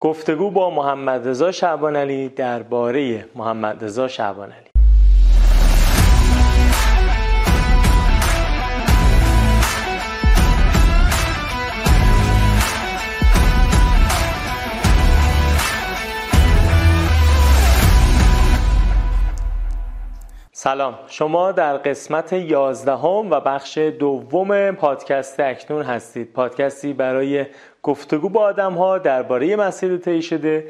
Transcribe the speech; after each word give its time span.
گفتگو 0.00 0.50
با 0.50 0.70
محمد 0.70 1.28
رضا 1.28 1.52
شعبان 1.52 1.96
علی 1.96 2.28
درباره 2.28 3.26
محمد 3.34 3.84
رضا 3.84 4.08
شعبان 4.08 4.52
علی. 4.52 4.66
سلام. 20.52 20.98
شما 21.06 21.52
در 21.52 21.76
قسمت 21.76 22.32
یازدهم 22.32 23.30
و 23.30 23.40
بخش 23.40 23.78
دوم 23.78 24.70
پادکست 24.70 25.40
اکنون 25.40 25.82
هستید. 25.82 26.32
پادکستی 26.32 26.92
برای 26.92 27.46
گفتگو 27.86 28.28
با 28.28 28.40
آدم 28.40 28.72
ها 28.72 28.98
درباره 28.98 29.56
مسیر 29.56 29.96
طی 29.96 30.22
شده 30.22 30.64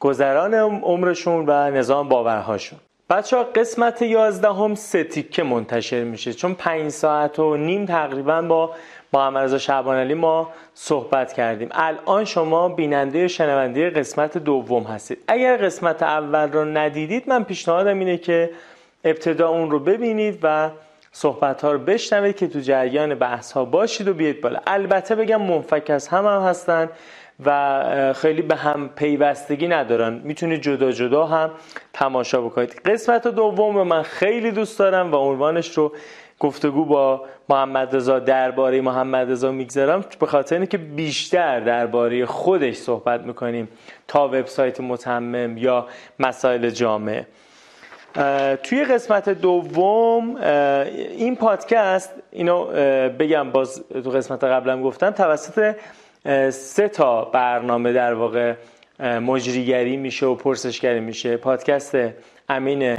گذران 0.00 0.54
عمرشون 0.82 1.44
و 1.46 1.70
نظام 1.70 2.08
باورهاشون. 2.08 2.78
بچه 3.10 3.36
ها 3.36 3.42
قسمت 3.42 4.02
یازدهم 4.02 4.74
سه 4.74 5.04
تیکه 5.04 5.42
منتشر 5.42 6.04
میشه. 6.04 6.32
چون 6.32 6.54
پنج 6.54 6.88
ساعت 6.88 7.38
و 7.38 7.56
نیم 7.56 7.86
تقریبا 7.86 8.42
با 8.42 8.70
محمد 9.12 9.44
رضا 9.44 9.58
شعبان 9.58 9.96
علی 9.96 10.14
ما 10.14 10.50
صحبت 10.74 11.32
کردیم. 11.32 11.68
الان 11.72 12.24
شما 12.24 12.68
بیننده 12.68 13.28
شنونده 13.28 13.90
قسمت 13.90 14.38
دوم 14.38 14.82
هستید. 14.82 15.24
اگر 15.28 15.56
قسمت 15.56 16.02
اول 16.02 16.52
رو 16.52 16.64
ندیدید 16.64 17.28
من 17.28 17.44
پیشنهادم 17.44 17.98
اینه 17.98 18.16
که 18.16 18.50
ابتدا 19.04 19.48
اون 19.48 19.70
رو 19.70 19.78
ببینید 19.78 20.38
و 20.42 20.70
صحبت 21.12 21.62
ها 21.62 21.72
رو 21.72 21.78
بشنوید 21.78 22.36
که 22.36 22.48
تو 22.48 22.60
جریان 22.60 23.14
بحث 23.14 23.52
ها 23.52 23.64
باشید 23.64 24.08
و 24.08 24.14
بیاید 24.14 24.40
بالا. 24.40 24.60
البته 24.66 25.14
بگم 25.14 25.42
منفک 25.42 25.90
از 25.90 26.08
هم 26.08 26.26
هم 26.26 26.40
هستن 26.40 26.88
و 27.46 28.12
خیلی 28.16 28.42
به 28.42 28.56
هم 28.56 28.88
پیوستگی 28.88 29.68
ندارن. 29.68 30.20
می‌تونید 30.24 30.62
جدا 30.62 30.92
جدا 30.92 31.26
هم 31.26 31.50
تماشا 31.92 32.40
بکنید. 32.40 32.80
قسمت 32.84 33.28
دوم 33.28 33.76
رو 33.76 33.84
من 33.84 34.02
خیلی 34.02 34.50
دوست 34.50 34.78
دارم 34.78 35.12
و 35.12 35.16
عنوانش 35.16 35.78
رو 35.78 35.92
گفتگو 36.38 36.84
با 36.84 37.24
محمد 37.48 37.96
رضا 37.96 38.18
درباره 38.18 38.80
محمد 38.80 39.30
رضا 39.30 39.52
می‌گذارم. 39.52 40.04
به 40.20 40.26
خاطر 40.26 40.56
اینکه 40.56 40.78
بیشتر 40.78 41.60
درباره 41.60 42.26
خودش 42.26 42.74
صحبت 42.74 43.20
می‌کنیم 43.20 43.68
تا 44.08 44.28
وبسایت 44.28 44.80
متمم 44.80 45.58
یا 45.58 45.86
مسائل 46.18 46.70
جامعه 46.70 47.26
توی 48.62 48.84
قسمت 48.84 49.28
دوم 49.28 50.36
این 51.16 51.36
پادکست 51.36 52.12
اینو 52.32 52.64
بگم 53.08 53.50
باز 53.50 53.84
تو 54.04 54.10
قسمت 54.10 54.44
قبلم 54.44 54.82
گفتم 54.82 55.10
توسط 55.10 55.74
سه 56.50 56.88
تا 56.88 57.24
برنامه 57.24 57.92
در 57.92 58.14
واقع 58.14 58.54
مجریگری 59.00 59.96
میشه 59.96 60.26
و 60.26 60.34
پرسشگری 60.34 61.00
میشه. 61.00 61.36
پادکست 61.36 61.96
امین 62.48 62.96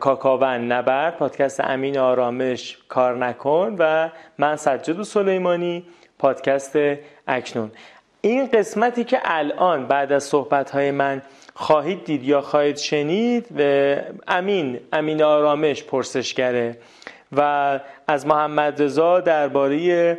کاکاون 0.00 0.72
نبر 0.72 1.10
پادکست 1.10 1.60
امین 1.60 1.98
آرامش 1.98 2.78
کار 2.88 3.16
نکن 3.16 3.76
و 3.78 4.10
من 4.38 4.56
سجاد 4.56 5.02
سلیمانی 5.02 5.84
پادکست 6.18 6.78
اکنون. 7.28 7.70
این 8.20 8.46
قسمتی 8.46 9.04
که 9.04 9.18
الان 9.24 9.86
بعد 9.86 10.12
از 10.12 10.24
صحبت 10.24 10.74
من 10.74 11.22
خواهید 11.58 12.04
دید 12.04 12.24
یا 12.24 12.40
خواهید 12.40 12.76
شنید 12.76 13.46
و 13.58 13.96
امین 14.28 14.80
امین 14.92 15.22
آرامش 15.22 15.82
پرسشگره. 15.82 16.78
و 17.36 17.80
از 18.08 18.26
محمد 18.26 18.82
رضا 18.82 19.20
درباره 19.20 20.18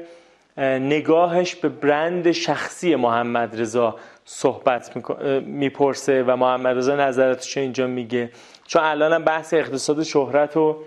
نگاهش 0.58 1.55
به 1.55 1.69
برند 1.69 2.31
شخصی 2.31 2.95
محمد 2.95 3.61
رضا 3.61 3.95
صحبت 4.25 5.09
می‌پرسه 5.45 6.23
و 6.23 6.35
محمد 6.35 6.77
رضا 6.77 6.95
نظراتش 6.95 7.58
اینجا 7.58 7.88
میگه. 7.88 8.30
چون 8.67 8.83
الان 8.83 9.23
بحث 9.23 9.53
اقتصاد 9.53 10.03
شهرت 10.03 10.58
و 10.58 10.77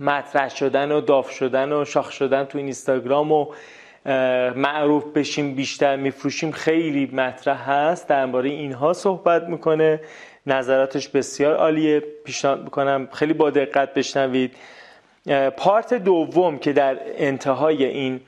مطرح 0.00 0.48
شدن 0.48 0.92
و 0.92 1.00
داف 1.00 1.30
شدن 1.30 1.72
و 1.72 1.84
شاخ 1.84 2.12
شدن 2.12 2.44
تو 2.44 2.58
اینستاگرام 2.58 3.32
و 3.32 3.46
معروف 4.56 5.04
بشیم 5.04 5.54
بیشتر 5.54 5.96
میفروشیم 5.96 6.50
خیلی 6.50 7.10
مطرح 7.12 7.70
هست. 7.70 8.08
درباره 8.08 8.50
اینها 8.50 8.92
صحبت 8.92 9.42
می‌کنه. 9.42 10.00
نظراتش 10.46 11.08
بسیار 11.08 11.54
عالیه. 11.54 12.02
پیشنهاد 12.24 12.64
می‌کنم 12.64 13.08
خیلی 13.12 13.32
با 13.32 13.50
دقت 13.50 13.94
بشنوید. 13.94 14.54
پارت 15.56 15.94
دوم 15.94 16.58
که 16.58 16.72
در 16.72 16.96
انتهای 17.16 17.84
این 17.84 18.20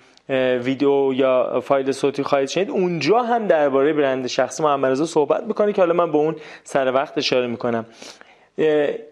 ویدیو 0.62 1.12
یا 1.14 1.60
فایل 1.60 1.92
صوتی 1.92 2.22
خواهید 2.22 2.48
شنید 2.48 2.70
اونجا 2.70 3.22
هم 3.22 3.46
درباره 3.46 3.92
برند 3.92 4.26
شخصی 4.26 4.62
محمد 4.62 4.90
رضا 4.90 5.06
صحبت 5.06 5.42
می‌کنه 5.42 5.72
که 5.72 5.82
حالا 5.82 5.94
من 5.94 6.12
به 6.12 6.18
اون 6.18 6.36
سر 6.64 6.92
وقت 6.92 7.18
اشاره 7.18 7.46
می‌کنم. 7.46 7.86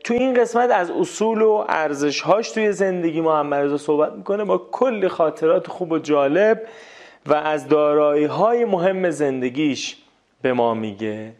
تو 0.04 0.14
این 0.14 0.34
قسمت 0.34 0.70
از 0.70 0.90
اصول 0.90 1.42
و 1.42 1.64
ارزش 1.68 2.20
هاش 2.20 2.50
توی 2.50 2.72
زندگی 2.72 3.20
محمد 3.20 3.64
رضا 3.64 3.78
صحبت 3.78 4.12
می‌کنه 4.12 4.44
با 4.44 4.58
کلی 4.58 5.08
خاطرات 5.08 5.66
خوب 5.66 5.92
و 5.92 5.98
جالب 5.98 6.62
و 7.26 7.34
از 7.34 7.68
دارایی 7.68 8.24
های 8.24 8.64
مهم 8.64 9.10
زندگیش 9.10 9.96
به 10.42 10.52
ما 10.52 10.74
میگه. 10.74 11.32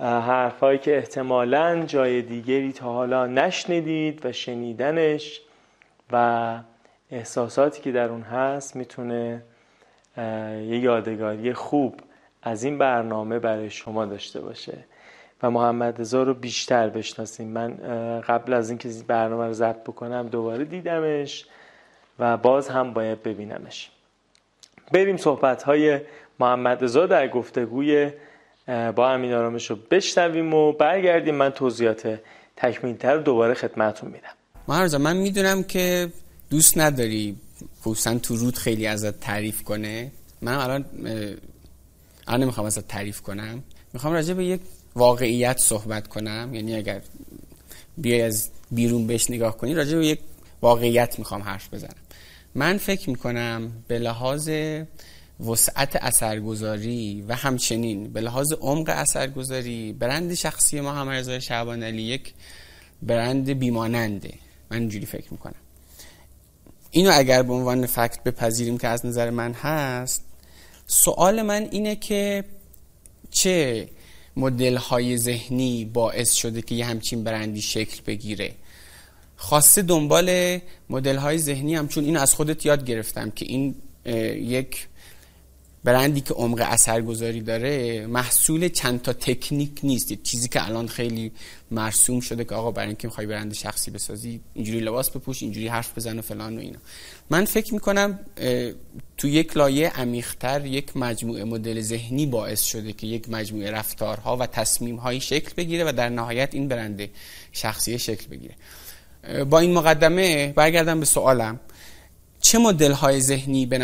حرفهایی 0.00 0.78
که 0.78 0.96
احتمالا 0.96 1.84
جای 1.86 2.22
دیگری 2.22 2.72
تا 2.72 2.92
حالا 2.92 3.26
نشنیدید 3.26 4.26
و 4.26 4.32
شنیدنش 4.32 5.40
و 6.12 6.58
احساساتی 7.10 7.82
که 7.82 7.92
در 7.92 8.08
اون 8.08 8.22
هست 8.22 8.76
می‌تونه 8.76 9.42
یه 10.68 10.78
یادگاری 10.78 11.52
خوب 11.52 12.00
از 12.42 12.64
این 12.64 12.78
برنامه 12.78 13.38
برای 13.38 13.70
شما 13.70 14.06
داشته 14.06 14.40
باشه. 14.40 14.78
و 15.44 15.50
محمد 15.50 16.00
رضا 16.00 16.22
رو 16.22 16.34
بیشتر 16.34 16.88
بشناسیم. 16.88 17.48
من 17.48 17.76
قبل 18.20 18.52
از 18.52 18.70
اینکه 18.70 18.88
برنامه 19.06 19.46
رو 19.46 19.52
ضبط 19.52 19.80
بکنم 19.80 20.28
دوباره 20.28 20.64
دیدمش 20.64 21.44
و 22.18 22.36
باز 22.36 22.68
هم 22.68 22.92
باید 22.92 23.22
ببینمش. 23.22 23.90
بریم 24.92 25.16
صحبت 25.16 25.62
های 25.62 26.00
محمد 26.40 26.84
رضا 26.84 27.06
در 27.06 27.28
گفتگوی 27.28 28.10
با 28.96 29.10
امین 29.10 29.32
آرامش 29.32 29.70
رو 29.70 29.76
بشنویم 29.90 30.54
و 30.54 30.72
برگردیم. 30.72 31.34
من 31.34 31.50
توضیحات 31.50 32.20
تکمیلتر 32.56 33.16
دوباره 33.16 33.54
خدمتون 33.54 34.10
میدم. 34.10 34.34
محمد 34.68 34.94
من 34.94 35.16
می‌دونم 35.16 35.62
که 35.62 36.08
دوست 36.50 36.78
نداری 36.78 37.36
خصوصا 37.80 38.18
تو 38.18 38.36
رود 38.36 38.56
خیلی 38.56 38.86
ازت 38.86 39.20
تعریف 39.20 39.62
کنه. 39.62 40.12
من 40.42 40.54
الان 40.54 40.84
الان 42.26 42.42
نمی‌خوام 42.42 42.66
ازت 42.66 42.88
تعریف 42.88 43.20
کنم. 43.20 43.62
می‌خوام 43.92 44.12
راجع 44.12 44.34
به 44.34 44.44
یک 44.44 44.60
واقعیت 44.96 45.58
صحبت 45.58 46.08
کنم. 46.08 46.50
یعنی 46.54 46.74
اگر 46.74 47.00
بیای 47.98 48.22
از 48.22 48.50
بیرون 48.70 49.06
بهش 49.06 49.30
نگاه 49.30 49.56
کنی 49.56 49.74
راجع 49.74 49.98
به 49.98 50.06
یک 50.06 50.20
واقعیت 50.62 51.18
می‌خوام 51.18 51.42
حرف 51.42 51.74
بزنم. 51.74 51.96
من 52.54 52.78
فکر 52.78 53.10
می‌کنم 53.10 53.72
به 53.88 53.98
لحاظ 53.98 54.50
وسعت 55.46 55.96
اثرگذاری 55.96 57.24
و 57.28 57.34
همچنین 57.34 58.12
به 58.12 58.20
لحاظ 58.20 58.52
عمق 58.52 58.88
اثرگذاری 58.88 59.92
برند 59.92 60.34
شخصی 60.34 60.80
محمد 60.80 61.16
رضا 61.16 61.40
شعبان 61.40 61.82
علی 61.82 62.02
یک 62.02 62.32
برند 63.02 63.50
بیماننده. 63.50 64.34
من 64.70 64.78
اینجوری 64.78 65.06
فکر 65.06 65.30
می‌کنم. 65.30 65.54
اینو 66.90 67.10
اگر 67.14 67.42
به 67.42 67.52
عنوان 67.52 67.86
فکت 67.86 68.22
بپذیریم 68.22 68.78
که 68.78 68.88
از 68.88 69.06
نظر 69.06 69.30
من 69.30 69.52
هست 69.52 70.24
سوال 70.86 71.42
من 71.42 71.68
اینه 71.70 71.96
که 71.96 72.44
چه 73.30 73.88
مدل 74.36 74.76
های 74.76 75.18
ذهنی 75.18 75.84
باعث 75.84 76.32
شده 76.32 76.62
که 76.62 76.74
یه 76.74 76.84
همچین 76.86 77.24
برندی 77.24 77.62
شکل 77.62 78.00
بگیره. 78.06 78.54
خواسته 79.36 79.82
دنبال 79.82 80.58
مدل 80.90 81.16
های 81.16 81.38
ذهنی 81.38 81.74
هم 81.74 81.88
چون 81.88 82.04
این 82.04 82.16
از 82.16 82.34
خودت 82.34 82.66
یاد 82.66 82.84
گرفتم 82.84 83.30
که 83.30 83.46
این 83.48 83.74
یک 84.36 84.86
برندی 85.84 86.20
که 86.20 86.34
عمق 86.34 86.62
اثرگذاری 86.66 87.40
داره 87.40 88.06
محصول 88.06 88.68
چند 88.68 89.02
تا 89.02 89.12
تکنیک 89.12 89.70
نیست. 89.82 90.12
چیزی 90.12 90.48
که 90.48 90.66
الان 90.66 90.88
خیلی 90.88 91.32
مرسوم 91.70 92.20
شده 92.20 92.44
که 92.44 92.54
آقا 92.54 92.70
برای 92.70 92.88
اینکه 92.88 93.08
می‌خوای 93.08 93.26
برند 93.26 93.54
شخصی 93.54 93.90
بسازی 93.90 94.40
اینجوری 94.54 94.80
لباس 94.80 95.10
بپوش 95.10 95.42
اینجوری 95.42 95.68
حرف 95.68 95.98
بزن 95.98 96.18
و 96.18 96.22
فلان 96.22 96.56
و 96.56 96.60
اینا. 96.60 96.78
من 97.30 97.44
فکر 97.44 97.74
می‌کنم 97.74 98.18
تو 99.16 99.28
یک 99.28 99.56
لایه 99.56 99.90
عمیقتر 99.90 100.66
یک 100.66 100.96
مجموعه 100.96 101.44
مدل 101.44 101.80
ذهنی 101.80 102.26
باعث 102.26 102.62
شده 102.62 102.92
که 102.92 103.06
یک 103.06 103.28
مجموعه 103.28 103.70
رفتارها 103.70 104.36
و 104.36 104.46
تصمیمهایی 104.46 105.20
شکل 105.20 105.52
بگیره 105.56 105.84
و 105.84 105.92
در 105.92 106.08
نهایت 106.08 106.54
این 106.54 106.68
برند 106.68 107.08
شخصی 107.52 107.98
شکل 107.98 108.26
بگیره. 108.28 108.54
با 109.44 109.58
این 109.58 109.72
مقدمه 109.72 110.52
برگردم 110.52 111.00
به 111.00 111.06
سوالم. 111.06 111.60
چه 112.40 112.58
مدل 112.58 112.92
های 112.92 113.20
ذهنی 113.20 113.66
به 113.66 113.78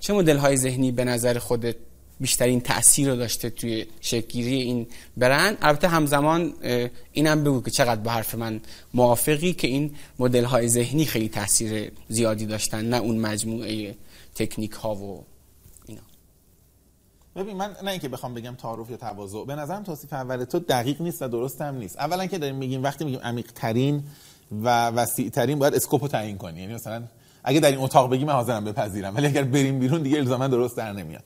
چه 0.00 0.12
مدل 0.12 0.36
های 0.36 0.56
ذهنی 0.56 0.92
به 0.92 1.04
نظر 1.04 1.38
خودت 1.38 1.76
بیشترین 2.20 2.60
تاثیر 2.60 3.10
رو 3.10 3.16
داشته 3.16 3.50
توی 3.50 3.86
شکلگیری 4.00 4.62
این 4.62 4.86
برند؟ 5.16 5.58
البته 5.62 5.88
همزمان 5.88 6.54
اینم 7.12 7.44
بگو 7.44 7.62
که 7.62 7.70
چقدر 7.70 8.00
به 8.00 8.10
حرف 8.10 8.34
من 8.34 8.60
موافقی 8.94 9.52
که 9.52 9.68
این 9.68 9.94
مدل 10.18 10.44
های 10.44 10.68
ذهنی 10.68 11.04
خیلی 11.04 11.28
تاثیر 11.28 11.92
زیادی 12.08 12.46
داشتن 12.46 12.84
نه 12.84 12.96
اون 12.96 13.18
مجموعه 13.18 13.94
تکنیک 14.34 14.72
ها 14.72 14.94
و 14.94 15.24
اینا. 15.86 16.00
ببین 17.36 17.56
من 17.56 17.76
نه 17.82 17.90
اینکه 17.90 18.08
بخوام 18.08 18.34
بگم 18.34 18.54
تعارف 18.54 18.90
یا 18.90 18.96
تواضع 18.96 19.44
به 19.44 19.54
نظرم 19.54 19.82
توصیف 19.82 20.12
اول 20.12 20.44
تو 20.44 20.58
دقیق 20.58 21.02
نیست 21.02 21.22
و 21.22 21.28
درست 21.28 21.60
هم 21.60 21.74
نیست. 21.74 21.98
اولا 21.98 22.26
که 22.26 22.38
داریم 22.38 22.56
میگیم 22.56 22.82
وقتی 22.82 23.04
میگیم 23.04 23.20
عمیق 23.20 23.52
ترین 23.52 24.02
و 24.62 24.88
وسیع 24.88 25.30
ترین 25.30 25.58
باید 25.58 25.74
اسکوپو 25.74 26.08
تعیین 26.08 26.38
کنی. 26.38 26.60
یعنی 26.60 26.74
مثلا 26.74 27.02
اگه 27.48 27.60
در 27.60 27.70
این 27.70 27.80
اتاق 27.80 28.10
بگی 28.10 28.24
من 28.24 28.32
حاضرم 28.32 28.64
بپذیرم 28.64 29.16
ولی 29.16 29.26
اگر 29.26 29.44
بریم 29.44 29.78
بیرون 29.78 30.02
دیگه 30.02 30.18
الزاما 30.18 30.48
درست 30.48 30.76
در 30.76 30.92
نمیاد. 30.92 31.22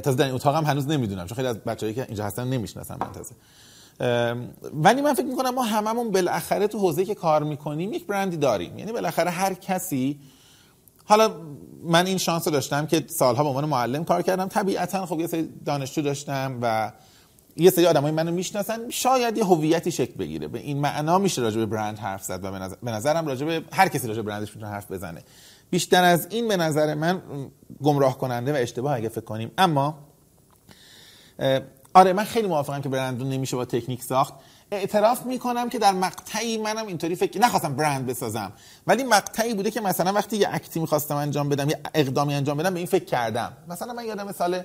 تازه 0.00 0.16
در 0.16 0.24
این 0.24 0.34
اتاق 0.34 0.54
هم 0.54 0.64
هنوز 0.64 0.88
نمی‌دونم 0.88 1.26
چون 1.26 1.36
خیلی 1.36 1.48
از 1.48 1.58
بچه‌ای 1.58 1.94
که 1.94 2.04
اینجا 2.04 2.24
هستن 2.24 2.48
نمی‌شناسن 2.48 2.96
من 3.00 3.12
تازه. 3.12 3.34
ولی 4.74 5.02
من 5.02 5.14
فکر 5.14 5.26
می‌کنم 5.26 5.54
ما 5.54 5.62
هممون 5.62 6.10
بالاخره 6.10 6.66
تو 6.66 6.78
حوزه 6.78 7.04
که 7.04 7.14
کار 7.14 7.42
می‌کنیم 7.42 7.92
یک 7.92 8.06
برندی 8.06 8.36
داریم. 8.36 8.78
یعنی 8.78 8.92
بالاخره 8.92 9.30
هر 9.30 9.54
کسی 9.54 10.18
حالا 11.04 11.30
من 11.84 12.06
این 12.06 12.18
شانس 12.18 12.46
رو 12.46 12.52
داشتم 12.52 12.86
که 12.86 13.04
سالها 13.06 13.42
به 13.42 13.48
عنوان 13.48 13.64
معلم 13.64 14.04
کار 14.04 14.22
کردم. 14.22 14.48
طبیعتا 14.48 15.06
خب 15.06 15.20
یه 15.20 15.26
سری 15.26 15.48
دانشجو 15.64 16.02
داشتم 16.02 16.58
و 16.62 16.92
یه 17.58 17.70
سری 17.70 17.86
آدمای 17.86 18.12
منو 18.12 18.32
می‌شناسن 18.32 18.90
شاید 18.90 19.38
یه 19.38 19.44
هویتی 19.44 19.92
شکل 19.92 20.14
بگیره. 20.14 20.48
به 20.48 20.58
این 20.58 20.80
معنا 20.80 21.18
میشه 21.18 21.42
راجع 21.42 21.58
به 21.58 21.66
برند 21.66 21.98
حرف 21.98 22.22
زد 22.22 22.44
و 22.44 22.50
به 22.82 22.90
نظرم 22.90 23.26
راجع 23.26 23.46
به 23.46 23.64
هر 23.72 23.88
کسی 23.88 24.08
راجع 24.08 24.22
به 24.22 24.30
برندش 24.30 24.48
می‌تونه 24.56 24.72
حرف 24.72 24.92
بزنه. 24.92 25.22
بیشتر 25.70 26.04
از 26.04 26.26
این 26.30 26.48
به 26.48 26.56
نظر 26.56 26.94
من 26.94 27.22
گمراه 27.82 28.18
کننده 28.18 28.52
و 28.52 28.56
اشتباه 28.56 28.96
اگه 28.96 29.08
فکر 29.08 29.20
کنیم. 29.20 29.50
اما 29.58 29.98
آره 31.94 32.12
من 32.12 32.24
خیلی 32.24 32.48
موافقم 32.48 32.80
که 32.80 32.88
برند 32.88 33.22
نمیشه 33.22 33.56
با 33.56 33.64
تکنیک 33.64 34.02
ساخت. 34.02 34.34
اعتراف 34.70 35.26
می‌کنم 35.26 35.68
که 35.68 35.78
در 35.78 35.92
مقطعی 35.92 36.58
منم 36.58 36.86
اینطوری 36.86 37.14
فکر 37.14 37.40
نخواستم 37.40 37.74
برند 37.74 38.06
بسازم. 38.06 38.52
ولی 38.86 39.04
مقطعی 39.04 39.54
بوده 39.54 39.70
که 39.70 39.80
مثلا 39.80 40.12
وقتی 40.12 40.36
یه 40.36 40.48
اکتی 40.52 40.80
می‌خواستم 40.80 41.16
انجام 41.16 41.48
بدم 41.48 41.68
یه 41.70 41.80
اقدامی 41.94 42.34
انجام 42.34 42.56
بدم 42.56 42.70
به 42.70 42.78
این 42.78 42.86
فکر 42.86 43.04
کردم. 43.04 43.52
مثلا 43.68 43.92
من 43.92 44.04
یادم 44.04 44.32
سال 44.32 44.62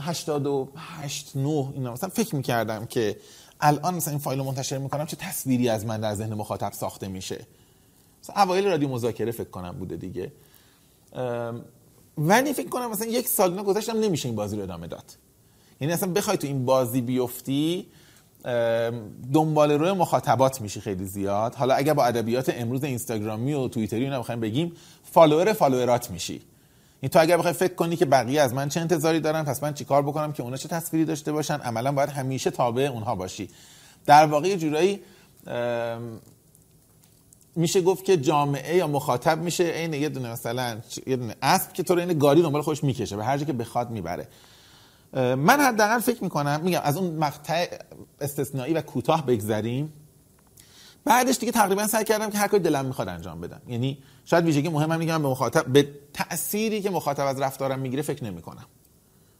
88 0.00 1.36
9 1.36 1.48
اینا. 1.74 1.92
مثلا 1.92 2.08
فکر 2.08 2.36
می‌کردم 2.36 2.86
که 2.86 3.16
الان 3.60 3.94
مثلا 3.94 4.10
این 4.10 4.20
فایل 4.20 4.38
رو 4.38 4.44
منتشر 4.44 4.78
می‌کنم 4.78 5.06
چه 5.06 5.16
تصویری 5.16 5.68
از 5.68 5.86
من 5.86 6.00
در 6.00 6.14
ذهن 6.14 6.34
مخاطب 6.34 6.72
ساخته 6.72 7.08
میشه. 7.08 7.46
مثلا 8.22 8.42
اوایل 8.42 8.66
رادیو 8.66 8.88
مذاکره 8.88 9.32
فکر 9.32 9.50
کنم 9.50 9.72
بوده 9.72 9.96
دیگه. 9.96 10.32
ولی 12.18 12.52
فکر 12.52 12.68
کنم 12.68 12.90
مثلا 12.90 13.06
یک 13.06 13.28
سال 13.28 13.50
اینا 13.50 13.62
گذاشتم 13.62 13.96
نمیشه 13.96 14.28
این 14.28 14.36
بازی 14.36 14.56
رو 14.56 14.62
ادامه 14.62 14.86
داد. 14.86 15.04
یعنی 15.80 15.92
اصلا 15.92 16.12
بخوای 16.12 16.36
تو 16.36 16.46
این 16.46 16.64
بازی 16.64 17.00
بیفتی 17.00 17.86
دنبال 19.32 19.72
روی 19.72 19.92
مخاطبات 19.92 20.60
میشی 20.60 20.80
خیلی 20.80 21.04
زیاد. 21.04 21.54
حالا 21.54 21.74
اگر 21.74 21.94
با 21.94 22.04
ادبیات 22.04 22.52
امروز 22.54 22.84
اینستاگرامی 22.84 23.52
و 23.52 23.68
توییتری 23.68 24.04
اینا 24.04 24.20
بخوایم 24.20 24.40
بگیم 24.40 24.72
follower 25.12 25.52
follower 25.52 26.04
ات 26.04 26.10
میشی. 26.10 26.42
این 27.00 27.10
تو 27.10 27.20
اگر 27.20 27.36
بخوای 27.36 27.52
فکر 27.52 27.74
کنی 27.74 27.96
که 27.96 28.04
بقیه 28.04 28.40
از 28.40 28.54
من 28.54 28.68
چه 28.68 28.80
انتظاری 28.80 29.20
دارن 29.20 29.44
پس 29.44 29.62
من 29.62 29.74
چیکار 29.74 30.02
بکنم 30.02 30.32
که 30.32 30.42
اونا 30.42 30.56
چه 30.56 30.68
تصویری 30.68 31.04
داشته 31.04 31.32
باشن؟ 31.32 31.60
عملا 31.60 31.92
باید 31.92 32.08
همیشه 32.08 32.50
تابع 32.50 32.82
اونها 32.82 33.14
باشی. 33.14 33.50
در 34.06 34.26
واقع 34.26 34.56
جورایی 34.56 35.00
میشه 37.56 37.80
گفت 37.80 38.04
که 38.04 38.16
جامعه 38.16 38.76
یا 38.76 38.86
مخاطب 38.86 39.38
میشه 39.38 39.64
عین 39.64 39.94
یه 39.94 40.08
دونه 40.08 40.32
مثلا 40.32 40.78
یه 41.06 41.16
دونه 41.16 41.34
اسب 41.42 41.72
که 41.72 41.82
تو 41.82 41.94
رو 41.94 42.00
این 42.00 42.18
گاری 42.18 42.42
دنبال 42.42 42.62
خودش 42.62 42.84
می‌کشه 42.84 43.16
به 43.16 43.24
هر 43.24 43.38
جا 43.38 43.44
که 43.44 43.52
بخواد 43.52 43.90
می‌بره. 43.90 44.28
من 45.14 45.60
حداقل 45.60 45.98
فکر 45.98 46.24
می‌کنم 46.24 46.60
میگم 46.64 46.80
از 46.84 46.96
اون 46.96 47.16
مقطع 47.16 47.66
استثنایی 48.20 48.74
و 48.74 48.80
کوتاه 48.80 49.26
بگذریم. 49.26 49.92
بعدش 51.10 51.38
دیگه 51.38 51.52
تقریبا 51.52 51.86
سعی 51.86 52.04
کردم 52.04 52.30
که 52.30 52.38
هر 52.38 52.48
کاری 52.48 52.62
دلم 52.62 52.84
می‌خواد 52.84 53.08
انجام 53.08 53.40
بدم. 53.40 53.60
یعنی 53.68 53.98
شاید 54.24 54.44
ویژگی 54.44 54.68
مهمم 54.68 54.98
میگم 54.98 55.22
به 55.22 55.28
مخاطب 55.28 55.66
به 55.66 55.88
تأثیری 56.12 56.82
که 56.82 56.90
مخاطب 56.90 57.26
از 57.26 57.40
رفتارم 57.40 57.78
می‌گیره 57.78 58.02
فکر 58.02 58.24
نمی‌کنم. 58.24 58.66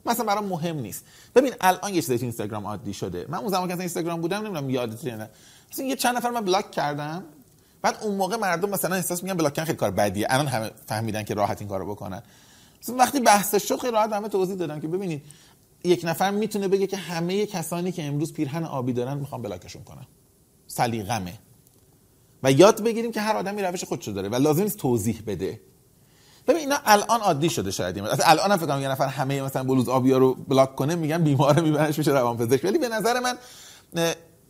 مثلا 0.06 0.24
برام 0.24 0.44
مهم 0.44 0.76
نیست. 0.76 1.04
ببین 1.34 1.52
الان 1.60 1.94
یه 1.94 2.02
چیزی 2.02 2.18
تو 2.18 2.24
اینستاگرام 2.24 2.66
عادی 2.66 2.94
شده. 2.94 3.26
من 3.28 3.38
اون 3.38 3.48
زمان 3.48 3.68
که 3.68 3.78
اینستاگرام 3.78 4.20
بودم 4.20 4.36
نمی‌دونم 4.36 4.70
یادت 4.70 5.04
نه 5.04 5.30
مثلا 5.72 5.84
یه 5.84 5.96
چند 5.96 6.16
نفر 6.16 6.30
من 6.30 6.44
بلاک 6.44 6.70
کردم 6.70 7.24
بعد 7.82 7.96
اون 8.02 8.14
موقع 8.14 8.36
مردم 8.36 8.70
مثلا 8.70 8.96
احساس 8.96 9.22
میگن 9.22 9.36
بلاک 9.36 9.54
کردن 9.54 9.66
خیلی 9.66 9.78
کار 9.78 9.90
بدیه. 9.90 10.26
الان 10.30 10.46
همه 10.46 10.70
فهمیدن 10.86 11.22
که 11.22 11.34
راحت 11.34 11.60
این 11.60 11.68
کارو 11.68 11.94
بکنن. 11.94 12.22
مثلا 12.82 12.96
وقتی 12.96 13.20
بحثش 13.20 13.68
شد 13.68 13.80
خیلی 13.80 13.92
راحت 13.92 14.12
همه 14.12 14.28
توضیح 14.28 14.56
دادم 14.56 14.80
که 14.80 14.88
ببینید 14.88 15.22
یک 15.84 16.04
نفر 16.04 16.30
می‌تونه 16.30 16.68
بگه 16.68 16.86
که 16.86 16.96
همه 16.96 17.46
کسانی 17.46 17.92
که 17.92 18.04
امروز 18.04 18.32
پیرهن 18.32 18.64
آبی 18.64 18.92
دارن 18.92 19.18
می‌خوام 19.18 19.42
بلاکشون 19.42 19.84
کنم 19.84 20.06
سلیقمه. 20.66 21.32
و 22.42 22.52
یاد 22.52 22.84
بگیریم 22.84 23.12
که 23.12 23.20
هر 23.20 23.36
آدمی 23.36 23.62
روش 23.62 23.84
خودشو 23.84 24.12
داره 24.12 24.28
و 24.28 24.34
لازم 24.34 24.62
نیست 24.62 24.78
توضیح 24.78 25.22
بده. 25.26 25.60
ببین 26.48 26.60
اینا 26.60 26.76
الان 26.84 27.20
عادی 27.20 27.50
شده 27.50 27.70
شاید. 27.70 27.98
الان 27.98 28.50
هم 28.50 28.56
فکر 28.56 28.66
کنم 28.66 28.80
یه 28.80 28.88
نفر 28.88 29.06
همه 29.06 29.42
مثلا 29.42 29.64
بلوز 29.64 29.88
آبیا 29.88 30.18
رو 30.18 30.34
بلاک 30.34 30.76
کنه 30.76 30.94
میگن 30.94 31.24
بیماره 31.24 31.62
میبرنش 31.62 31.98
میشه 31.98 32.10
روانپزشک. 32.10 32.64
ولی 32.64 32.78
به 32.78 32.88
نظر 32.88 33.20
من 33.20 33.36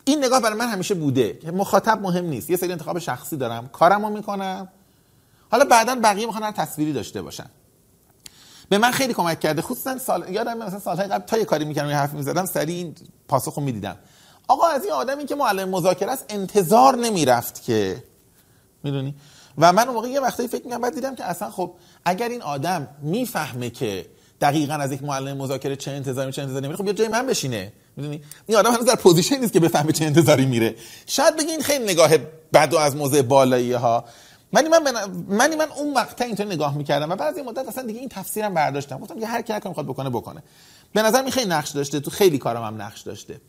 این 0.05 0.25
نگاه 0.25 0.41
برای 0.41 0.59
من 0.59 0.69
همیشه 0.69 0.95
بوده 0.95 1.39
که 1.43 1.51
مخاطب 1.51 2.01
مهم 2.03 2.25
نیست. 2.25 2.51
یه 2.51 2.57
سری 2.57 2.73
انتخاب 2.73 2.99
شخصی 2.99 3.37
دارم 3.37 3.69
کارمو 3.69 4.11
می‌کنم. 4.11 4.69
حالا 5.51 5.65
بعدا 5.65 5.95
بقیه 5.95 6.27
می‌خوان 6.27 6.53
تصویری 6.53 6.93
داشته 6.93 7.23
باشن. 7.23 7.47
به 8.69 8.79
من 8.79 8.91
خیلی 8.91 9.15
کمک 9.15 9.41
کرده. 9.41 9.63
خصوصا 9.63 9.99
سال 9.99 10.29
یادم 10.29 10.59
مثلا 10.59 10.79
سالهای 10.79 11.09
قبل 11.09 11.25
تا 11.25 11.39
یه 11.39 11.45
کاری 11.45 11.65
می‌کردم 11.65 11.91
یه 11.91 11.97
حرف 11.97 12.13
می‌زدم 12.13 12.47
سریع 12.47 12.77
این 12.77 12.95
پاسخو 13.29 13.61
می‌دیدم. 13.61 13.97
آقا 14.51 14.67
از 14.67 14.85
این 14.85 14.93
آدمی 14.93 15.27
که 15.27 15.35
معلم 15.35 15.69
مذاکره 15.69 16.13
است 16.13 16.25
انتظار 16.29 16.97
نمی‌رفت 16.97 17.63
که 17.63 18.05
می‌دونی؟ 18.83 19.15
و 19.59 19.73
من 19.73 19.85
اون 19.85 19.95
موقع 19.95 20.09
یه 20.09 20.21
وقتی 20.21 20.49
فکر 20.49 20.65
می‌کنم 20.65 20.81
بعد 20.81 20.95
دیدم 20.95 21.15
که 21.15 21.25
اصلا 21.25 21.51
خب 21.51 21.75
اگر 22.05 22.29
این 22.29 22.43
آدم 22.43 22.89
می‌فهمه 23.03 23.71
که 23.71 24.07
دقیقا 24.41 24.75
از 24.75 24.93
یک 24.93 25.03
معلم 25.03 25.37
مذاکره 25.37 25.77
چه 25.77 25.91
انتظاری 25.91 26.33
چه 26.33 26.43
انتظاری 26.43 26.67
میره 26.67 26.77
خب 26.77 26.85
بیا 26.85 26.93
جای 26.93 27.09
من 27.09 27.27
بشینه. 27.27 27.73
می‌دونی؟ 27.97 28.23
این 28.47 28.59
آدم 28.59 28.73
هنوز 28.73 28.85
در 28.85 28.95
position 28.95 29.39
نیست 29.39 29.53
که 29.53 29.61
بفهمه 29.61 29.93
چه 29.93 30.05
انتظاری 30.05 30.47
میره. 30.47 30.75
شاید 31.07 31.37
بگی 31.37 31.51
این 31.51 31.63
خیلی 31.63 31.85
نگاه 31.85 32.11
بد 32.53 32.75
و 32.75 32.79
از 32.79 32.97
موضع 32.97 33.23
بالایی 33.23 33.73
ها 33.73 34.05
من 34.53 34.69
من 34.69 34.83
من 35.29 35.57
من 35.57 35.73
اون 35.77 35.93
مقطع 35.93 36.25
اینطور 36.25 36.47
نگاه 36.47 36.77
می‌کردم 36.77 37.11
و 37.11 37.17
بعد 37.17 37.32
یه 37.32 37.43
مدت 37.43 37.69
اصلا 37.69 37.87
دیگه 37.87 38.01
این 38.01 38.09
تفسیرم 38.09 38.55
برداشتم. 38.55 38.99
گفتم 38.99 39.21
که 39.21 39.27
هر 39.27 39.43
کی 39.43 39.53
هر 39.53 39.69
می‌خواد 39.69 39.87
بکنه 39.87 40.11
بکنه. 40.11 40.43
به 40.93 41.03
نظرم 41.03 41.31
خیلی 41.31 41.51
نقش 41.51 41.71
داشته 41.71 42.01
تو 42.01 42.11
خیلی 42.11 42.39
کارم 42.39 42.63
هم 42.63 42.83
نقش 42.83 43.01
داشته. 43.01 43.41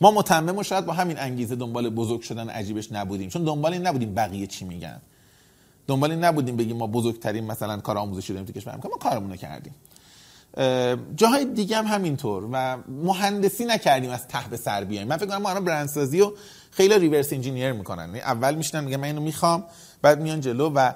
ما 0.00 0.10
متمم 0.10 0.62
شاید 0.62 0.86
با 0.86 0.92
همین 0.92 1.18
انگیزه 1.18 1.56
دنبال 1.56 1.90
بزرگ 1.90 2.20
شدن 2.20 2.48
عجیبش 2.48 2.92
نبودیم. 2.92 3.28
چون 3.28 3.44
دنبال 3.44 3.72
این 3.72 3.86
نبودیم 3.86 4.14
بقیه 4.14 4.46
چی 4.46 4.64
میگن. 4.64 5.00
دنبال 5.86 6.10
این 6.10 6.24
نبودیم 6.24 6.56
بگیم 6.56 6.76
ما 6.76 6.86
بزرگترین 6.86 7.44
مثلا 7.44 7.76
کار 7.76 7.98
آموزشی 7.98 8.32
داریم 8.32 8.46
تو 8.46 8.52
کشور 8.52 8.74
ما 8.76 8.96
کارمون 9.00 9.30
رو 9.30 9.36
کردیم. 9.36 9.74
جاهای 11.16 11.44
دیگه 11.44 11.76
هم 11.76 11.86
همینطور 11.86 12.48
و 12.52 12.76
مهندسی 12.88 13.64
نکردیم 13.64 14.10
از 14.10 14.28
ته 14.28 14.48
به 14.50 14.56
سر 14.56 14.84
بیایم. 14.84 15.08
من 15.08 15.16
فکر 15.16 15.26
کنم 15.26 15.42
ما 15.42 15.50
الان 15.50 15.64
برندسازی 15.64 16.20
و 16.20 16.32
خیلی 16.70 16.98
ریورس 16.98 17.32
انجینیر 17.32 17.72
می‌کنن. 17.72 18.14
اول 18.14 18.54
میشنن 18.54 18.84
میگن 18.84 18.96
من 18.96 19.04
اینو 19.04 19.20
می‌خوام 19.20 19.64
بعد 20.02 20.20
میان 20.20 20.40
جلو 20.40 20.70
و 20.74 20.92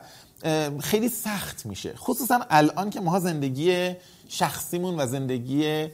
خیلی 0.81 1.09
سخت 1.09 1.67
میشه. 1.67 1.95
خصوصا 1.97 2.41
الان 2.51 2.91
که 2.91 3.01
ما 3.01 3.21
زندگی 3.21 3.93
شخصیمون 4.29 5.01
و 5.01 5.07
زندگی 5.07 5.89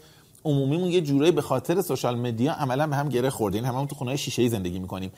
عمومیمون 0.47 0.91
یه 0.91 1.01
جورایی 1.01 1.33
به 1.33 1.43
خاطر 1.43 1.83
سوشال 1.83 2.19
مدیا 2.19 2.53
عملا 2.53 2.87
به 2.87 2.97
هم 2.97 3.09
گره 3.09 3.31
خورده 3.31 3.59
این 3.59 3.65
هممون 3.65 3.87
تو 3.87 3.95
خونه 3.95 4.17
شیشه 4.17 4.49
زندگی 4.49 4.79
می‌کنیم. 4.79 5.13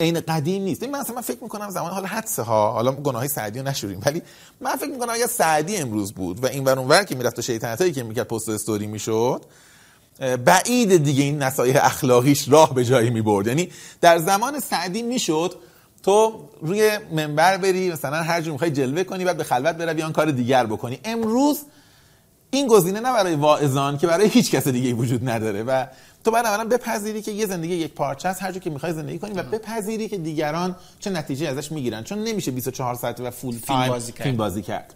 عین 0.00 0.20
قدیم 0.20 0.62
نیست. 0.62 0.82
من 0.82 1.00
مثلا 1.00 1.16
من 1.16 1.22
فکر 1.22 1.42
می‌کنم 1.42 1.70
زمان 1.70 1.90
حالا 1.90 2.06
حدسه 2.06 2.42
ها. 2.42 2.72
حالا 2.72 2.92
گناه 2.92 3.28
سعدی 3.28 3.58
رو 3.58 3.68
نشوریم. 3.68 4.00
ولی 4.06 4.22
من 4.60 4.76
فکر 4.76 4.90
می‌کنم 4.90 5.12
اگه 5.12 5.26
سعدی 5.26 5.76
امروز 5.76 6.12
بود 6.12 6.44
و 6.44 6.46
این 6.46 6.64
ور 6.64 6.78
اونور 6.78 7.04
که 7.04 7.14
می‌رفت 7.14 7.40
شیطنتایی 7.40 7.92
که 7.92 8.02
می‌کرد 8.02 8.28
پست 8.28 8.48
استوری 8.48 8.86
می‌شد 8.86 9.42
بعید 10.44 10.96
دیگه 11.04 11.22
این 11.22 11.42
نصایح 11.42 11.84
اخلاقیش 11.86 12.48
راه 12.48 12.74
به 12.74 12.84
جایی 12.84 13.10
می‌برد. 13.10 13.46
یعنی 13.46 13.68
در 14.00 14.18
زمان 14.18 14.60
سعدی 14.60 15.02
می‌شد 15.02 15.54
تو 16.02 16.40
روی 16.60 16.90
منبر 17.12 17.56
بری 17.56 17.92
مثلا 17.92 18.16
هر 18.16 18.40
جور 18.40 18.52
می‌خوای 18.52 18.70
جلوه 18.70 19.04
کنی 19.04 19.24
بعد 19.24 19.36
به 19.36 19.44
خلوت 19.44 19.76
بروی 19.76 20.02
آن 20.02 20.12
کار 20.12 20.30
دیگر 20.30 20.66
بکنی. 20.66 20.98
امروز 21.04 21.60
این 22.50 22.66
گزینه 22.66 23.00
نه 23.00 23.12
برای 23.12 23.34
واعظان 23.34 23.98
که 23.98 24.06
برای 24.06 24.28
هیچ 24.28 24.50
کس 24.50 24.68
دیگه 24.68 24.92
وجود 24.92 25.28
نداره 25.28 25.62
و 25.62 25.86
تو 26.24 26.30
باید 26.30 26.46
اولا 26.46 26.64
بپذیری 26.64 27.22
که 27.22 27.30
یه 27.30 27.46
زندگی 27.46 27.74
یک 27.74 27.94
پارچه 27.94 28.28
است 28.28 28.42
هر 28.42 28.52
که 28.52 28.70
می‌خوای 28.70 28.92
زندگی 28.92 29.18
کنی 29.18 29.32
و 29.32 29.42
بپذیری 29.42 30.08
که 30.08 30.18
دیگران 30.18 30.76
چه 31.00 31.10
نتیجه 31.10 31.48
ازش 31.48 31.72
می‌گیرن. 31.72 32.04
چون 32.04 32.18
نمیشه 32.18 32.50
24 32.50 32.94
ساعت 32.94 33.20
و 33.20 33.30
فول 33.30 33.56
تایم 33.66 33.88
بازی 33.88 34.12
کرد. 34.12 34.36
بازی 34.36 34.62
کرد. 34.62 34.94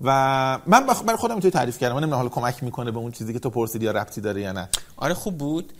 و 0.00 0.58
من 0.66 0.86
برای 0.86 1.16
خودم 1.16 1.34
اینطوری 1.34 1.52
تعریف 1.52 1.78
کردم. 1.78 1.98
من 1.98 2.12
حالا 2.12 2.28
کمک 2.28 2.62
می‌کنه 2.62 2.90
به 2.90 2.98
اون 2.98 3.12
چیزی 3.12 3.32
که 3.32 3.38
تو 3.38 3.50
پرسیدی 3.50 3.84
یا 3.84 3.90
ربطی 3.90 4.20
داره 4.20 4.40
یا 4.40 4.52
نه. 4.52 4.68
آره 4.96 5.14
خوب 5.14 5.38
بود. 5.38 5.72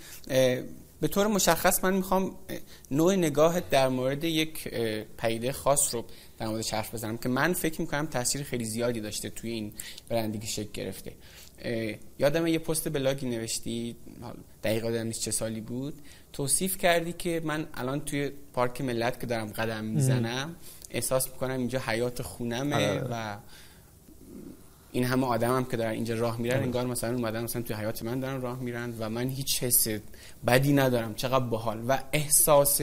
به 1.00 1.08
طور 1.08 1.26
مشخص 1.26 1.84
من 1.84 1.94
می‌خوام 1.94 2.34
نوع 2.90 3.14
نگاه 3.14 3.60
در 3.60 3.88
مورد 3.88 4.24
یک 4.24 4.68
پیده 5.18 5.52
خاص 5.52 5.94
رو 5.94 6.04
در 6.38 6.48
مورد 6.48 6.66
حرف 6.66 6.94
بزنم 6.94 7.16
که 7.16 7.28
من 7.28 7.52
فکر 7.52 7.80
می‌کنم 7.80 8.06
تاثیر 8.06 8.42
خیلی 8.42 8.64
زیادی 8.64 9.00
داشته 9.00 9.30
توی 9.30 9.50
این 9.50 9.72
برندی 10.08 10.38
که 10.38 10.46
شکل 10.46 10.70
گرفته. 10.72 11.12
یادم 12.18 12.46
یه 12.46 12.58
پست 12.58 12.88
بلاگی 12.88 13.28
نوشتی 13.28 13.96
دقیقا 14.64 14.90
دارم 14.90 15.10
چه 15.10 15.30
سالی 15.30 15.60
بود. 15.60 15.94
توصیف 16.32 16.78
کردی 16.78 17.12
که 17.12 17.40
من 17.44 17.66
الان 17.74 18.00
توی 18.00 18.30
پارک 18.52 18.80
ملت 18.80 19.20
که 19.20 19.26
دارم 19.26 19.46
قدم 19.46 19.84
می‌زنم 19.84 20.56
احساس 20.90 21.28
می‌کنم 21.28 21.58
اینجا 21.58 21.82
حیات 21.86 22.22
خونمه 22.22 22.76
آره. 22.76 23.08
و 23.10 23.36
این 24.92 25.04
همه 25.04 25.26
آدم 25.26 25.56
هم 25.56 25.64
که 25.64 25.76
دارن 25.76 25.90
اینجا 25.90 26.14
راه 26.14 26.40
میرن 26.40 26.62
انگار 26.62 26.86
مثلا 26.86 27.14
اومدن 27.14 27.44
مثلا 27.44 27.62
توی 27.62 27.76
حیات 27.76 28.02
من 28.02 28.20
دارن 28.20 28.40
راه 28.40 28.60
میرن 28.60 28.94
و 28.98 29.08
من 29.08 29.28
هیچ 29.28 29.62
حس 29.62 29.88
بدی 30.46 30.72
ندارم 30.72 31.14
چقدر 31.14 31.44
باحال. 31.44 31.78
و 31.88 31.98
احساس 32.12 32.80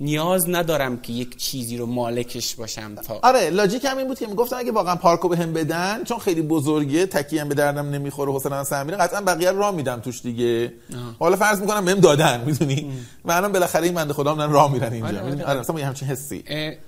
نیاز 0.00 0.48
ندارم 0.48 0.96
که 1.00 1.12
یک 1.12 1.36
چیزی 1.36 1.76
رو 1.76 1.86
مالکش 1.86 2.54
باشم 2.54 2.94
تا 2.94 3.18
آره 3.22 3.50
لاجیک 3.50 3.84
هم 3.84 3.98
این 3.98 4.08
بود 4.08 4.18
که 4.18 4.26
می‌گفتم 4.26 4.56
اگه 4.56 4.72
واقعا 4.72 4.96
پارکو 4.96 5.28
بهم 5.28 5.52
بدن 5.52 6.04
چون 6.04 6.18
خیلی 6.18 6.42
بزرگه 6.42 7.06
تکی 7.06 7.38
هم 7.38 7.48
به 7.48 7.54
دردم 7.54 7.90
نمی‌خوره 7.90 8.32
حسنا 8.32 8.64
سمیره 8.64 8.96
قطعا 8.96 9.20
بقیه 9.20 9.50
راه 9.50 9.74
میدم 9.74 10.00
توش 10.00 10.22
دیگه. 10.22 10.72
حالا 11.18 11.36
فرض 11.36 11.60
می‌کنم 11.60 11.84
بهم 11.84 12.00
دادن 12.00 12.40
می‌دونی؟ 12.40 12.92
و 13.24 13.32
الان 13.32 13.52
بالاخره 13.52 13.84
این 13.84 13.94
بنده 13.94 14.14
خدا 14.14 14.34
من 14.34 14.50
راه 14.50 14.72
میرن 14.72 14.92
اینجا 14.92 15.08
آره، 15.08 15.20
آره. 15.20 15.44
آره 15.44 15.60
مثلا 15.60 15.76
همچین 15.76 16.08
حسی. 16.08 16.44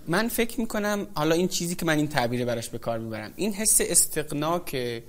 من 0.09 0.29
فکر 0.29 0.61
می‌کنم 0.61 1.07
حالا 1.15 1.35
این 1.35 1.49
چیزی 1.49 1.75
که 1.75 1.87
من 1.87 1.97
این 1.97 2.09
تعبیر 2.09 2.45
براش 2.45 2.69
به 2.69 2.79
کار 2.79 2.99
می‌برم 2.99 3.31
این 3.37 3.53
حس 3.53 3.81
استقنا 3.81 4.59
که 4.59 5.03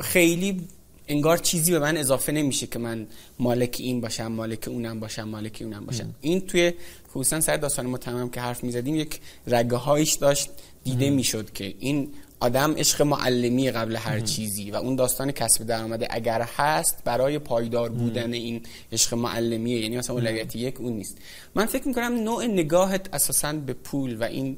خیلی 0.00 0.68
انگار 1.08 1.38
چیزی 1.38 1.72
به 1.72 1.78
من 1.78 1.96
اضافه 1.96 2.32
نمیشه 2.32 2.66
که 2.66 2.78
من 2.78 3.06
مالک 3.38 3.76
این 3.80 4.00
باشم 4.00 4.26
مالک 4.26 4.68
اونم 4.68 5.00
باشم 5.00 5.28
مالک 5.28 5.58
اونم 5.60 5.86
باشم. 5.86 6.14
این 6.20 6.40
توی 6.40 6.72
خصوصا 7.10 7.40
سر 7.40 7.56
داستان 7.56 7.86
متمم 7.86 8.30
که 8.30 8.40
حرف 8.40 8.64
می‌زدیم 8.64 8.94
یک 8.94 9.20
رگه 9.46 9.76
هایش 9.76 10.14
داشت 10.14 10.50
دیده 10.84 11.10
می‌شد 11.10 11.52
که 11.52 11.74
این 11.78 12.08
آدم 12.40 12.74
عشق 12.74 13.02
معلمی 13.02 13.70
قبل 13.70 13.96
هر 13.96 14.20
چیزی 14.20 14.70
و 14.70 14.76
اون 14.76 14.96
داستان 14.96 15.32
کسب 15.32 15.66
درآمده 15.66 16.08
اگر 16.10 16.42
هست 16.56 17.04
برای 17.04 17.38
پایدار 17.38 17.88
بودن 17.88 18.32
این 18.32 18.62
عشق 18.92 19.14
معلمیه. 19.14 19.80
یعنی 19.80 19.96
مثلا 19.96 20.16
اولویت 20.16 20.56
یک 20.56 20.80
اون 20.80 20.92
نیست. 20.92 21.18
من 21.54 21.66
فکر 21.66 21.88
می‌کنم 21.88 22.14
نوع 22.14 22.46
نگاهت 22.46 23.14
اساسا 23.14 23.52
به 23.52 23.72
پول 23.72 24.16
و 24.16 24.24
این 24.24 24.56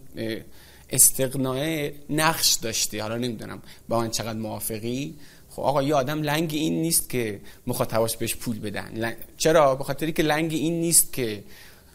استقناع 0.90 1.90
نقش 2.10 2.54
داشته 2.54 3.02
حالا 3.02 3.16
نمی‌دونم 3.16 3.62
با 3.88 4.00
من 4.00 4.10
چقدر 4.10 4.38
موافقی. 4.38 5.14
خب 5.58 5.64
آقا 5.64 5.82
یه 5.82 5.94
آدم 5.94 6.22
لنگ 6.22 6.50
این 6.54 6.82
نیست 6.82 7.08
که 7.08 7.40
مخاطباش 7.66 8.16
بهش 8.16 8.34
پول 8.34 8.58
بدن. 8.58 9.16
چرا؟ 9.36 9.74
به 9.74 9.84
خاطری 9.84 10.12
که 10.12 10.22
لنگ 10.22 10.52
این 10.52 10.80
نیست 10.80 11.12
که 11.12 11.42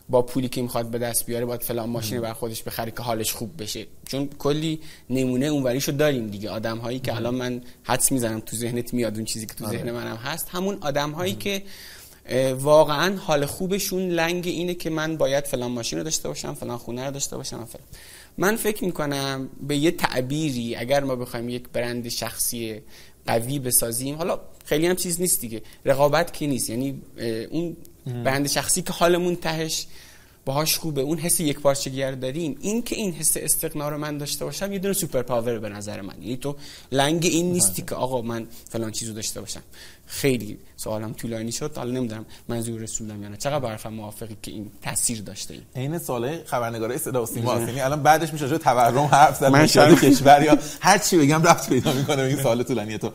با 0.10 0.22
پولی 0.22 0.50
که 0.50 0.62
می‌خواد 0.62 0.91
به 0.91 0.98
دست 0.98 1.25
بیاره 1.25 1.46
باید 1.46 1.62
فلان 1.62 1.89
ماشین 1.89 2.22
بر 2.22 2.34
خودش 2.34 2.63
بخره 2.63 2.91
که 2.91 3.03
حالش 3.03 3.32
خوب 3.32 3.62
بشه. 3.62 3.86
چون 4.08 4.29
کلی 4.39 4.79
نمونه 5.10 5.46
اونوریشو 5.46 5.91
داریم 5.91 6.27
دیگه. 6.27 6.50
آدم 6.50 6.77
هایی 6.77 7.00
که 7.00 7.15
الان 7.15 7.36
من 7.36 7.62
حدس 7.84 8.12
می‌زنم 8.12 8.39
تو 8.39 8.55
ذهنت 8.55 8.93
میاد 8.93 9.15
اون 9.15 9.25
چیزی 9.25 9.46
که 9.46 9.53
تو 9.53 9.65
آره. 9.65 9.77
ذهن 9.77 9.91
منم 9.91 10.15
هست 10.15 10.50
همون 10.50 10.77
آدم 10.82 11.12
هایی 11.12 11.34
که 11.34 11.63
واقعا 12.60 13.17
حال 13.17 13.46
خوبشون 13.46 14.10
لنگ 14.10 14.48
اینه 14.48 14.74
که 14.74 14.89
من 14.89 15.17
باید 15.17 15.46
فلان 15.46 15.72
ماشین 15.72 15.98
رو 16.00 16.03
داشته 16.03 16.27
باشم 16.27 16.53
فلان 16.53 16.77
خونه 16.77 17.05
رو 17.05 17.12
داشته 17.12 17.38
باشم 17.38 17.65
فلان. 17.65 17.88
من 18.38 18.55
فکر 18.55 18.86
می‌کنم 18.86 19.50
به 19.67 19.77
یه 19.77 19.91
تعبیری 19.91 20.75
اگر 20.75 21.03
ما 21.03 21.15
بخوایم 21.15 21.50
یک 21.50 21.63
برند 21.74 22.10
شخصی 22.10 22.82
قوی 23.25 23.60
بسازیم. 23.60 24.15
حالا 24.15 24.39
خیلی 24.65 24.88
هم 24.88 24.96
چیز 24.96 25.22
نیست 25.22 25.42
دیگه. 25.42 25.62
رقابت 25.86 26.34
که 26.34 26.48
نیست. 26.48 26.70
یعنی 26.70 27.01
اون 27.50 27.77
برند 28.06 28.48
شخصی 28.48 28.82
که 28.82 28.94
حالمون 28.94 29.36
تهش 29.36 29.88
باهاش 30.45 30.77
خوبه. 30.77 31.01
اون 31.01 31.17
حس 31.17 31.39
یک 31.39 31.59
پارچگی 31.59 32.03
رو 32.03 32.15
داریم. 32.15 32.57
این 32.62 32.81
که 32.81 32.95
این 32.95 33.13
حس 33.13 33.38
استقنا 33.38 33.89
رو 33.89 33.97
من 33.97 34.17
داشته 34.17 34.45
باشم 34.45 34.73
یه 34.73 34.79
دونه 34.79 34.93
سوپر 34.93 35.21
پاور 35.21 35.59
به 35.59 35.69
نظر 35.69 36.01
من. 36.01 36.21
یعنی 36.21 36.38
تو 36.38 36.55
لنگ 36.91 37.25
این 37.25 37.51
نیستی 37.51 37.81
که 37.81 37.95
آقا 37.95 38.21
من 38.21 38.47
فلان 38.69 38.91
چیزو 38.91 39.13
داشته 39.13 39.41
باشم. 39.41 39.62
خیلی 40.05 40.57
سوالم 40.77 41.13
طولانی 41.13 41.51
شد. 41.51 41.77
حالا 41.77 41.91
نمی‌دونم 41.91 42.25
منظور 42.47 42.81
رسولم 42.81 43.23
یا 43.23 43.29
نه. 43.29 43.38
چقدر 43.38 43.59
برفم 43.59 43.93
موافقی 43.93 44.38
که 44.41 44.51
این 44.51 44.71
تاثیر 44.81 45.21
داشته 45.21 45.53
این 45.53 45.63
عین 45.75 46.00
سوال 46.00 46.43
خبرنگارای 46.45 46.97
صدا 46.97 47.23
و 47.23 47.25
سیما 47.25 47.59
یعنی 47.59 47.81
الان 47.81 48.03
بعدش 48.03 48.33
میشه 48.33 48.57
تورم 48.57 48.97
حرف 48.97 49.38
زد. 49.38 49.45
من 49.45 49.65
کشور 49.65 50.43
یا 50.43 50.57
هر 50.79 50.97
چی 50.97 51.17
بگم 51.17 51.43
رفت 51.43 51.69
پیدا 51.69 51.93
می‌کنه. 51.93 52.21
این 52.21 52.43
سوال 52.43 52.63
طولانی 52.63 52.97
تو. 52.97 53.12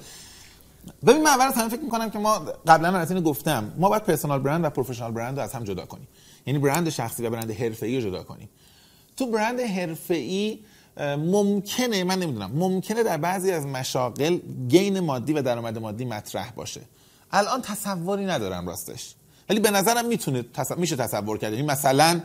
ببین 1.07 1.23
من 1.23 1.31
اول 1.31 1.69
فکر 1.69 1.81
می‌کنم 1.83 2.11
که 2.11 2.19
ما 2.19 2.39
قبلا 2.67 2.99
از 2.99 3.15
گفتم. 3.15 3.73
ما 3.79 3.89
باید 3.89 4.03
پرسونال 4.03 4.39
برند 4.39 4.65
و 4.65 4.71
پروفشنال 4.71 5.13
برند 5.13 5.37
رو 5.37 5.45
از 5.45 5.53
هم 5.53 5.65
جدا 5.65 5.87
کنیم. 5.87 6.09
یعنی 6.49 6.59
برند 6.59 6.89
شخصی 6.89 7.23
و 7.23 7.31
برند 7.31 7.51
حرفه‌ای 7.51 8.01
رو 8.01 8.11
جدا 8.11 8.23
کنیم. 8.23 8.49
تو 9.17 9.27
برند 9.27 9.61
حرفه‌ای 9.61 10.59
ممکنه 11.19 12.05
من 12.05 12.19
نمی‌دونم 12.19 12.51
ممکنه 12.55 13.03
در 13.03 13.17
بعضی 13.17 13.51
از 13.51 13.67
مشاغل 13.67 14.39
گین 14.69 15.01
مادی 15.01 15.33
و 15.33 15.43
درآمد 15.43 15.79
مادی 15.79 16.05
مطرح 16.05 16.51
باشه. 16.51 16.81
الان 17.33 17.63
تصوری 17.63 18.27
ندارم 18.27 18.69
راستش. 18.69 19.15
ولی 19.49 19.61
به 19.61 19.71
نظرم 19.71 20.07
می‌تونه 20.07 20.45
میشه 20.77 20.97
تصور 20.97 21.39
کرد. 21.39 21.53
یعنی 21.53 21.67
مثلا 21.67 22.21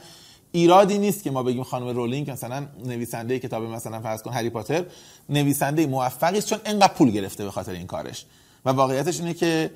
ایرادی 0.52 0.98
نیست 0.98 1.24
که 1.24 1.32
ما 1.32 1.44
بگیم 1.44 1.64
خانم 1.64 1.88
رولینگ 1.88 2.32
مثلا 2.32 2.68
نویسنده 2.86 3.40
کتاب 3.40 3.64
مثلا 3.64 4.02
فرض 4.02 4.22
کن 4.22 4.34
هری 4.34 4.50
پاتر 4.50 4.86
نویسنده 5.30 5.86
موفقی 5.88 6.38
است 6.38 6.48
چون 6.48 6.60
انقدر 6.66 6.94
پول 6.94 7.12
گرفته 7.12 7.44
به 7.44 7.52
خاطر 7.52 7.72
این 7.72 7.88
کارش. 7.88 8.26
و 8.66 8.70
واقعیتش 8.70 9.20
اینه 9.20 9.34
که 9.34 9.72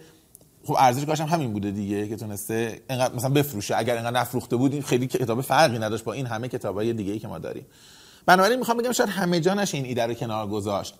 خب 0.67 0.75
ارزش 0.79 1.05
کارش 1.05 1.21
هم 1.21 1.27
همین 1.27 1.53
بوده 1.53 1.71
دیگه 1.71 2.07
که 2.07 2.15
تونسته 2.15 2.81
اینقدر 2.89 3.15
مثلا 3.15 3.29
بفروشه. 3.29 3.77
اگر 3.77 3.95
اینقدر 3.95 4.19
نفروخته 4.19 4.55
بود 4.55 4.79
خیلی 4.79 5.07
کتاب 5.07 5.41
فرقی 5.41 5.79
نداشت 5.79 6.03
با 6.03 6.13
این 6.13 6.25
همه 6.25 6.47
کتابای 6.47 6.93
دیگه 6.93 7.13
ای 7.13 7.19
که 7.19 7.27
ما 7.27 7.39
داریم. 7.39 7.65
بنابراین 8.25 8.59
می‌خوام 8.59 8.77
بگم 8.77 8.91
شاید 8.91 9.09
همه 9.09 9.39
جا 9.39 9.53
نشه 9.53 9.77
این 9.77 9.85
ایده 9.85 10.05
رو 10.05 10.13
کنار 10.13 10.47
گذاشت. 10.47 10.95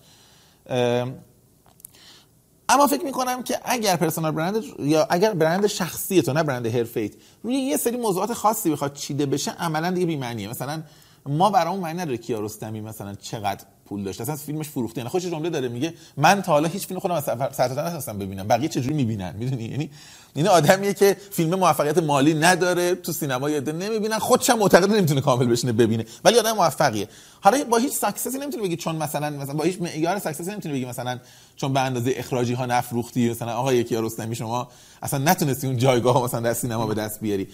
اما 2.69 2.87
فکر 2.89 3.03
می‌کنم 3.03 3.43
که 3.43 3.59
اگر 3.65 3.95
personal 3.95 4.31
brand 4.31 4.63
یا 4.79 5.07
اگر 5.09 5.33
برند 5.33 5.67
شخصی 5.67 6.21
تو 6.21 6.33
نه 6.33 6.43
برند 6.43 6.67
حرفه 6.67 7.11
روی 7.43 7.55
یه 7.55 7.77
سری 7.77 7.97
موضوعات 7.97 8.33
خاصی 8.33 8.71
بخواد 8.71 8.93
چیده 8.93 9.25
بشه 9.25 9.51
عملا 9.51 9.91
دیگه 9.91 10.05
بی 10.05 10.15
معنیه 10.15 10.49
مثلا 10.49 10.83
ما 11.25 11.49
برامون 11.49 11.79
معنی 11.79 11.99
نداره 11.99 12.17
کیارستمی 12.17 12.81
مثلا 12.81 13.15
چقدر 13.15 13.65
پول 13.89 14.03
داشت 14.03 14.21
اصلا 14.21 14.35
فیلمش 14.35 14.69
فروخته. 14.69 14.97
یعنی 14.97 15.09
خودش 15.09 15.25
جمله 15.25 15.49
داره 15.49 15.67
میگه 15.67 15.93
من 16.17 16.41
تا 16.41 16.51
حالا 16.51 16.67
هیچ 16.67 16.87
فیلم 16.87 16.99
خودم 16.99 17.13
از 17.13 17.29
نتونستم 17.59 18.17
ببینم. 18.17 18.47
بقیه 18.47 18.69
چجوری 18.69 18.95
می‌بینن؟ 18.95 19.35
می‌دونی؟ 19.39 19.63
یعنی 19.63 19.89
این 20.35 20.47
آدمیه 20.47 20.93
که 20.93 21.17
فیلم 21.31 21.55
موفقیت 21.55 21.97
مالی 21.97 22.33
نداره 22.33 22.95
تو 22.95 23.11
سینما 23.11 23.49
یاد 23.49 23.69
نمی‌بینن. 23.69 24.19
خودش 24.19 24.49
هم 24.49 24.59
معتقد 24.59 24.91
نمی‌تونه 24.91 25.21
کامل 25.21 25.45
بشینه 25.45 25.71
ببینه. 25.71 26.05
ولی 26.25 26.39
آدم 26.39 26.51
موفقیه. 26.51 27.07
حالا 27.41 27.63
با 27.63 27.77
هیچ 27.77 27.93
success 27.93 28.32
ی 28.32 28.37
نمی‌تونه 28.37 28.63
بگی 28.63 28.75
چون 28.75 28.95
مثلا 28.95 29.29
مثلا 29.29 29.53
با 29.53 29.63
هیچ 29.63 29.81
معیار 29.81 30.19
success 30.19 30.47
ی 30.47 30.51
نمی‌تونه 30.51 30.75
بگی 30.75 30.85
مثلا 30.85 31.19
چون 31.55 31.73
به 31.73 31.79
اندازه 31.79 32.13
اخراجی 32.15 32.53
ها 32.53 32.65
نفروختی 32.65 33.29
مثلا 33.29 33.53
آقا 33.53 33.73
کیارستمی 33.73 34.35
شما 34.35 34.67
اصلا 35.01 35.19
نتونستی 35.19 35.67
اون 35.67 35.77
جایگاه 35.77 36.23
مثلا 36.23 36.39
در 36.39 36.53
سینما 36.53 36.87
به 36.87 36.93
دست 36.93 37.19
بیاری. 37.19 37.47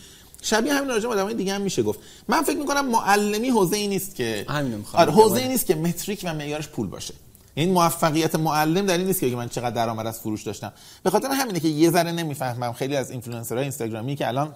شبیه 0.43 0.73
همین 0.73 0.89
راجع 0.89 1.09
آدمای 1.09 1.33
دیگه 1.33 1.53
هم 1.53 1.61
میشه 1.61 1.83
گفت. 1.83 1.99
من 2.27 2.41
فکر 2.41 2.57
می‌کنم 2.57 2.85
معلمی 2.85 3.49
حوزه 3.49 3.77
ای 3.77 3.87
نیست 3.87 4.15
که 4.15 4.45
آره 4.93 5.11
حوزه 5.11 5.41
ای 5.41 5.47
نیست 5.47 5.65
که 5.65 5.75
metric 5.75 6.21
و 6.23 6.33
معیارش 6.33 6.67
پول 6.67 6.87
باشه. 6.87 7.13
این 7.55 7.71
موفقیت 7.71 8.35
معلم 8.35 8.85
در 8.85 8.97
این 8.97 9.07
نیست 9.07 9.19
که 9.19 9.27
من 9.27 9.49
چقدر 9.49 9.69
درآمد 9.69 10.07
از 10.07 10.19
فروش 10.19 10.43
داشتم. 10.43 10.73
به 11.03 11.09
خاطر 11.09 11.27
همینه 11.27 11.59
که 11.59 11.67
یه 11.67 11.91
ذره 11.91 12.11
نمی‌فهمم. 12.11 12.73
خیلی 12.73 12.95
از 12.95 13.11
اینفلوئنسرهای 13.11 13.63
اینستاگرامی 13.63 14.15
که 14.15 14.27
الان 14.27 14.55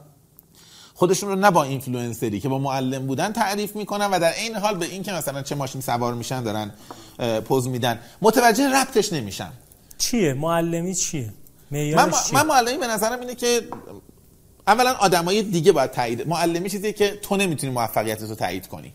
خودشون 0.94 1.30
رو 1.30 1.36
نه 1.36 1.52
با 1.52 1.64
اینفلوئنسری 1.64 2.40
که 2.40 2.50
با 2.50 2.58
معلم 2.58 3.08
بودن 3.08 3.34
تعریف 3.34 3.76
می‌کنن 3.76 4.06
و 4.06 4.20
در 4.20 4.32
عین 4.32 4.56
حال 4.56 4.78
به 4.78 4.86
این 4.86 5.04
که 5.04 5.12
مثلا 5.12 5.42
چه 5.42 5.56
ماشین 5.56 5.82
سوار 5.82 6.14
میشن 6.14 6.44
دارن 6.44 6.72
پوز 7.46 7.68
میدن 7.68 8.00
متوجه 8.22 8.70
ربطش 8.70 9.14
نمیشن. 9.14 9.52
چیه؟ 9.98 10.34
معلمی 10.34 10.96
چیه؟ 10.96 11.34
من, 11.72 12.12
من 12.34 12.46
معلمی 12.46 12.78
به 12.78 12.88
نظرم 12.88 13.20
اینه 13.20 13.36
که 13.36 13.68
اولا 14.68 14.94
آدمای 14.94 15.44
دیگه 15.44 15.72
باید 15.72 15.92
تایید 15.92 16.28
معلمی 16.28 16.70
چیزیه 16.70 16.94
که 16.94 17.20
تو 17.22 17.38
نمی‌تونی 17.38 17.74
موفقیت 17.74 18.22
رو 18.22 18.36
تایید 18.36 18.68
کنی. 18.68 18.94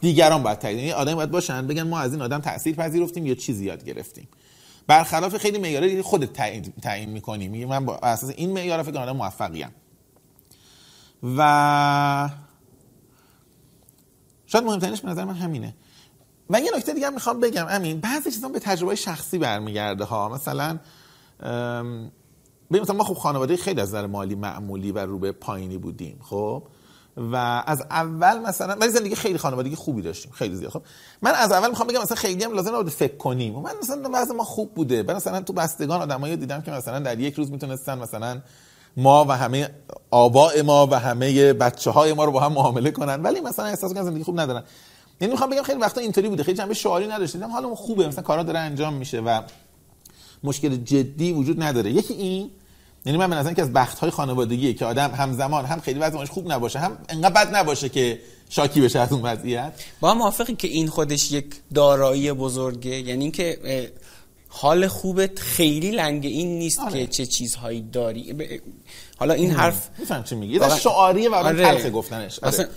دیگران 0.00 0.42
باید 0.42 0.58
تایید 0.58 0.78
یعنی 0.78 0.92
آدم 0.92 1.14
باید 1.14 1.30
باشن 1.30 1.66
بگن 1.66 1.82
ما 1.82 1.98
از 1.98 2.12
این 2.12 2.22
آدم 2.22 2.38
تاثیر 2.40 2.74
پذیرفتیم 2.74 3.26
یا 3.26 3.34
چیزی 3.34 3.64
یاد 3.64 3.84
گرفتیم. 3.84 4.28
برخلاف 4.86 5.36
خیلی 5.36 5.58
معیارا 5.58 6.02
خودت 6.02 6.32
تعیین 6.32 6.72
تعیین 6.82 7.10
می‌کنی. 7.10 7.48
میگه 7.48 7.66
من 7.66 7.84
با 7.84 7.96
اساس 7.96 8.30
این 8.36 8.52
معیار 8.52 8.82
فکر 8.82 8.92
کنم 8.92 9.16
موفقیم 9.16 9.70
و 11.22 12.30
شاید 14.46 14.64
مهمترینش 14.64 15.00
به 15.00 15.08
نظر 15.08 15.24
من 15.24 15.34
همینه. 15.34 15.74
و 16.50 16.60
یه 16.60 16.70
نکته 16.76 16.92
دیگه 16.92 17.10
می‌خوام 17.10 17.40
بگم. 17.40 17.66
امین 17.70 18.00
بعضی 18.00 18.30
چیزا 18.30 18.48
به 18.48 18.58
تجربه 18.58 18.94
شخصی 18.94 19.38
برمیگرده 19.38 20.04
ها. 20.04 20.28
مثلا 20.28 20.78
ببین 22.70 22.82
مثلا 22.82 22.96
ما 22.96 23.04
خب 23.04 23.14
خانواده 23.14 23.56
خیلی 23.56 23.80
از 23.80 23.88
نظر 23.88 24.06
مالی 24.06 24.34
معمولی 24.34 24.92
و 24.92 24.98
رو 24.98 25.18
به 25.18 25.32
پایینی 25.32 25.78
بودیم 25.78 26.20
خب؟ 26.22 26.62
و 27.16 27.62
از 27.66 27.82
اول 27.90 28.38
مثلا 28.38 28.76
ولی 28.80 28.90
زندگی 28.90 29.14
خیلی 29.14 29.38
خانوادگی 29.38 29.76
خوبی 29.76 30.02
داشتیم 30.02 30.32
خیلی 30.32 30.54
زیاد. 30.54 30.70
خب 30.70 30.82
من 31.22 31.30
از 31.30 31.52
اول 31.52 31.70
می‌خوام 31.70 31.88
بگم 31.88 32.02
مثلا 32.02 32.16
خیلی 32.16 32.44
هم 32.44 32.52
لازم 32.52 32.74
نبود 32.74 32.88
فکر 32.88 33.16
کنیم. 33.16 33.54
من 33.54 33.70
مثلا 33.82 34.10
وضع 34.12 34.34
ما 34.34 34.44
خوب 34.44 34.74
بوده. 34.74 35.02
من 35.02 35.14
مثلا 35.14 35.40
تو 35.40 35.52
بستگان 35.52 36.02
آدمایی 36.02 36.36
دیدم 36.36 36.60
که 36.60 36.70
مثلا 36.70 36.98
در 36.98 37.20
یک 37.20 37.34
روز 37.34 37.50
می‌تونستن 37.50 37.98
مثلا 37.98 38.40
ما 38.96 39.24
و 39.24 39.32
همه 39.36 39.70
آباء 40.10 40.62
ما 40.62 40.86
و 40.86 40.94
همه 40.94 41.52
بچه 41.52 41.90
های 41.90 42.12
ما 42.12 42.24
رو 42.24 42.32
با 42.32 42.40
هم 42.40 42.52
معامله 42.52 42.90
کنن. 42.90 43.22
ولی 43.22 43.40
مثلا 43.40 43.64
احساس 43.64 43.92
کنن 43.92 44.02
زندگی 44.02 44.24
خوب 44.24 44.40
ندارن. 44.40 44.62
یعنی 45.20 45.32
می‌خوام 45.32 45.50
بگم 45.50 45.62
خیلی 45.62 45.80
وقتا 45.80 46.00
اینطوری 46.00 46.28
بوده. 46.28 46.42
خیلی 46.42 46.58
جنبه 46.58 46.74
شعاری 46.74 47.06
نداشتیم. 47.06 47.44
حالمون 47.44 47.74
خوبه. 47.74 48.08
مثلا 48.08 48.22
کارا 48.22 48.42
داره 48.42 48.58
انجام 48.58 48.94
میشه 48.94 49.20
و 49.20 49.40
مشکل 50.44 50.76
جدی 50.76 51.32
وجود 51.32 51.62
نداره. 51.62 51.90
یکی 51.90 52.14
این 52.14 52.50
یعنی 53.06 53.18
من 53.18 53.30
به 53.30 53.36
نظرم 53.36 53.54
که 53.54 53.62
از 53.62 53.72
بخت 53.72 53.98
های 53.98 54.10
خانوادگیه 54.10 54.74
که 54.74 54.84
آدم 54.84 55.10
همزمان 55.10 55.64
هم 55.64 55.80
خیلی 55.80 55.98
وضعش 55.98 56.30
خوب 56.30 56.52
نباشه 56.52 56.78
هم 56.78 56.98
انقدر 57.08 57.44
بد 57.44 57.54
نباشه 57.56 57.88
که 57.88 58.20
شاکی 58.48 58.80
بشه 58.80 58.98
از 59.00 59.12
اون 59.12 59.22
وضعیت. 59.22 59.72
با 60.00 60.10
هم 60.10 60.18
موافقی 60.18 60.54
که 60.54 60.68
این 60.68 60.88
خودش 60.88 61.32
یک 61.32 61.44
دارایی 61.74 62.32
بزرگه. 62.32 62.90
یعنی 63.00 63.24
اینکه 63.24 63.58
حال 64.48 64.86
خوبت 64.88 65.38
خیلی 65.38 65.90
لنگ 65.90 66.26
این 66.26 66.58
نیست 66.58 66.80
آره. 66.80 66.92
که 66.92 67.06
چه 67.06 67.26
چیزهایی 67.26 67.80
داری. 67.92 68.32
ب- 68.32 68.60
حالا 69.16 69.34
این 69.34 69.50
حرف 69.50 69.88
میفهم 69.98 70.24
چی 70.24 70.34
میگی. 70.34 70.60
شعاریه 70.80 71.30
و 71.30 71.34
آره. 71.34 71.62
تلخ 71.62 71.94
گفتنش. 71.94 72.38
آره. 72.38 72.68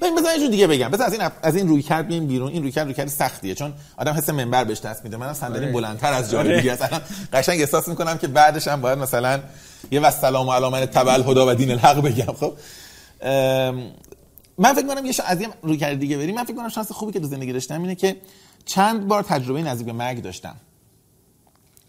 اصلا- 0.00 0.10
ببین 0.10 0.22
بذار 0.22 0.38
یه 0.38 0.48
دیگه 0.48 0.66
بگم. 0.66 0.88
بذار 0.88 1.06
از 1.06 1.12
این 1.12 1.22
از 1.42 1.56
این 1.56 1.68
روی 1.68 1.82
کرد 1.82 2.06
بیایم 2.06 2.26
بیرون. 2.26 2.52
این 2.52 2.62
روی 2.62 2.72
کرد 2.72 2.84
روی 2.84 2.94
کرد 2.94 3.08
سختیه 3.08 3.54
چون 3.54 3.72
آدم 3.96 4.12
حس 4.12 4.28
منبر 4.30 4.64
بهش 4.64 4.80
دست 4.80 5.04
میده. 5.04 5.16
منم 5.16 5.32
صندلی 5.32 5.64
آره. 5.64 5.72
بلندتر 5.72 6.12
از 6.12 6.30
جای 6.30 6.40
آره. 6.40 6.60
دیگه 6.60 6.78
الان 6.82 7.00
قشنگ 7.32 7.60
احساس 7.60 7.88
می‌کنم 7.88 8.18
که 8.18 8.26
بعدش 8.28 8.68
هم 8.68 8.80
باید 8.80 8.98
مثلا 8.98 9.40
یه 9.90 10.00
و 10.00 10.10
سلام 10.10 10.50
علی 10.50 10.68
من 10.68 10.86
تبع 10.86 11.12
الهدى 11.12 11.40
و 11.40 11.54
دین 11.54 11.70
الحق 11.70 12.00
بگم 12.00 12.32
خب؟ 12.40 12.52
من 14.58 14.74
فکر 14.74 14.86
کنم 14.86 15.06
یه 15.06 15.14
از 15.24 15.40
یه 15.40 15.48
روی 15.62 15.76
کرد 15.76 15.98
دیگه 15.98 16.16
بریم. 16.16 16.34
من 16.34 16.44
فکر 16.44 16.56
کنم 16.56 16.68
شانس 16.68 16.92
خوبی 16.92 17.12
که 17.12 17.20
تو 17.20 17.26
زندگی 17.26 17.52
داشتم 17.52 17.82
اینه 17.82 17.94
که 17.94 18.16
چند 18.64 19.08
بار 19.08 19.22
تجربه 19.22 19.62
نزدیک 19.62 19.86
به 19.86 19.92
مرگ 19.92 20.22
داشتم. 20.22 20.56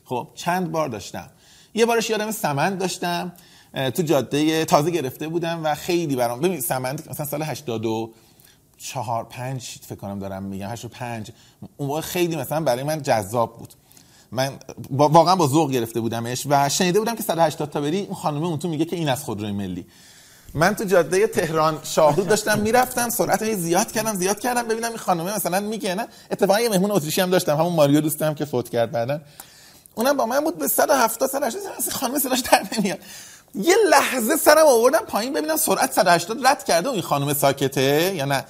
خب 0.05 0.27
چند 0.35 0.71
بار 0.71 0.89
داشتم. 0.89 1.29
یه 1.73 1.85
بارش 1.85 2.09
یادم 2.09 2.31
سمند 2.31 2.79
داشتم. 2.79 3.31
تو 3.73 4.03
جاده 4.03 4.65
تازه 4.65 4.91
گرفته 4.91 5.27
بودم 5.27 5.61
و 5.63 5.75
خیلی 5.75 6.15
برام 6.15 6.39
ببین 6.39 6.61
سمند 6.61 7.09
مثلا 7.09 7.25
سال 7.25 7.43
84 7.43 9.23
5 9.29 9.75
فکر 9.87 9.95
کنم 9.95 10.19
دارم 10.19 10.43
میگم 10.43 10.69
85 10.69 11.31
اون 11.77 11.87
موقع 11.87 12.01
خیلی 12.01 12.35
مثلا 12.35 12.61
برای 12.61 12.83
من 12.83 13.01
جذاب 13.01 13.57
بود. 13.57 13.73
من 14.31 14.53
با 14.89 15.09
واقعا 15.09 15.35
با 15.35 15.47
ذوق 15.47 15.71
گرفته 15.71 15.99
بودمش 15.99 16.43
و 16.49 16.69
شنیده 16.69 16.99
بودم 16.99 17.15
که 17.15 17.23
180 17.23 17.69
تا 17.69 17.81
بری 17.81 18.01
اون 18.01 18.15
خانم 18.15 18.43
اون 18.43 18.59
تو 18.59 18.67
میگه 18.67 18.85
که 18.85 18.95
این 18.95 19.09
از 19.09 19.23
خودروی 19.23 19.51
ملی. 19.51 19.85
من 20.53 20.75
تو 20.75 20.83
جاده 20.83 21.27
تهران 21.27 21.79
شاهرود 21.83 22.27
داشتم 22.27 22.59
می‌رفتم 22.59 23.09
سرعت 23.09 23.53
زیاد 23.53 23.91
کردم 23.91 24.15
زیاد 24.15 24.39
کردم 24.39 24.63
ببینم 24.63 24.89
این 24.89 24.97
خانومه 24.97 25.35
مثلا 25.35 25.59
میگه 25.59 25.95
نه. 25.95 26.07
اتفاقا 26.31 26.59
یه 26.59 26.69
مهمون 26.69 26.91
اتریشی 26.91 27.21
هم 27.21 27.29
داشتم 27.29 27.57
همون 27.57 27.73
ماریو 27.73 28.01
دوستم 28.01 28.33
که 28.33 28.45
فوت 28.45 28.69
کرد 28.69 28.91
بعدن 28.91 29.21
اونم 29.95 30.17
با 30.17 30.25
من 30.25 30.39
بود 30.39 30.57
به 30.57 30.67
170 30.67 31.29
180 31.29 31.61
اصلا 31.77 31.93
خانم 31.93 32.19
صداش 32.19 32.39
در 32.39 32.67
نمیاد. 32.77 32.99
یه 33.55 33.75
لحظه 33.89 34.35
سرم 34.35 34.65
آوردم 34.67 34.99
پایین 34.99 35.33
ببینم 35.33 35.57
سرعت 35.57 35.93
180 35.93 36.47
رد 36.47 36.63
کرده 36.65 36.89
و 36.89 36.91
این 36.91 37.01
خانم 37.01 37.33
ساکته 37.33 38.13
یا 38.15 38.25
نه. 38.25 38.45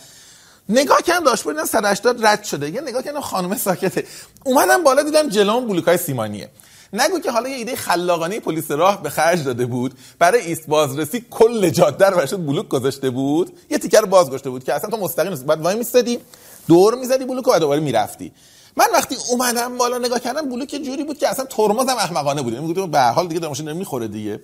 نگاه 0.69 1.01
کردم 1.01 1.23
داشبورد 1.23 1.55
دیدم 1.55 1.67
180 1.67 2.25
رد 2.25 2.43
شده. 2.43 2.69
یه 2.69 2.81
نگاه 2.81 3.03
کردم 3.03 3.21
خانم 3.21 3.57
ساکته. 3.57 4.05
اومدم 4.45 4.83
بالا 4.83 5.03
دیدم 5.03 5.29
جلوم 5.29 5.67
بلوکای 5.67 5.97
سیمانیه. 5.97 6.49
نگو 6.93 7.19
که 7.19 7.31
حالا 7.31 7.49
یه 7.49 7.55
ایده 7.55 7.75
خلاقانه 7.75 8.39
پلیس 8.39 8.71
راه 8.71 9.03
به 9.03 9.09
خرج 9.09 9.43
داده 9.43 9.65
بود. 9.65 9.93
برای 10.19 10.41
ایست 10.41 10.67
بازرسی 10.67 11.25
کل 11.29 11.69
جاده 11.69 12.05
رو 12.05 12.17
برشت 12.17 12.35
بلوک 12.35 12.67
گذاشته 12.67 13.09
بود. 13.09 13.59
یه 13.69 13.77
تیکر 13.77 14.05
باز 14.05 14.27
گذاشته 14.27 14.49
بود 14.49 14.63
که 14.63 14.73
اصلا 14.73 14.89
تو 14.89 14.97
مستقیم 14.97 15.31
نیست. 15.31 15.45
بعد 15.45 15.61
وای 15.61 15.75
میستادی 15.75 16.19
دور 16.67 16.95
می‌زدی 16.95 17.25
بلوک 17.25 17.47
و 17.47 17.59
دوباره 17.59 17.79
می‌رفتی. 17.79 18.31
من 18.75 18.85
وقتی 18.93 19.17
اومدم 19.29 19.77
بالا 19.77 19.97
نگاه 19.97 20.19
کردم 20.19 20.49
بلوک 20.49 20.69
جوری 20.85 21.03
بود 21.03 21.17
که 21.17 21.27
اصلا 21.27 21.45
ترمزم 21.45 21.95
احمقانه 21.97 22.41
بود. 22.41 22.55
می‌گفتم 22.55 22.91
به 22.91 22.99
حال 22.99 23.27
دیگه 23.27 23.47
ماشین 23.47 23.71
می‌خوره 23.71 24.07
دیگه. 24.07 24.39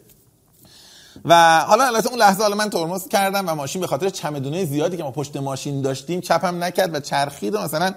و 1.26 1.60
حالا 1.60 1.88
البته 1.88 2.10
اون 2.10 2.20
لحظه 2.20 2.44
حالا 2.44 2.56
من 2.56 2.70
ترمز 2.70 3.08
کردم 3.08 3.50
و 3.50 3.56
ماشین 3.56 3.82
به 3.82 3.88
خاطر 3.88 4.10
چمدونه 4.10 4.66
زیادی 4.66 4.98
که 4.98 5.04
ما 5.04 5.12
پشت 5.12 5.38
ماشین 5.38 5.82
داشتیم 5.82 6.22
چپم 6.22 6.64
نکرد 6.64 6.96
و 6.96 7.00
چرخید 7.00 7.56
و 7.56 7.62
مثلا 7.62 7.94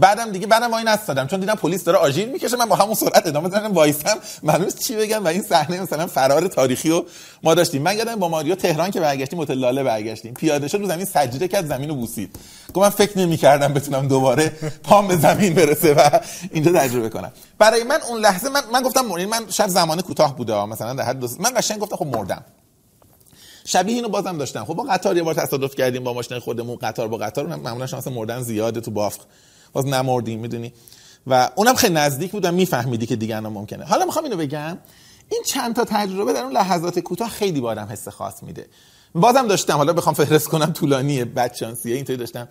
بعدم 0.00 0.30
دیگه 0.30 0.46
بعدم 0.46 0.70
وای 0.70 0.84
نستادم 0.84 1.26
چون 1.26 1.40
دیدم 1.40 1.54
پلیس 1.54 1.84
داره 1.84 1.98
آژیر 1.98 2.28
می‌کشه 2.28 2.56
من 2.56 2.64
با 2.64 2.76
همون 2.76 2.94
سرعت 2.94 3.26
ادامه 3.26 3.48
دادم 3.48 3.72
وایسم. 3.72 4.18
معلوم 4.42 4.64
نیست 4.64 4.78
چی 4.78 4.96
بگم؟ 4.96 5.24
و 5.24 5.28
این 5.28 5.42
صحنه 5.42 5.80
مثلا 5.80 6.06
فرار 6.06 6.48
تاریخی 6.48 6.88
رو 6.88 7.06
ما 7.42 7.54
داشتیم. 7.54 7.82
من 7.82 7.96
یادم 7.96 8.16
با 8.16 8.28
ماریو 8.28 8.54
تهران 8.54 8.90
که 8.90 9.00
برگشتیم 9.00 9.40
هتل 9.40 9.54
لاله 9.54 9.82
برگشتیم. 9.82 10.34
پیاده 10.34 10.68
شد 10.68 10.78
رو 10.78 10.86
زمین 10.86 11.04
سجده 11.04 11.48
کرد 11.48 11.66
زمین 11.66 11.88
رو 11.88 11.94
بوسید. 11.94 12.36
گفت 12.74 12.84
من 12.84 12.90
فکر 12.90 13.18
نمی‌کردم 13.18 13.74
بتونم 13.74 14.08
دوباره 14.08 14.52
پام 14.82 15.08
به 15.08 15.16
زمین 15.16 15.54
برسه 15.54 15.94
و 15.94 16.20
اینجا 16.52 16.72
تجربه 16.72 17.08
کنم. 17.08 17.32
برای 17.58 17.84
من 17.84 17.98
اون 18.08 18.20
لحظه 18.20 18.48
من 18.48 18.62
من 18.72 18.82
گفتم 18.82 19.00
من 19.00 19.50
شب 19.50 19.68
زمان 19.68 20.00
کوتاه 20.00 20.36
بوده 20.36 20.64
مثلا 20.64 20.94
در 20.94 21.04
حد 21.04 21.24
من 21.40 21.50
قشنگ 21.56 21.78
گفتم 21.78 21.96
خب 21.96 22.06
مردم. 22.06 22.44
شبیه 23.64 23.94
اینو 23.94 24.08
بازم 24.08 24.38
داشتم. 24.38 24.64
خب 24.64 24.74
با 24.74 24.82
قطار 24.82 25.16
یه 25.16 25.22
بار 25.22 25.34
تصادف 25.34 25.74
کردیم 25.74 26.04
با 26.04 26.12
ماشین 26.12 26.38
خودمون 26.38 26.76
قطار 26.76 27.08
با 27.08 27.16
قطار 27.16 27.46
معمولا 27.46 27.86
شانس 27.86 28.06
مردن 28.06 28.42
زیاده 28.42 28.80
تو 28.80 28.90
بافق 28.90 29.20
باز 29.72 29.86
نمردیم 29.86 30.40
می‌دونی؟ 30.40 30.72
و 31.26 31.50
اونم 31.54 31.74
خیلی 31.74 31.94
نزدیک 31.94 32.32
بودم 32.32 32.54
میفهمیدی 32.54 33.06
که 33.06 33.16
دیگه 33.16 33.40
ممکنه. 33.40 33.84
حالا 33.84 34.04
می‌خوام 34.04 34.24
اینو 34.24 34.36
بگم 34.36 34.78
این 35.28 35.42
چند 35.46 35.76
تا 35.76 35.84
تجربه 35.84 36.32
در 36.32 36.42
اون 36.42 36.52
لحظات 36.52 36.98
کوتاه 36.98 37.28
خیلی 37.28 37.60
آدم 37.60 37.88
حس 37.90 38.08
خاص 38.08 38.42
میده. 38.42 38.66
بازم 39.14 39.46
داشتم 39.46 39.76
حالا 39.76 39.92
بخوام 39.92 40.14
فهرست 40.14 40.48
کنم 40.48 40.72
طولانیه 40.72 41.24
بدشانسیه 41.24 41.96
اینطوری 41.96 42.18
داشتم. 42.18 42.48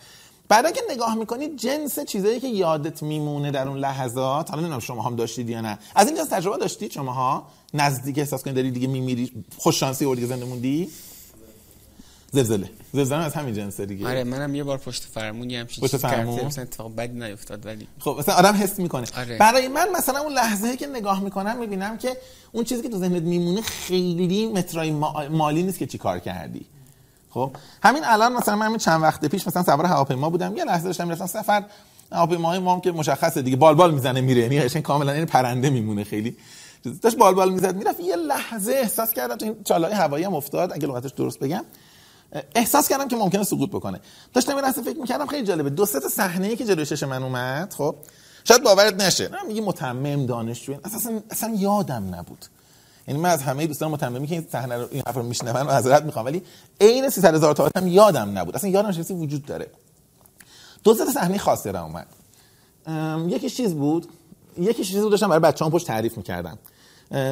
بعد 0.50 0.74
که 0.74 0.82
نگاه 0.90 1.16
می‌کنید 1.16 1.58
جنس 1.58 2.00
چیزایی 2.00 2.40
که 2.40 2.48
یادت 2.48 3.04
میمونه 3.04 3.52
در 3.52 3.68
اون 3.68 3.78
لحظات 3.78 4.50
حالا 4.50 4.62
نمی‌دونم 4.62 4.80
شما 4.80 5.02
هم 5.02 5.16
داشتید 5.16 5.50
یا 5.50 5.62
نه 5.62 5.80
از 5.96 6.08
این 6.08 6.18
جنس 6.18 6.28
تجربه 6.28 6.58
داشتید 6.58 6.92
شماها؟ 6.92 7.48
نزدیک 7.74 8.18
احساس 8.18 8.44
کنید 8.44 8.56
داری 8.56 8.72
دیگه 8.72 8.88
میمیری 8.88 9.32
خوش 9.58 9.80
شانسی 9.80 10.16
دیگه 10.16 10.28
زنده 10.28 10.46
موندی؟ 10.46 10.90
زلزله. 12.44 12.70
زلزله 12.94 13.24
از 13.24 13.34
همین 13.34 13.54
جنسه 13.54 13.86
دیگه. 13.86 14.08
آره 14.08 14.24
منم 14.24 14.56
یه 14.56 14.64
بار 14.64 14.78
پشت 14.78 15.04
فرمون 15.04 15.50
یه 15.50 15.60
همچین 15.60 15.84
پشت 15.84 15.98
فرمون؟ 15.98 16.46
مثلا 16.46 16.64
اتفاق 16.64 16.96
بدی 16.96 17.20
نیفتاد 17.20 17.66
ولی. 17.66 17.88
خب 18.00 18.16
مثلا 18.20 18.36
آدم 18.36 18.54
حس 18.54 18.80
می‌کنه. 18.80 19.08
آره. 19.18 19.38
برای 19.38 19.68
من 19.68 19.88
مثلا 19.96 20.20
اون 20.20 20.34
لحظه 20.34 20.78
که 20.78 20.88
نگاه 20.88 21.24
می‌کنم 21.24 21.58
می‌بینم 21.58 21.98
که 21.98 22.18
اون 22.52 22.64
چیزی 22.64 22.82
که 22.82 22.90
تو 22.90 22.98
ذهنت 22.98 23.24
میمونه 23.24 23.62
خیلی 23.62 24.48
مترای 24.48 24.92
ما- 24.92 25.30
مالی 25.32 25.64
نیست 25.64 25.80
که 25.80 25.86
چی 25.86 25.98
کار 25.98 26.20
کردی. 26.20 26.66
خب 27.30 27.52
همین 27.84 28.04
الان 28.06 28.34
مثلا 28.34 28.56
من 28.56 28.66
همین 28.66 28.78
چند 28.78 29.02
وقت 29.02 29.26
پیش 29.26 29.48
مثلا 29.48 29.64
سوار 29.64 29.86
هواپیما 29.86 30.30
بودم. 30.30 30.58
یه 30.58 30.64
لحظه 30.64 30.84
داشتم 30.84 31.04
می‌رفتم 31.04 31.26
سفر 31.26 31.64
هواپیماهای 32.12 32.60
ما 32.60 32.74
هم 32.74 32.82
که 32.82 32.92
مشخصه 32.92 33.42
دیگه. 33.42 33.58
بالبال 33.58 33.94
می‌زنه 33.94 34.22
میره. 34.22 34.42
یعنی 34.42 34.60
قشنگ 34.60 34.84
کاملا 34.84 35.12
این 35.12 35.26
پرنده 35.26 35.70
میمونه 35.70 36.04
خیلی. 36.04 36.38
داشت 37.02 37.18
بالبال 37.18 37.54
می‌زد 37.54 37.76
می‌رفت. 37.76 38.00
یه 38.00 38.16
لحظه 38.16 38.72
احساس 38.72 39.14
کردم 39.14 39.36
تو 39.36 39.46
این 39.46 39.56
چالای 39.64 39.94
هوایی 39.94 40.26
هم 40.26 40.36
افتاد. 40.36 40.74
اگه 40.74 40.88
لغتش 40.88 41.12
درست 41.12 41.40
بگم. 41.40 41.66
احساس 42.56 42.88
کردم 42.88 43.08
که 43.08 43.16
ممکنه 43.16 43.44
سقوط 43.44 43.70
بکنه. 43.70 44.00
داشتم 44.34 44.56
یه 44.56 44.62
لحظه 44.62 44.82
فکر 44.82 44.98
می‌کردم 44.98 45.28
خیلی 45.28 45.48
جالبه. 45.48 45.70
دو 45.70 45.86
سه 45.86 46.00
تا 46.00 46.10
صحنه 46.10 46.56
که 46.56 46.66
جلوی 46.66 46.86
چش 46.86 47.04
من 47.04 47.24
اومد 47.24 47.74
خب 47.74 47.96
شاید 48.44 48.64
باورت 48.64 49.02
نشه. 49.02 49.30
نه 49.30 49.44
میگه 49.48 49.62
متمم 49.62 50.26
دانشجو. 50.26 50.76
اصلا 50.84 51.22
اصلا 51.30 51.56
یادم 51.56 52.16
نبود. 52.16 52.46
یعنی 53.08 53.20
من 53.20 53.30
از 53.30 53.42
همه 53.42 53.68
دوستان 53.68 53.92
متممی 53.92 54.28
که 54.28 54.36
این 54.36 54.48
صحنه 54.52 54.76
رو 54.78 54.88
این 54.92 55.04
حرف 55.08 55.16
رو 55.16 55.24
میشنون 55.24 55.56
و 55.56 55.64
معذرت 55.64 56.04
می‌خوام 56.04 56.26
ولی 56.26 56.44
عین 56.82 57.10
300 57.10 57.36
هزار 57.36 57.54
تا 57.54 57.70
هم 57.76 57.88
یادم 57.88 58.38
نبود. 58.38 58.56
اصلا 58.56 58.70
یادم 58.70 58.92
چیزی 58.92 59.14
وجود 59.14 59.46
داره. 59.46 59.68
دو 60.84 60.94
سه 60.94 61.06
تا 61.06 61.12
صحنه 61.12 61.38
خاصی 61.38 61.70
رو 61.70 61.84
اومد. 61.84 62.08
یکی 63.30 63.50
چیز 63.50 63.74
بود؟ 63.74 64.08
یکی 64.58 64.84
چیز 64.86 65.02
بود 65.02 65.12
داشتم 65.12 65.28
برای 65.28 65.40
بچه‌ام 65.40 65.72
پشت 65.72 65.88
تعریف 65.88 66.18
می‌کردم. 66.18 66.58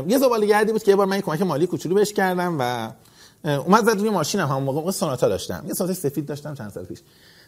یه 0.07 0.17
زباله‌گردی 0.17 0.71
بود 0.71 0.83
که 0.83 0.91
یه 0.91 0.95
بار 0.95 1.05
من 1.05 1.21
کمک 1.21 1.41
مالی 1.41 1.67
کوچولو 1.67 1.95
بهش 1.95 2.13
کردم 2.13 2.55
و 2.59 2.91
اومد 3.45 3.83
زد 3.85 3.99
روی 3.99 4.09
ماشینم 4.09 4.47
همون 4.47 4.63
موقع 4.63 4.91
سوناتا 4.91 5.29
داشتم. 5.29 5.63
یه 5.67 5.73
سوناتا 5.73 5.93
سفید 5.93 6.25
داشتم 6.25 6.53
چند 6.53 6.71
سال 6.71 6.85
پیش. 6.85 6.99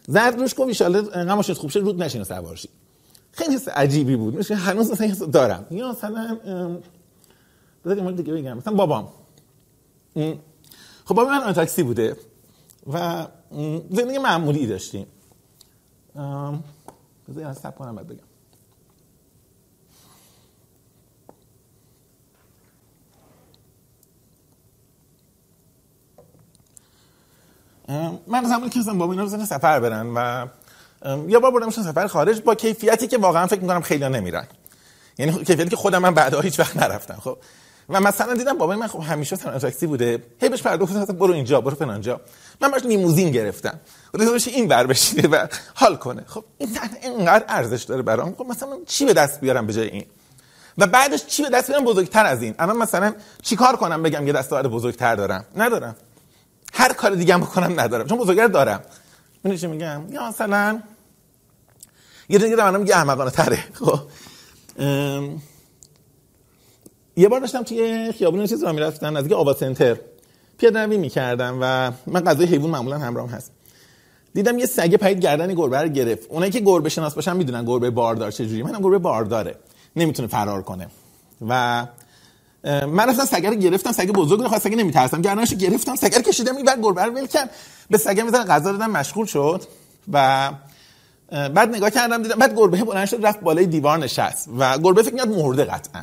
زد 0.08 0.34
روش 0.38 0.54
گفت 0.58 0.82
ان 0.82 1.32
ماشین 1.32 1.54
خوب 1.54 1.70
شه 1.70 1.80
رود 1.80 2.02
نشینه 2.02 2.24
سوار 2.24 2.56
شی. 2.56 2.68
خیلی 3.32 3.54
حس 3.54 3.68
عجیبی 3.68 4.16
بود. 4.16 4.34
میشه 4.34 4.54
هنوز 4.54 4.90
مثلا 4.90 5.26
دارم. 5.26 5.66
یا 5.70 5.90
مثلا 5.90 6.38
بذار 7.84 8.00
مورد 8.00 8.16
دیگه 8.16 8.32
بگم. 8.32 8.56
مثلا 8.56 8.74
بابام. 8.74 9.08
ام، 10.16 10.38
خب 11.04 11.14
بابا 11.14 11.30
من 11.30 11.52
تاکسی 11.52 11.82
بوده 11.82 12.16
و 12.92 13.26
زندگی 13.90 14.18
معمولی 14.18 14.66
داشتیم. 14.66 15.06
بذار 17.28 17.54
صبر 17.54 17.76
کنم 17.76 17.94
بعد 17.94 18.06
بگم. 18.06 18.27
من 28.26 28.44
زمانی 28.44 28.70
که 28.70 28.80
بابا 28.82 29.12
اینا 29.12 29.24
بزنه 29.24 29.44
سفر 29.44 29.80
برن 29.80 30.06
و 30.14 30.46
یه 31.28 31.38
بار 31.38 31.50
بردمشون 31.50 31.84
سفر 31.84 32.06
خارج 32.06 32.40
با 32.40 32.54
کیفیتی 32.54 33.06
که 33.06 33.18
واقعا 33.18 33.46
فکر 33.46 33.60
می‌کنم 33.60 33.80
خیلی 33.80 34.08
نمیرن. 34.08 34.46
یعنی 35.18 35.32
کیفیتی 35.32 35.68
که 35.68 35.76
خودم 35.76 35.98
من 35.98 36.14
بعدا 36.14 36.40
هیچ 36.40 36.60
وقت 36.60 36.76
نرفتم. 36.76 37.18
خب 37.24 37.38
و 37.88 38.00
مثلا 38.00 38.34
دیدم 38.34 38.58
بابای 38.58 38.76
من 38.76 38.86
خب 38.86 39.00
همیشه 39.00 39.36
مثلا 39.36 39.58
تاکسی 39.58 39.86
بوده. 39.86 40.22
هی 40.40 40.48
بهش 40.48 40.62
پرداخت 40.62 40.94
گفتم 40.94 41.16
برو 41.16 41.34
اینجا 41.34 41.60
برو 41.60 41.74
فلانجا 41.74 42.20
من 42.60 42.70
باش 42.70 42.82
لیموزین 42.82 43.30
گرفتم. 43.30 43.80
گفتم 44.14 44.26
باشه 44.26 44.50
این 44.50 44.68
بر 44.68 44.86
بشینه 44.86 45.28
و 45.28 45.46
حال 45.74 45.96
کنه. 45.96 46.24
خب 46.26 46.44
این 46.58 46.78
اینقدر 47.02 47.44
ارزش 47.48 47.82
داره 47.82 48.02
برام. 48.02 48.34
خب 48.34 48.46
مثلا 48.46 48.78
چی 48.86 49.04
به 49.04 49.12
دست 49.12 49.40
بیارم 49.40 49.66
به 49.66 49.72
جای 49.72 49.88
این؟ 49.88 50.04
و 50.78 50.86
بعدش 50.86 51.26
چی 51.26 51.42
به 51.42 51.48
دست 51.48 51.68
بیارم 51.68 51.84
بزرگتر 51.84 52.26
از 52.26 52.42
این؟ 52.42 52.54
الان 52.58 52.76
مثلا 52.76 53.14
چیکار 53.42 53.76
کنم 53.76 54.02
بگم 54.02 54.26
یه 54.26 54.32
دستاورد 54.32 54.66
بزرگتر 54.66 55.14
دارم؟ 55.14 55.44
ندارم. 55.56 55.96
هر 56.72 56.92
کار 56.92 57.14
دیگه 57.14 57.34
هم 57.34 57.40
بکنم 57.40 57.80
ندارم. 57.80 58.06
چون 58.06 58.18
بزرگتر 58.18 58.46
دارم. 58.46 58.80
می‌دونی 59.44 59.60
چی 59.60 59.66
میگم؟ 59.66 60.02
یا 60.10 60.28
مثلا 60.28 60.82
یه 62.28 62.38
دیگه 62.38 62.56
منم 62.56 62.80
میگه 62.80 62.96
احمقانه 62.96 63.30
تره. 63.30 63.58
خب. 63.78 64.00
ام، 64.78 65.42
یه 67.16 67.28
بار 67.28 67.40
داشتم 67.40 67.62
توی 67.62 68.12
خیابون 68.12 68.46
چیز 68.46 68.64
را 68.64 68.72
می‌رفتم 68.72 69.18
نزدیک 69.18 69.32
آوا 69.32 69.54
سنتر. 69.54 69.96
پیاده 70.58 70.80
روی 70.80 70.96
می‌کردم 70.96 71.58
و 71.60 71.92
من 72.06 72.20
غذای 72.20 72.46
حیوان 72.46 72.70
معمولا 72.70 72.98
همراهم 72.98 73.28
هست. 73.28 73.52
دیدم 74.34 74.58
یه 74.58 74.66
سگ 74.66 74.94
پرید 74.94 75.20
گردن 75.20 75.54
گربه 75.54 75.82
رو 75.82 75.88
گرفت. 75.88 76.30
اونایی 76.30 76.52
که 76.52 76.60
گربه 76.60 76.88
شناس 76.88 77.14
باشن 77.14 77.36
می‌دونن 77.36 77.64
گربه 77.64 77.90
باردار 77.90 78.30
چجوری 78.30 78.62
منم 78.62 78.80
گربه 78.80 78.98
بارداره. 78.98 79.56
نمی‌تونه 79.96 80.28
فرار 80.28 80.62
کنه. 80.62 80.88
و 81.48 81.86
من 82.64 83.08
رفتم 83.08 83.24
سگ 83.24 83.46
رو 83.46 83.54
گرفتم 83.54 83.92
سگ 83.92 84.10
بزرگ 84.10 84.40
رو 84.40 84.58
سگ 84.58 84.74
نمیترسم. 84.74 85.22
گردنشو 85.22 85.56
گرفتم 85.56 85.96
سگ 85.96 86.14
رو 86.14 86.22
کشیدم 86.22 86.56
این 86.56 86.64
بعد 86.64 86.82
گربه 86.82 87.04
رو 87.04 87.12
ول 87.12 87.26
کردم 87.26 87.50
به 87.90 87.98
سگ 87.98 88.20
می‌ذارم 88.20 88.44
غذا 88.44 88.72
دادم 88.72 88.90
مشغول 88.90 89.26
شد. 89.26 89.62
و 90.12 90.50
بعد 91.30 91.68
نگاه 91.68 91.90
کردم 91.90 92.22
دیدم 92.22 92.38
بعد 92.38 92.56
گربه 92.56 92.84
بلند 92.84 93.06
شد 93.06 93.26
رفت 93.26 93.40
بالای 93.40 93.66
دیوار 93.66 93.98
نشست. 93.98 94.48
و 94.58 94.78
گربه 94.78 95.02
فکر 95.02 95.14
میاد 95.14 95.28
مرده 95.28 95.64
قطعا. 95.64 96.02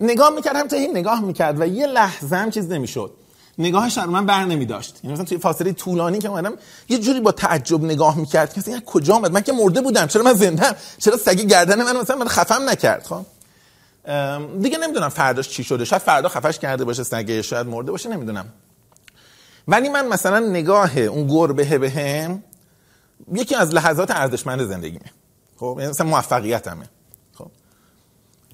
نگاه 0.00 0.30
می‌کرد 0.30 0.56
هم 0.56 0.68
تا 0.68 0.76
این 0.76 0.90
نگاه 0.90 1.20
می‌کرد 1.20 1.60
و 1.60 1.66
یه 1.66 1.86
لحظه 1.86 2.36
هم 2.36 2.50
چیز 2.50 2.70
نمی‌شد. 2.70 3.12
نگاهش 3.58 3.98
رو 3.98 4.10
من 4.10 4.26
بر 4.26 4.44
نمی 4.44 4.66
داشت 4.66 5.00
یعنی 5.02 5.14
مثلا 5.14 5.24
توی 5.24 5.38
فاصله 5.38 5.72
طولانی 5.72 6.18
که 6.18 6.28
اومدم 6.28 6.52
یه 6.88 6.98
جوری 6.98 7.20
با 7.20 7.32
تعجب 7.32 7.84
نگاه 7.84 8.18
می‌کرد. 8.18 8.54
که 8.54 8.60
مثلا 8.60 8.80
کجا 8.80 9.14
اومد؟ 9.14 9.32
من 9.32 9.40
که 9.40 9.52
مرده 9.52 9.80
بودم. 9.80 10.06
چرا 10.06 10.22
من 10.22 10.32
زنده 10.32 10.66
چرا 10.98 11.16
سگ 11.16 11.40
گردن 11.40 11.82
من 11.82 11.96
مثلا 11.96 12.16
من 12.16 12.28
خفم 12.28 12.68
نکرد؟ 12.68 13.06
خب. 13.06 13.26
دیگه 14.60 14.78
نمی‌دونم 14.78 15.08
فرداش 15.08 15.48
چی 15.48 15.64
شده. 15.64 15.84
شاید 15.84 16.02
فردا 16.02 16.28
خفش 16.28 16.58
کرده 16.58 16.84
باشه 16.84 17.02
سگه 17.02 17.42
شاید 17.42 17.66
مرده 17.66 17.90
باشه 17.90 18.08
نمی‌دونم. 18.08 18.46
ولی 19.68 19.88
من 19.88 20.08
مثلا 20.08 20.38
نگاه 20.38 20.98
اون 20.98 21.26
گربه 21.26 21.78
بهم 21.78 22.42
یکی 23.32 23.54
از 23.54 23.74
لحظات 23.74 24.10
ارزشمند 24.10 24.64
زندگیمه. 24.64 25.04
خب 25.56 25.76
یعنی 25.78 25.90
مثلا 25.90 26.06
موفقیتمه. 26.06 26.84
خب. 27.34 27.46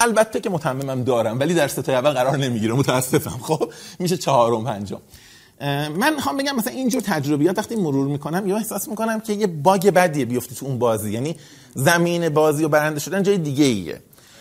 البته 0.01 0.41
که 0.41 0.51
متممم 0.51 1.05
دارم 1.05 1.41
ولی 1.41 1.55
در 1.55 1.69
ستای 1.69 1.95
اول 1.95 2.11
قرار 2.11 2.37
نمی‌گیره 2.37 2.75
متاسفم. 2.75 3.39
خب 3.43 3.73
میشه 3.99 4.17
چهارم 4.17 4.65
پنجم. 4.65 5.01
من 5.97 6.15
می‌خوام 6.15 6.37
بگم 6.37 6.57
مثلا 6.57 6.73
اینجور 6.73 7.03
تجربیات 7.03 7.59
وقتی 7.59 7.77
مرور 7.77 8.07
می‌کنم 8.07 8.47
یا 8.47 8.57
احساس 8.57 8.89
می‌کنم 8.89 9.21
که 9.21 9.33
یه 9.33 9.47
باگ 9.47 9.91
بدیه 9.91 10.25
بیفتی 10.25 10.55
تو 10.55 10.67
اون 10.67 10.79
بازی. 10.79 11.13
یعنی 11.13 11.37
زمین 11.75 12.29
بازی 12.29 12.65
و 12.65 12.69
برنده 12.69 13.01
شدن 13.01 13.23
جای 13.23 13.39
دیگه 13.39 13.65
ایه 13.65 14.01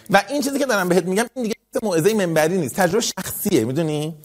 و 0.09 0.23
این 0.29 0.41
چیزی 0.41 0.59
که 0.59 0.65
دارم 0.65 0.89
بهت 0.89 1.05
میگم 1.05 1.25
این 1.35 1.43
دیگه 1.43 1.55
موعظه 1.83 2.13
منبری 2.13 2.57
نیست. 2.57 2.75
تجربه 2.75 3.01
شخصیه 3.01 3.65
می‌دونی؟ 3.65 4.15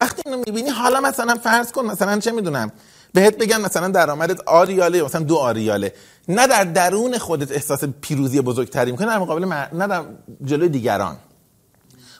وقتی 0.00 0.22
اینو 0.26 0.42
می‌بینی 0.46 0.70
حالا 0.70 1.00
مثلا 1.00 1.34
فرض 1.34 1.72
کن 1.72 1.86
مثلا 1.86 2.18
چه 2.18 2.30
می‌دونم؟ 2.32 2.72
بهت 3.14 3.36
بگن 3.38 3.60
مثلا 3.60 3.88
درآمدت 3.88 4.40
آریاله 4.40 5.02
مثلا 5.02 5.22
دو 5.22 5.36
آریاله. 5.36 5.94
نه 6.28 6.46
در 6.46 6.64
درون 6.64 7.18
خودت 7.18 7.52
احساس 7.52 7.84
پیروزی 7.84 8.40
بزرگتری 8.40 8.90
می‌کنه 8.92 9.06
در 9.06 9.18
مقابل 9.18 9.44
نه 9.72 9.86
در 9.86 10.04
جلوی 10.44 10.68
دیگران. 10.68 11.16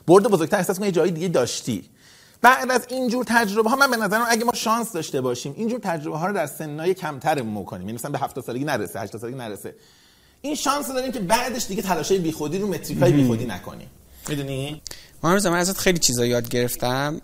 برد 0.07 0.23
بزرگتر 0.23 0.57
احساس 0.57 0.79
کنی 0.79 0.91
جای 0.91 1.11
دیگه 1.11 1.27
داشتی. 1.27 1.89
بعد 2.41 2.71
از 2.71 2.85
اینجور 2.89 3.25
تجربه 3.27 3.69
ها 3.69 3.75
من 3.75 3.91
به 3.91 3.97
نظرم 3.97 4.25
اگه 4.29 4.45
ما 4.45 4.53
شانس 4.53 4.91
داشته 4.91 5.21
باشیم 5.21 5.53
اینجور 5.57 5.79
تجربه 5.79 6.17
ها 6.17 6.27
رو 6.27 6.33
در 6.33 6.45
سنای 6.45 6.93
کمتر 6.93 7.41
مو 7.41 7.65
کنیم. 7.65 7.81
یعنی 7.81 7.93
مثلا 7.93 8.11
به 8.11 8.17
70 8.17 8.43
سالگی 8.43 8.65
نرسه 8.65 8.99
80 8.99 9.21
سالگی 9.21 9.37
نرسه. 9.37 9.75
این 10.41 10.55
شانس 10.55 10.87
داریم 10.87 11.11
که 11.11 11.19
بعدش 11.19 11.67
دیگه 11.67 11.81
تلاشای 11.81 12.17
بیخودی 12.17 12.57
رو 12.57 12.67
متریکای 12.67 13.11
بیخودی 13.11 13.45
نکنیم. 13.45 13.87
می‌دونی؟ 14.29 14.81
من 15.23 15.45
ازت 15.45 15.77
خیلی 15.77 15.99
چیزا 15.99 16.25
یاد 16.25 16.49
گرفتم. 16.49 17.21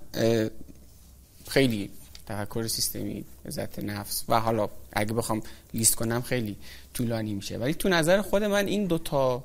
خیلی 1.47 1.89
تفکر 2.25 2.67
سیستمی 2.67 3.25
عزت 3.45 3.80
نفس 3.80 4.23
و 4.30 4.39
حالا 4.39 4.69
اگه 4.93 5.13
بخوام 5.13 5.41
لیست 5.73 5.95
کنم 5.95 6.21
خیلی 6.21 6.56
طولانی 6.93 7.34
میشه. 7.34 7.58
ولی 7.58 7.73
تو 7.73 7.89
نظر 7.89 8.21
خود 8.21 8.43
من 8.43 8.67
این 8.67 8.86
دوتا 8.86 9.43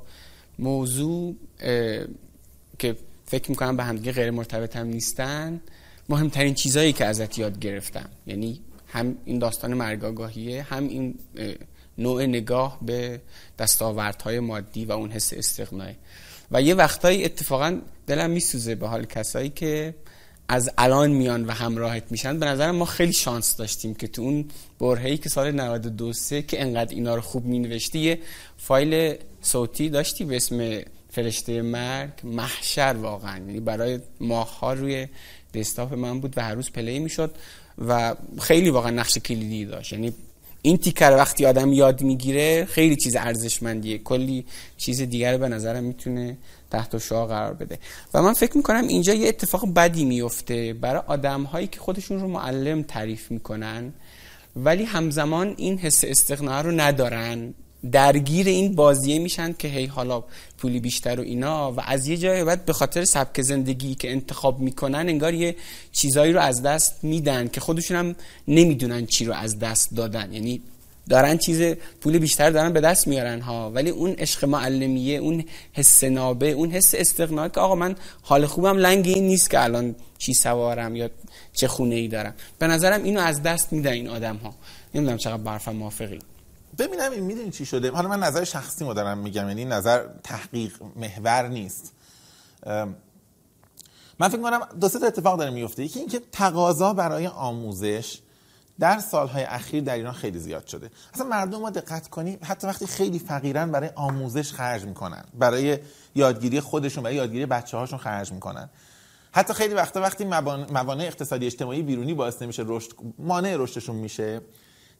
موضوع 0.58 1.34
که 2.78 2.96
فکر 3.26 3.50
می‌کنم 3.50 3.76
به 3.76 3.84
همدیگه 3.84 4.12
غیر 4.12 4.30
مرتبط 4.30 4.76
هم 4.76 4.86
نیستن 4.86 5.60
مهمترین 6.08 6.54
چیزایی 6.54 6.92
که 6.92 7.04
ازت 7.04 7.38
یاد 7.38 7.58
گرفتم. 7.58 8.08
یعنی 8.26 8.60
هم 8.88 9.16
این 9.24 9.38
داستان 9.38 9.74
مرگاگاهیه 9.74 10.62
هم 10.62 10.88
این 10.88 11.14
نوع 11.98 12.26
نگاه 12.26 12.78
به 12.82 13.20
دستاوردهای 13.58 14.40
مادی 14.40 14.84
و 14.84 14.92
اون 14.92 15.10
حس 15.10 15.32
استقنای 15.32 15.94
و 16.50 16.62
یه 16.62 16.74
وقتایی 16.74 17.24
اتفاقا 17.24 17.80
دلم 18.06 18.30
میسوزه 18.30 18.74
به 18.74 18.88
حال 18.88 19.04
کسایی 19.04 19.48
که 19.48 19.94
از 20.48 20.70
الان 20.78 21.10
میان 21.10 21.44
و 21.44 21.50
همراهت 21.50 22.04
میشن. 22.10 22.38
به 22.38 22.46
نظر 22.46 22.70
ما 22.70 22.84
خیلی 22.84 23.12
شانس 23.12 23.56
داشتیم 23.56 23.94
که 23.94 24.08
تو 24.08 24.22
اون 24.22 24.48
برهه‌ای 24.80 25.16
که 25.16 25.28
سال 25.28 25.50
92 25.50 26.12
سه 26.12 26.42
که 26.42 26.62
انقدر 26.62 26.94
اینا 26.94 27.14
رو 27.14 27.20
خوب 27.20 27.46
مینوشتی 27.46 27.98
یه 27.98 28.18
فایل 28.56 29.14
صوتی 29.42 29.88
داشتی 29.88 30.24
به 30.24 30.36
اسم 30.36 30.80
فرشته 31.10 31.62
مرگ 31.62 32.10
محشر 32.24 32.96
واقعا. 33.00 33.38
یعنی 33.38 33.60
برای 33.60 33.98
ماهها 34.20 34.72
روی 34.72 35.08
دسکتاپ 35.54 35.94
من 35.94 36.20
بود 36.20 36.38
و 36.38 36.40
هر 36.40 36.54
روز 36.54 36.70
پلی 36.70 36.98
می‌شد 36.98 37.34
و 37.88 38.14
خیلی 38.40 38.70
واقعا 38.70 38.90
نقش 38.90 39.18
کلیدی 39.18 39.64
داشت. 39.64 39.92
یعنی 39.92 40.12
این 40.62 40.76
تیکر 40.76 41.10
وقتی 41.16 41.46
آدم 41.46 41.72
یاد 41.72 42.02
می‌گیره 42.02 42.64
خیلی 42.64 42.96
چیز 42.96 43.16
ارزشمندیه. 43.16 43.98
کلی 43.98 44.44
چیز 44.76 45.00
دیگر 45.00 45.36
به 45.36 45.48
نظرم 45.48 45.84
می‌تونه 45.84 46.38
تحت 46.70 46.98
شعا 46.98 47.26
قرار 47.26 47.54
بده. 47.54 47.78
و 48.14 48.22
من 48.22 48.32
فکر 48.32 48.56
می‌کنم 48.56 48.88
اینجا 48.88 49.14
یه 49.14 49.28
اتفاق 49.28 49.74
بدی 49.74 50.04
میفته 50.04 50.72
برای 50.72 51.02
آدم 51.06 51.42
هایی 51.42 51.66
که 51.66 51.80
خودشون 51.80 52.20
رو 52.20 52.28
معلم 52.28 52.82
تعریف 52.82 53.30
می‌کنن 53.30 53.92
ولی 54.56 54.84
همزمان 54.84 55.54
این 55.56 55.78
حس 55.78 56.04
استقناع 56.04 56.62
رو 56.62 56.70
ندارن. 56.70 57.54
درگیر 57.90 58.46
این 58.46 58.74
بازیه 58.74 59.18
میشن 59.18 59.54
که 59.58 59.68
هی 59.68 59.86
حالا 59.86 60.24
پولی 60.58 60.80
بیشتر 60.80 61.20
و 61.20 61.22
اینا 61.22 61.72
و 61.72 61.80
از 61.86 62.06
یه 62.06 62.16
جای 62.16 62.44
بعد 62.44 62.64
به 62.64 62.72
خاطر 62.72 63.04
سبک 63.04 63.42
زندگی 63.42 63.94
که 63.94 64.10
انتخاب 64.10 64.60
می‌کنن 64.60 65.08
انگار 65.08 65.34
یه 65.34 65.56
چیزایی 65.92 66.32
رو 66.32 66.40
از 66.40 66.62
دست 66.62 67.04
میدن 67.04 67.48
که 67.48 67.60
خودشون 67.60 67.96
هم 67.96 68.14
نمی‌دونن 68.48 69.06
چی 69.06 69.24
رو 69.24 69.32
از 69.32 69.58
دست 69.58 69.94
دادن. 69.96 70.32
یعنی 70.32 70.62
دارن 71.08 71.38
چیز 71.38 71.76
پول 72.00 72.18
بیشتر 72.18 72.50
دارن 72.50 72.72
به 72.72 72.80
دست 72.80 73.08
میارن 73.08 73.40
ها. 73.40 73.70
ولی 73.70 73.90
اون 73.90 74.12
عشق 74.12 74.44
معلمیه 74.44 75.18
اون 75.18 75.44
حس 75.72 76.04
نابه 76.04 76.50
اون 76.50 76.70
حس 76.70 76.94
استقناع 76.94 77.48
که 77.48 77.60
آقا 77.60 77.74
من 77.74 77.96
حال 78.22 78.46
خوبم 78.46 78.78
لنگ 78.78 79.08
این 79.08 79.26
نیست 79.26 79.50
که 79.50 79.62
الان 79.62 79.94
چی 80.18 80.34
سوارم 80.34 80.96
یا 80.96 81.10
چه 81.54 81.68
خونه 81.68 81.94
ای 81.94 82.08
دارم. 82.08 82.34
به 82.58 82.66
نظرم 82.66 83.04
اینو 83.04 83.20
از 83.20 83.42
دست 83.42 83.72
میدن 83.72 83.92
این 83.92 84.08
آدم 84.08 84.36
ها 84.36 84.54
نمی‌دونم 84.94 85.18
چقدر 85.18 85.42
برفم 85.42 85.76
موافقی. 85.76 86.18
ببینم 86.86 87.12
این 87.12 87.24
می‌دونی 87.24 87.50
چی 87.50 87.66
شده؟ 87.66 87.90
حالا 87.90 88.08
من 88.08 88.18
نظر 88.20 88.44
شخصی 88.44 88.84
ما 88.84 88.94
دارم 88.94 89.18
میگم 89.18 89.48
یعنی 89.48 89.64
نظر 89.64 90.06
تحقیق 90.24 90.72
محور 90.96 91.48
نیست. 91.48 91.92
من 94.18 94.28
فکر 94.28 94.42
کنم 94.42 94.60
دو 94.80 94.88
سه 94.88 95.06
اتفاق 95.06 95.38
داره 95.38 95.50
میفته 95.50 95.84
یکی 95.84 95.98
اینکه 95.98 96.20
تقاضا 96.32 96.92
برای 96.92 97.26
آموزش 97.26 98.18
در 98.80 98.98
سالهای 98.98 99.44
اخیر 99.44 99.84
در 99.84 99.94
ایران 99.94 100.12
خیلی 100.12 100.38
زیاد 100.38 100.66
شده. 100.66 100.90
اصلا 101.14 101.26
مردم 101.26 101.60
ما 101.60 101.70
دقت 101.70 102.08
کنیم 102.08 102.38
حتی 102.42 102.66
وقتی 102.66 102.86
خیلی 102.86 103.18
فقیرن 103.18 103.72
برای 103.72 103.90
آموزش 103.94 104.52
خرج 104.52 104.84
می‌کنن. 104.84 105.24
برای 105.38 105.78
یادگیری 106.14 106.60
خودشون 106.60 107.06
و 107.06 107.12
یادگیری 107.12 107.46
بچه 107.46 107.76
هاشون 107.76 107.98
خرج 107.98 108.32
می‌کنن. 108.32 108.70
حتی 109.32 109.54
خیلی 109.54 109.74
وقتا 109.74 110.00
وقتی 110.00 110.24
موانع 110.24 111.04
اقتصادی 111.04 111.46
اجتماعی 111.46 111.82
بیرونی 111.82 112.14
باعث 112.14 112.42
نمیشه 112.42 112.64
رشد 112.66 112.92
مانع 113.18 113.56
رشدشون 113.56 113.96
میشه 113.96 114.40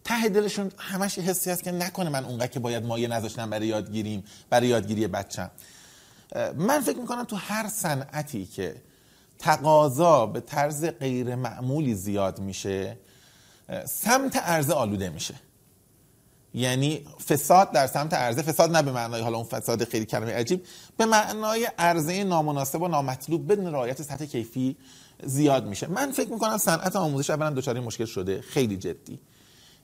ته 0.05 0.29
دلشون 0.29 0.73
همش 0.79 1.19
حسی 1.19 1.51
هست 1.51 1.63
که 1.63 1.73
نکنه 1.73 2.11
من 2.11 2.25
اونقدر 2.25 2.47
که 2.47 2.61
باید 2.61 2.87
مایه 2.87 3.09
نذاشتم 3.09 3.51
برای 3.51 3.67
یادگیریم 3.67 4.25
برای 4.51 4.69
یادگیری 4.69 5.07
بچم. 5.07 5.51
من 6.55 6.81
فکر 6.81 6.99
می‌کنم 6.99 7.25
تو 7.25 7.37
هر 7.37 7.69
صنعتی 7.69 8.47
که 8.47 8.75
تقاضا 9.39 10.27
به 10.27 10.41
طرز 10.41 10.85
غیر 10.85 11.35
معمولی 11.35 11.95
زیاد 11.95 12.41
میشه 12.41 12.99
سمت 13.85 14.37
عرضه 14.37 14.73
آلوده 14.73 15.09
میشه. 15.09 15.35
یعنی 16.55 17.07
فساد 17.29 17.73
در 17.73 17.87
سمت 17.87 18.15
عرضه 18.15 18.43
فساد 18.43 18.77
نه 18.77 18.83
به 18.83 18.93
معنای 18.93 19.23
حالا 19.23 19.37
اون 19.37 19.47
فساد 19.47 19.85
خیلی 19.85 20.07
کلمه 20.07 20.33
عجیب 20.33 20.67
به 20.97 21.07
معنای 21.07 21.69
عرضه 21.79 22.25
نامناسب 22.25 22.83
و 22.83 22.89
نامطلوب 22.89 23.53
بدون 23.53 23.67
رعایت 23.67 24.03
سطح 24.03 24.25
کیفی 24.25 24.77
زیاد 25.25 25.67
میشه. 25.67 25.87
من 25.87 26.13
فکر 26.13 26.31
می‌کنم 26.31 26.59
صنعت 26.59 26.97
آموزش 26.97 27.31
اولا 27.31 27.51
دچار 27.51 27.81
مشکل 27.81 28.05
شده 28.05 28.41
خیلی 28.41 28.77
جدی. 28.77 29.21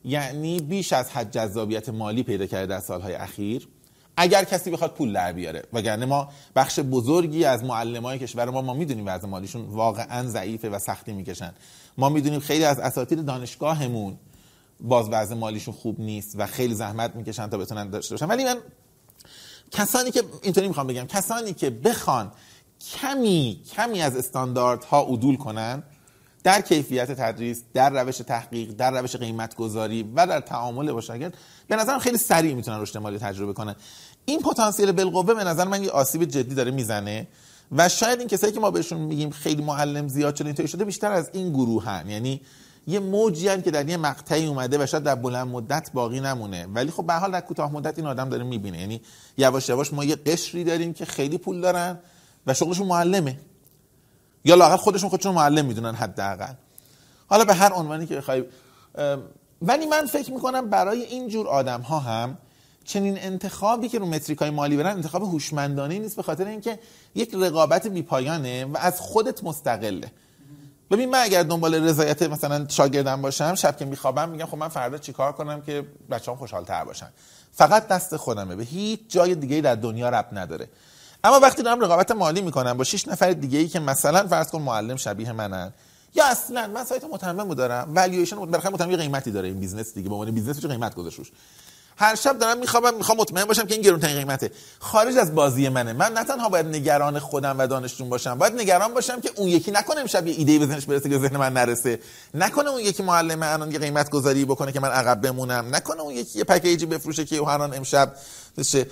یعنی 0.05 0.61
بیش 0.61 0.93
از 0.93 1.11
حد 1.11 1.31
جذابیت 1.31 1.89
مالی 1.89 2.23
پیدا 2.23 2.47
کرده 2.47 2.67
در 2.67 2.81
سالهای 2.81 3.15
اخیر. 3.15 3.69
اگر 4.17 4.45
کسی 4.45 4.71
بخواد 4.71 4.95
پول 4.95 5.13
در 5.13 5.33
بیاره. 5.33 5.63
وگرنه 5.73 6.07
ما 6.07 6.29
بخش 6.57 6.81
بزرگی 6.81 7.45
از 7.45 7.65
معلمای 7.65 8.19
کشور 8.19 8.51
ما 8.51 8.63
ما 8.63 8.75
می‌دونیم 8.75 9.07
وضع 9.07 9.27
مالیشون 9.27 9.63
واقعا 9.63 10.29
ضعیفه 10.29 10.71
و 10.71 10.79
سختی 10.79 11.13
می‌کشن. 11.13 11.53
ما 11.99 12.09
می‌دونیم 12.09 12.41
خیلی 12.41 12.65
از 12.65 12.79
اساتید 12.79 13.25
دانشگاهمون 13.25 14.19
باز 14.81 15.09
وضع 15.13 15.35
مالیشون 15.35 15.75
خوب 15.75 16.01
نیست 16.01 16.35
و 16.39 16.47
خیلی 16.47 16.75
زحمت 16.75 17.17
می‌کشن 17.17 17.47
تا 17.47 17.59
بتونن 17.59 17.91
داشته 17.91 18.15
باشن. 18.15 18.27
ولی 18.27 18.45
من 18.45 18.57
کسانی 19.71 20.11
که 20.11 20.23
اینطوری 20.43 20.69
می‌خوام 20.69 20.87
بگم. 20.87 21.07
کسانی 21.07 21.55
که 21.55 21.71
بخوان 21.71 22.33
کمی 22.95 23.61
کمی 23.77 24.03
از 24.03 24.17
استانداردها 24.17 25.03
عدول 25.03 25.37
کنن 25.37 25.83
در 26.45 26.61
کیفیت 26.61 27.13
تدریس 27.13 27.63
در 27.75 27.91
روش 27.91 28.17
تحقیق 28.17 28.71
در 28.71 29.01
روش 29.01 29.17
قیمت 29.17 29.55
گذاری 29.55 30.03
و 30.17 30.27
در 30.27 30.41
تعامل 30.41 30.93
با 30.93 31.01
شاگرد 31.01 31.35
به 31.69 31.77
نظرم 31.77 31.99
خیلی 31.99 32.19
سریع 32.19 32.55
می‌تونن 32.55 32.81
رشد 32.81 32.99
مالی 32.99 33.19
تجربه 33.19 33.53
کنن 33.53 33.77
این 34.25 34.41
پتانسیل 34.41 34.93
بالقوه 34.93 35.35
به 35.35 35.45
نظر 35.45 35.65
من 35.65 35.83
یه 35.83 35.91
آسیب 35.91 36.25
جدی 36.25 36.55
داره 36.55 36.71
می‌زنه 36.71 37.29
و 37.73 37.89
شاید 37.89 38.19
این 38.19 38.29
کسایی 38.29 38.53
که 38.53 38.61
ما 38.61 38.71
بهشون 38.71 39.01
میگیم 39.01 39.31
خیلی 39.31 39.63
معلم 39.63 40.09
زیاد 40.09 40.37
شده 40.37 40.47
اینطوری 40.47 40.69
شده 40.69 40.85
بیشتر 40.85 41.13
از 41.13 41.31
این 41.33 41.53
گروه 41.53 41.85
هن. 41.85 42.11
یعنی 42.11 42.41
یه 42.87 42.99
موجی 42.99 43.63
که 43.63 43.71
در 43.71 43.89
یه 43.89 43.97
مقطعی 43.97 44.47
اومده 44.47 44.83
و 44.83 44.87
شاید 44.87 45.03
در 45.03 45.15
بلند 45.15 45.49
مدت 45.49 45.91
باقی 45.95 46.21
نمونه. 46.21 46.67
ولی 46.67 46.91
خب 46.91 47.07
به 47.07 47.15
حال 47.15 47.33
در 47.33 47.41
کوتاه 47.41 47.73
مدت 47.73 47.99
این 47.99 48.07
آدم 48.07 48.29
داره 48.29 48.45
می‌بینه. 48.45 48.81
یعنی 48.81 49.01
یواش 49.39 49.69
یواش 49.69 49.93
ما 49.93 50.05
یه 50.05 50.17
قشری 50.17 50.65
داریم 50.65 50.93
که 50.93 51.05
خیلی 51.05 51.39
پول 51.39 51.61
دارن 51.61 51.99
و 52.47 52.55
شغلشون 52.55 52.87
معلمه. 52.87 53.39
یا 54.49 54.55
لاقل 54.55 54.77
خودشون 54.77 55.11
خودشون 55.11 55.35
معلم 55.35 55.65
می‌دونن 55.65 55.95
حداقل. 55.95 56.53
حالا 57.27 57.45
به 57.45 57.55
هر 57.55 57.73
عنوانی 57.73 58.07
که 58.07 58.17
بخوای 58.17 58.45
ولی 59.63 59.87
من 59.87 60.07
فکر 60.07 60.33
می‌کنم 60.33 60.71
برای 60.71 61.03
این 61.03 61.29
جور 61.29 61.49
آدم 61.49 61.81
ها 61.81 61.99
هم 61.99 62.39
چنین 62.85 63.19
انتخابی 63.19 63.89
که 63.89 63.99
رو 63.99 64.07
متریک 64.07 64.39
های 64.39 64.51
مالی 64.51 64.77
برن 64.77 64.97
انتخاب 64.97 65.23
هوشمندانه 65.23 65.99
نیست 65.99 66.17
به 66.17 66.23
خاطر 66.23 66.47
اینکه 66.47 66.79
یک 67.15 67.35
رقابت 67.35 67.87
بیپایانه 67.87 68.65
و 68.65 68.77
از 68.81 69.01
خودت 69.01 69.45
مستقله. 69.45 70.13
ببین 70.91 71.11
من 71.11 71.19
اگر 71.23 71.43
دنبال 71.43 71.75
رضایت 71.75 72.23
مثلا 72.23 72.67
شاگردم 72.69 73.23
باشم 73.23 73.55
شب 73.55 73.77
که 73.77 73.85
میخوابم 73.85 74.29
میگم 74.29 74.47
خب 74.47 74.57
من 74.57 74.69
فردا 74.69 74.99
چیکار 74.99 75.33
کنم 75.33 75.63
که 75.63 75.87
بچه‌ام 76.11 76.37
خوشحال‌تر 76.37 76.85
باشن؟ 76.85 77.09
فقط 77.53 77.89
دست 77.89 78.17
خودمه. 78.17 78.57
به 78.57 78.65
هیچ 78.65 79.01
جای 79.09 79.35
دیگه 79.35 79.61
در 79.61 79.75
دنیا 79.75 80.09
ربط 80.09 80.29
نداره. 80.33 80.69
اما 81.25 81.41
وقتی 81.41 81.63
دارم 81.63 81.81
رقابت 81.81 82.11
مالی 82.11 82.41
می‌کنم 82.41 82.77
با 82.77 82.85
6 82.85 83.09
نفر 83.09 83.33
دیگه 83.33 83.59
ای 83.59 83.69
که 83.69 83.81
مثلا 83.81 84.29
فرض 84.29 84.51
کن 84.51 84.63
معلم 84.63 84.97
شبیه 84.97 85.33
منن 85.33 85.73
یا 86.15 86.25
اصلا 86.27 86.67
من 86.67 86.85
سایت 86.85 87.05
متمم 87.05 87.55
دارم 87.55 87.95
والویشن 87.95 88.37
بالاخره 88.37 88.73
متمم 88.73 88.97
قیمتی 88.97 89.31
داره 89.31 89.49
این 89.49 89.61
business 89.61 89.95
دیگه 89.95 90.09
به 90.09 90.15
عنوان 90.15 90.31
business 90.31 90.67
قیمت 90.67 90.95
گذاشت 90.95 91.33
هر 92.01 92.15
شب 92.15 92.39
دارم 92.39 92.59
میخوابم 92.59 92.95
می‌خوام 92.95 93.19
مطمئن 93.19 93.45
باشم 93.45 93.67
که 93.67 93.75
این 93.75 93.83
گرونترین 93.83 94.17
قیمته. 94.17 94.51
خارج 94.79 95.17
از 95.17 95.35
بازی 95.35 95.69
منه. 95.69 95.93
من 95.93 96.13
نه 96.13 96.25
تنها 96.25 96.49
باید 96.49 96.67
نگران 96.67 97.19
خودم 97.19 97.59
و 97.59 97.67
دانشجون 97.67 98.09
باشم 98.09 98.39
باید 98.39 98.55
نگران 98.55 98.95
باشم 98.95 99.21
که 99.21 99.31
اون 99.37 99.49
یکی 99.49 99.71
نکنه 99.71 100.01
امشب 100.01 100.27
یه 100.27 100.35
ایده 100.35 100.67
بزنش 100.67 100.87
برسه 100.87 101.09
که 101.09 101.19
ذهن 101.19 101.37
من 101.37 101.53
نرسه. 101.53 102.01
نکنه 102.35 102.71
اون 102.71 102.81
یکی 102.81 103.03
معلم 103.03 103.43
الان 103.43 103.73
یه 103.73 103.79
قیمت 103.79 104.11
گذاری 104.11 104.45
بکنه 104.45 104.73
که 104.73 104.81
من 104.81 104.89
عقب 104.89 105.21
بمونم. 105.21 105.75
نکنه 105.75 106.01
اون 106.01 106.15
یکی 106.15 106.39
یه 106.39 106.45
پکیجی 106.45 106.87
بفروشه 106.87 107.25
که 107.25 107.43
هر 107.43 107.61
امشب 107.61 108.13
بشه. 108.59 108.87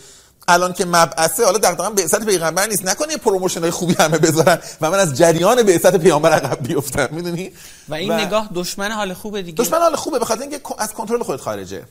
الان 0.48 0.72
که 0.72 0.84
مبعثه 0.84 1.44
حالا 1.44 1.58
دقیقاً 1.58 1.90
بعثت 1.90 2.24
پیغمبر 2.24 2.66
نیست. 2.66 2.84
نکنه 2.84 3.12
یه 3.12 3.16
promotion 3.16 3.60
های 3.60 3.70
خوبی 3.70 3.94
همه 3.98 4.18
بذارن 4.18 4.58
و 4.80 4.90
من 4.90 4.98
از 4.98 5.14
جریان 5.14 5.62
بعثت 5.62 5.96
پیامبر 5.96 6.32
عقب 6.32 6.66
بیفتم 6.66 7.08
می‌دونی؟ 7.10 7.52
و 7.88 7.94
این 7.94 8.10
و... 8.10 8.14
نگاه 8.14 8.50
دشمن 8.54 8.90
حال 8.90 9.12
خوبه 9.12 9.42
دیگه. 9.42 9.64
دشمن 9.64 9.78
حال 9.78 9.96
خوبه 9.96 10.18
به 10.18 10.24
خاطر 10.24 10.42
اینکه 10.42 10.60
از 10.78 10.92
کنترل 10.92 11.22
خودت 11.22 11.40
خارجه. 11.40 11.82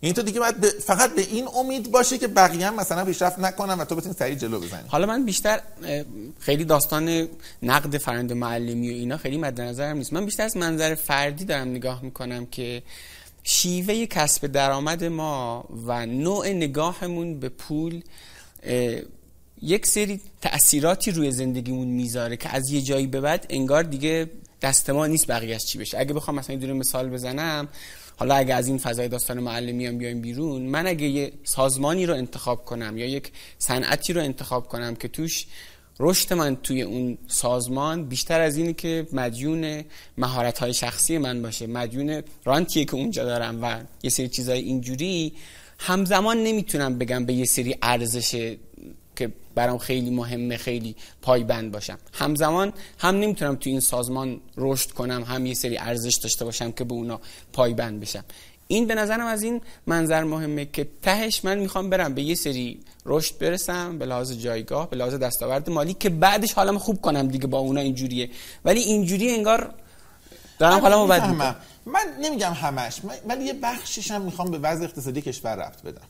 این 0.00 0.14
تو 0.14 0.22
دیگه 0.22 0.40
باید 0.40 0.64
فقط 0.64 1.14
به 1.14 1.22
این 1.22 1.48
امید 1.56 1.90
باشه 1.90 2.18
که 2.18 2.28
بقیه 2.28 2.66
هم 2.66 2.74
مثلا 2.74 3.04
پیشرفت 3.04 3.38
نکنن 3.38 3.74
و 3.74 3.84
تو 3.84 3.94
بتونی 3.94 4.14
سریع 4.18 4.34
جلو 4.34 4.60
بزنی. 4.60 4.88
حالا 4.88 5.06
من 5.06 5.24
بیشتر 5.24 5.60
خیلی 6.40 6.64
داستان 6.64 7.28
نقد 7.62 7.98
برند 7.98 8.32
معلمی 8.32 8.90
و 8.90 8.94
اینا 8.94 9.16
خیلی 9.16 9.38
مد 9.38 9.60
نظرم 9.60 9.96
نیست. 9.96 10.12
من 10.12 10.24
بیشتر 10.24 10.42
از 10.42 10.56
منظر 10.56 10.94
فردی 10.94 11.44
دارم 11.44 11.68
نگاه 11.68 12.02
می‌کنم 12.02 12.46
که 12.46 12.82
شیوه 13.50 14.06
کسب 14.06 14.46
درآمد 14.46 15.04
ما 15.04 15.64
و 15.86 16.06
نوع 16.06 16.48
نگاهمون 16.48 17.40
به 17.40 17.48
پول 17.48 18.02
یک 19.62 19.86
سری 19.86 20.20
تأثیراتی 20.40 21.10
روی 21.10 21.30
زندگیمون 21.30 21.88
می‌ذاره 21.88 22.36
که 22.36 22.48
از 22.48 22.70
یه 22.70 22.80
جایی 22.82 23.06
به 23.06 23.20
بعد 23.20 23.46
انگار 23.50 23.82
دیگه 23.82 24.30
دست 24.62 24.90
ما 24.90 25.06
نیست 25.06 25.26
بقیهش 25.26 25.64
چی 25.64 25.78
بشه. 25.78 25.98
اگه 25.98 26.14
بخوام 26.14 26.36
مثلا 26.36 26.56
یه 26.56 26.72
مثال 26.72 27.10
بزنم 27.10 27.68
حالا 28.16 28.34
اگه 28.34 28.54
از 28.54 28.68
این 28.68 28.78
فضای 28.78 29.08
داستان 29.08 29.40
معلمی 29.40 29.86
هم 29.86 29.98
بیایم 29.98 30.20
بیرون 30.20 30.62
من 30.62 30.86
اگه 30.86 31.08
یه 31.08 31.32
سازمانی 31.44 32.06
رو 32.06 32.14
انتخاب 32.14 32.64
کنم 32.64 32.98
یا 32.98 33.06
یک 33.06 33.32
صنعتی 33.58 34.12
رو 34.12 34.22
انتخاب 34.22 34.68
کنم 34.68 34.94
که 34.94 35.08
توش 35.08 35.46
رشد 36.00 36.32
من 36.32 36.56
توی 36.56 36.82
اون 36.82 37.18
سازمان 37.26 38.04
بیشتر 38.04 38.40
از 38.40 38.56
اینی 38.56 38.74
که 38.74 39.06
مدیون 39.12 39.84
مهارت 40.18 40.58
های 40.58 40.74
شخصی 40.74 41.18
من 41.18 41.42
باشه. 41.42 41.66
مدیون 41.66 42.22
رانتیه 42.44 42.84
که 42.84 42.94
اونجا 42.94 43.24
دارم 43.24 43.62
و 43.62 43.80
یه 44.02 44.10
سری 44.10 44.28
چیزای 44.28 44.58
اینجوری 44.58 45.32
همزمان 45.78 46.42
نمی‌تونم 46.42 46.98
بگم 46.98 47.24
به 47.24 47.32
یه 47.32 47.44
سری 47.44 47.76
ارزش 47.82 48.56
که 49.16 49.32
برام 49.54 49.78
خیلی 49.78 50.10
مهمه 50.10 50.56
خیلی 50.56 50.96
پایبند 51.22 51.72
باشم. 51.72 51.98
همزمان 52.12 52.72
هم 52.98 53.16
نمی‌تونم 53.16 53.56
تو 53.56 53.70
این 53.70 53.80
سازمان 53.80 54.40
رشد 54.56 54.90
کنم 54.90 55.22
هم 55.22 55.46
یه 55.46 55.54
سری 55.54 55.78
ارزش 55.78 56.14
داشته 56.14 56.44
باشم 56.44 56.72
که 56.72 56.84
به 56.84 56.92
اونا 56.94 57.20
پایبند 57.52 58.00
بشم. 58.00 58.24
این 58.68 58.86
به 58.86 58.94
نظرم 58.94 59.26
از 59.26 59.42
این 59.42 59.60
منظر 59.86 60.24
مهمه 60.24 60.64
که 60.64 60.88
تهش 61.02 61.44
من 61.44 61.58
می‌خوام 61.58 61.90
برم 61.90 62.14
به 62.14 62.22
یه 62.22 62.34
سری 62.34 62.80
رشد 63.06 63.38
برسم 63.38 63.98
به 63.98 64.06
لحاظ 64.06 64.32
جایگاه 64.32 64.90
به 64.90 64.96
لحاظ 64.96 65.14
دستاورد 65.14 65.70
مالی 65.70 65.94
که 65.94 66.08
بعدش 66.08 66.52
حالم 66.52 66.78
خوب 66.78 67.00
کنم 67.00 67.28
دیگه 67.28 67.46
با 67.46 67.58
اونا 67.58 67.80
اینجوریه. 67.80 68.30
ولی 68.64 68.80
اینجوری 68.80 69.34
انگار 69.34 69.74
دارم 70.58 70.80
حالمو 70.80 71.06
بد 71.06 71.56
من 71.86 72.00
نمیگم 72.20 72.52
همش. 72.52 73.00
ولی 73.28 73.44
یه 73.44 73.52
بخشش 73.52 74.10
هم 74.10 74.22
می‌خوام 74.22 74.50
به 74.50 74.58
وضع 74.58 74.84
اقتصادی 74.84 75.22
کشور 75.22 75.54
رفت 75.54 75.82
بدم. 75.82 76.06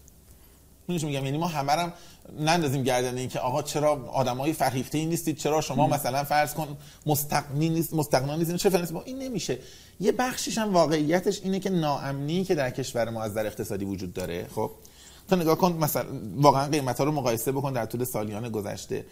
میگم؟ 0.88 1.24
یعنی 1.24 1.38
ما 1.38 1.46
همه 1.46 1.72
هم 1.72 1.92
نندازیم 2.40 2.83
گردن 2.83 3.18
این 3.18 3.29
که 3.29 3.40
آقا 3.40 3.62
چرا 3.62 4.11
آدمای 4.12 4.53
فرهیخته 4.53 5.05
نیستید؟ 5.05 5.37
چرا 5.37 5.61
شما 5.61 5.87
مثلا 5.87 6.24
فرض 6.24 6.55
کن 6.55 6.77
مستقنی 7.07 7.68
نیست 7.68 7.94
مستقنا 7.94 8.37
نیستید؟ 8.37 8.57
چه 8.57 8.70
فرنس 8.70 8.92
با 8.92 9.03
این 9.03 9.18
نمیشه. 9.18 9.59
یه 10.01 10.12
بخشیش 10.12 10.59
هم 10.59 10.72
واقعیتش 10.72 11.40
اینه 11.42 11.61
که 11.61 11.70
ناامنی 11.70 12.44
که 12.44 12.55
در 12.55 12.70
کشور 12.70 13.11
ما 13.11 13.22
از 13.22 13.35
در 13.35 13.46
اقتصادی 13.46 13.85
وجود 13.85 14.12
داره 14.12 14.46
خب؟ 14.55 14.70
تو 15.31 15.37
نگاه 15.37 15.59
کن 15.59 15.72
مثلا 15.72 16.07
واقعا 16.37 16.68
قیمت 16.68 16.98
ها 16.98 17.05
رو 17.05 17.12
مقایسه 17.12 17.53
بکن 17.53 17.72
در 17.72 17.87
طول 17.87 18.05
سالیان 18.05 18.48
گذشته. 18.48 19.05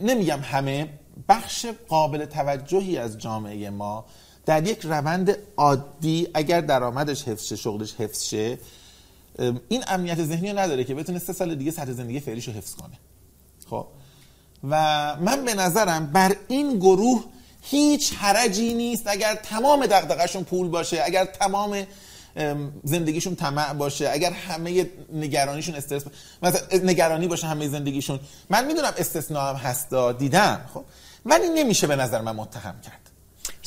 نمیگم 0.00 0.40
همه 0.42 0.88
بخش 1.28 1.66
قابل 1.88 2.24
توجهی 2.24 2.98
از 2.98 3.18
جامعه 3.18 3.70
ما 3.70 4.04
در 4.46 4.66
یک 4.66 4.80
روند 4.84 5.36
عادی 5.56 6.28
اگر 6.34 6.60
درآمدش 6.60 7.28
حفظ 7.28 7.44
شه 7.44 7.56
شغلش 7.56 7.94
حفظ 7.94 8.22
شه 8.22 8.58
این 9.68 9.84
امنیت 9.88 10.24
ذهنی 10.24 10.52
نداره 10.52 10.84
که 10.84 10.94
بتونه 10.94 11.18
سه 11.18 11.32
سال 11.32 11.54
دیگه 11.54 11.70
سطح 11.70 11.92
زندگی 11.92 12.20
فعلیش 12.20 12.48
رو 12.48 12.54
حفظ 12.54 12.74
کنه. 12.74 12.98
خب؟ 13.70 13.86
و 14.70 14.76
من 15.16 15.44
به 15.44 15.54
نظرم 15.54 16.06
بر 16.06 16.36
این 16.48 16.78
گروه 16.78 17.24
هیچ 17.62 18.12
حرجی 18.14 18.74
نیست 18.74 19.02
اگر 19.06 19.34
تمام 19.34 19.86
دغدغه‌شون 19.86 20.44
پول 20.44 20.68
باشه 20.68 21.02
اگر 21.04 21.24
تمام 21.24 21.86
زندگیشون 22.84 23.34
طمع 23.36 23.72
باشه 23.72 24.10
اگر 24.12 24.32
همه 24.32 24.90
نگرانیشون 25.12 25.74
استرس 25.74 26.02
مثلا 26.42 26.60
نگرانی 26.82 27.28
باشه 27.28 27.46
همه 27.46 27.68
زندگیشون. 27.68 28.20
من 28.50 28.66
می‌دونم 28.66 28.92
استثناء 28.98 29.50
هم 29.50 29.56
هستا 29.56 30.12
دیدم 30.12 30.60
خب؟ 30.74 30.84
ولی 31.26 31.48
نمیشه 31.48 31.86
به 31.86 31.96
نظر 31.96 32.20
من 32.20 32.36
متهم 32.36 32.80
کرد. 32.80 33.07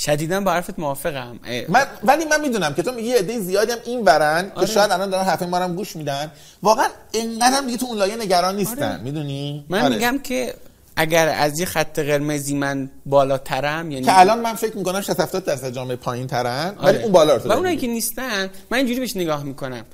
شدیدا 0.05 0.41
با 0.41 0.51
حرفت 0.51 0.79
موافقم 0.79 1.39
من 1.69 1.85
ولی 2.03 2.25
من 2.25 2.41
می‌دونم 2.41 2.73
که 2.73 2.83
تو 2.83 2.99
یه 2.99 3.15
عده 3.15 3.39
زیادی 3.39 3.71
هم 3.71 3.77
این 3.85 4.03
برن 4.03 4.51
آره. 4.55 4.67
که 4.67 4.73
شاید 4.73 4.91
الان 4.91 5.09
دارن 5.09 5.23
حرف 5.23 5.43
ما 5.43 5.67
گوش 5.67 5.95
میدن 5.95 6.31
واقعا 6.63 6.87
اینقدر 7.11 7.57
هم 7.57 7.65
دیگه 7.65 7.77
تو 7.77 7.85
اون 7.85 7.97
لایه 7.97 8.15
نگران 8.15 8.55
نیستن 8.55 8.91
آره. 8.91 9.03
می‌دونی 9.03 9.65
من 9.69 9.81
آره. 9.81 9.95
میگم 9.95 10.19
که 10.23 10.53
اگر 10.95 11.27
از 11.27 11.59
یه 11.59 11.65
خط 11.65 11.99
قرمزی 11.99 12.55
من 12.55 12.89
بالاترم 13.05 13.91
یعنی 13.91 14.05
که 14.05 14.19
الان 14.19 14.39
من 14.39 14.53
فکر 14.53 14.77
می‌کنم 14.77 15.01
60 15.01 15.19
70 15.19 15.45
درصد 15.45 15.73
جامعه 15.73 15.95
پایین 15.95 16.27
ترن 16.27 16.75
ولی 16.83 16.97
اون 16.97 17.11
بالا 17.11 17.35
رو 17.35 17.49
و 17.49 17.53
اونایی 17.53 17.77
که 17.77 17.87
نیستن 17.87 18.49
من 18.69 18.77
اینجوری 18.77 18.99
بهش 18.99 19.17
نگاه 19.17 19.43
می‌کنم 19.43 19.85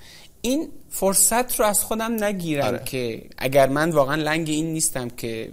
این 0.41 0.69
فرصت 0.89 1.59
رو 1.59 1.65
از 1.65 1.83
خودم 1.83 2.23
نگیرم 2.23 2.65
آره. 2.65 2.81
که 2.85 3.21
اگر 3.37 3.69
من 3.69 3.89
واقعا 3.89 4.15
لنگ 4.15 4.49
این 4.49 4.73
نیستم 4.73 5.09
که 5.09 5.51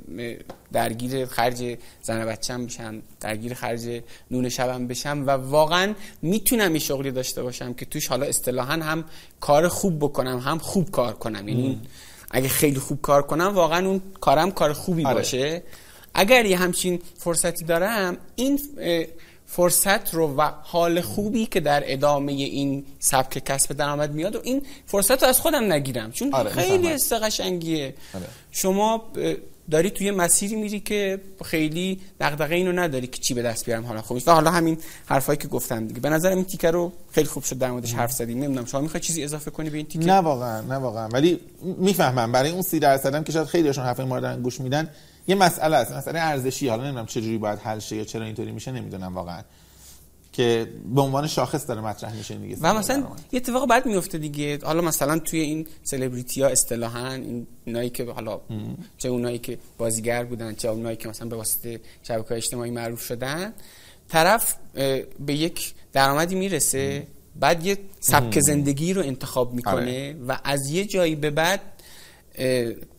درگیر 0.74 1.26
خرج 1.26 1.78
زن 2.02 2.26
بچم 2.26 2.66
بشم 2.66 3.02
درگیر 3.20 3.54
خرج 3.54 4.02
نون 4.30 4.48
شبم 4.48 4.86
بشم 4.86 5.24
و 5.26 5.30
واقعا 5.30 5.94
می‌تونم 6.22 6.70
این 6.70 6.78
شغلی 6.78 7.10
داشته 7.10 7.42
باشم 7.42 7.74
که 7.74 7.84
توش 7.84 8.06
حالا 8.06 8.26
اصطلاحا 8.26 8.72
هم 8.72 9.04
کار 9.40 9.68
خوب 9.68 9.98
بکنم 9.98 10.38
هم 10.38 10.58
خوب 10.58 10.90
کار 10.90 11.14
کنم. 11.14 11.48
یعنی 11.48 11.80
اگه 12.30 12.48
خیلی 12.48 12.78
خوب 12.78 13.00
کار 13.02 13.22
کنم 13.22 13.54
واقعا 13.54 13.88
اون 13.88 14.02
کارم 14.20 14.50
کار 14.50 14.72
خوبی 14.72 15.04
آره. 15.04 15.14
باشه. 15.14 15.62
اگر 16.14 16.44
یه 16.46 16.56
همچین 16.56 17.00
فرصتی 17.18 17.64
دارم 17.64 18.16
این 18.36 18.60
فرصت 19.46 20.14
رو 20.14 20.36
و 20.36 20.50
حال 20.62 21.00
خوبی 21.00 21.46
که 21.46 21.60
در 21.60 21.82
ادامه 21.86 22.32
این 22.32 22.84
سبک 22.98 23.44
کسب 23.44 23.72
درآمد 23.72 24.12
میاد 24.12 24.36
و 24.36 24.40
این 24.42 24.62
فرصت 24.86 25.22
رو 25.22 25.28
از 25.28 25.40
خودم 25.40 25.72
نگیرم. 25.72 26.12
چون 26.12 26.34
آره 26.34 26.50
خیلی 26.50 26.88
استقشنگیه 26.88 27.94
آره. 28.14 28.26
شما 28.50 29.12
داری 29.70 29.90
توی 29.90 30.10
مسیری 30.10 30.56
میری 30.56 30.80
که 30.80 31.20
خیلی 31.44 32.00
دغدغه 32.20 32.54
اینو 32.54 32.72
نداری 32.72 33.06
که 33.06 33.18
چی 33.18 33.34
به 33.34 33.42
دست 33.42 33.66
بیارم. 33.66 33.84
حالا 33.84 34.02
و 34.26 34.30
حالا 34.30 34.50
همین 34.50 34.78
حرفایی 35.06 35.36
که 35.36 35.48
گفتم 35.48 35.86
دیگه. 35.86 36.00
به 36.00 36.10
نظرم 36.10 36.36
این 36.36 36.44
تیکه 36.44 36.70
رو 36.70 36.92
خیلی 37.12 37.26
خوب 37.26 37.44
شد 37.44 37.58
در 37.58 37.70
موردش 37.70 37.94
حرف 37.94 38.12
زدیم. 38.12 38.38
نمی‌دونم 38.38 38.66
شما 38.66 38.80
می‌خوای 38.80 39.00
چیزی 39.00 39.24
اضافه 39.24 39.50
کنی 39.50 39.70
به 39.70 39.76
این 39.76 39.86
تیکه؟ 39.86 40.06
نه 40.06 40.12
واقعا 40.12 40.60
نه 40.60 40.74
واقعا. 40.74 41.08
ولی 41.08 41.40
می‌فهمم. 41.78 42.32
برای 42.32 42.50
اون 42.50 42.62
30 42.62 42.78
درصدم 42.78 43.24
که 43.24 43.32
شاید 43.32 43.46
خیلیشون 43.46 43.84
حرف 43.84 44.00
ما 44.00 44.18
رو 44.18 44.36
گوش 44.36 44.60
میدن 44.60 44.88
یه 45.28 45.34
مسئله 45.34 45.76
است. 45.76 45.92
مسئله 45.92 46.20
ارزشی. 46.20 46.68
حالا 46.68 46.82
نمی‌دونم 46.82 47.06
چه 47.06 47.20
جوری 47.20 47.38
باید 47.38 47.58
حل 47.58 47.78
شه 47.78 47.96
یا 47.96 48.04
چرا 48.04 48.24
اینطوری 48.24 48.52
میشه 48.52 48.72
نمی‌دونم 48.72 49.14
واقعا. 49.14 49.42
که 50.36 50.68
به 50.94 51.00
عنوان 51.00 51.26
شاخص 51.26 51.68
داره 51.68 51.80
مطرح 51.80 52.16
میشه 52.16 52.34
دیگه 52.34 52.56
و 52.60 52.74
مثلا 52.74 52.96
یه 53.32 53.36
اتفاق 53.36 53.68
بعد 53.68 53.86
میفته 53.86 54.18
دیگه. 54.18 54.58
حالا 54.62 54.80
مثلا 54.80 55.18
توی 55.18 55.40
این 55.40 55.66
سلبریتی 55.82 56.42
ها 56.42 56.48
اصطلاحا 56.48 57.12
این 57.12 57.46
اونایی 57.66 57.90
که 57.90 58.04
حالا 58.04 58.40
چه 58.98 59.08
اونایی 59.08 59.38
که 59.38 59.58
بازیگر 59.78 60.24
بودن 60.24 60.54
چه 60.54 60.68
اونایی 60.68 60.96
که 60.96 61.08
مثلا 61.08 61.28
به 61.28 61.36
واسطه 61.36 61.80
شبکه 62.02 62.34
اجتماعی 62.34 62.70
معروف 62.70 63.02
شدن 63.02 63.52
طرف 64.08 64.56
به 65.26 65.34
یک 65.34 65.74
درآمدی 65.92 66.34
می‌رسه 66.34 67.06
بعد 67.36 67.66
یه 67.66 67.78
سبک 68.00 68.40
زندگی 68.40 68.92
رو 68.92 69.02
انتخاب 69.02 69.54
می‌کنه 69.54 69.74
آره. 69.74 70.16
و 70.28 70.38
از 70.44 70.70
یه 70.70 70.84
جایی 70.84 71.14
به 71.14 71.30
بعد 71.30 71.60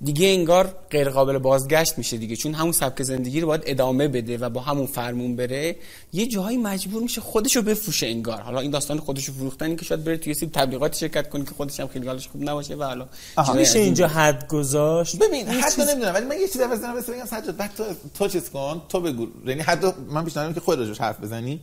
دیگه 0.01 0.27
انگار 0.27 0.75
غیر 0.89 1.09
قابل 1.09 1.37
بازگشت 1.37 1.97
میشه 1.97 2.17
دیگه. 2.17 2.35
چون 2.35 2.53
همون 2.53 2.71
سبک 2.71 3.03
زندگی 3.03 3.41
رو 3.41 3.47
باید 3.47 3.63
ادامه 3.65 4.07
بده 4.07 4.37
و 4.37 4.49
با 4.49 4.61
همون 4.61 4.85
فرمون 4.85 5.35
بره. 5.35 5.75
یه 6.13 6.27
جاهایی 6.27 6.57
مجبور 6.57 7.03
میشه 7.03 7.21
خودشو 7.21 7.61
بفروشه 7.61 8.07
انگار. 8.07 8.41
حالا 8.41 8.59
این 8.59 8.71
داستان 8.71 8.99
خودشو 8.99 9.33
فروختن 9.33 9.75
که 9.75 9.85
شاید 9.85 10.03
بره 10.03 10.17
توی 10.17 10.33
سری 10.33 10.49
تبلیغات 10.49 10.95
شرکت 10.95 11.29
کنه 11.29 11.43
که 11.45 11.51
خودش 11.51 11.79
هم 11.79 11.87
خیلی 11.87 12.07
حالش 12.07 12.27
خوب 12.27 12.49
نباشه 12.49 12.75
و 12.75 12.83
حالا 12.83 13.07
میشه 13.55 13.79
اینجا 13.79 14.07
حد 14.07 14.47
گذاشت؟ 14.47 15.19
ببین 15.19 15.47
حد 15.47 15.81
نمی‌دونم 15.81 16.13
ولی 16.13 16.25
من 16.25 16.39
یه 16.39 16.47
چیزی 16.47 16.67
بزنم 16.67 16.95
بس 16.95 17.09
بگم 17.09 17.25
سجاد. 17.25 17.57
بعد 17.57 17.71
تو 17.77 17.83
تو 18.13 18.27
چیز 18.27 18.49
کن 18.49 18.81
تو 18.89 18.99
بگو. 18.99 19.27
یعنی 19.45 19.61
حد 19.61 19.99
من 20.09 20.25
پیشنهاد 20.25 20.53
که 20.53 20.59
خود 20.59 20.79
راجعش 20.79 21.01
حرف 21.01 21.19
بزنی. 21.19 21.59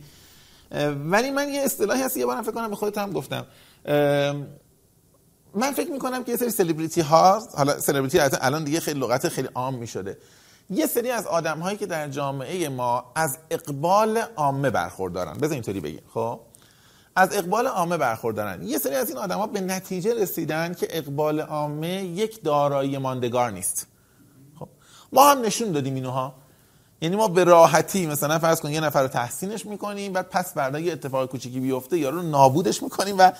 ولی 1.05 1.31
من 1.31 1.53
یه 1.53 1.61
اصطلاحی 1.61 2.01
هست 2.01 2.17
یه 2.17 2.25
بارم 2.25 2.41
فکر 2.41 2.51
کنم 2.51 2.69
به 2.69 2.75
خودت 2.75 2.97
هم 2.97 3.11
گفتم. 3.11 3.45
من 5.55 5.71
فکر 5.71 5.91
می‌کنم 5.91 6.23
که 6.23 6.31
یه 6.31 6.37
سری 6.37 6.49
سلبریتی 6.49 7.01
ها 7.01 7.47
حالا 7.57 7.79
سلبریتی 7.79 8.19
الان 8.19 8.63
دیگه 8.63 8.79
خیلی 8.79 8.99
لغت 8.99 9.27
خیلی 9.29 9.49
عام 9.55 9.75
می‌شده. 9.75 10.17
یه 10.69 10.87
سری 10.87 11.11
از 11.11 11.27
آدم 11.27 11.59
هایی 11.59 11.77
که 11.77 11.85
در 11.85 12.07
جامعه 12.07 12.69
ما 12.69 13.11
از 13.15 13.37
اقبال 13.51 14.17
عامه 14.17 14.69
برخوردارن. 14.69 15.33
بذار 15.33 15.53
اینطوری 15.53 15.79
بگیم 15.79 16.01
خب؟ 16.13 16.39
از 17.15 17.35
اقبال 17.35 17.67
عامه 17.67 17.97
برخوردارن. 17.97 18.63
یه 18.63 18.77
سری 18.77 18.95
از 18.95 19.09
این 19.09 19.17
آدم 19.17 19.37
ها 19.37 19.47
به 19.47 19.61
نتیجه 19.61 20.13
رسیدن 20.21 20.73
که 20.73 20.87
اقبال 20.89 21.39
عامه 21.39 22.03
یک 22.03 22.43
دارایی 22.43 22.97
ماندگار 22.97 23.51
نیست. 23.51 23.87
خب؟ 24.59 24.67
ما 25.13 25.31
هم 25.31 25.41
نشون 25.41 25.71
دادیم 25.71 25.95
اینوها 25.95 26.35
یعنی 27.01 27.15
ما 27.15 27.27
به 27.27 27.43
راحتی 27.43 28.07
مثلا 28.07 28.39
فرض 28.39 28.61
کن 28.61 28.71
یه 28.71 28.79
نفر 28.79 29.01
رو 29.01 29.07
تحسینش 29.07 29.65
می‌کنیم 29.65 30.13
بعد 30.13 30.29
پس 30.29 30.53
فردا 30.53 30.79
یه 30.79 30.93
اتفاق 30.93 31.29
کوچیکی 31.29 31.59
بیفته 31.59 31.97
یارو 31.97 32.15
رو 32.15 32.21
نابودش 32.21 32.83
می‌کنیم 32.83 33.15
و 33.17 33.31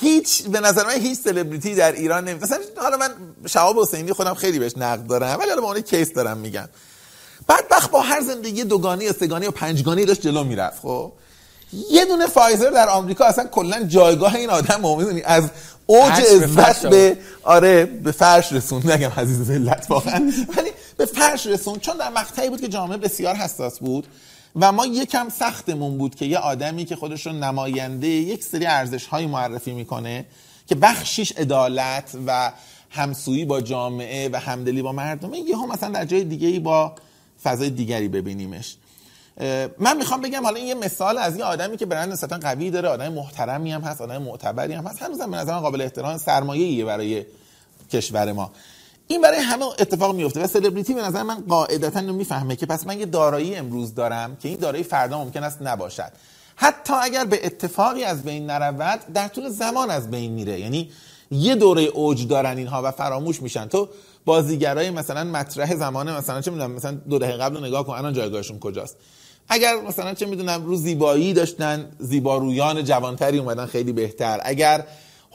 هیچ 0.00 0.42
به 0.42 0.60
نظر 0.60 0.86
من 0.86 1.00
هیچ 1.00 1.18
سلبریتی 1.18 1.74
در 1.74 1.92
ایران 1.92 2.24
نمی 2.28 2.40
مثلا 2.42 2.58
حالا 2.76 2.96
من 2.96 3.10
شهاب 3.46 3.78
حسینی 3.78 4.12
خودم 4.12 4.34
خیلی 4.34 4.58
بهش 4.58 4.72
نقد 4.76 5.06
دارم 5.06 5.38
ولی 5.38 5.48
حالا 5.48 5.60
به 5.60 5.66
عنوان 5.66 5.80
کیس 5.80 6.12
دارم 6.12 6.36
میگم. 6.38 6.68
بعد 7.46 7.68
بخ 7.68 7.88
با 7.88 8.00
هر 8.00 8.20
زندگی 8.20 8.64
دوگانی 8.64 9.12
سگانی 9.12 9.46
و 9.46 9.50
پنجگانی 9.50 10.04
داشت 10.04 10.20
جلو 10.20 10.44
می‌رفت 10.44 10.80
خب؟ 10.82 11.12
یه 11.90 12.04
دونه 12.04 12.26
فایزر 12.26 12.70
در 12.70 12.88
آمریکا 12.88 13.24
اصلا 13.24 13.44
کلا 13.44 13.82
جایگاه 13.82 14.34
این 14.34 14.50
آدم 14.50 14.96
می‌دونی 14.96 15.22
از 15.22 15.44
اوج 15.86 16.12
عزت 16.12 16.86
به 16.86 17.18
آره 17.42 17.84
به 17.84 18.12
فرش 18.12 18.52
رسوند. 18.52 18.90
نگم 18.90 19.10
عزیز 19.16 19.42
ذلت 19.42 19.86
واقعا. 19.88 20.32
ولی 20.56 20.70
به 20.96 21.06
فرش 21.06 21.46
رسوند. 21.46 21.80
چون 21.80 21.96
در 21.96 22.10
مقطعی 22.10 22.50
بود 22.50 22.60
که 22.60 22.68
جامعه 22.68 22.96
بسیار 22.96 23.34
حساس 23.34 23.78
بود. 23.78 24.06
و 24.56 24.72
ما 24.72 24.86
یکم 24.86 25.28
سختمون 25.28 25.98
بود 25.98 26.14
که 26.14 26.24
یه 26.24 26.38
آدمی 26.38 26.84
که 26.84 26.96
خودش 26.96 27.26
رو 27.26 27.32
نماینده 27.32 28.06
یک 28.06 28.44
سری 28.44 28.66
ارزش 28.66 29.06
های 29.06 29.26
معرفی 29.26 29.72
می‌کنه 29.72 30.24
که 30.66 30.74
بخشیش 30.74 31.32
عدالت 31.32 32.16
و 32.26 32.52
همسویی 32.90 33.44
با 33.44 33.60
جامعه 33.60 34.28
و 34.28 34.36
همدلی 34.36 34.82
با 34.82 34.92
مردمه 34.92 35.38
یه 35.38 35.56
هم 35.58 35.68
مثلا 35.68 35.88
در 35.88 36.04
جای 36.04 36.24
دیگه 36.24 36.60
با 36.60 36.94
فضای 37.44 37.70
دیگری 37.70 38.08
ببینیمش. 38.08 38.76
من 39.78 39.96
می‌خوام 39.96 40.20
بگم 40.20 40.44
حالا 40.44 40.56
این 40.56 40.66
یه 40.66 40.74
مثال 40.74 41.18
از 41.18 41.36
یه 41.36 41.44
آدمی 41.44 41.76
که 41.76 41.86
برند 41.86 42.12
نسبتا 42.12 42.38
قوی 42.38 42.70
داره 42.70 42.88
آدم 42.88 43.12
محترمی 43.12 43.72
هم 43.72 43.80
هست 43.80 44.00
آدم 44.00 44.22
معتبری 44.22 44.72
هم 44.72 44.86
هست. 44.86 45.02
هنوزم 45.02 45.30
به 45.30 45.36
نظر 45.36 45.58
قابل 45.58 45.80
احترام 45.80 46.18
سرمایه 46.18 46.84
برای 46.84 47.24
کشور 47.92 48.32
ما. 48.32 48.50
این 49.06 49.20
برای 49.20 49.38
همه 49.38 49.64
اتفاق 49.64 50.14
میفته 50.14 50.44
و 50.44 50.46
سلبریتی 50.46 50.94
به 50.94 51.02
نظر 51.02 51.22
من 51.22 51.44
قاعدتا 51.48 52.00
می‌فهمه 52.00 52.56
که 52.56 52.66
پس 52.66 52.86
من 52.86 52.98
یه 52.98 53.06
دارایی 53.06 53.54
امروز 53.54 53.94
دارم 53.94 54.36
که 54.36 54.48
این 54.48 54.58
دارایی 54.58 54.84
فردا 54.84 55.24
ممکن 55.24 55.42
است 55.42 55.62
نباشد. 55.62 56.12
حتی 56.56 56.92
اگر 57.02 57.24
به 57.24 57.46
اتفاقی 57.46 58.04
از 58.04 58.22
بین 58.22 58.50
نرود 58.50 59.00
در 59.14 59.28
طول 59.28 59.48
زمان 59.48 59.90
از 59.90 60.10
بین 60.10 60.32
میره. 60.32 60.60
یعنی 60.60 60.90
یه 61.30 61.54
دوره 61.54 61.82
اوج 61.82 62.28
دارن 62.28 62.58
اینها 62.58 62.82
و 62.84 62.90
فراموش 62.90 63.42
میشن. 63.42 63.66
تو 63.66 63.88
بازیگرای 64.24 64.90
مثلا 64.90 65.24
مطرح 65.24 65.76
زمانه 65.76 66.16
مثلا 66.16 66.40
چه 66.40 66.50
می‌دونم 66.50 66.70
مثلا 66.72 66.92
دو 66.92 67.18
دهه 67.18 67.32
قبل 67.32 67.56
رو 67.56 67.64
نگاه 67.64 67.86
کن 67.86 67.92
الان 67.92 68.12
جایگاهشون 68.12 68.58
کجاست. 68.58 68.96
اگر 69.48 69.76
مثلا 69.76 70.14
چه 70.14 70.26
می‌دونم 70.26 70.64
رو 70.64 70.76
زیبایی 70.76 71.32
داشتن 71.32 71.90
زیبارویان 71.98 72.84
جوانتری 72.84 73.38
اومدن 73.38 73.66
خیلی 73.66 73.92
بهتر. 73.92 74.40
اگر 74.44 74.84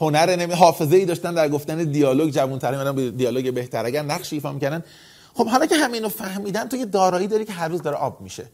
هنر 0.00 0.36
نمی 0.36 0.54
حافظه 0.54 0.96
ای 0.96 1.04
داشتن 1.04 1.34
در 1.34 1.48
گفتن 1.48 1.84
دیالوگ 1.84 2.30
جوانتری 2.30 2.76
اومدن 2.76 2.92
به 2.92 3.10
دیالوگ 3.10 3.54
بهتر. 3.54 3.86
اگر 3.86 4.02
نقش 4.02 4.32
ایفا 4.32 4.52
می‌کردن 4.52 4.84
خب 5.34 5.46
حالا 5.46 5.66
که 5.66 5.76
همینو 5.76 6.08
فهمیدن 6.08 6.68
تو 6.68 6.76
یه 6.76 6.84
دارایی 6.84 7.26
داری 7.26 7.44
که 7.44 7.52
هر 7.52 7.68
روز 7.68 7.82
داره 7.82 7.96
آب 7.96 8.20
میشه. 8.20 8.44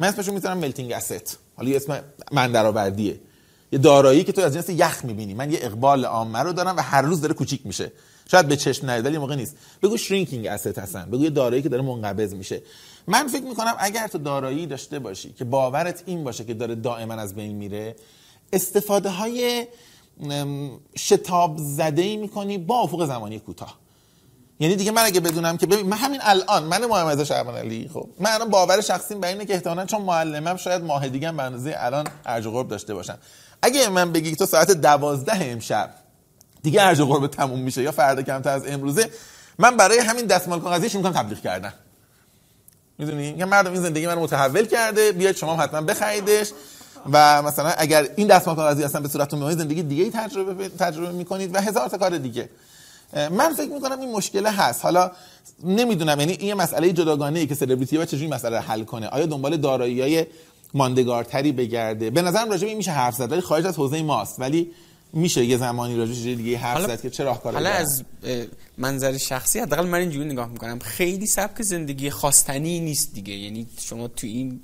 من 0.00 0.08
اسمشو 0.08 0.32
می‌ذارم 0.32 0.58
ملتینگ 0.58 0.92
اسست 0.92 1.38
حالا 1.56 1.68
یه 1.68 1.76
اسم 1.76 2.00
من 2.32 2.52
درآوردیه 2.52 3.20
یه 3.72 3.78
دارایی 3.78 4.24
که 4.24 4.32
تو 4.32 4.40
از 4.40 4.54
جنس 4.54 4.68
یخ 4.68 5.04
می‌بینی. 5.04 5.34
من 5.34 5.52
یه 5.52 5.58
اقبال 5.62 6.04
عامه 6.04 6.38
رو 6.38 6.52
دارم 6.52 6.76
و 6.76 6.80
هر 6.80 7.02
روز 7.02 7.20
داره 7.20 7.34
کوچیک 7.34 7.60
میشه. 7.64 7.92
شاید 8.30 8.48
به 8.48 8.56
چشم 8.56 8.90
نیاد 8.90 9.04
ولی 9.04 9.18
موقع 9.18 9.36
نیست. 9.36 9.56
بگو 9.82 9.96
شرینکینگ 9.96 10.46
اسست 10.46 10.78
هستن. 10.78 11.10
بگو 11.10 11.24
یه 11.24 11.30
دارایی 11.30 11.62
که 11.62 11.68
داره 11.68 11.82
منقبض 11.82 12.34
میشه. 12.34 12.62
من 13.06 13.28
فکر 13.28 13.42
می‌کنم 13.42 13.74
اگر 13.78 14.06
تو 14.06 14.18
دارایی 14.18 14.66
داشته 14.66 14.98
باشی 14.98 15.32
که 15.32 15.44
باورت 15.44 16.02
این 16.06 16.24
باشه 16.24 16.44
که 16.44 16.54
داره 16.54 16.74
دائما 16.74 17.14
از 17.14 17.34
بین 17.34 17.56
میره 17.56 17.96
استفاده 18.52 19.08
های 19.08 19.66
شتاب 20.96 21.56
زده 21.58 22.02
ای 22.02 22.16
می‌کنی 22.16 22.58
با 22.58 22.80
افق 22.80 23.06
زمانی 23.06 23.38
کوتاه. 23.38 23.78
یعنی 24.60 24.76
دیگه 24.76 24.90
من 24.90 25.04
اگه 25.04 25.20
بدونم 25.20 25.56
که 25.56 25.66
ببین 25.66 25.86
من 25.86 25.96
همین 25.96 26.20
الان 26.22 26.64
من 26.64 26.84
محمد 26.84 27.24
شعبان 27.24 27.54
علی 27.54 27.90
خب 27.94 28.08
من 28.20 28.30
الان 28.30 28.50
باور 28.50 28.80
شخصیم 28.80 29.20
بر 29.20 29.28
اینه 29.28 29.44
که 29.44 29.54
احتمالاً 29.54 29.86
چون 29.86 30.02
معلمم 30.02 30.56
شاید 30.56 30.82
ماه 30.82 31.08
دیگه 31.08 31.32
به 31.32 31.42
اندازه 31.42 31.74
الان 31.78 32.06
ارج 32.26 32.44
قرب 32.46 32.68
داشته 32.68 32.94
باشم. 32.94 33.18
اگه 33.62 33.88
من 33.88 34.12
بگی 34.12 34.36
تو 34.36 34.46
ساعت 34.46 34.70
دوازده 34.70 35.44
امشب 35.44 35.90
دیگه 36.62 36.82
ارج 36.82 37.00
قرب 37.00 37.26
تموم 37.26 37.60
میشه 37.60 37.82
یا 37.82 37.92
فردا 37.92 38.22
کمتر 38.22 38.50
از 38.50 38.66
امروزه 38.66 39.10
من 39.58 39.76
برای 39.76 39.98
همین 39.98 40.26
دستمال 40.26 40.60
کاغذیش 40.60 40.94
می‌کنم 40.94 41.12
تبلیغ 41.12 41.40
کردن 41.40 41.72
می‌دونی؟ 42.98 43.34
یه 43.38 43.44
مردم 43.44 43.72
این 43.72 43.82
زندگی 43.82 44.06
من 44.06 44.14
متحول 44.14 44.66
کرده 44.66 45.12
بیاید 45.12 45.36
شما 45.36 45.56
حتما 45.56 45.80
بخریدش. 45.80 46.48
و 47.12 47.42
مثلا 47.42 47.68
اگر 47.78 48.08
این 48.16 48.26
دستمال 48.26 48.56
کاغذی 48.56 48.84
اصلا 48.84 49.00
به 49.00 49.08
صورت 49.08 49.34
عمومی 49.34 49.54
زندگی 49.54 49.82
دیگه 49.82 50.10
تجربه 50.10 50.68
تجربه 50.68 51.12
می‌کنید 51.12 51.54
و 51.54 51.60
هزار 51.60 51.88
تا 51.88 51.98
کار 51.98 52.18
دیگه. 52.18 52.48
من 53.30 53.54
فکر 53.54 53.70
می‌کنم 53.70 54.00
این 54.00 54.12
مشکل 54.12 54.46
هست. 54.46 54.84
حالا 54.84 55.10
نمی‌دونم 55.64 56.20
یعنی 56.20 56.32
این 56.32 56.54
مسئله 56.54 56.92
جداگانه 56.92 57.38
ای 57.38 57.46
که 57.46 57.54
سلبریتی 57.54 57.96
و 57.96 58.04
چجوری 58.04 58.26
مسئله 58.26 58.60
حل 58.60 58.84
کنه؟ 58.84 59.08
آیا 59.08 59.26
دنبال 59.26 59.56
دارایی 59.56 60.00
های 60.00 60.26
ماندگارتری 60.74 61.52
بگرده؟ 61.52 62.10
به 62.10 62.22
نظرم 62.22 62.50
راجع 62.50 62.62
به 62.62 62.68
این 62.68 62.76
میشه 62.76 62.90
حرف 62.90 63.14
زد 63.14 63.32
ولی 63.32 63.40
خارج 63.40 63.66
از 63.66 63.76
حوزه 63.76 64.02
ماست. 64.02 64.40
ولی 64.40 64.70
میشه 65.12 65.44
یه 65.44 65.56
زمانی 65.56 65.96
راجع 65.96 66.24
به 66.24 66.34
دیگه 66.34 66.58
حرف 66.58 66.86
زد 66.86 67.02
که 67.02 67.10
چه 67.10 67.24
راهکاری 67.24 67.54
حالا 67.54 67.70
از 67.70 68.02
منظر 68.78 69.16
شخصی 69.16 69.58
حداقل 69.58 69.86
من 69.86 69.98
اینجوری 69.98 70.28
نگاه 70.28 70.48
می‌کنم. 70.48 70.78
خیلی 70.78 71.26
سبک 71.26 71.62
زندگی 71.62 72.10
خواستنی 72.10 72.80
نیست 72.80 73.14
دیگه. 73.14 73.34
یعنی 73.34 73.66
شما 73.80 74.08
تو 74.08 74.26
این 74.26 74.60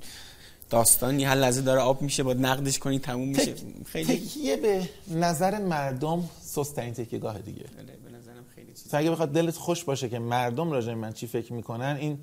داستان 0.69 1.19
یه 1.19 1.33
لحظه 1.33 1.61
داره 1.61 1.81
آب 1.81 2.01
میشه 2.01 2.23
با 2.23 2.33
نقدش 2.33 2.79
کنی 2.79 2.99
تموم 2.99 3.27
میشه. 3.27 3.53
خیلی 3.85 4.17
تکیه 4.17 4.55
به 4.55 4.89
نظر 5.11 5.59
مردم 5.59 6.29
سستین 6.41 6.93
تکیه 6.93 7.19
گاه 7.19 7.39
دیگه. 7.39 7.63
بله، 7.77 7.83
به 7.83 8.17
نظرم 8.17 8.45
خیلی 8.55 8.73
چیز. 8.73 8.93
اگه 8.93 9.11
بخواد 9.11 9.31
دلت 9.31 9.55
خوش 9.55 9.83
باشه 9.83 10.09
که 10.09 10.19
مردم 10.19 10.71
راجع 10.71 10.93
من 10.93 11.13
چی 11.13 11.27
فکر 11.27 11.53
می‌کنن 11.53 11.97
این 11.99 12.17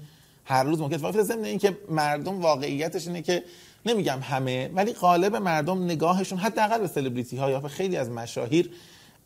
هر 0.44 0.64
روز 0.64 0.80
ممکن 0.80 0.94
اتفاق 0.94 1.22
ضمن 1.22 1.44
این 1.44 1.58
که 1.58 1.78
مردم 1.90 2.40
واقعیتش 2.40 3.06
اینه 3.06 3.22
که 3.22 3.42
نمیگم 3.86 4.18
همه 4.22 4.70
ولی 4.74 4.92
غالب 4.92 5.36
مردم 5.36 5.84
نگاهشون 5.84 6.38
حداقل 6.38 6.78
به 6.78 6.86
سلبریتی 6.86 7.36
ها 7.36 7.50
یا 7.50 7.60
به 7.60 7.68
خیلی 7.68 7.96
از 7.96 8.10
مشاهیر 8.10 8.70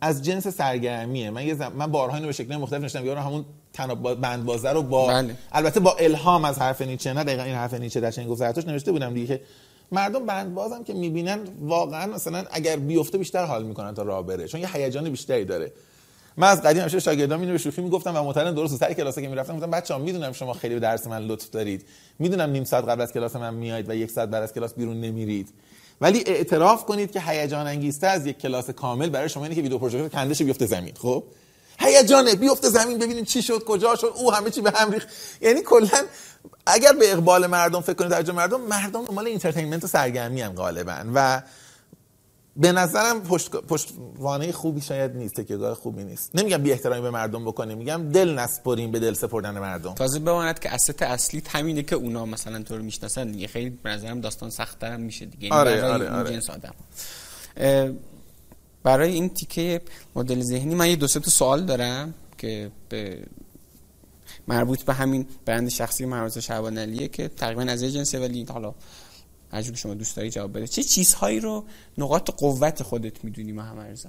از 0.01 0.23
جنس 0.23 0.49
سرگرمیه. 0.49 1.31
من 1.31 1.47
یه 1.47 1.55
زم... 1.55 1.73
من 1.77 1.87
بارها 1.87 2.17
اینو 2.17 2.27
به 2.27 2.33
شکل 2.33 2.57
مختلف 2.57 2.81
نوشتم. 2.81 3.07
یارو 3.07 3.21
همون 3.21 3.45
تناب 3.73 4.15
بند 4.15 4.45
بازه 4.45 4.71
رو 4.71 4.83
با 4.83 5.07
بله. 5.07 5.37
البته 5.53 5.81
با 5.81 5.97
الهام 5.97 6.45
از 6.45 6.59
حرف 6.59 6.83
نیچه 6.83 7.13
نه 7.13 7.25
دقیقا 7.25 7.43
این 7.43 7.55
حرف 7.55 7.75
نیچه 7.75 8.01
در 8.01 8.11
چنین 8.11 8.29
گفتارش 8.29 8.67
نوشته 8.67 8.93
بودم 8.93 9.15
دیگه. 9.15 9.27
که 9.27 9.41
مردم 9.93 10.27
بند 10.27 10.55
بازم 10.55 10.85
که 10.85 10.95
می‌بینن 10.95 11.39
واقعا 11.61 12.07
مثلا 12.07 12.45
اگر 12.51 12.77
بیفته 12.77 13.19
بیشتر 13.19 13.45
حال 13.45 13.65
می‌کنن 13.65 13.95
تا 13.95 14.03
راه 14.03 14.27
بره 14.27 14.49
چون 14.49 14.61
یه 14.61 14.77
هیجان 14.77 15.11
بیشتری 15.11 15.45
داره. 15.45 15.73
من 16.37 16.49
از 16.49 16.63
قدیم 16.63 16.81
همیشه 16.81 17.01
شاگردام 17.01 17.41
اینو 17.41 17.53
به 17.53 17.59
شوخی 17.59 17.83
می‌گفتم 17.83 18.17
و 18.17 18.23
معترض 18.23 18.55
درست 18.55 18.77
سر 18.77 18.93
کلاس 18.93 19.19
که 19.19 19.29
می‌رفتم 19.29 19.57
گفتم 19.57 19.71
بچه‌ها 19.71 20.01
می‌دونم 20.01 20.33
شما 20.33 20.53
خیلی 20.53 20.75
به 20.75 20.81
درس 20.81 21.07
من 21.07 21.23
لطف 21.23 21.51
دارید. 21.51 21.85
می‌دونم 22.19 22.51
نیم 22.51 22.65
ساعت 22.65 22.85
قبل 22.85 23.01
از 23.01 23.13
کلاس 23.13 23.37
من 23.37 23.55
میایید 23.55 23.89
و 23.91 23.95
یک 23.95 24.11
ساعت 24.11 24.29
بعد 24.29 24.43
از 24.43 24.53
کلاس 24.53 24.75
بیرون 24.75 25.01
نمیرید. 25.01 25.49
ولی 26.01 26.25
اعتراف 26.27 26.85
کنید 26.85 27.13
که 27.13 27.21
هیجان 27.21 27.67
انگیزتر 27.67 28.09
از 28.09 28.27
یک 28.27 28.39
کلاس 28.39 28.71
کامل 28.71 29.09
برای 29.09 29.29
شما 29.29 29.43
اینه 29.43 29.55
که 29.55 29.63
ویدیو 29.63 29.79
پروژکتور 29.79 30.09
کنده 30.09 30.30
شه 30.30 30.43
بیفته 30.43 30.67
زمین. 30.67 30.95
خب؟ 30.99 31.25
هیجانه 31.79 32.35
بیفته 32.35 32.69
زمین 32.69 32.99
ببینیم 32.99 33.25
چی 33.25 33.43
شد 33.43 33.65
کجا 33.65 33.97
شد 33.97 34.13
او 34.15 34.33
همه 34.33 34.51
چی 34.51 34.61
به 34.61 34.73
هم 34.75 34.91
ریخت. 34.91 35.09
یعنی 35.41 35.63
کلا 35.63 36.05
اگر 36.67 36.93
به 36.93 37.13
اقبال 37.13 37.47
مردم 37.47 37.81
فکر 37.81 37.95
کنید 37.95 38.11
توجه 38.11 38.33
مردم 38.33 38.61
مردم 38.61 39.05
دنبال 39.05 39.27
entertainment 39.27 39.85
و 39.85 39.87
سرگرمی 39.87 40.41
هم 40.41 40.53
غالبا. 40.53 41.05
و 41.15 41.43
به 42.57 42.73
نظرم 42.73 43.23
پشت 43.23 43.51
پشتوانه 43.51 44.53
خوبی 44.53 44.81
شاید 44.81 45.17
نیست 45.17 45.35
تکیهگاه 45.35 45.75
خوبی 45.75 46.05
نیست. 46.05 46.31
نمیگم 46.35 46.59
بی 46.59 46.73
احترامی 46.73 47.03
به 47.03 47.11
مردم 47.11 47.45
بکنیم 47.45 47.79
میگم 47.79 48.11
دل 48.13 48.39
نسپریم 48.39 48.91
به 48.91 48.99
دل 48.99 49.15
سپردن 49.15 49.59
مردم. 49.59 49.95
تازه 49.95 50.19
بماند 50.19 50.59
که 50.59 50.75
اسست 50.75 51.03
اصلی 51.03 51.43
همینه 51.49 51.83
که 51.83 51.97
اونا 51.97 52.27
مثلا 52.27 52.63
تو 52.63 52.77
رو 52.77 52.83
می‌شناسن 52.83 53.31
دیگه. 53.31 53.47
خیلی 53.47 53.71
به 53.71 53.91
نظرم 53.91 54.21
داستان 54.21 54.51
سخت 54.51 54.85
هم 54.85 55.01
میشه 55.01 55.27
دیگه. 55.27 55.55
آره 55.55 55.71
برای 55.71 55.91
آره 55.93 56.11
آره. 56.11 56.31
جنس 56.31 56.51
آدم. 56.51 56.75
برای 58.83 59.13
این 59.13 59.29
تیکه 59.29 59.81
مدل 60.17 60.43
ذهنی 60.43 60.75
من 60.75 60.91
یه 60.91 60.97
دو 60.97 61.09
سه 61.09 61.21
تا 61.21 61.31
سوال 61.31 61.65
دارم 61.65 62.15
که 62.39 62.71
به 62.89 63.23
مربوط 64.49 64.83
به 64.83 64.95
همین 64.95 65.27
برند 65.45 65.69
شخصی 65.69 66.07
مهارت 66.07 66.41
شعبان 66.41 66.79
علیه 66.79 67.09
که 67.09 67.29
تقریبا 67.29 67.63
از 67.63 67.83
یه 67.83 67.91
جنسه 67.91 68.19
ولی 68.21 68.47
حالا 68.49 68.75
که 69.51 69.75
شما 69.75 69.95
دوست 69.95 70.17
داری 70.17 70.31
جواب 70.31 70.57
بده. 70.57 70.67
چه 70.67 70.83
چیزهایی 70.83 71.41
رو 71.41 71.65
نقاط 71.99 72.31
قوت 72.31 72.83
خودت 72.83 73.25
می‌دونی 73.25 73.53
محمد 73.53 73.87
رضا 73.87 74.09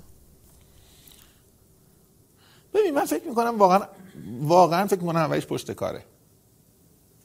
ببین 2.73 2.93
من 2.93 3.05
فکر 3.05 3.27
می‌کنم 3.27 3.57
واقعا 3.57 3.87
واقعا 4.41 4.87
فکر 4.87 4.99
می‌کنم 4.99 5.19
اولیش 5.19 5.45
پشت 5.45 5.71
کاره. 5.71 6.03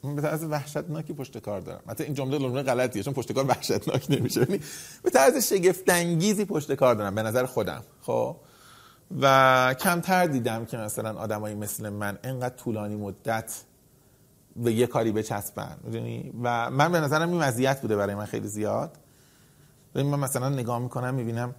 من 0.03 0.15
به 0.15 0.21
طرز 0.21 0.43
وحشتناکی 0.43 1.13
پشت 1.13 1.37
کار 1.37 1.61
دارم. 1.61 1.81
مثلا 1.87 2.05
این 2.05 2.15
جمله 2.15 2.37
لزوما 2.37 2.63
غلطیه 2.63 3.03
چون 3.03 3.13
پشت 3.13 3.31
کار 3.31 3.45
وحشتناک 3.45 4.05
نمیشه. 4.09 4.39
یعنی 4.39 4.59
به 5.03 5.09
طرز 5.09 5.37
شگفت 5.53 5.89
انگیزی 5.89 6.45
پشت 6.45 6.73
کار 6.73 6.95
دارم 6.95 7.15
به 7.15 7.23
نظر 7.23 7.45
خودم. 7.45 7.83
خب؟ 8.01 8.35
و 9.21 9.75
کمتر 9.79 10.25
دیدم 10.25 10.65
که 10.65 10.77
مثلا 10.77 11.19
آدمایی 11.19 11.55
مثل 11.55 11.89
من 11.89 12.19
انقدر 12.23 12.55
طولانی 12.55 12.95
مدت 12.95 13.61
به 14.55 14.73
یه 14.73 14.87
کاری 14.87 15.11
بچسبن 15.11 15.77
می‌دونی؟ 15.83 16.33
و 16.43 16.69
من 16.69 16.91
به 16.91 16.99
نظرم 16.99 17.29
این 17.31 17.43
مزیت 17.43 17.81
بوده 17.81 17.95
برای 17.95 18.15
من 18.15 18.25
خیلی 18.25 18.47
زیاد. 18.47 18.97
من 19.95 20.03
مثلا 20.03 20.49
نگاه 20.49 20.79
می‌کنم 20.79 21.13
می‌بینم 21.13 21.55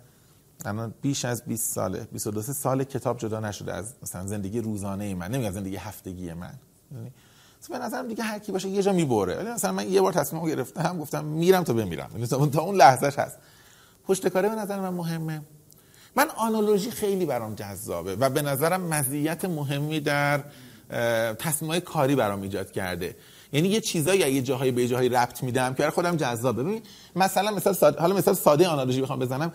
الان 0.65 0.95
بیش 1.03 1.25
از 1.25 1.45
20 1.45 1.73
ساله 1.75 2.09
22 2.13 2.43
سال 2.43 2.85
کتاب 2.85 3.19
جدا 3.19 3.41
نشده 3.41 3.75
از 3.75 3.95
مثلا 4.03 4.27
زندگی 4.27 4.61
روزانه 4.61 5.15
من 5.15 5.31
نمیگم 5.31 5.51
زندگی 5.51 5.77
هفتگی 5.77 6.33
من 6.33 6.55
به 7.71 7.79
نظرم 7.79 8.09
دیگه 8.09 8.25
هر 8.25 8.39
کی 8.39 8.53
باشه 8.53 8.69
یه 8.69 8.83
جا 8.83 8.93
می‌بره. 8.93 9.37
ولی 9.37 9.51
مثلا 9.51 9.73
من 9.73 9.89
یه 9.89 10.01
بار 10.01 10.13
تصمیم 10.13 10.47
گرفتم 10.47 10.99
گفتم 10.99 11.25
میرم 11.25 11.65
تا 11.65 11.73
بمیرم. 11.73 12.11
یعنی 12.15 12.27
تا 12.27 12.63
اون 12.63 12.77
لحظهش 12.77 13.19
هست. 13.19 13.39
پشت 14.07 14.29
کاره 14.29 14.49
به 14.49 14.55
نظر 14.55 14.81
من 14.81 14.89
مهمه. 14.89 15.43
من 16.17 16.29
آنالوژی 16.37 16.91
خیلی 16.91 17.27
برام 17.27 17.55
جذابه 17.55 18.17
و 18.17 18.31
به 18.31 18.43
نظرم 18.43 18.81
مزیت 18.81 19.45
مهمی 19.45 20.01
در 20.01 20.45
تصمیمای 21.39 21.81
کاری 21.81 22.15
برام 22.15 22.43
ایجاد 22.43 22.73
کرده. 22.73 23.17
یعنی 23.53 23.69
یه 23.69 23.81
چیزایی 23.81 24.21
یه 24.21 24.43
جاهایی 24.43 24.71
به 24.71 24.89
جاهایی 24.89 25.09
ربط 25.09 25.43
میدم 25.43 25.75
که 25.75 25.91
خودم 25.91 26.17
جذابه. 26.17 26.63
ببین 26.63 26.83
مثلا 27.17 27.51
مثال 27.51 27.73
ساده 27.75 28.01
حالا 28.01 28.15
مثال 28.15 28.35
ساده 28.35 28.69
analogy 28.69 29.01
بخوام 29.01 29.19
بزنم. 29.19 29.53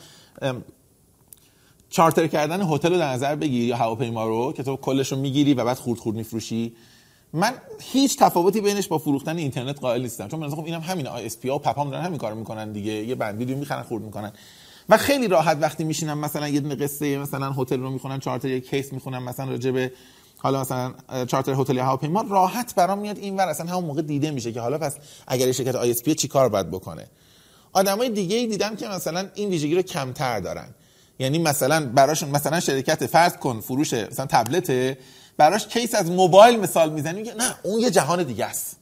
چارتر 1.89 2.27
کردن 2.27 2.61
هتل 2.61 2.91
رو 2.91 2.97
در 2.97 3.13
نظر 3.13 3.35
بگیر 3.35 3.63
یا 3.63 3.77
هواپیما 3.77 4.27
رو 4.27 4.53
که 4.53 4.63
تو 4.63 4.75
کلش 4.75 5.11
رو 5.11 5.17
می‌گیری 5.17 5.53
و 5.53 5.65
بعد 5.65 5.77
خورد 5.77 5.99
خورد 5.99 6.15
میفروشی. 6.15 6.75
من 7.33 7.53
هیچ 7.79 8.17
تفاوتی 8.19 8.61
بینش 8.61 8.87
با 8.87 8.97
فروختن 8.97 9.37
اینترنت 9.37 9.79
قائل 9.79 10.01
نیستم. 10.01 10.27
چون 10.27 10.39
من 10.39 10.49
خب 10.49 10.65
اینم 10.65 10.81
همین 10.81 11.07
ISP 11.07 11.49
و 11.49 11.57
PAP 11.57 11.81
ام 11.81 11.89
دارن 11.89 12.03
همین 12.03 12.17
کارو 12.17 12.35
می‌کنن 12.35 12.71
دیگه. 12.71 12.91
یه 12.91 13.15
بند 13.15 13.49
می‌خرن 13.49 13.83
خورد 13.83 14.03
می‌کنن. 14.03 14.31
و 14.89 14.97
خیلی 14.97 15.27
راحت 15.27 15.57
وقتی 15.61 15.83
میشینم 15.83 16.17
مثلا 16.17 16.47
یه 16.47 16.59
دونه 16.59 16.75
قصه 16.75 17.17
مثلا 17.17 17.51
هتل 17.51 17.79
رو 17.79 17.89
می‌خونن 17.89 18.19
چارتر 18.19 18.47
یه 18.47 18.59
case 18.59 18.93
می‌خونم 18.93 19.23
مثلا 19.23 19.49
راجع 19.49 19.71
حالا 20.41 20.61
مثلا 20.61 20.93
چارتر 21.25 21.53
هتل 21.53 21.75
یا 21.75 21.85
هواپیما 21.85 22.25
راحت 22.29 22.75
برام 22.75 22.99
میاد 22.99 23.17
اینور 23.17 23.47
اصلا 23.47 23.65
همون 23.65 23.83
موقع 23.85 24.01
دیده 24.01 24.31
میشه 24.31 24.51
که 24.51 24.61
حالا 24.61 24.77
پس 24.77 24.95
اگر 25.27 25.51
شرکت 25.51 25.75
ISP 25.75 26.15
چیکار 26.15 26.49
باید 26.49 26.71
بکنه؟ 26.71 27.07
آدمای 27.73 28.09
دیگه 28.09 28.37
ای 28.37 28.47
دیدم 28.47 28.75
که 28.75 28.87
مثلا 28.87 29.29
این 29.35 29.49
ویژگی 29.49 29.75
رو 29.75 29.81
کمتر 29.81 30.39
دارن. 30.39 30.67
یعنی 31.19 31.37
مثلا 31.37 31.85
براشون 31.85 32.29
مثلا 32.29 32.59
شرکت 32.59 33.05
فرض 33.05 33.37
کن 33.37 33.59
فروش 33.59 33.93
مثلا 33.93 34.25
تبلت 34.25 34.97
براش 35.37 35.67
case 35.67 35.95
از 35.95 36.11
موبایل 36.11 36.59
مثال 36.59 36.93
می‌زنیم 36.93 37.25
که 37.25 37.33
نه 37.33 37.55
اون 37.63 37.79
یه 37.79 37.91
جهان 37.91 38.23
دیگه 38.23 38.45
است. 38.45 38.77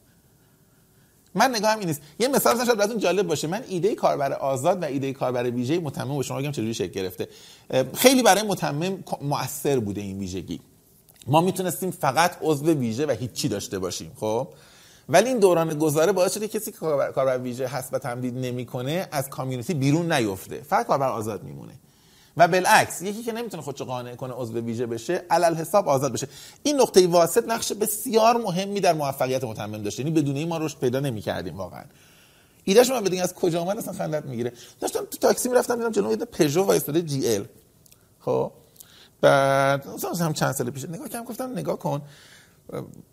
من 1.35 1.55
نگاهم 1.55 1.79
این 1.79 1.87
نیست. 1.87 2.01
یه 2.19 2.27
مثال 2.27 2.53
مثلا 2.53 2.65
شاید 2.65 2.77
براتون 2.77 2.97
جالب 2.97 3.27
باشه. 3.27 3.47
من 3.47 3.63
ایده 3.67 3.95
کاربر 3.95 4.33
آزاد 4.33 4.81
و 4.81 4.85
ایده 4.85 5.13
کاربر 5.13 5.49
ویژه 5.49 5.79
متمم 5.79 6.21
شما 6.21 6.39
بگم 6.39 6.51
چجوری 6.51 6.73
شکل 6.73 6.91
گرفته. 6.91 7.27
خیلی 7.93 8.23
برای 8.23 8.43
متمم 8.43 9.03
مؤثر 9.21 9.79
بوده 9.79 10.01
این 10.01 10.19
ویژگی. 10.19 10.59
ما 11.27 11.41
می‌تونستیم 11.41 11.91
فقط 11.91 12.37
عضو 12.41 12.65
ویژه 12.65 13.05
و 13.05 13.11
هیچی 13.11 13.47
داشته 13.47 13.79
باشیم 13.79 14.11
خب؟ 14.19 14.47
ولی 15.09 15.29
این 15.29 15.39
دوران 15.39 15.79
گذاره 15.79 16.11
باعث 16.11 16.33
شده 16.33 16.47
کسی 16.47 16.71
که 16.71 16.77
کاربر 16.77 17.37
ویژه 17.37 17.67
هست 17.67 17.93
و 17.93 17.99
تمدید 17.99 18.37
نمی‌کنه 18.37 19.07
از 19.11 19.29
کامیونیتی 19.29 19.73
بیرون 19.73 20.11
نیفته. 20.11 20.61
فقط 20.61 20.87
کاربر 20.87 21.09
آزاد 21.09 21.43
میمونه. 21.43 21.73
و 22.37 22.47
بالعکس 22.47 23.01
یکی 23.01 23.23
که 23.23 23.31
نمی‌تونه 23.31 23.63
خودشو 23.63 23.85
قانع 23.85 24.15
کنه 24.15 24.33
عضو 24.33 24.59
ویژه 24.59 24.85
بشه 24.85 25.23
علل 25.29 25.55
حساب 25.55 25.89
آزاد 25.89 26.13
بشه. 26.13 26.27
این 26.63 26.81
نقطه 26.81 27.07
واسط 27.07 27.47
نقش 27.47 27.71
بسیار 27.71 28.37
مهمی 28.37 28.79
در 28.79 28.93
موفقیت 28.93 29.43
متمم 29.43 29.83
داشته. 29.83 30.03
یعنی 30.03 30.21
بدون 30.21 30.35
این 30.35 30.47
ما 30.47 30.57
رشد 30.57 30.79
پیدا 30.79 30.99
نمی‌کردیم 30.99 31.57
واقعا. 31.57 31.83
ایدهش 32.63 32.89
من 32.89 33.03
بدین 33.03 33.21
از 33.21 33.33
کجا 33.33 33.61
اومد؟ 33.61 33.77
اصلا 33.77 33.93
خندت 33.93 34.25
می‌گیره. 34.25 34.53
داشتم 34.79 34.99
تو 34.99 35.17
تاکسی 35.17 35.49
می‌رفتم 35.49 35.75
دیدم 35.75 35.91
جلوی 35.91 36.15
پژو 36.15 36.63
وایساده 36.63 37.01
GL 37.01 37.45
خب؟ 38.19 38.51
بعد 39.21 39.85
هم 40.21 40.33
چند 40.33 40.51
سال 40.51 40.69
پیش 40.69 40.83
نگاه 40.83 41.09
کردم 41.09 41.25
گفتم 41.25 41.51
نگاه 41.51 41.79
کن 41.79 42.01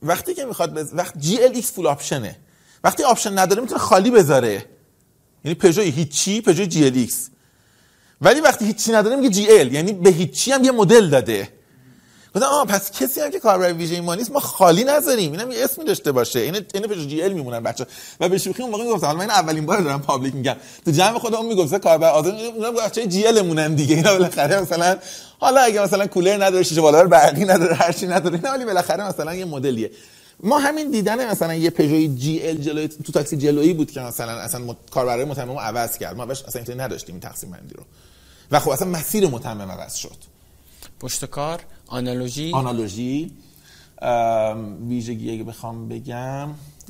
وقتی 0.02 0.34
که 0.34 0.44
می‌خواد 0.44 0.74
بز... 0.74 0.94
وقت 0.94 1.18
GLX 1.18 1.72
full 1.72 1.86
option 1.86 2.29
ه 2.29 2.36
وقتی 2.84 3.02
option 3.02 3.38
نداره 3.38 3.62
می‌تونه 3.62 3.80
خالی 3.80 4.10
بذاره. 4.10 4.64
یعنی 5.44 5.54
پژو 5.54 5.82
هیچی 5.82 6.40
پژو 6.40 6.64
GLX 6.64 7.30
ولی 8.20 8.40
وقتی 8.40 8.64
هیچی 8.64 8.92
نداره 8.92 9.16
میگه 9.16 9.28
GL 9.28 9.72
یعنی 9.72 9.92
به 9.92 10.10
هیچی 10.10 10.52
هم 10.52 10.64
یه 10.64 10.72
مدل 10.72 11.10
داده. 11.10 11.48
گفتم 12.34 12.46
آ 12.46 12.64
پس 12.64 12.90
کسی 12.90 13.20
هم 13.20 13.30
که 13.30 13.40
کاربر 13.40 13.72
ویژه 13.72 14.00
ما 14.00 14.14
نیست 14.14 14.30
ما 14.30 14.40
خالی 14.40 14.84
نذاریم. 14.84 15.32
اینم 15.32 15.50
یه 15.50 15.64
اسمی 15.64 15.84
داشته 15.84 16.12
باشه. 16.12 16.40
این 16.40 16.54
این 16.74 16.86
پژو 16.86 17.06
GL 17.06 17.32
میمونن 17.32 17.60
بچا 17.60 17.86
و 18.20 18.28
به 18.28 18.38
شوخی 18.38 18.62
اون 18.62 18.70
موقع 18.70 18.84
می‌گفتم 18.84 19.06
حالا 19.06 19.18
من 19.18 19.30
اولین 19.30 19.66
بار 19.66 19.80
دارم 19.80 20.02
public 20.02 20.34
میگم. 20.34 20.56
تو 20.84 20.90
جمع 20.90 21.18
خودم 21.18 21.44
می‌گفت 21.44 21.74
کاربر 21.74 22.10
آزاد 22.10 22.34
اونم 22.34 22.74
بچا 22.74 23.06
GL 23.06 23.42
مونن 23.42 23.74
دیگه. 23.74 23.96
اینا 23.96 24.12
بالاخره 24.12 24.60
مثلا 24.60 24.98
حالا 25.40 25.60
اگه 25.60 25.82
مثلا 25.82 26.06
کولر 26.06 26.44
نداره 26.44 26.62
شیشه 26.62 26.80
بالا 26.80 27.04
برقی 27.04 27.44
نداره 27.44 27.74
هر 27.74 27.92
چی 27.92 28.06
نداره 28.06 28.34
اینا 28.34 28.50
ولی 28.50 28.64
بالاخره 28.64 29.08
مثلا 29.08 29.34
یه 29.34 29.44
مدلیه. 29.44 29.90
ما 30.40 30.58
همین 30.58 30.90
دیدن 30.90 31.30
مثلا 31.30 31.54
یه 31.54 31.70
پژو 31.70 32.14
GL 32.16 32.56
جلوی 32.56 32.88
تو 32.88 33.12
تاکسی 33.12 33.36
جلویی 33.36 33.72
بود 33.74 33.90
که 33.90 34.00
مثلا 34.00 34.32
اصلا 34.32 34.76
کاربرای 34.90 35.24
متمم 35.24 35.58
عوض 35.58 35.98
کرد. 35.98 36.16
ما 36.16 36.26
بهش 36.26 36.42
اصلا 36.42 36.74
نداشتیم 36.74 37.14
این 37.14 37.20
تقسیم 37.20 37.50
بندی 37.50 37.74
رو. 37.74 37.82
و 38.50 38.60
خب 38.60 38.70
اصلا 38.70 38.88
مسیر 38.88 39.26
متمم 39.26 39.70
عوض 39.70 39.94
شد. 39.94 40.16
پشت 41.00 41.24
کار؟ 41.24 41.60
analogy؟ 41.86 42.52
analogy. 42.52 43.36
ویژگی 44.88 45.30
اگه 45.32 45.44
بخوام 45.44 45.88
بگم 45.88 46.48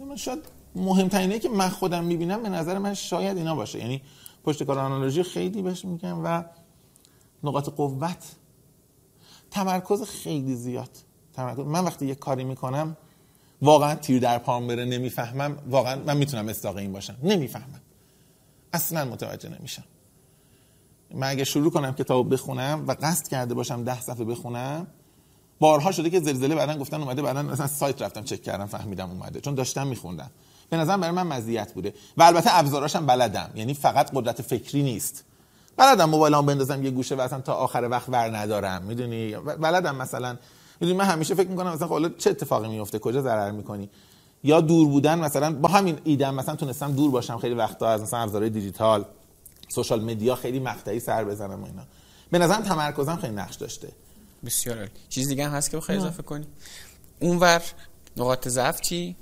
من 0.08 0.16
شاید 0.16 0.38
مهمترینه 0.74 1.38
که 1.38 1.48
من 1.48 1.68
خودم 1.68 2.04
می‌بینم 2.04 2.42
به 2.42 2.48
نظر 2.48 2.78
من 2.78 2.94
شاید 2.94 3.36
اینا 3.36 3.54
باشه. 3.54 3.78
یعنی 3.78 4.02
پشت 4.44 4.62
کار 4.62 4.78
آنالوژی 4.78 5.22
خیلی 5.22 5.62
بهش 5.62 5.84
میگم 5.84 6.24
و 6.24 6.44
نقاط 7.44 7.68
قوت 7.68 8.24
تمرکز 9.50 10.02
خیلی 10.02 10.54
زیاد. 10.54 10.90
تمرکز 11.32 11.58
من 11.58 11.84
وقتی 11.84 12.06
یه 12.06 12.14
کاری 12.14 12.44
می‌کنم 12.44 12.96
واقعا 13.62 13.94
تیر 13.94 14.20
در 14.20 14.38
پام 14.38 14.66
بره 14.66 14.84
نمی‌فهمم. 14.84 15.58
واقعا 15.70 16.02
من 16.06 16.16
می‌تونم 16.16 16.48
استاق 16.48 16.76
این 16.76 16.92
باشم. 16.92 17.16
نمی‌فهمم. 17.22 17.80
اصلا 18.72 19.04
متوجه 19.04 19.48
نمیشم. 19.48 19.84
من 21.14 21.28
اگه 21.28 21.44
شروع 21.44 21.70
کنم 21.70 21.94
کتاب 21.94 22.32
بخونم 22.32 22.84
و 22.88 22.96
قصد 23.02 23.28
کرده 23.28 23.54
باشم 23.54 23.84
ده 23.84 24.00
صفحه 24.00 24.24
بخونم 24.24 24.86
بارها 25.60 25.92
شده 25.92 26.10
که 26.10 26.20
زلزله 26.20 26.54
بعدن 26.54 26.78
گفتن 26.78 27.02
اومده 27.02 27.22
بعدن 27.22 27.46
مثلا 27.46 27.66
سایت 27.66 28.02
رفتم 28.02 28.22
چک 28.22 28.42
کردم 28.42 28.66
فهمیدم 28.66 29.10
اومده. 29.10 29.40
چون 29.40 29.54
داشتم 29.54 29.86
میخوندم. 29.86 30.30
به 30.70 30.76
نظرم 30.76 31.00
برای 31.00 31.14
من 31.14 31.26
مزیت 31.26 31.72
بوده. 31.72 31.94
و 32.16 32.22
البته 32.22 32.50
ابزاراشم 32.52 33.06
بلدم. 33.06 33.50
یعنی 33.54 33.74
فقط 33.74 34.10
قدرت 34.14 34.42
فکری 34.42 34.82
نیست. 34.82 35.24
بلدم 35.76 36.10
موبایلم 36.10 36.46
بندازم 36.46 36.84
یه 36.84 36.90
گوشه 36.90 37.14
و 37.14 37.20
اصلا 37.20 37.40
تا 37.40 37.54
آخر 37.54 37.88
وقت 37.90 38.08
ور 38.08 38.36
ندارم. 38.36 38.82
می‌دونی؟ 38.82 39.36
بلدم 39.36 39.96
مثلا. 39.96 40.36
می‌دونی؟ 40.80 40.98
من 40.98 41.04
همیشه 41.04 41.34
فکر 41.34 41.48
می‌کنم 41.48 41.72
مثلا 41.72 41.88
خب 41.88 42.16
چه 42.16 42.30
اتفاقی 42.30 42.68
میفته 42.68 42.98
کجا 42.98 43.22
ضرر 43.22 43.50
می‌کنی؟ 43.50 43.90
یا 44.44 44.60
دور 44.60 44.88
بودن 44.88 45.18
مثلا 45.18 45.54
با 45.54 45.68
همین 45.68 45.98
ایدم 46.04 46.34
مثلا 46.34 46.56
تونستم 46.56 46.92
دور 46.92 47.10
باشم. 47.10 47.38
خیلی 47.38 47.54
وقتا 47.54 47.88
از 47.88 48.02
مثلا 48.02 48.20
ابزارهای 48.20 48.50
دیجیتال. 48.50 49.04
سوشال 49.68 50.04
مدیا 50.04 50.34
خیلی 50.34 50.58
مقطعی 50.58 51.00
سر 51.00 51.24
بزنم 51.24 51.62
و 51.62 51.66
اینا. 51.66 51.86
به 52.30 52.38
نظرم 52.38 52.62
تمرکزم 52.62 53.16
خیلی 53.16 53.32
نقش 53.32 53.54
داشته. 53.56 53.88
بسیار 54.44 54.78
عالی. 54.78 54.90
چیز 55.08 55.28
دیگه 55.28 55.46
هم 55.48 55.52
هست 55.52 55.70
که 55.70 55.76
بخوای 55.76 55.98
اضافه 55.98 56.22
کنی؟ 56.22 56.46
اونور 57.20 57.62
نقاط 58.16 58.48
ضعف 58.48 58.80
چی؟ 58.80 59.16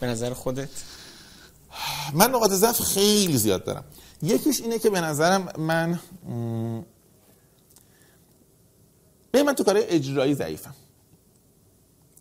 به 0.00 0.06
نظر 0.06 0.32
خودت؟ 0.32 0.68
من 2.12 2.30
نقاط 2.30 2.50
ضعف 2.50 2.80
خیلی 2.80 3.38
زیاد 3.38 3.64
دارم. 3.64 3.84
یکیش 4.22 4.60
اینه 4.60 4.78
که 4.78 4.90
به 4.90 5.00
نظرم 5.00 5.48
من 5.58 6.00
به 9.32 9.42
من 9.42 9.52
تو 9.52 9.64
کار 9.64 9.76
اجرایی 9.78 10.34
ضعیفم. 10.34 10.74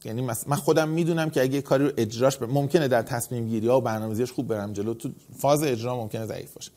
یعنی 0.03 0.21
من 0.21 0.55
خودم 0.55 0.89
می‌دونم 0.89 1.29
که 1.29 1.41
اگه 1.41 1.61
کاری 1.61 1.85
رو 1.85 1.91
اجراش 1.97 2.37
ب... 2.37 2.43
ممکنه 2.43 2.87
در 2.87 3.01
تصمیم 3.01 3.47
گیری 3.47 3.67
ها 3.67 3.77
و 3.77 3.81
برنامه‌ریزیش 3.81 4.31
خوب 4.31 4.47
برم 4.47 4.73
جلو 4.73 4.93
تو 4.93 5.11
فاز 5.39 5.63
اجرا 5.63 5.95
ممکنه 5.95 6.25
ضعیف 6.25 6.53
باشه. 6.53 6.71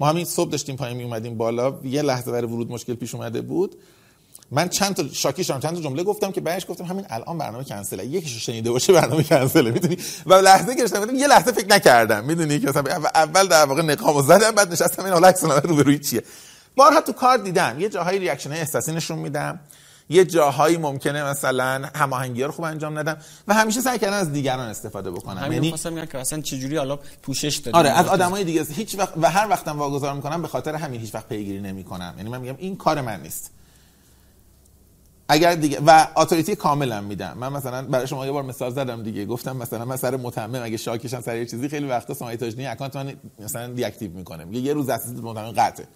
ما 0.00 0.08
همین 0.08 0.24
صبح 0.24 0.50
داشتیم 0.50 0.76
پایین 0.76 0.96
می 0.96 1.02
اومدیم 1.02 1.36
بالا. 1.36 1.74
یه 1.84 2.02
لحظه 2.02 2.32
برای 2.32 2.46
ورود 2.46 2.70
مشکل 2.70 2.94
پیش 2.94 3.14
اومده 3.14 3.40
بود. 3.40 3.74
من 4.50 4.68
چند 4.68 4.94
تا 4.94 5.04
شاکی 5.12 5.44
شدم 5.44 5.60
چند 5.60 5.74
تا 5.74 5.80
جمله 5.80 6.02
گفتم 6.02 6.32
که 6.32 6.40
بعدش 6.40 6.66
گفتم 6.68 6.84
همین 6.84 7.04
الان 7.10 7.38
برنامه 7.38 7.64
کنسله. 7.64 8.06
یکیشو 8.06 8.38
شنیده 8.38 8.70
باشه 8.70 8.92
برنامه 8.92 9.22
کنسله 9.22 9.70
می‌دونی؟ 9.70 9.96
و 10.26 10.34
لحظه 10.34 10.74
که 10.74 10.82
گفتم 10.82 11.14
یه 11.14 11.26
لحظه 11.26 11.52
فکر 11.52 11.66
نکردم 11.68 12.24
می‌دونی؟ 12.24 12.58
که 12.58 12.68
مثلا 12.68 12.82
اول 13.14 13.46
در 13.46 13.64
واقع 13.64 13.82
نقامو 13.82 14.22
زدم 14.22 14.50
بعد 14.50 14.72
نشستم 14.72 15.04
این 15.04 15.12
حالا 15.12 15.28
عکس 15.28 15.44
رو 15.44 15.82
روی 15.82 15.98
چیه؟ 15.98 16.22
بارها 16.76 17.00
تو 17.00 17.12
کار 17.12 17.38
دیدم 17.38 17.76
یه 17.80 17.88
جاهای 17.88 18.18
ریاکشن 18.18 18.52
احساسی 18.52 18.92
نشون 18.92 19.18
میدم. 19.18 19.60
یه 20.10 20.24
جاهایی 20.24 20.76
ممکنه 20.76 21.24
مثلا 21.24 21.88
هماهنگی 21.94 22.42
رو 22.42 22.52
خوب 22.52 22.64
انجام 22.64 22.98
ندم 22.98 23.16
و 23.48 23.54
همیشه 23.54 23.80
سعی 23.80 23.98
کردم 23.98 24.16
از 24.16 24.32
دیگران 24.32 24.68
استفاده 24.68 25.10
بکنم 25.10 25.52
یعنی 25.52 25.74
میگم 25.84 26.04
که 26.04 26.18
اصلا 26.18 26.40
چجوری 26.40 26.76
حالا 26.76 26.98
پوشش 27.22 27.56
دادم 27.56 27.78
آره 27.78 27.90
از 27.90 28.08
آدمای 28.08 28.44
دیگه 28.44 28.64
هیچ 28.64 28.98
وقت 28.98 29.12
و 29.16 29.30
هر 29.30 29.48
وقتم 29.48 29.78
واگذار 29.78 30.14
می‌کنم 30.14 30.42
به 30.42 30.48
خاطر 30.48 30.74
همین 30.74 31.00
هیچ 31.00 31.14
وقت 31.14 31.28
پیگیری 31.28 31.60
نمی‌کنم. 31.60 32.14
یعنی 32.16 32.30
من 32.30 32.40
میگم 32.40 32.54
این 32.58 32.76
کار 32.76 33.00
من 33.00 33.20
نیست. 33.22 33.50
اگر 35.28 35.54
دیگه 35.54 35.80
و 35.86 36.06
authority 36.16 36.56
کاملا 36.56 37.00
میدم. 37.00 37.38
من 37.38 37.52
مثلا 37.52 37.82
برای 37.82 38.06
شما 38.06 38.26
یه 38.26 38.32
بار 38.32 38.42
مثال 38.42 38.70
زدم 38.70 39.02
دیگه. 39.02 39.26
گفتم 39.26 39.56
مثلا 39.56 39.84
من 39.84 39.96
سر 39.96 40.16
متمم 40.16 40.62
اگه 40.62 40.76
شاکشم 40.76 41.20
سر 41.20 41.36
یه 41.36 41.46
چیزی 41.46 41.68
خیلی 41.68 41.86
وقتا 41.86 42.14
سمیه 42.14 42.36
تاجدینی 42.36 42.66
اکانت 42.66 42.96
من 42.96 43.12
مثلا 43.38 43.66
deactive 43.72 44.10
می‌کنه. 44.10 44.44
میگه 44.44 44.60
یه 44.60 44.72
روز 44.72 44.86
دسترسی 44.86 45.20
متمم 45.22 45.50
قطعه. 45.50 45.86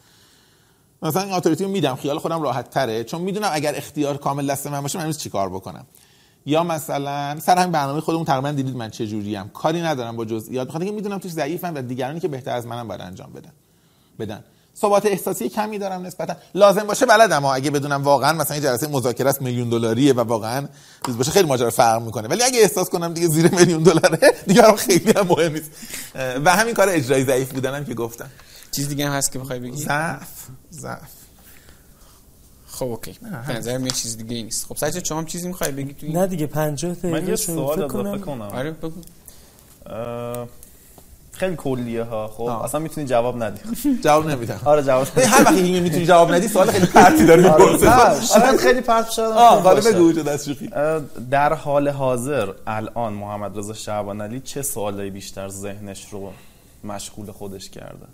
مثلا 1.02 1.22
این 1.22 1.32
authority 1.32 1.64
رو 1.64 1.70
میدم 1.70 1.94
خیال 1.94 2.18
خودم 2.18 2.42
راحت 2.42 2.70
تره. 2.70 3.04
چون 3.04 3.20
می‌دونم 3.20 3.50
اگر 3.52 3.76
اختیار 3.76 4.16
کامل 4.16 4.46
دست 4.46 4.66
من 4.66 4.80
باشه 4.80 4.98
من 4.98 5.04
امروز 5.04 5.18
چیکار 5.18 5.48
بکنم؟ 5.48 5.86
یا 6.46 6.64
مثلا 6.64 7.40
سر 7.40 7.58
همین 7.58 7.72
برنامه 7.72 8.00
خودمون 8.00 8.24
تقریبا 8.24 8.50
دیدید 8.50 8.76
من 8.76 8.90
چه 8.90 9.06
جوریم 9.06 9.48
کاری 9.48 9.82
ندارم 9.82 10.16
با 10.16 10.24
جزئیات. 10.24 10.68
بخاطر 10.68 10.84
اینکه 10.84 10.96
می‌دونم 10.96 11.18
توش 11.18 11.32
ضعیفم 11.32 11.74
و 11.74 11.82
دیگرانی 11.82 12.20
که 12.20 12.28
بهتر 12.28 12.50
از 12.50 12.66
منم 12.66 12.88
باید 12.88 13.00
انجام 13.00 13.32
بدن. 13.32 13.52
بدن. 14.18 14.44
ثبات 14.76 15.06
احساسی 15.06 15.48
کمی 15.48 15.78
دارم 15.78 16.06
نسبتا. 16.06 16.36
لازم 16.54 16.84
باشه 16.84 17.06
بلدم 17.06 17.44
اگه 17.44 17.70
بدونم 17.70 18.02
واقعا 18.02 18.32
مثلا 18.32 18.54
این 18.54 18.62
جلسه 18.62 18.88
مذاکره 18.88 19.28
است 19.28 19.42
میلیون 19.42 19.68
دلاریه 19.68 20.12
و 20.12 20.20
واقعا 20.20 20.68
چیز 21.06 21.18
باشه 21.18 21.30
خیلی 21.30 21.48
ماجرا 21.48 21.70
فرق 21.70 22.02
می‌کنه. 22.02 22.28
ولی 22.28 22.42
اگه 22.42 22.60
احساس 22.60 22.90
کنم 22.90 23.14
دیگه 23.14 23.28
زیر 23.28 23.54
میلیون 23.54 23.82
دلاره 23.82 24.18
دیگه 24.46 24.76
خیلی 24.76 25.12
هم 25.12 25.26
مهم 25.26 25.52
نیست. 25.52 25.70
و 26.44 26.56
همین 26.56 26.74
کار 26.74 26.88
اجرایی 26.88 27.24
ضعیف 27.24 27.52
بودنم 27.52 27.84
که 27.84 27.94
گفتم. 27.94 28.30
چیز 28.72 28.88
دیگه 28.88 29.06
هم 29.06 29.12
هست 29.12 29.32
که 29.32 29.38
بخوای 29.38 29.58
بگی؟ 29.58 29.76
ضعف 29.76 30.46
ضعف. 30.72 31.10
خب 32.66 32.86
اوکی. 32.86 33.18
به 33.46 33.52
نظر 33.56 33.80
یه 33.80 33.90
چیز 33.90 34.16
دیگه 34.16 34.42
نیست. 34.42 34.66
خب 34.66 34.76
سعی 34.76 35.04
شما 35.04 35.18
هم 35.18 35.26
چیزی 35.26 35.48
می‌خوای 35.48 35.72
بگی 35.72 35.94
تو 35.94 36.06
نه 36.18 36.26
دیگه 36.26 36.46
50 36.46 36.92
دقیقه 36.94 37.20
من 37.20 37.28
یه 37.28 37.36
سوال 37.36 37.82
اضافه 37.82 38.18
کنم. 38.18 38.40
آره 38.42 38.70
بگو. 38.70 39.02
خیلی 41.32 41.56
کلیه 41.56 42.02
ها. 42.02 42.28
خب 42.28 42.42
آه. 42.42 42.64
اصلا 42.64 42.80
می‌تونی 42.80 43.06
جواب 43.06 43.42
ندی. 43.42 43.60
جواب 44.04 44.30
نمیدم. 44.30 44.60
آره 44.64 44.82
جواب 44.82 45.06
هر 45.18 45.44
وقتی 45.44 45.60
اینو 45.60 45.82
می‌تونی 45.82 46.06
جواب 46.06 46.32
ندی 46.32 46.48
سوال 46.48 46.70
خیلی 46.70 46.86
پرتی 46.86 47.26
داری 47.26 47.42
می‌پرسی 47.42 47.86
آره 48.38 48.56
خیلی 48.56 48.80
پرت 48.80 49.10
شد. 49.10 49.20
آه 49.22 49.62
حالا 49.62 49.80
بگو 49.80 50.12
چه 50.12 50.22
دست 50.22 50.48
شوخی. 50.48 50.70
در 51.30 51.54
حال 51.54 51.88
حاضر 51.88 52.52
الان 52.66 53.12
محمد 53.12 53.58
رضا 53.58 53.74
شعبان 53.74 54.20
علی 54.20 54.40
چه 54.40 54.62
سوالایی 54.62 55.10
بیشتر 55.10 55.48
ذهنش 55.48 56.06
رو 56.10 56.32
مشغول 56.84 57.32
خودش 57.32 57.70
کرده؟ 57.70 58.06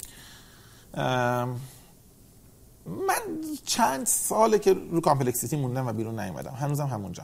من 2.86 3.20
چند 3.64 4.06
ساله 4.06 4.58
که 4.58 4.74
رو 4.90 5.00
complexity 5.00 5.56
موندم 5.56 5.86
و 5.86 5.92
بیرون 5.92 6.20
نیومدم. 6.20 6.52
هنوزم 6.52 6.86
همونجا. 6.86 7.22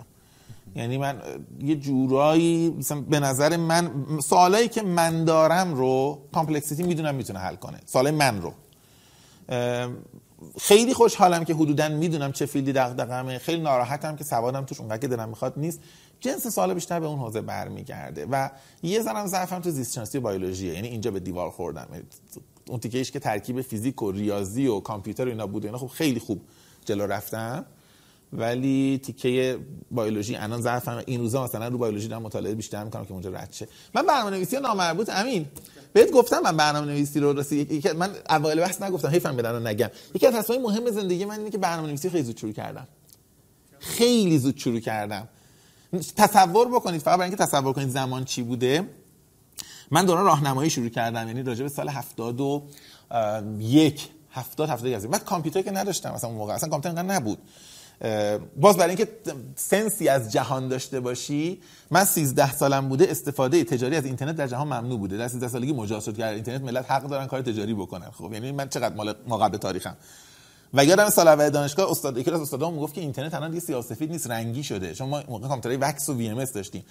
یعنی 0.77 0.99
من 0.99 1.23
یه 1.61 1.77
جورایی 1.77 2.71
مثلا 2.71 3.01
به 3.01 3.21
نظر 3.21 3.57
من 3.57 3.91
سوالایی 4.25 4.69
که 4.69 4.83
من 4.83 5.25
دارم 5.25 5.75
رو 5.75 6.19
complexity 6.33 6.83
می‌دونم 6.83 7.15
می‌تونه 7.15 7.39
حل 7.39 7.57
کنه. 7.57 7.81
سوالای 7.87 8.13
من 8.13 8.43
رو. 8.43 8.53
خیلی 10.61 10.95
خوشحالم 10.95 11.45
که 11.45 11.55
حدودا 11.55 11.89
می‌دونم 11.89 12.33
چه 12.33 12.47
field 12.47 12.68
ی 12.68 12.73
دغدغمه 12.73 13.39
خیلی 13.39 13.63
ناراحتم 13.63 14.17
که 14.17 14.25
سوادم 14.25 14.65
توش 14.65 14.81
اونقدر 14.81 14.99
که 14.99 15.09
دلم 15.09 15.29
می‌خواد 15.29 15.53
نیست. 15.57 15.81
جنس 16.21 16.47
سوال 16.47 16.75
بیشتر 16.75 17.01
به 17.01 17.07
اون 17.07 17.19
حوزه 17.19 17.41
برمیگرده 17.41 18.27
و 18.31 18.51
یه 18.83 19.03
ذرم 19.03 19.27
ضعفم 19.27 19.61
تو 19.61 19.71
زیست 19.71 19.95
شناسی 19.95 20.19
و 20.19 20.21
بیولوژیه. 20.21 20.75
یعنی 20.75 20.89
اینجا 20.89 21.11
به 21.11 21.21
دیوار 21.21 21.51
خوردم 21.51 21.89
اون 22.69 22.81
تیکه 22.81 23.05
که 23.05 23.19
ترکیب 23.19 23.61
فیزیک 23.61 24.03
و 24.03 24.13
ریاضی 24.13 24.67
و 24.67 24.81
کامپیوتر 24.81 25.25
و 25.25 25.29
اینا 25.29 25.47
بود 25.47 25.67
اینا 25.67 25.79
خب 25.79 25.87
خیلی 25.87 26.21
خوب 26.21 26.41
جلو 26.85 27.07
رفتم. 27.07 27.67
ولی 28.33 29.01
تیکه 29.05 29.59
بیولوژی 29.91 30.37
الان 30.37 30.61
ظرفم 30.61 31.03
این 31.07 31.21
روزا 31.21 31.45
مثلا 31.45 31.69
رو 31.69 31.79
بیولوژی 31.79 32.09
دارم 32.09 32.23
مطالعه 32.23 32.55
بیشتر 32.55 32.85
می‌کنم 32.85 33.05
که 33.05 33.13
اونجا 33.13 33.31
رد 33.31 33.53
شه. 33.53 33.69
من 33.95 34.07
برنامه 34.07 34.31
نویسی 34.31 34.57
نامربوط 34.57 35.11
امین. 35.13 35.47
بهت 35.93 36.11
گفتم 36.11 36.41
من 36.41 36.57
برنامه 36.57 36.87
نویسی 36.87 37.21
رو 37.21 37.33
راستی. 37.33 37.83
من 37.97 38.11
اوایل 38.31 38.61
بحث 38.61 38.83
نگفتم 38.83 39.09
حیفم 39.09 39.37
بدن 39.37 39.67
نگم. 39.67 39.91
یکی 40.15 40.27
از 40.27 40.35
تصمیمات 40.35 40.73
مهم 40.73 40.91
زندگی 40.91 41.25
من 41.25 41.39
اینه 41.39 41.51
که 41.51 41.59
برنامه 41.59 41.89
نویسی 41.89 42.11
خیلی 42.11 42.23
زود 42.23 42.37
شروع 42.37 42.53
کردم. 42.53 42.87
خیلی 43.79 44.39
زود 44.39 44.57
شروع 44.57 44.81
کردم. 44.81 45.29
تصور 46.17 46.69
بکنید 46.69 47.01
فقط 47.01 47.19
برای 47.19 47.31
اینکه 47.31 47.45
تصور 47.45 47.73
کنید 47.73 47.89
زمان 47.89 48.25
چی 48.25 48.43
بوده. 48.43 48.89
من 49.91 50.07
دوران 50.07 50.25
راهنمایی 50.25 50.71
شروع 50.71 50.89
کردم 50.89 51.27
یعنی 51.27 51.43
راجع 51.43 51.63
به 51.63 51.69
سال 51.69 51.89
71 51.89 54.09
70 54.31 54.71
71 54.71 55.11
بعد 55.11 55.25
کامپیوتر 55.25 55.63
که 55.63 55.71
نداشتم 55.71 56.15
مثلا 56.15 56.31
اون 56.31 56.39
موقع 56.39 56.55
اصلا 56.55 56.69
کامپیوتر 56.69 57.03
نبود. 57.03 57.39
باز 58.57 58.77
برای 58.77 58.97
اینکه 58.97 59.09
sense 59.57 60.00
ی 60.00 60.09
از 60.09 60.33
جهان 60.33 60.69
داشته 60.69 61.01
باشی 61.01 61.61
من 61.91 62.05
13 62.05 62.53
سالم 62.53 62.89
بوده 62.89 63.11
استفاده 63.11 63.65
تجاری 63.65 63.97
از 63.97 64.05
اینترنت 64.05 64.37
در 64.37 64.47
جهان 64.47 64.67
ممنوع 64.67 64.99
بوده. 64.99 65.17
در 65.17 65.29
13 65.29 65.49
سالگی 65.49 65.73
مجاز 65.73 66.05
شد 66.05 66.17
که 66.17 66.27
اینترنت 66.27 66.61
ملت 66.61 66.91
حق 66.91 67.03
دارن 67.03 67.27
کار 67.27 67.43
تجاری 67.43 67.75
بکنن. 67.75 68.11
خب 68.11 68.33
یعنی 68.33 68.53
من 68.53 68.69
چقدر 68.69 68.95
مال 68.95 69.15
ما 69.29 69.39
قبل 69.39 69.57
تاریخم. 69.57 69.97
و 70.75 70.85
یادم 70.85 71.11
سال 71.11 71.29
اول 71.29 71.51
دانشگاه 71.51 71.91
استاد 71.91 72.19
یکی 72.19 72.31
از 72.31 72.41
استادام 72.41 72.75
می‌گفت 72.75 72.95
که 72.95 73.01
اینترنت 73.01 73.35
الان 73.35 73.51
دیگه 73.51 73.61
سیاه‌سفید 73.61 74.11
نیست 74.11 74.31
رنگی 74.31 74.63
شده. 74.63 74.95
چون 74.95 75.09
ما 75.09 75.23
موقع 75.29 75.49
کامپیوترهای 75.49 75.77
VAX 75.77 76.09
و 76.09 76.15
VMS 76.15 76.53
داشتیم. 76.53 76.85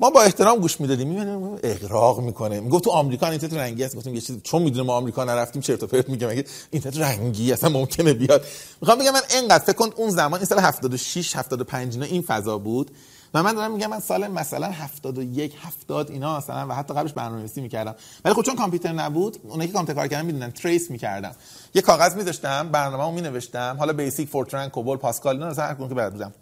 ما 0.00 0.10
با 0.10 0.22
احترام 0.22 0.58
گوش 0.58 0.80
می‌دادیم. 0.80 1.08
می‌بینیم 1.08 1.58
اغراق 1.62 2.20
می‌کنه. 2.20 2.60
می‌گفت 2.60 2.84
تو 2.84 2.90
آمریکا 2.90 3.26
اینترنت 3.26 3.54
رنگی 3.54 3.84
است 3.84 3.96
گفتیم 3.96 4.14
یه 4.14 4.20
چیز 4.20 4.42
چون 4.42 4.62
می‌دونم 4.62 4.86
ما 4.86 4.96
آمریکا 4.96 5.24
نرفتیم 5.24 5.62
چرت 5.62 5.82
و 5.82 5.86
پرت 5.86 6.08
میگم 6.08 6.28
اگه 6.28 6.44
اینترنت 6.70 6.98
رنگی 6.98 7.52
اصلا 7.52 7.70
ممکنه 7.70 8.12
بیاد؟ 8.12 8.44
می‌خوام 8.80 8.98
بگم 8.98 9.10
من 9.12 9.20
انقدر 9.30 9.64
فکر 9.64 9.76
کن 9.76 9.90
اون 9.96 10.10
زمان 10.10 10.34
این 10.40 10.46
سال 10.46 10.58
76 10.58 11.36
75 11.36 11.94
اینا 11.94 12.06
این 12.06 12.22
فضا 12.22 12.58
بود. 12.58 12.90
و 13.34 13.42
من 13.42 13.54
دارم 13.54 13.72
میگم 13.72 13.90
من 13.90 14.00
سال 14.00 14.28
مثلا 14.28 14.70
71 14.70 15.54
70 15.60 16.10
اینا 16.10 16.38
مثلا 16.38 16.66
و 16.68 16.72
حتی 16.72 16.94
قبلش 16.94 17.12
برنامه‌نویسی 17.12 17.60
می‌کردم. 17.60 17.94
ولی 18.24 18.34
خب 18.34 18.42
چون 18.42 18.56
کامپیوتر 18.56 18.92
نبود 18.92 19.38
اونایی 19.48 19.68
که 19.68 19.74
کامپیوتر 19.74 20.00
کار 20.00 20.08
کردن 20.08 20.26
می‌دونن 20.26 20.50
trace 20.50 20.90
می‌کردم. 20.90 21.34
یه 21.74 21.82
کاغذ 21.82 22.14
میذاشتم 22.14 22.68
برنامه‌مو 22.68 23.12
مینوشتم. 23.12 23.76
حالا 23.78 23.92
بیسیک 23.92 24.28
فورتران 24.28 24.68
کوبل 24.68 24.96
پاسکال 24.96 25.34
اینا 25.34 25.50
مثلا 25.50 25.64
هر 25.64 25.74
که 25.74 25.94
بلد 25.94 26.12
بودم. 26.12 26.34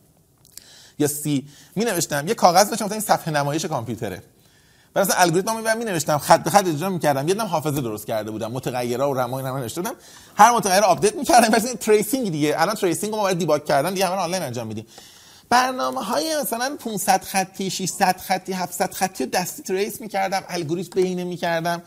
یا 1.01 1.07
C 1.07 1.47
می 1.77 1.85
نوشتم 1.85 2.29
یه 2.29 2.35
کاغذ 2.35 2.71
داشتم 2.71 2.85
مثلا 2.85 2.95
این 2.95 3.05
صفحه 3.05 3.33
نمایش 3.33 3.65
کامپیوتره. 3.65 4.23
بعد 4.95 5.07
مثلا 5.07 5.21
الگوریتم 5.21 5.79
می 5.79 5.85
نوشتم 5.85 6.19
خط 6.19 6.43
به 6.45 6.51
خط 6.51 6.67
اجرا 6.67 6.89
می‌کردم. 6.89 7.29
یه 7.29 7.43
حافظه 7.43 7.81
درست 7.81 8.07
کرده 8.07 8.31
بودم. 8.31 8.53
متغیرها 8.53 9.11
و 9.11 9.15
رم 9.15 9.45
اینا 9.45 9.59
نوشته 9.59 9.81
بودم. 9.81 9.95
هر 10.37 10.53
متغیر 10.53 10.85
update 10.85 11.17
می‌کردم. 11.17 11.55
مثلا 11.55 11.75
tracing 11.75 12.33
دیگه. 12.33 12.55
الان 12.61 12.75
tracing 12.75 13.15
ما 13.15 13.23
با 13.23 13.39
debug 13.39 13.65
کردن 13.65 13.95
دیگه 13.95 14.07
همه 14.07 14.17
آنلاین 14.17 14.43
انجام 14.43 14.67
میدیم. 14.67 14.87
برنامه 15.49 16.05
های 16.05 16.41
مثلا 16.43 16.77
500 16.85 17.25
خطی 17.25 17.71
600 17.71 18.17
خطی 18.17 18.53
700 18.53 18.95
خطی 18.95 19.27
دستی 19.27 19.63
trace 19.63 20.01
می‌کردم. 20.01 20.43
الگوریتم 20.49 20.91
بهینه 20.95 21.25
می‌کردم. 21.25 21.83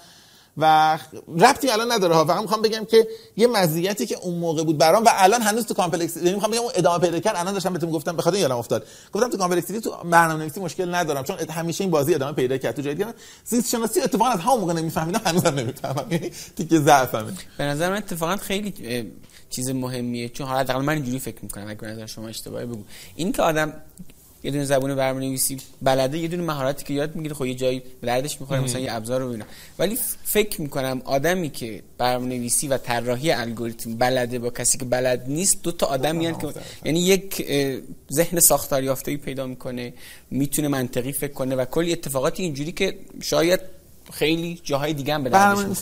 و 0.57 0.99
ربطی 1.39 1.69
الان 1.69 1.91
نداره 1.91 2.15
ها. 2.15 2.25
فقط 2.25 2.41
می‌خوام 2.41 2.61
بگم 2.61 2.85
که 2.85 3.07
یه 3.37 3.47
مزیتی 3.47 4.05
که 4.05 4.17
اون 4.17 4.39
موقع 4.39 4.63
بود 4.63 4.77
برام 4.77 5.03
و 5.03 5.09
الان 5.11 5.41
هنوز 5.41 5.65
تو 5.65 5.73
complex 5.73 6.17
یعنی 6.17 6.33
می‌خوام 6.33 6.51
بگم 6.51 6.61
اون 6.61 6.71
ادامه 6.75 6.99
پیدا 6.99 7.19
کرد. 7.19 7.35
الان 7.35 7.53
داشتم 7.53 7.73
بهتون 7.73 7.91
گفتم 7.91 8.15
بخاطر 8.15 8.37
یادم 8.37 8.57
افتاد. 8.57 8.87
گفتم 9.11 9.29
تو 9.29 9.37
complexity 9.38 9.81
تو 9.81 9.91
برنامه‌نویسی 10.03 10.59
مشکل 10.59 10.95
ندارم 10.95 11.23
چون 11.23 11.37
همیشه 11.49 11.83
این 11.83 11.91
بازی 11.91 12.15
ادامه 12.15 12.33
پیدا 12.33 12.57
کرد. 12.57 12.75
تو 12.75 12.81
جای 12.81 12.95
دیگه 12.95 13.13
زیست 13.45 13.69
شناسی 13.69 14.01
اتفاقا 14.01 14.29
از 14.29 14.39
همون 14.39 14.59
موقع 14.59 14.73
نمیفهمیدم 14.73 15.21
هنوزم 15.25 15.55
نمی‌فهمم. 15.55 16.11
یعنی 16.11 16.31
تیکه 16.55 16.79
ضعفمه. 16.79 17.33
به 17.57 17.63
نظر 17.63 17.89
من 17.89 17.97
اتفاقا 17.97 18.37
خیلی 18.37 19.11
چیز 19.49 19.69
مهمیه. 19.69 20.29
چون 20.29 20.47
حالا 20.47 20.79
من 20.79 20.93
اینجوری 20.93 21.19
فکر 21.19 21.37
می‌کنم 21.41 21.67
اگه 21.67 21.87
نظر 21.87 22.05
شما 22.05 22.27
اشتباهی 22.27 22.65
بگو. 22.65 22.83
این 23.15 23.31
که 23.31 23.41
آدم 23.41 23.73
یه 24.43 24.51
دونه 24.51 24.65
زبون 24.65 24.95
برنامه‌نویسی 24.95 25.57
بلده 25.81 26.17
یه 26.17 26.27
دونه 26.27 26.43
مهارتی 26.43 26.85
که 26.85 26.93
یاد 26.93 27.15
می‌گیره 27.15 27.35
خب 27.35 27.45
یه 27.45 27.55
جایی 27.55 27.83
دردش 28.01 28.41
می‌خوره 28.41 28.59
مثلا 28.59 28.81
یه 28.81 28.93
ابزار 28.93 29.21
رو 29.21 29.27
اینا. 29.27 29.45
ولی 29.79 29.97
فکر 30.23 30.61
می‌کنم 30.61 31.01
آدمی 31.05 31.49
که 31.49 31.83
برنامه‌نویسی 31.97 32.67
و 32.67 32.77
طراحی 32.77 33.31
الگوریتم 33.31 33.95
بلده 33.95 34.39
با 34.39 34.49
کسی 34.49 34.77
که 34.77 34.85
بلد 34.85 35.23
نیست 35.27 35.63
دو 35.63 35.71
تا 35.71 35.85
آدم 35.85 36.15
میان 36.15 36.37
که 36.37 36.53
یعنی 36.85 36.99
یک 36.99 37.47
ذهن 38.13 38.39
ساختار 38.39 38.83
یافته‌ای 38.83 39.17
پیدا 39.17 39.47
می‌کنه 39.47 39.93
می‌تونه 40.31 40.67
منطقی 40.67 41.11
فکر 41.11 41.33
کنه 41.33 41.55
و 41.55 41.65
کلی 41.65 41.91
اتفاقاتی 41.91 42.43
اینجوری 42.43 42.71
که 42.71 42.99
شاید 43.21 43.59
خیلی 44.11 44.61
جاهای 44.63 44.93
دیگه 44.93 45.13
هم 45.13 45.23
به 45.23 45.29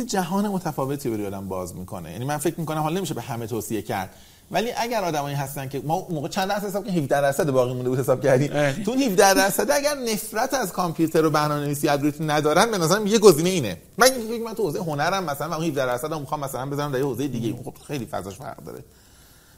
جهان 0.07 0.47
متفاوتی 0.47 1.09
برای 1.09 1.25
آدم 1.25 1.47
باز 1.47 1.75
می‌کنه. 1.75 2.11
یعنی 2.11 2.25
من 2.25 2.37
فکر 2.37 2.59
می‌کنم 2.59 2.81
حالا 2.81 2.97
نمیشه 2.97 3.13
به 3.13 3.21
همه 3.21 3.47
توصیه 3.47 3.81
کرد. 3.81 4.09
ولی 4.51 4.71
اگر 4.77 5.03
آدمایی 5.03 5.35
هستن 5.35 5.69
که 5.69 5.81
ما 5.85 6.07
موقع 6.09 6.27
چند 6.27 6.49
درصد 6.49 6.67
حساب 6.67 6.85
که 6.85 6.91
17 6.91 7.21
درصد 7.21 7.49
باقی 7.49 7.73
مونده 7.73 7.89
بود 7.89 7.99
حساب 7.99 8.23
کردیم. 8.23 8.71
تو 8.83 8.91
اون 8.91 9.01
17 9.01 9.33
درصد 9.33 9.71
اگر 9.71 9.95
نفرت 10.13 10.53
از 10.53 10.71
کامپیوتر 10.71 11.25
و 11.25 11.29
برنامه‌نویسی 11.29 11.87
الگوریتم 11.87 12.31
ندارن 12.31 12.71
به 12.71 12.77
نظرم 12.77 13.07
یه 13.07 13.19
گزینه 13.19 13.49
اینه. 13.49 13.77
من 13.97 14.07
من 14.45 14.53
تو 14.53 14.63
حوزه 14.63 14.79
هنرم 14.79 15.23
مثلا 15.23 15.47
من 15.47 15.53
اون 15.53 15.65
17 15.65 15.85
درصد 15.85 16.13
می‌خوام 16.13 16.39
مثلا 16.39 16.65
بزنم 16.65 16.91
در 16.91 16.99
یه 16.99 17.05
حوزه 17.05 17.27
دیگه. 17.27 17.53
خب 17.65 17.73
خیلی 17.87 18.05
فضاش 18.05 18.35
فرق 18.35 18.63
داره. 18.63 18.79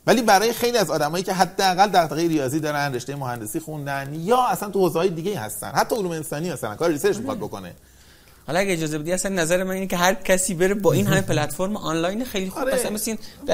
ولی 0.07 0.21
برای 0.21 0.53
خیلی 0.53 0.77
از 0.77 0.89
آدمایی 0.91 1.23
که 1.23 1.33
حداقل 1.33 1.87
دغدغه 1.87 2.27
ریاضی 2.27 2.59
دارن 2.59 2.93
رشته 2.93 3.15
مهندسی 3.15 3.59
خوندن 3.59 4.13
یا 4.13 4.47
اصلا 4.47 4.69
تو 4.69 4.79
حوزه‌های 4.79 5.09
دیگه 5.09 5.39
هستن 5.39 5.71
حتی 5.71 5.95
علوم 5.95 6.11
انسانی 6.11 6.49
هستن 6.49 6.75
کار 6.75 6.89
research 6.89 7.17
می‌خواد 7.17 7.37
بکنه. 7.37 7.73
حالا 8.47 8.59
اگه 8.59 8.73
اجازه 8.73 8.97
بدی 8.97 9.11
اصلا 9.11 9.35
نظر 9.35 9.63
من 9.63 9.71
اینه 9.71 9.87
که 9.87 9.97
هر 9.97 10.13
کسی 10.13 10.53
بره 10.53 10.73
با 10.73 10.93
این 10.93 11.07
همه 11.07 11.21
پلتفرم 11.31 11.77
آنلاین 11.77 12.25
خیلی 12.25 12.49
خوب 12.49 12.61
آره. 12.61 12.75
مثلا 12.75 12.91
مثل 12.91 13.11
این 13.11 13.19
و. 13.47 13.51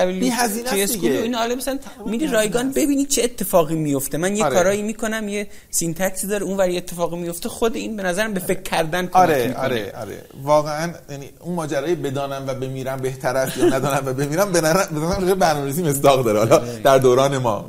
این 1.04 1.36
حالا 1.36 1.56
مثلا 1.56 1.80
میری 2.06 2.28
رایگان 2.28 2.72
ببینی 2.72 3.06
چه 3.06 3.24
اتفاقی 3.24 3.76
میفته 3.76 4.18
من 4.18 4.36
یه 4.36 4.46
آره. 4.46 4.56
کارایی 4.56 4.82
می‌کنم 4.82 5.28
یه 5.28 5.48
syntax 5.70 6.20
ی 6.20 6.28
داره 6.28 6.44
اون 6.44 6.58
ور 6.58 6.70
اتفاقی 6.70 7.18
میفته 7.18 7.50
خود 7.50 7.76
این 7.76 7.96
به 7.96 8.04
نظرم 8.04 8.34
به 8.34 8.40
فکر 8.40 8.62
کردن 8.62 9.02
کمک 9.02 9.16
آره 9.16 9.48
می‌کنه. 9.48 9.64
آره 9.64 9.94
آره 10.02 10.22
واقعا 10.44 10.94
یعنی 11.10 11.30
اون 11.40 11.56
ماجرای 11.56 11.96
بدانم 11.96 12.44
و 12.48 12.54
بمیرم 12.54 12.98
بهتر 12.98 13.38
است 13.38 13.58
یا 13.58 13.66
ندانم 13.66 14.04
و 14.06 14.14
بمیرم 14.14 14.52
به 14.52 14.62
نظر 14.62 15.36
برنامه‌ریزی 15.36 15.84
مصداق 15.84 16.26
داره 16.26 16.40
حالا 16.40 16.58
در 16.84 16.98
دوران 16.98 17.38
ما 17.38 17.66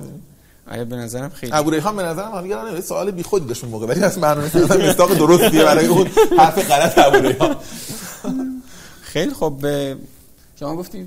آره 0.70 0.84
به 0.84 0.96
نظرم 0.96 1.30
خیلی 1.30 1.52
ابو 1.52 1.70
ریحان 1.70 1.96
به 1.96 2.02
نظرم 2.02 2.30
حالا 2.30 2.46
یادم 2.46 2.80
سوال 2.80 3.10
بیخودی 3.10 3.46
داشت 3.46 3.64
اون 3.64 3.72
موقع 3.72 3.86
ولی 3.86 4.04
از 4.04 4.20
برنامه‌ریزی 4.20 4.58
مثلا 4.58 4.88
مصداق 4.88 5.14
درستیه 5.14 5.64
برای 5.64 5.86
اون 5.86 6.06
حرف 6.38 6.70
غلط 6.70 6.98
ابو 6.98 7.16
ریحان 7.16 7.56
خیلی 9.02 9.32
خوب 9.32 9.60
به 9.60 9.96
شما 10.60 10.76
گفتی 10.76 11.06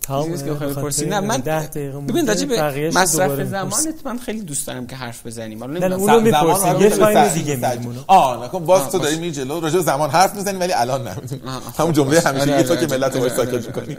تمام 0.00 0.30
چیزی 0.30 0.44
که 0.44 0.50
بخاطر 0.50 0.72
بپرسی 0.72 1.06
نه 1.06 1.20
من 1.20 1.36
دقیقه 1.36 1.90
ببین. 2.00 2.26
راجع 2.26 2.46
به 2.46 2.90
مصرف. 2.94 3.42
زمانت 3.48 3.94
من 4.04 4.18
خیلی 4.18 4.40
دوست 4.40 4.66
دارم 4.66 4.86
که 4.86 4.96
حرف 4.96 5.26
بزنیم 5.26 5.60
حالا 5.60 5.72
نه، 5.72 5.78
نمی‌دونم 5.88 6.00
اونو 6.00 6.30
زمان 6.30 6.52
می‌پرسی. 6.52 6.68
رو 6.70 6.82
یه 6.82 6.90
تایم 6.90 7.28
دیگه 7.28 7.76
می‌مونه. 7.78 7.98
آه 8.06 8.44
نکن 8.44 8.64
باز 8.64 8.90
تو 8.90 8.98
داری. 8.98 9.16
میری 9.16 9.32
جلو 9.32 9.60
راجع 9.60 9.76
به 9.76 9.82
زمان 9.82 10.10
حرف 10.10 10.34
می‌زنی 10.34 10.58
ولی 10.58 10.72
الان 10.72 11.08
نمی‌دونی 11.08 11.42
همون 11.78 11.92
خب، 11.92 11.92
جمله. 11.92 12.20
همیشه 12.20 12.54
آره، 12.54 12.62
تو 12.62 12.72
آره، 12.72 12.86
که 12.86 12.94
ملت 12.94 13.16
رو 13.16 13.22
آره، 13.22 13.36
ساکت 13.36 13.66
می‌کنی. 13.66 13.96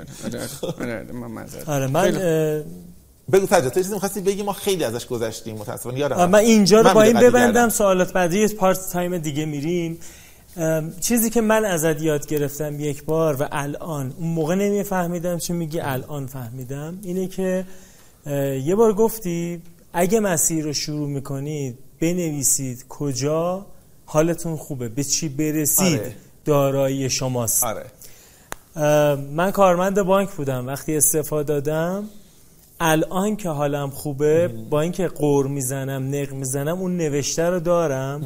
آره، 1.68 1.88
من 1.88 2.16
بگو 3.32 3.48
سجاد 3.48 3.74
چیزی 3.74 3.94
می‌خواستی 3.94 4.22
بگی؟ 4.22 4.44
ما 4.44 4.54
خیلی 4.54 4.84
ازش 4.84 5.08
گذشتیم 5.08 5.56
متأسفانه 5.56 6.00
یادم 6.00 6.30
من 6.30 6.40
اینجا 6.40 6.82
رو 6.82 6.94
با 6.94 7.02
این 7.02 7.20
ببندم. 7.20 7.70
سوالات 7.70 8.14
بعدی 8.14 8.48
پارت 8.48 8.90
تایم 8.92 9.18
دیگه 9.18 9.46
میریم. 9.46 10.00
چیزی 11.02 11.30
که 11.30 11.42
من 11.42 11.66
ازت 11.66 12.02
یاد 12.02 12.28
گرفتم 12.28 12.80
یک 12.80 13.04
بار 13.06 13.42
و 13.42 13.48
الان 13.52 14.14
اون 14.18 14.30
موقع 14.30 14.56
نمیفهمیدم 14.56 15.38
چی 15.38 15.54
میگی 15.54 15.80
الان 15.80 16.28
فهمیدم 16.28 17.00
اینه 17.04 17.28
که 17.28 17.66
یه 18.66 18.76
بار 18.76 18.94
گفتی 18.94 19.62
اگه 19.94 20.20
مسیر 20.20 20.66
رو 20.66 20.74
شروع 20.74 21.08
می‌کنید 21.08 21.78
بنویسید 22.02 22.86
کجا 22.90 23.66
حالتون 24.06 24.56
خوبه 24.56 24.90
به 24.90 25.04
چی 25.04 25.30
برسید 25.30 26.00
آره. 26.00 26.16
دارایی 26.46 27.10
شماست. 27.10 27.64
آره. 27.64 27.86
من 29.32 29.52
کارمند 29.52 30.02
بانک 30.02 30.30
بودم 30.30 30.68
وقتی 30.68 30.98
استفاده 30.98 31.54
دادم 31.54 32.10
الان 32.80 33.36
که 33.36 33.50
حالم 33.50 33.90
خوبه 33.90 34.48
با 34.48 34.82
اینکه 34.82 35.08
قور 35.08 35.48
می‌زنم 35.48 36.16
نق 36.16 36.34
می‌زنم 36.34 36.80
اون 36.80 36.98
نوشته 36.98 37.50
رو 37.50 37.60
دارم 37.60 38.24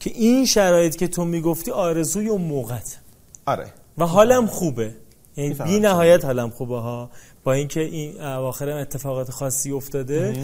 که 0.00 0.10
این 0.14 0.46
شرایط 0.46 0.96
که 0.96 1.08
تو 1.08 1.24
می‌گفتی 1.24 1.70
آرزوی 1.70 2.28
اون 2.28 2.42
موقت 2.42 2.98
آره. 3.46 3.66
و 3.98 4.06
حالم 4.06 4.46
خوبه. 4.46 4.94
یعنی 5.36 5.54
بی 5.54 5.80
نهایت 5.80 6.24
حالم 6.24 6.50
خوبه 6.50 6.78
ها. 6.78 7.10
با 7.44 7.52
اینکه 7.52 7.80
این 7.80 8.20
اواخرم 8.20 8.76
اتفاقات 8.76 9.30
خاصی 9.30 9.70
افتاده 9.70 10.36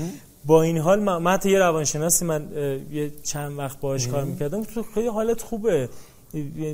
با 0.47 0.63
این 0.63 0.79
حال 0.79 1.01
من, 1.01 1.17
من 1.17 1.33
حتی 1.33 1.51
یه 1.51 1.59
روانشناسی 1.59 2.25
من 2.25 2.49
یه 2.93 3.13
چند 3.23 3.59
وقت 3.59 3.81
باهاش 3.81 4.09
کار 4.09 4.25
می‌کردم 4.25 4.65
تو 4.65 4.85
خیلی 4.95 5.09
حالت 5.09 5.43
خوبه. 5.43 5.89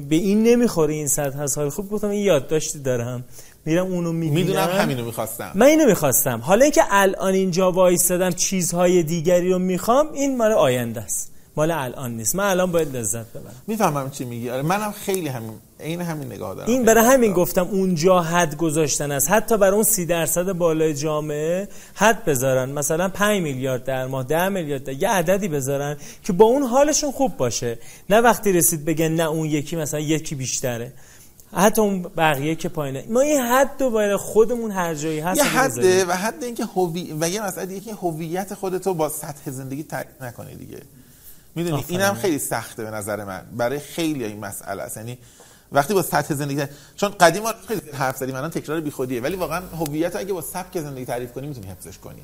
به 0.09 0.17
این 0.17 0.43
نمی‌خوره 0.43 0.95
این 0.95 1.07
سطح 1.07 1.41
از 1.41 1.59
حال 1.59 1.69
خوب. 1.69 1.91
گفتم 1.91 2.09
این 2.09 2.25
یادداشتی 2.25 2.79
دارم. 2.79 3.25
میرم 3.69 3.87
اونو 3.87 4.13
می‌بینم. 4.13 4.35
می‌دونم 4.35 4.69
همینو 4.69 5.05
می‌خواستم. 5.05 5.53
من 5.55 5.67
اینو 5.67 5.87
می‌خواستم. 5.87 6.41
حالا 6.41 6.63
اینکه 6.63 6.83
الان 6.91 7.35
اینجا 7.35 7.73
وایستادم 7.73 8.31
چیزهای 8.31 9.03
دیگری 9.03 9.51
رو 9.53 9.59
می‌خوام 9.59 10.13
این 10.13 10.37
مال 10.37 10.53
آینده 10.53 11.01
است. 11.01 11.33
مال 11.57 11.71
الان 11.71 12.17
نیست. 12.17 12.37
من 12.37 12.51
الان 12.51 12.73
باید 12.73 12.97
لذت 12.97 13.27
ببرم. 13.33 13.55
می‌فهمم 13.67 14.11
چی 14.11 14.25
میگی. 14.25 14.51
آره 14.51 14.63
منم 14.63 14.93
خیلی 14.93 15.29
همین 15.29 15.53
عین 15.81 16.01
همین 16.01 16.33
نگاه 16.33 16.55
دارم. 16.55 16.69
این 16.69 16.85
برای 16.85 17.05
همین 17.05 17.33
گفتم 17.33 17.69
اونجا 17.71 18.21
حد 18.21 18.57
گذاشتن 18.57 19.13
است. 19.13 19.31
حتی 19.31 19.59
برای 19.59 19.75
اون 19.75 19.83
سی 19.83 20.07
درصد 20.07 20.53
بالای 20.53 20.95
جامعه 20.95 21.69
حد 21.95 22.25
بذارن. 22.25 22.71
مثلا 22.71 23.09
5 23.09 23.43
میلیارد 23.43 23.85
در 23.85 24.07
ماه 24.07 24.25
10 24.25 24.49
میلیارد 24.49 24.85
در 24.85 24.93
یه 24.93 25.09
عددی 25.09 25.49
بذارن 25.49 25.97
که 26.25 26.33
با 26.33 26.45
اون 26.45 26.63
حالشون 26.63 27.13
خوب 27.13 27.37
باشه. 27.37 27.79
نه 28.11 28.21
وقتی 28.21 28.53
رسید 28.53 28.85
بگن 28.85 29.09
نه 29.09 29.25
اون 29.25 29.47
یکی 29.47 29.77
مثلا 29.77 30.01
یکی 30.01 30.35
بیشتره. 30.35 30.93
حتی 31.53 31.81
اون 31.81 32.03
بقیه 32.03 32.55
که 32.55 32.69
پایینه. 32.69 33.05
ما 33.09 33.21
این 33.21 33.41
حد 33.41 33.83
رو 33.83 33.91
برای 33.91 34.17
خودمون 34.17 34.71
هر 34.71 34.95
جایی 34.95 35.21
هست 35.21 35.39
یه 35.39 35.45
حده. 35.45 36.05
و 36.05 36.13
حد 36.13 36.45
اینکه 36.45 36.65
هوی 36.65 37.17
و 37.21 37.29
یه 37.29 37.47
مسئله 37.47 37.67
دیگه 37.67 37.81
که 37.81 37.95
هویت 37.95 38.55
خودتو 38.55 38.95
با 38.95 39.09
سطح 39.09 39.51
زندگی 39.51 39.83
تعریف 39.83 40.23
نکنی 40.23 40.55
دیگه. 40.55 40.83
می‌دونی. 41.55 41.85
اینم 41.89 42.15
خیلی 42.15 42.39
سخته 42.39 42.85
به 42.85 42.91
نظر 42.91 43.25
من. 43.25 43.43
برای 43.57 43.79
خیلی 43.79 44.25
این 44.25 44.41
مسئله 44.41 44.83
است. 44.83 44.97
یعنی 44.97 45.19
وقتی 45.73 45.95
با 45.95 46.03
سطح 46.03 46.35
زندگی 46.35 46.63
چون 46.97 47.11
قدیم 47.11 47.43
ما 47.43 47.53
خیلی 47.69 47.81
حرف 47.93 48.17
زدیم 48.17 48.35
الان 48.35 48.51
تکرار 48.51 48.81
بیخودیه. 48.81 49.21
ولی 49.21 49.37
واقعا 49.37 49.61
هویت 49.61 50.17
اگه 50.17 50.33
با 50.33 50.41
سبک 50.41 50.81
زندگی 50.81 51.05
تعریف 51.05 51.33
کنی 51.33 51.47
می‌تونی 51.47 51.67
حفظش 51.67 51.99
کنی. 51.99 52.23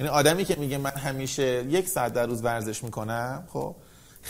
یعنی 0.00 0.12
آدمی 0.12 0.44
که 0.44 0.56
میگه 0.56 0.78
من 0.78 0.90
همیشه 0.90 1.64
یک 1.68 1.88
ساعت 1.88 2.12
در 2.12 2.26
روز 2.26 2.44
ورزش 2.44 2.84
می‌کنم 2.84 3.44
خب 3.52 3.74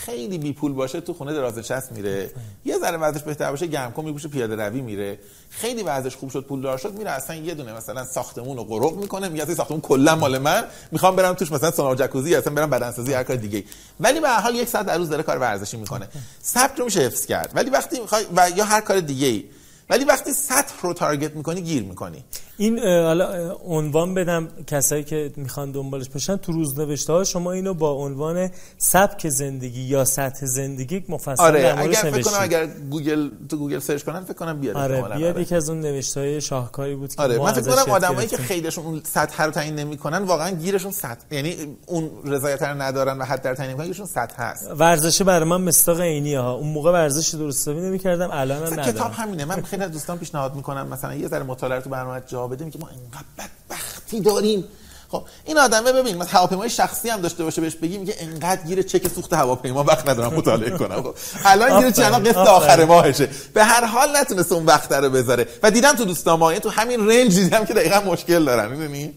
خیلی 0.05 0.37
بی 0.37 0.53
پول 0.53 0.73
باشه 0.73 1.01
تو 1.01 1.13
خونه 1.13 1.33
دراز 1.33 1.57
نشست 1.57 1.91
میره. 1.91 2.31
یه 2.65 2.77
ذره 2.77 2.97
وضعش 2.97 3.21
بهتر 3.21 3.51
باشه 3.51 3.67
گرم 3.67 3.91
کن 3.91 4.05
میپوشه 4.05 4.27
پیاده 4.27 4.55
روی 4.55 4.81
میره. 4.81 5.19
خیلی 5.49 5.83
وضعش 5.83 6.15
خوب 6.15 6.29
شد 6.29 6.43
پول 6.43 6.61
دار 6.61 6.77
شد 6.77 6.93
میره 6.93 7.11
اصلا 7.11 7.35
یه 7.35 7.53
دونه 7.53 7.73
مثلا 7.73 8.05
ساختمون 8.05 8.57
رو 8.57 8.63
قرق 8.63 8.93
می‌کنه 8.93 9.29
میگه 9.29 9.55
ساختمون 9.55 9.81
کلا 9.81 10.15
مال 10.15 10.37
من 10.37 10.63
می‌خوام 10.91 11.15
برم 11.15 11.33
توش 11.33 11.51
مثلا 11.51 11.71
سونا 11.71 11.95
جکوزی 11.95 12.35
اصلا 12.35 12.53
برم 12.53 12.69
بدنسازی 12.69 13.13
هر 13.13 13.23
کار 13.23 13.35
دیگه 13.35 13.63
ولی 13.99 14.19
به 14.19 14.29
هر 14.29 14.41
حال 14.41 14.55
یک 14.55 14.67
ساعت 14.67 14.85
در 14.85 14.97
روز 14.97 15.09
داره 15.09 15.23
کار 15.23 15.37
ورزشی 15.37 15.77
می‌کنه. 15.77 16.07
سبک 16.41 16.77
رو 16.77 16.85
میشه 16.85 16.99
حفظ 16.99 17.25
کرد. 17.25 17.51
ولی 17.55 17.69
وقتی 17.69 17.99
می‌خوای 17.99 18.25
و 18.35 18.49
یا 18.49 18.65
هر 18.65 18.81
کار 18.81 18.99
دیگه 18.99 19.27
ای 19.27 19.45
ولی 19.89 20.05
وقتی 20.05 20.33
سطح 20.33 20.73
رو 20.81 20.93
تارگت 20.93 21.35
می‌کنی 21.35 21.61
گیر 21.61 21.83
می‌کنی 21.83 22.23
این 22.57 22.79
حالا 22.79 23.55
عنوان 23.65 24.13
بدم 24.13 24.47
کسایی 24.67 25.03
که 25.03 25.31
می‌خوان 25.35 25.71
دنبالش 25.71 26.09
باشن 26.09 26.37
تو 26.37 26.51
روزنوشته 26.51 27.13
ها 27.13 27.23
شما 27.23 27.51
اینو 27.51 27.73
با 27.73 27.91
عنوان 27.91 28.49
سبک 28.77 29.29
زندگی 29.29 29.81
یا 29.81 30.05
سطح 30.05 30.45
زندگی 30.45 31.03
مفصل 31.09 31.43
آره 31.43 31.75
اگر 31.77 31.93
فکر. 31.93 32.21
کنم 32.21 32.37
اگر 32.41 32.65
گوگل 32.65 33.29
تو 33.49 33.57
گوگل 33.57 33.79
search 33.79 34.03
کنن 34.03 34.23
فکر 34.23 34.33
کنم 34.33 34.59
بیاد 34.59 34.75
آره 34.77 35.01
بیاد 35.01 35.23
آره. 35.23 35.41
یکی 35.41 35.55
از 35.55 35.69
اون 35.69 35.81
نوشته 35.81 36.19
های 36.19 36.41
شاهکاری 36.41 36.95
بود 36.95 37.15
که 37.15 37.21
آره 37.21 37.37
من 37.37 37.53
فکر 37.53 37.83
کنم 37.83 37.93
آدمایی 37.93 38.27
که. 38.27 38.37
خیلیشون 38.37 38.85
اون 38.85 39.01
سطح 39.03 39.43
رو 39.43 39.51
تعیین 39.51 39.75
نمی‌کنن 39.75 40.23
واقعا 40.23 40.51
گیرشون 40.51 40.91
سطح 40.91 41.25
یعنی 41.31 41.77
اون 41.85 42.09
رضایت 42.25 42.61
رو 42.61 42.81
ندارن 42.81 43.17
و 43.17 43.23
حد 43.23 43.41
در 43.41 43.55
تعیین 43.55 43.77
نمی‌کنن 43.81 44.05
سطح 44.05 44.41
هست 44.41 44.67
ورزشه 44.77 45.23
برای 45.23 45.49
من 45.49 45.61
مصداق 45.61 46.01
عینیه 46.01 46.39
ها 46.39 46.53
اون 46.53 46.67
موقع 46.67 46.91
ورزش 46.91 47.35
درست 47.35 47.61
حسابی 47.61 47.81
نمی‌کردم 47.81 48.29
الان 48.31 48.57
هم 48.57 48.73
ندارم 48.73 48.91
کتاب 48.91 49.11
همینه 49.11 49.45
من 49.45 49.61
خیلی 49.77 49.85
از 49.85 49.91
دوستان 49.91 50.17
پیشنهاد 50.17 50.55
می‌کنم 50.55 50.87
مثلا 50.87 51.15
یه 51.15 51.27
ذره 51.27 51.43
مطالعه 51.43 51.81
تو 51.81 51.89
برنامه 51.89 52.21
جا 52.27 52.47
بدیم 52.47 52.71
که 52.71 52.79
ما 52.79 52.89
اینقدر 52.89 53.25
بدبختی 53.37 54.19
داریم. 54.19 54.63
خب 55.09 55.23
این 55.45 55.57
آدمه 55.57 55.91
ببین 55.91 56.17
مثلا 56.17 56.39
هواپیمای 56.39 56.69
شخصی 56.69 57.09
هم 57.09 57.21
داشته 57.21 57.43
باشه 57.43 57.61
بهش 57.61 57.75
بگی 57.75 57.97
میگه 57.97 58.15
انقدر 58.19 58.61
گیر 58.63 58.81
چک 58.81 59.07
سوخت 59.07 59.33
هواپیما 59.33 59.83
وقت 59.83 60.09
ندارم 60.09 60.33
مطالعه 60.33 60.77
کنم. 60.77 61.01
خب 61.01 61.15
الان 61.45 61.91
گیر 61.91 62.05
الان 62.05 62.23
قسط. 62.23 62.37
آخر 62.37 62.85
ماهشه. 62.85 63.29
به 63.53 63.63
هر 63.63 63.85
حال 63.85 64.17
نتونسته 64.17 64.55
اون 64.55 64.65
وقت 64.65 64.91
رو 64.91 65.09
بذاره. 65.09 65.47
و 65.63 65.71
دیدم 65.71 65.93
تو 65.93 66.05
دوستان 66.05 66.39
ما 66.39 66.51
یعنی 66.51 66.63
تو 66.63 66.69
همین 66.69 67.09
رنج 67.09 67.35
دیدم 67.35 67.65
که 67.65 67.73
دقیقا 67.73 67.99
مشکل 67.99 68.45
دارن 68.45 68.71
می‌دونی؟ 68.71 69.13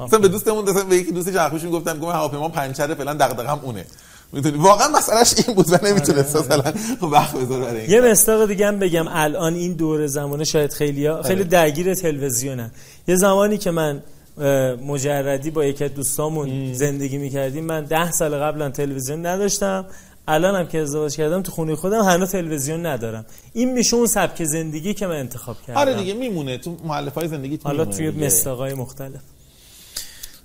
مثلا 0.00 0.18
به 0.18 0.28
دوستمون 0.28 0.70
مثلا 0.70 0.84
به 0.84 0.96
یکی 0.96 1.12
دوست 1.12 1.28
جاخوش 1.28 1.64
گفتم 1.64 1.98
گفتم 1.98 2.16
هواپیما 2.16 2.48
پنچره 2.48 2.94
فلان 2.94 3.16
دغدغه‌م 3.16 3.60
اونه. 3.62 3.86
می‌دونی؟ 4.32 4.58
واقعا 4.58 4.88
مسئلهش 4.88 5.34
این 5.46 5.56
بود 5.56 5.72
و 5.72 5.78
نمی‌تونست 5.86 6.36
مثلا 6.36 6.72
وقت 7.02 7.36
بذاره 7.36 7.64
برای 7.64 7.80
این 7.80 7.90
یه 7.90 8.00
مستاق 8.00 8.46
دیگه 8.46 8.66
هم 8.66 8.78
بگم 8.78 9.04
الان 9.08 9.54
این 9.54 9.72
دور 9.72 10.06
زمانه 10.06 10.44
شاید 10.44 10.72
خیلی 10.72 11.22
خیلی 11.22 11.44
درگیر 11.44 11.94
تلویزیونن 11.94 12.70
یه 13.08 13.16
زمانی 13.16 13.58
که 13.58 13.70
من 13.70 14.02
مجردی 14.86 15.50
با 15.50 15.64
یکی 15.64 15.84
از 15.84 15.94
دوستامون 15.94 16.74
زندگی 16.74 17.18
می‌کردیم 17.18 17.64
من 17.64 17.84
ده 17.84 18.10
سال 18.10 18.34
قبلا 18.34 18.70
تلویزیون 18.70 19.26
نداشتم. 19.26 19.86
الان 20.30 20.56
هم 20.56 20.66
که 20.66 20.78
ازدواج 20.78 21.16
کردم 21.16 21.42
تو 21.42 21.52
خونه 21.52 21.76
خودم 21.76 22.04
هنوز 22.04 22.30
تلویزیون 22.30 22.86
ندارم. 22.86 23.26
این 23.52 23.72
میشه 23.72 23.96
اون 23.96 24.06
سبک 24.06 24.44
زندگی 24.44 24.94
که 24.94 25.06
من 25.06 25.16
انتخاب 25.16 25.56
کردم. 25.66 25.80
آره 25.80 25.94
دیگه 25.94 26.14
میمونه. 26.14 26.58
تو 26.58 26.76
مؤلفه 26.84 27.20
های 27.20 27.28
زندگی 27.28 27.58
حالا 27.64 27.84
توی 27.84 28.10
مستاقای 28.10 28.74
مختلف. 28.74 29.20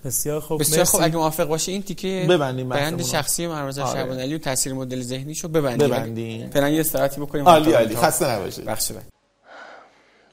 بسیار 0.05 0.39
خوب 0.39 0.59
بسیار 0.59 0.85
خوب. 0.85 1.01
اگه 1.03 1.15
موافق 1.15 1.47
باشه 1.47 1.71
این 1.71 1.83
تیکه 1.83 2.25
ببندیم 2.29 2.69
بیان 2.69 2.93
رو. 2.93 3.03
شخصی 3.03 3.47
مرمز 3.47 3.79
آره. 3.79 3.93
شعبان 3.93 4.19
علی 4.19 4.35
و 4.35 4.37
تاثیر 4.37 4.73
مدل 4.73 5.01
ذهنیشو 5.01 5.47
ببندیم. 5.47 5.87
ببندیم. 5.87 6.49
فعلا 6.49 6.69
یه 6.69 6.79
استراحتی 6.79 7.21
بکنیم. 7.21 7.45
عالی 7.45 7.71
عالی. 7.71 7.95
خسته 7.95 8.31
نباشید. 8.31 8.65
بخش 8.65 8.91
بعد. 8.91 9.05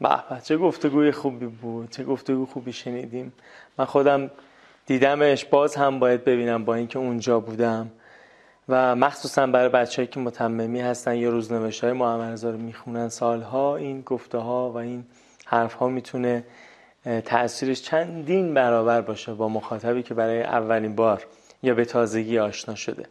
به 0.01 0.35
به. 0.37 0.41
چه 0.41 0.57
گفتگوی 0.57 1.13
خوبی 1.13 1.47
بود. 1.47 1.91
چه 1.91 2.05
گفتگوی 2.05 2.47
خوبی 2.47 2.73
شنیدیم. 2.73 3.33
من 3.79 3.85
خودم 3.85 4.31
دیدمش. 4.87 5.45
باز 5.45 5.75
هم 5.75 5.99
باید 5.99 6.25
ببینم 6.25 6.65
با 6.65 6.75
اینکه 6.75 6.99
اونجا 6.99 7.41
بودم. 7.41 7.91
و 8.69 8.97
مخصوصا 8.97 9.47
برای 9.47 9.69
بچه‌ای 9.69 10.09
که 10.09 10.21
متممی 10.21 10.81
هستن 10.81 11.17
یا 11.17 11.31
روزنوشت 11.31 11.85
های 11.85 11.93
محمد 11.93 12.45
رو 12.45 12.57
می‌خونن. 12.59 13.09
سالها 13.09 13.77
این 13.77 14.01
گفته 14.01 14.39
ها 14.39 14.71
و 14.71 14.77
این 14.77 15.05
حرف 15.47 15.75
ها 15.75 15.89
می‌تونه 15.89 16.45
تاثیرش 17.25 17.83
چندین 17.83 18.55
برابر 18.55 19.01
باشه 19.01 19.33
با 19.33 19.49
مخاطبی 19.49 20.03
که 20.03 20.15
برای 20.15 20.43
اولین 20.43 20.95
بار 20.95 21.27
یا 21.63 21.75
به 21.75 21.85
تازگی 21.85 22.39
آشنا 22.39 22.75
شده. 22.75 23.05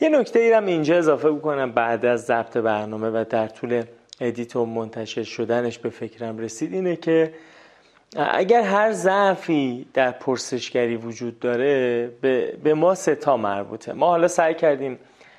یه 0.00 0.08
نکته 0.08 0.38
ایرم 0.38 0.66
اینجا 0.66 0.96
اضافه 0.96 1.30
بکنم 1.30 1.72
بعد 1.72 2.04
از 2.04 2.24
ضبط 2.24 2.56
برنامه 2.56 3.10
و 3.10 3.24
در 3.30 3.48
طول 3.48 3.82
ادیت 4.20 4.56
و 4.56 4.66
منتشر 4.66 5.22
شدنش 5.22 5.78
به 5.78 5.90
فکرم 5.90 6.38
رسید 6.38 6.72
اینه 6.72 6.96
که 6.96 7.32
اگر 8.16 8.62
هر 8.62 8.92
ضعفی 8.92 9.86
در 9.94 10.10
پرسشگری 10.10 10.96
وجود 10.96 11.38
داره 11.40 12.10
به, 12.62 12.74
ما 12.74 12.94
ستا 12.94 13.36
مربوطه. 13.36 13.92
ما 13.92 14.06
حالا 14.06 14.28
سعی 14.28 14.54
کردیم 14.54 14.98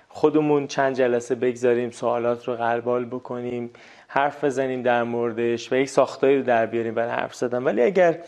خودمون 0.09 0.67
چند 0.67 0.95
جلسه 0.95 1.35
بگذاریم 1.35 1.91
سوالات 1.91 2.47
رو 2.47 2.55
قلبال 2.55 3.05
بکنیم. 3.05 3.69
حرف 4.07 4.43
بزنیم 4.43 4.81
در 4.81 5.03
موردش 5.03 5.71
و 5.71 5.75
یک 5.75 5.89
ساختاری 5.89 6.37
رو 6.37 6.43
در 6.43 6.65
بیاریم 6.65 6.93
برای 6.93 7.11
حرف 7.11 7.35
زدن. 7.35 7.63
ولی 7.63 7.81
اگر 7.81 8.19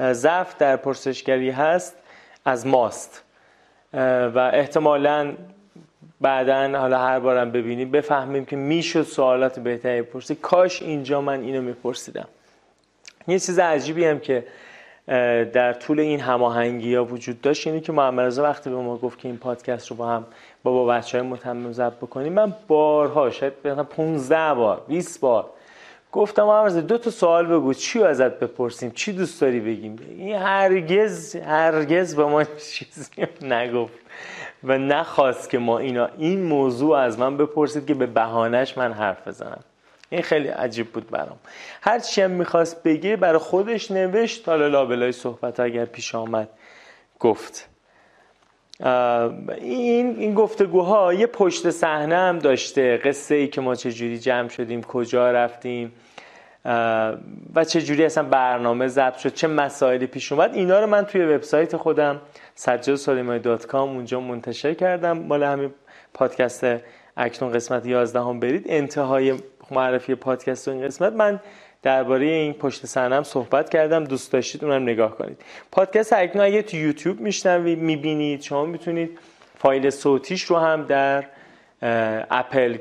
ضعف 0.00 0.56
در 0.56 0.76
پرسشگری 0.76 1.50
هست 1.50 1.96
از 2.44 2.66
ماست. 2.66 3.22
و 4.34 4.50
احتمالا 4.52 5.32
بعدا 6.20 6.78
حالا 6.78 6.98
هر 6.98 7.18
بارم 7.18 7.50
ببینیم 7.50 7.90
بفهمیم 7.90 8.44
که 8.44 8.56
می‌شد 8.56 9.02
سوالات 9.02 9.60
بهتری 9.60 10.02
پرسید. 10.02 10.40
کاش 10.40 10.82
اینجا 10.82 11.20
من 11.20 11.40
اینو 11.40 11.62
میپرسیدم. 11.62 12.28
یه 13.28 13.38
چیز 13.38 13.58
عجیبی 13.58 14.04
هم 14.04 14.20
که 14.20 14.44
در 15.52 15.72
طول 15.72 16.00
این 16.00 16.20
هماهنگی 16.20 16.94
ها 16.94 17.04
وجود 17.04 17.40
داشت 17.40 17.66
اینه 17.66 17.80
که 17.80 17.92
محمد 17.92 18.38
وقتی 18.38 18.70
به 18.70 18.76
ما 18.76 18.96
گفت 18.96 19.18
که 19.18 19.28
این 19.28 19.36
پادکست 19.36 19.88
رو 19.88 19.96
با 19.96 20.08
هم 20.08 20.26
با 20.64 20.72
با 20.72 20.84
بچه 20.84 21.18
های 21.18 21.26
متمم 21.26 21.72
ضبط 21.72 21.96
بکنیم 21.96 22.32
من 22.32 22.54
بارها 22.68 23.30
شاید 23.30 23.52
مثلا 23.64 23.84
15 23.84 24.54
بار 24.54 24.84
20 24.88 25.20
بار 25.20 25.50
گفتم 26.12 26.42
محمد 26.42 26.86
دو 26.86 26.98
تا 26.98 27.10
سوال 27.10 27.46
بگو 27.46 27.74
چی 27.74 28.02
ازت 28.02 28.38
بپرسیم؟ 28.38 28.90
چی 28.90 29.12
دوست 29.12 29.40
داری 29.40 29.60
بگیم؟ 29.60 29.98
این 30.18 30.36
هرگز 30.36 31.36
هرگز 31.36 32.16
به 32.16 32.24
ما 32.24 32.44
چیزی 32.44 33.04
نگفت 33.42 33.98
و 34.64 34.78
نخواست 34.78 35.50
که 35.50 35.58
ما 35.58 35.78
اینا 35.78 36.08
این 36.18 36.42
موضوع 36.42 36.96
از 36.98 37.18
من 37.18 37.36
بپرسید 37.36 37.86
که 37.86 37.94
به 37.94 38.06
بهانش 38.06 38.78
من 38.78 38.92
حرف 38.92 39.28
بزنم. 39.28 39.60
این 40.10 40.22
خیلی 40.22 40.48
عجیب 40.48 40.92
بود 40.92 41.10
برام. 41.10 41.38
هر 41.82 41.98
چی 41.98 42.22
هم 42.22 42.30
می‌خواست 42.30 42.82
بگه 42.82 43.16
برای 43.16 43.38
خودش 43.38 43.90
نوشت 43.90 44.48
حالا 44.48 44.68
لابلای 44.68 45.12
صحبت 45.12 45.60
اگر 45.60 45.84
پیش 45.84 46.14
آمد 46.14 46.48
گفت. 47.20 47.68
این 48.80 50.16
این 50.18 50.34
گفتگوها 50.34 51.14
یه 51.14 51.26
پشت 51.26 51.70
صحنه 51.70 52.16
هم 52.16 52.38
داشته 52.38 52.96
قصه 52.96 53.34
ای 53.34 53.48
که 53.48 53.60
ما 53.60 53.74
چجوری 53.74 54.18
جمع 54.18 54.48
شدیم 54.48 54.82
کجا 54.82 55.30
رفتیم 55.30 55.92
و 57.54 57.64
چجوری 57.68 58.04
اصلا 58.04 58.24
برنامه 58.24 58.86
ضبط 58.88 59.16
شد 59.16 59.34
چه 59.34 59.48
مسائلی 59.48 60.06
پیش 60.06 60.32
اومد. 60.32 60.54
اینا 60.54 60.80
رو 60.80 60.86
من 60.86 61.04
توی 61.04 61.24
وبسایت 61.24 61.76
خودم 61.76 62.20
سجاد 62.54 62.98
اونجا 63.72 64.20
منتشر 64.20 64.74
کردم. 64.74 65.18
مال 65.18 65.42
همین 65.42 65.70
پادکست 66.14 66.66
اکنون 67.16 67.52
قسمت 67.52 67.86
11 67.86 68.20
هم 68.20 68.40
برید. 68.40 68.64
انتهای 68.68 69.34
معرفی 69.70 70.14
پادکست 70.14 70.68
این 70.68 70.82
قسمت 70.82 71.12
من 71.12 71.40
درباره 71.84 72.26
این 72.26 72.52
پشت 72.52 72.86
صحنه 72.86 73.22
صحبت 73.22 73.70
کردم. 73.70 74.04
دوست 74.04 74.32
داشتید 74.32 74.64
اونم 74.64 74.82
نگاه 74.82 75.16
کنید. 75.16 75.42
پادکست 75.72 76.12
اکنون 76.12 76.44
اگه 76.44 76.62
تو 76.62 76.76
یوتیوب 76.76 77.20
میشنوید 77.20 77.78
می‌بینید 77.78 78.42
شما 78.42 78.64
می‌تونید 78.64 79.18
فایل 79.58 79.90
صوتیش 79.90 80.42
رو 80.42 80.56
هم 80.56 80.84
در 80.84 81.24
Apple 82.30 82.76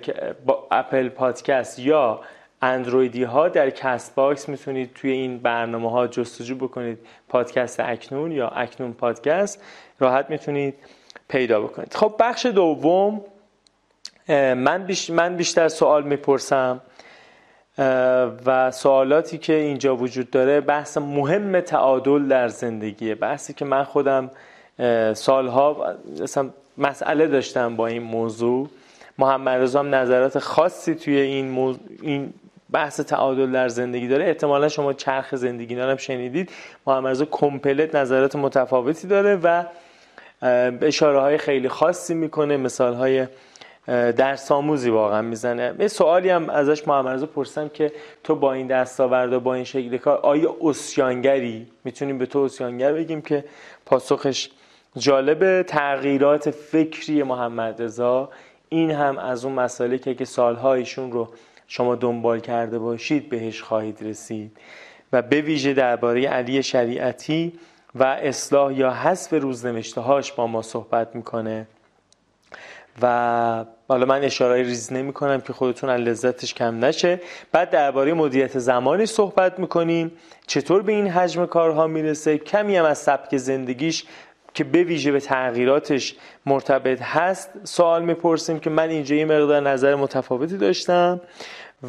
Apple 0.72 1.10
Podcast 1.10 1.80
یا 1.80 2.22
اندرویدی 2.62 3.24
ها 3.24 3.50
در 3.50 3.70
Castbox 3.70 4.50
می‌تونید 4.50 4.94
توی 4.94 5.12
این 5.12 5.40
برنامه 5.40 5.92
ها 5.92 6.08
جستجو 6.08 6.56
بکنید. 6.56 7.00
پادکست 7.30 7.80
اکنون 7.80 8.32
یا 8.32 8.48
اکنون 8.48 8.94
پادکست 8.94 9.64
راحت 10.00 10.30
می‌تونید 10.30 10.76
پیدا 11.28 11.62
بکنید. 11.62 11.94
خب 11.94 12.16
بخش 12.20 12.46
دوم 12.46 13.22
من, 14.30 14.88
من 15.10 15.36
بیشتر 15.36 15.68
سوال 15.68 16.04
می‌پرسم. 16.04 16.82
و 18.46 18.72
سوالاتی 18.72 19.38
که 19.38 19.54
اینجا 19.54 19.96
وجود 19.96 20.30
داره 20.30 20.62
بحث 20.62 20.98
مهم 20.98 21.60
تعادل 21.60 22.28
در 22.28 22.48
زندگیه. 22.48 23.16
بحثی 23.16 23.54
که 23.54 23.66
من 23.66 23.84
خودم 23.84 24.32
سالها 25.14 25.96
مسئله 26.78 27.28
داشتم 27.28 27.76
با 27.76 27.88
این 27.88 28.04
موضوع. 28.04 28.70
محمد 29.18 29.62
رضا 29.62 29.80
هم 29.80 29.96
نظرات 29.96 30.40
خاصی 30.40 30.96
توی 30.96 31.18
این, 31.18 31.78
این 32.02 32.34
بحث 32.72 33.00
تعادل 33.00 33.52
در 33.52 33.68
زندگی 33.68 34.08
داره. 34.08 34.26
احتمالا 34.26 34.70
شما 34.70 34.94
چرخ 34.94 35.36
زندگی 35.36 35.76
هم 35.76 35.98
شنیدید. 35.98 36.52
محمد 36.88 37.10
رضا 37.10 37.26
کمپلت 37.32 37.96
نظرات 37.96 38.36
متفاوتی 38.36 39.08
داره 39.08 39.36
و 39.36 39.64
اشاره 40.82 41.20
های 41.20 41.38
خیلی 41.38 41.70
خاصی 41.70 42.14
می‌کنه. 42.14 42.58
مثال 42.58 42.94
های 42.94 43.28
در 43.88 44.36
ساموزی 44.36 44.90
واقعا 44.90 45.22
می‌زنه. 45.22 45.76
یه 45.80 45.88
سوالی 45.88 46.30
هم 46.30 46.50
ازش 46.50 46.88
محمد 46.88 47.24
پرسیدم 47.24 47.70
که 47.70 47.92
تو 48.24 48.36
با 48.36 48.54
این 48.54 48.68
دستاورد 48.68 49.34
و 49.34 49.40
با 49.40 49.54
این 49.54 49.64
شکل 49.64 49.98
کار 49.98 50.18
آیا 50.18 50.56
اسیانگری؟ 50.62 51.68
می‌تونیم 51.84 52.18
به 52.18 52.26
تو 52.26 52.40
اسیانگر 52.40 52.94
بگیم 52.94 53.22
که 53.22 53.46
پاسخش 53.86 54.50
جالب. 54.98 55.62
تغییرات 55.62 56.52
فکری 56.52 57.24
محمد 57.24 57.82
رضا 57.82 58.30
این 58.70 58.92
هم 58.92 59.18
از 59.18 59.46
اون 59.46 59.54
مسائلی 59.54 60.00
که 60.00 60.16
که 60.16 60.26
سالها 60.26 60.74
ایشون 60.74 61.12
رو 61.12 61.28
شما 61.68 61.96
دنبال 61.96 62.40
کرده 62.40 62.80
باشید 62.80 63.30
بهش 63.30 63.62
خواهید 63.62 63.98
رسید. 64.02 64.58
و 65.14 65.22
به 65.22 65.42
ویژه 65.42 65.74
درباره 65.74 66.28
علی 66.28 66.64
شریعتی 66.64 67.54
و 67.96 68.04
اصلاح 68.04 68.74
یا 68.74 68.92
حذف 68.92 69.34
روزنوشته 69.34 70.02
هاش 70.02 70.32
با 70.32 70.48
ما 70.48 70.62
صحبت 70.62 71.16
می‌کنه. 71.16 71.68
و 73.02 73.66
حالا 73.88 74.06
من 74.06 74.24
اشاره 74.24 74.64
ریز 74.64 74.94
نمی 74.94 75.14
کنم 75.14 75.42
که 75.42 75.54
خودتون 75.54 75.90
از 75.90 76.00
لذتش 76.00 76.54
کم 76.54 76.86
نشه. 76.86 77.22
بعد 77.52 77.70
درباره 77.70 78.14
مدیریت 78.14 78.60
زمانی 78.60 79.06
صحبت 79.06 79.60
می‌کنیم. 79.60 80.12
چطور 80.48 80.82
به 80.82 80.92
این 80.92 81.08
حجم 81.08 81.46
کارها 81.46 81.88
می‌رسه؟ 81.88 82.38
کمی 82.38 82.78
هم 82.78 82.86
از 82.86 82.98
سبک 82.98 83.38
زندگیش 83.38 84.06
که 84.54 84.64
به 84.64 84.84
ویژه 84.84 85.12
به 85.12 85.20
تغییراتش 85.20 86.16
مرتبط 86.46 87.02
هست 87.02 87.50
سوال 87.64 88.04
می‌پرسیم 88.04 88.60
که 88.60 88.70
من 88.70 88.90
اینجا 88.90 89.16
یه 89.16 89.26
مقدار 89.26 89.62
نظر 89.62 89.96
متفاوتی 89.96 90.58
داشتم 90.58 91.22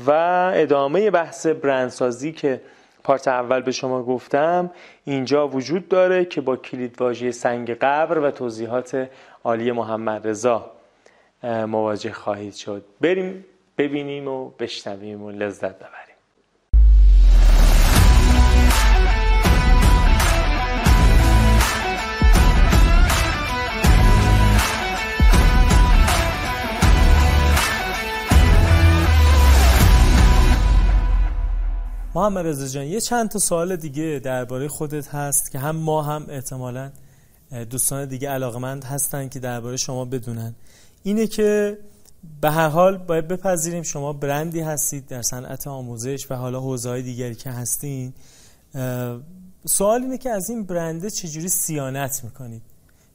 و 0.06 0.10
ادامه 0.54 1.10
بحث 1.10 1.46
برندسازی 1.46 2.32
که 2.32 2.60
پارت 3.04 3.28
اول 3.28 3.60
به 3.60 3.72
شما 3.72 4.02
گفتم 4.02 4.70
اینجا 5.04 5.48
وجود 5.48 5.88
داره 5.88 6.24
که 6.24 6.40
با 6.40 6.56
کلید 6.56 7.00
واژه 7.00 7.30
سنگ 7.30 7.70
قبر 7.70 8.18
و 8.18 8.30
توضیحات 8.30 9.08
عالی 9.44 9.72
محمد 9.72 10.28
رضا. 10.28 10.73
مواجه 11.44 12.12
خواهید 12.12 12.54
شد. 12.54 12.84
بریم 13.00 13.44
ببینیم 13.78 14.28
و 14.28 14.50
بشنویم 14.50 15.22
و 15.22 15.30
لذت 15.30 15.76
ببریم. 15.76 16.14
محمد 32.14 32.46
رضا 32.46 32.66
جان 32.66 32.84
یه 32.84 33.00
چند 33.00 33.28
تا 33.28 33.38
سوال 33.38 33.76
دیگه 33.76 34.20
درباره 34.24 34.68
خودت 34.68 35.08
هست 35.08 35.50
که 35.50 35.58
هم 35.58 35.76
ما 35.76 36.02
هم 36.02 36.26
احتمالا 36.28 36.90
دوستان 37.70 38.04
دیگه 38.08 38.28
علاقمند 38.28 38.84
هستن 38.84 39.28
که 39.28 39.38
درباره 39.38 39.76
شما 39.76 40.04
بدونن. 40.04 40.54
اینه 41.04 41.26
که 41.26 41.78
به 42.40 42.50
هر 42.50 42.68
حال 42.68 42.96
باید 42.96 43.28
بپذیریم 43.28 43.82
شما 43.82 44.12
برندی 44.12 44.60
هستید 44.60 45.06
در 45.06 45.22
صنعت 45.22 45.66
آموزش 45.66 46.30
و 46.30 46.34
حالا 46.34 46.60
حوزه‌های 46.60 47.02
دیگری 47.02 47.34
که 47.34 47.50
هستین 47.50 48.12
سوال 49.66 50.02
اینه 50.02 50.18
که 50.18 50.30
از 50.30 50.50
این 50.50 50.64
برنده 50.64 51.10
چجوری 51.10 51.48
سیانت 51.48 52.20
می‌کنید؟ 52.24 52.62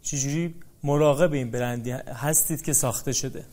چجوری 0.02 0.56
مراقب 0.84 1.34
این 1.34 1.52
برندی 1.52 1.92
هستید 1.92 2.62
که 2.62 2.74
ساخته 2.74 3.14
شده؟ 3.14 3.46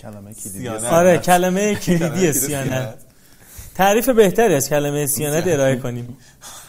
کلمه 0.00 0.34
کلیدی 0.34 0.68
آره 0.68 1.18
کلمه 1.18 1.74
کلیدی 1.74 2.32
سیانت. 2.32 2.94
تعریف 3.74 4.08
بهتری 4.08 4.54
از 4.54 4.68
کلمه 4.68 5.06
سیانت 5.06 5.46
ارائه 5.46 5.76
کنیم. 5.76 6.16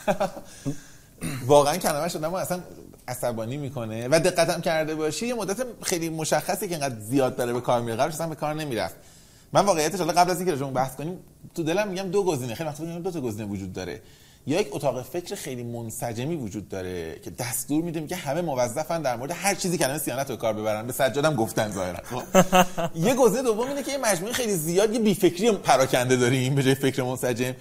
واقعا 1.47 1.77
کلمه 1.77 2.09
شده 2.09 2.27
ما 2.27 2.39
اصلا 2.39 2.59
عصبانی 3.07 3.57
می‌کنه 3.57 4.07
و 4.07 4.19
دقتم 4.19 4.61
کرده 4.61 4.95
باشی 4.95 5.27
یه 5.27 5.33
مدت 5.33 5.65
خیلی 5.81 6.09
مشخصی 6.09 6.67
که 6.67 6.75
اینقدر 6.75 6.99
زیاد 6.99 7.35
داره 7.35 7.53
به 7.53 7.61
کار 7.61 7.81
میره 7.81 7.95
قبلش 7.95 8.13
اصلا 8.13 8.27
به 8.27 8.35
کار 8.35 8.53
نمی‌رفت. 8.53 8.95
من 9.53 9.65
واقعیتش 9.65 9.99
حالا 9.99 10.13
قبل 10.13 10.31
از 10.31 10.37
اینکه 10.37 10.51
راجع 10.51 10.73
بحث 10.73 10.95
کنیم 10.95 11.19
تو 11.55 11.63
دلم 11.63 11.87
میگم 11.87 12.03
دو 12.03 12.23
گزینه 12.23 12.55
خیلی 12.55 12.69
میگم 12.79 13.01
دو 13.01 13.11
تا 13.11 13.21
گزینه 13.21 13.45
وجود 13.45 13.73
داره. 13.73 14.01
یا 14.47 14.61
یک 14.61 14.67
اتاق 14.71 15.01
فکر 15.01 15.35
خیلی 15.35 15.63
منسجمی 15.63 16.35
وجود 16.35 16.69
داره 16.69 17.19
که 17.23 17.29
دستور 17.29 17.83
میده 17.83 17.99
میگه 17.99 18.15
همه 18.15 18.41
موظفن 18.41 19.01
در 19.01 19.15
مورد 19.15 19.31
هر 19.31 19.55
چیزی 19.55 19.77
کلمه 19.77 19.97
سیانت 19.97 20.29
رو 20.29 20.35
کار 20.35 20.53
ببرن. 20.53 20.87
به 20.87 20.93
سجادم 20.93 21.35
گفتن 21.35 21.71
ظاهرا 21.71 21.99
خب. 22.03 22.23
یه 23.07 23.15
گزینه 23.15 23.43
دوم 23.43 23.67
اینه 23.67 23.83
که 23.83 23.91
یه 23.91 23.97
مجموعه 23.97 24.33
خیلی 24.33 24.53
زیاد 24.53 24.93
یه 24.93 24.99
بیفکری 24.99 25.51
پراکنده 25.51 26.15
داریم 26.15 26.55
به 26.55 26.63
جای 26.63 26.75
فکر 26.75 27.03
منسجم. 27.03 27.53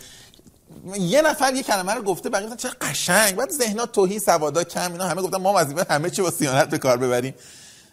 یه 0.98 1.22
نفر 1.22 1.54
یه 1.54 1.62
کلمه 1.62 1.94
رو 1.94 2.02
گفته 2.02 2.28
بقیه 2.28 2.46
گفتن 2.46 2.56
چه 2.56 2.68
قشنگ. 2.80 3.36
بعد 3.36 3.50
ذهنا 3.50 3.86
توهی 3.86 4.18
سوادا 4.18 4.64
کم 4.64 4.92
اینا 4.92 5.06
همه 5.06 5.22
گفتن 5.22 5.36
ما 5.36 5.52
وظیفه 5.56 5.86
همه 5.90 6.10
چی 6.10 6.22
با 6.22 6.30
سیانت 6.30 6.70
به 6.70 6.78
کار 6.78 6.96
ببریم. 6.96 7.34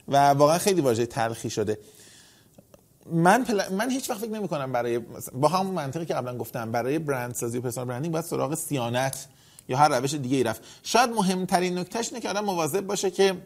و 0.07 0.17
واقعا 0.17 0.57
خیلی 0.57 0.81
واژه 0.81 1.05
تلخی 1.05 1.49
شده. 1.49 1.77
من 3.11 3.43
پل... 3.43 3.73
من 3.73 3.89
هیچ 3.89 4.09
وقت 4.09 4.19
فکر 4.19 4.29
نمی 4.29 4.47
کنم 4.47 4.71
برای 4.71 4.99
با 5.33 5.47
همون 5.47 5.75
منطقی 5.75 6.05
که 6.05 6.13
قبلا 6.13 6.37
گفتم 6.37 6.71
برای 6.71 6.99
برند 6.99 7.35
سازی 7.35 7.57
و 7.57 7.61
پرسونال 7.61 7.87
برندینگ 7.87 8.13
باید 8.13 8.25
سراغ 8.25 8.55
سیانت 8.55 9.27
یا 9.69 9.77
هر 9.77 9.99
روش 9.99 10.13
دیگه 10.13 10.37
ای 10.37 10.43
رفت. 10.43 10.61
شاید 10.83 11.09
مهمترین 11.09 11.77
نکتهش 11.77 12.07
اینه 12.09 12.19
که 12.19 12.29
آدم 12.29 12.45
مواظب 12.45 12.81
باشه 12.81 13.11
که 13.11 13.37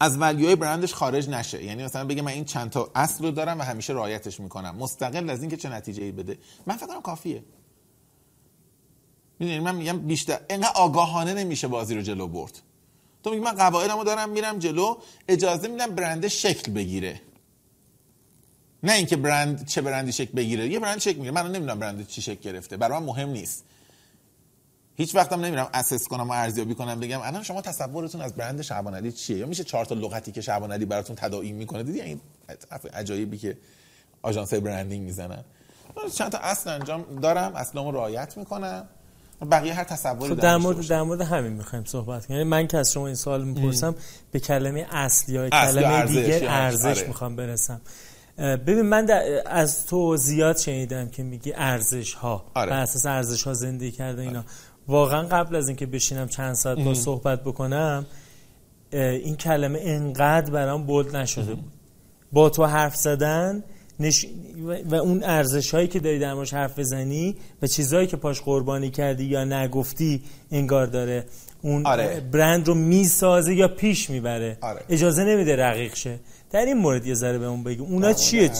از 0.00 0.18
ولیوهای 0.18 0.56
برندش 0.56 0.94
خارج 0.94 1.28
نشه. 1.28 1.64
یعنی 1.64 1.84
مثلا 1.84 2.04
بگه 2.04 2.22
من 2.22 2.32
این 2.32 2.44
چند 2.44 2.70
تا 2.70 2.90
اصل 2.94 3.24
رو 3.24 3.30
دارم 3.30 3.58
و 3.58 3.62
همیشه 3.62 3.92
رعایتش 3.92 4.40
می‌کنم. 4.40 4.76
مستقل 4.76 5.30
از 5.30 5.40
اینکه 5.40 5.56
چه 5.56 5.68
نتیجه 5.68 6.04
ای 6.04 6.12
بده. 6.12 6.38
من 6.66 6.76
فکر 6.76 7.00
کافیه. 7.00 7.42
می‌دونی 9.38 9.58
من 9.58 9.74
میگم 9.74 9.98
بیشتر 9.98 10.38
اینقدر 10.50 10.72
آگاهانه 10.74 11.34
نمیشه 11.34 11.68
بازی 11.68 11.94
رو 11.94 12.02
جلو 12.02 12.26
برد. 12.26 12.58
تو 13.24 13.30
میگی 13.30 13.42
من 13.42 13.52
قواعدمو 13.52 14.04
دارم 14.04 14.28
میرم 14.28 14.58
جلو 14.58 14.96
اجازه 15.28 15.68
میدم 15.68 15.94
برند 15.94 16.28
شکل 16.28 16.72
بگیره. 16.72 17.20
نه 18.82 18.92
اینکه 18.92 19.16
برند 19.16 19.66
چه 19.66 19.80
برندی 19.80 20.12
شکل 20.12 20.32
بگیره 20.32 20.68
یه 20.68 20.78
برند 20.78 20.98
شکل 20.98 21.16
می‌گیره. 21.16 21.30
من 21.30 21.46
نمی‌دونم 21.46 21.78
برند 21.78 22.06
چی 22.06 22.22
شکل 22.22 22.40
گرفته 22.40 22.76
برای 22.76 22.98
من 22.98 23.06
مهم 23.06 23.28
نیست. 23.28 23.64
هیچ 24.98 25.14
وقتم 25.14 25.44
نمیرم 25.44 25.70
اسس 25.74 26.08
کنم 26.08 26.30
و 26.30 26.32
ارزیابی 26.32 26.74
کنم 26.74 27.00
بگم 27.00 27.20
الان 27.20 27.42
شما 27.42 27.62
تصورتون 27.62 28.20
از 28.20 28.34
برند 28.34 28.62
شعبان 28.62 28.94
علی 28.94 29.12
چیه؟ 29.12 29.38
یا 29.38 29.46
میشه 29.46 29.64
چهار 29.64 29.84
تا 29.84 29.94
لغتی 29.94 30.32
که 30.32 30.40
شعبان 30.40 30.72
علی 30.72 30.84
براتون 30.84 31.16
تداعی 31.16 31.52
می‌کنه؟ 31.52 31.82
دیدی؟ 31.82 32.00
این 32.00 32.20
عجایبی 32.94 33.38
که 33.38 33.58
آژانس 34.22 34.54
برندینگ 34.54 35.04
می‌زنن. 35.04 35.44
من 35.96 36.10
چند 36.10 36.32
تا 36.32 36.38
اصل 36.38 36.70
انجام 36.70 37.20
دارم 37.20 37.54
اصلامو 37.54 37.90
رعایت 37.90 38.36
می‌کنم. 38.36 38.88
بقیه 39.44 39.74
هر 39.74 39.84
تصوری 39.84 40.34
خب 40.34 40.40
در 40.40 40.56
مورد 40.56 40.86
در 40.88 41.02
مورد 41.02 41.20
همین 41.20 41.52
می‌خوایم 41.52 41.84
صحبت 41.84 42.26
کنیم. 42.26 42.38
یعنی 42.38 42.50
من 42.50 42.66
که 42.66 42.78
از 42.78 42.92
شما 42.92 43.06
این 43.06 43.14
سوال 43.14 43.44
می‌پرسم 43.44 43.94
به 44.30 44.40
کلمه 44.40 44.86
اصل 44.90 45.32
یا 45.32 45.50
کلمه 45.50 46.06
دیگه 46.06 46.40
ارزش 46.48 46.98
آره. 46.98 47.08
می‌خوام 47.08 47.36
برسم. 47.36 47.80
ببین 48.38 48.82
من 48.82 49.10
از 49.46 49.86
تو 49.86 50.16
زیاد 50.16 50.56
شنیدم 50.56 51.08
که 51.08 51.22
میگی 51.22 51.52
ارزش 51.56 52.14
ها 52.14 52.44
آره. 52.54 52.70
بر 52.70 52.80
اساس 52.80 53.06
ارزش 53.06 53.42
ها 53.42 53.54
زندگی 53.54 53.90
کرده 53.90 54.22
اینا. 54.22 54.38
آره. 54.38 54.48
واقعا 54.88 55.22
قبل 55.22 55.56
از 55.56 55.68
اینکه 55.68 55.86
بشینم 55.86 56.28
چند 56.28 56.54
ساعت 56.54 56.78
با 56.78 56.94
صحبت 56.94 57.44
بکنم 57.44 58.06
این 58.92 59.36
کلمه 59.36 59.78
انقدر 59.82 60.50
برام 60.50 60.86
بولد 60.86 61.16
نشده 61.16 61.54
بود. 61.54 61.72
با 62.32 62.50
تو 62.50 62.64
حرف 62.64 62.96
زدن 62.96 63.64
نش... 64.00 64.26
و 64.90 64.94
اون 64.94 65.24
ارزش 65.24 65.74
هایی 65.74 65.88
که 65.88 66.00
داری 66.00 66.18
در 66.18 66.34
موردش 66.34 66.54
حرف 66.54 66.78
بزنی 66.78 67.36
و 67.62 67.66
چیزهایی 67.66 68.06
که 68.06 68.16
پاش 68.16 68.40
قربانی 68.40 68.90
کردی 68.90 69.24
یا 69.24 69.44
نگفتی 69.44 70.22
انگار 70.50 70.86
داره. 70.86 71.26
اون 71.62 71.86
آره. 71.86 72.20
برند 72.20 72.68
رو 72.68 72.74
می‌سازه 72.74 73.54
یا 73.54 73.68
پیش 73.68 74.10
می‌بره. 74.10 74.58
آره. 74.60 74.84
اجازه 74.88 75.24
نمیده 75.24 75.56
رقیق 75.56 75.94
شه. 75.94 76.18
در 76.50 76.64
این 76.64 76.76
مورد 76.76 77.06
یه 77.06 77.14
ذره 77.14 77.38
به 77.38 77.46
اون 77.46 77.62
بگی. 77.62 77.80
اونا 77.80 78.12
چیه؟ 78.12 78.50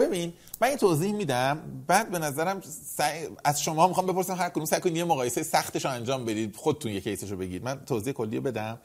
ببین 0.00 0.32
من 0.60 0.68
این 0.68 0.76
توضیح 0.76 1.12
میدم. 1.12 1.58
بعد 1.86 2.10
به 2.10 2.18
نظرم 2.18 2.60
از 3.44 3.62
شما 3.62 3.88
می‌خوام 3.88 4.06
بپرسم 4.06 4.34
هر 4.34 4.48
کدوم 4.48 4.64
سعی 4.64 4.80
کنید 4.80 4.96
یه 4.96 5.04
مقایسه 5.04 5.42
سختش 5.42 5.84
رو 5.84 5.90
انجام 5.90 6.24
بدید. 6.24 6.56
خودتون 6.56 6.92
یه 6.92 7.00
کیسش 7.00 7.30
رو 7.30 7.36
بگید. 7.36 7.64
من 7.64 7.80
توضیح 7.86 8.12
کلی 8.12 8.40
بدم. 8.40 8.78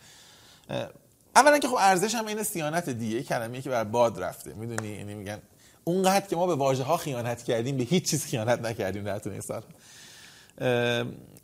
اولا 1.38 1.60
که 1.60 1.68
خب 1.68 1.76
ارزش 1.80 2.16
هم 2.16 2.26
این 2.26 2.44
سیانت 2.44 2.90
دیگه 2.90 3.24
کلمه‌ای 3.24 3.62
که 3.62 3.70
بر 3.70 3.84
باد 3.84 4.24
رفته. 4.24 4.54
می‌دونی؟ 4.54 4.88
یعنی 4.88 5.14
میگن 5.14 5.40
اونقدر 5.84 6.28
که 6.28 6.36
ما 6.36 6.48
به 6.48 6.56
واژه 6.56 6.84
ها 6.84 6.98
خیانت 6.98 7.44
کردیم 7.44 7.78
به 7.78 7.84
هیچ 7.84 8.10
چیز 8.10 8.26
خیانت 8.26 8.62
نکردیم 8.62 9.04
در 9.04 9.20
طول 9.20 9.32
این 9.32 9.42
سال. 9.42 9.64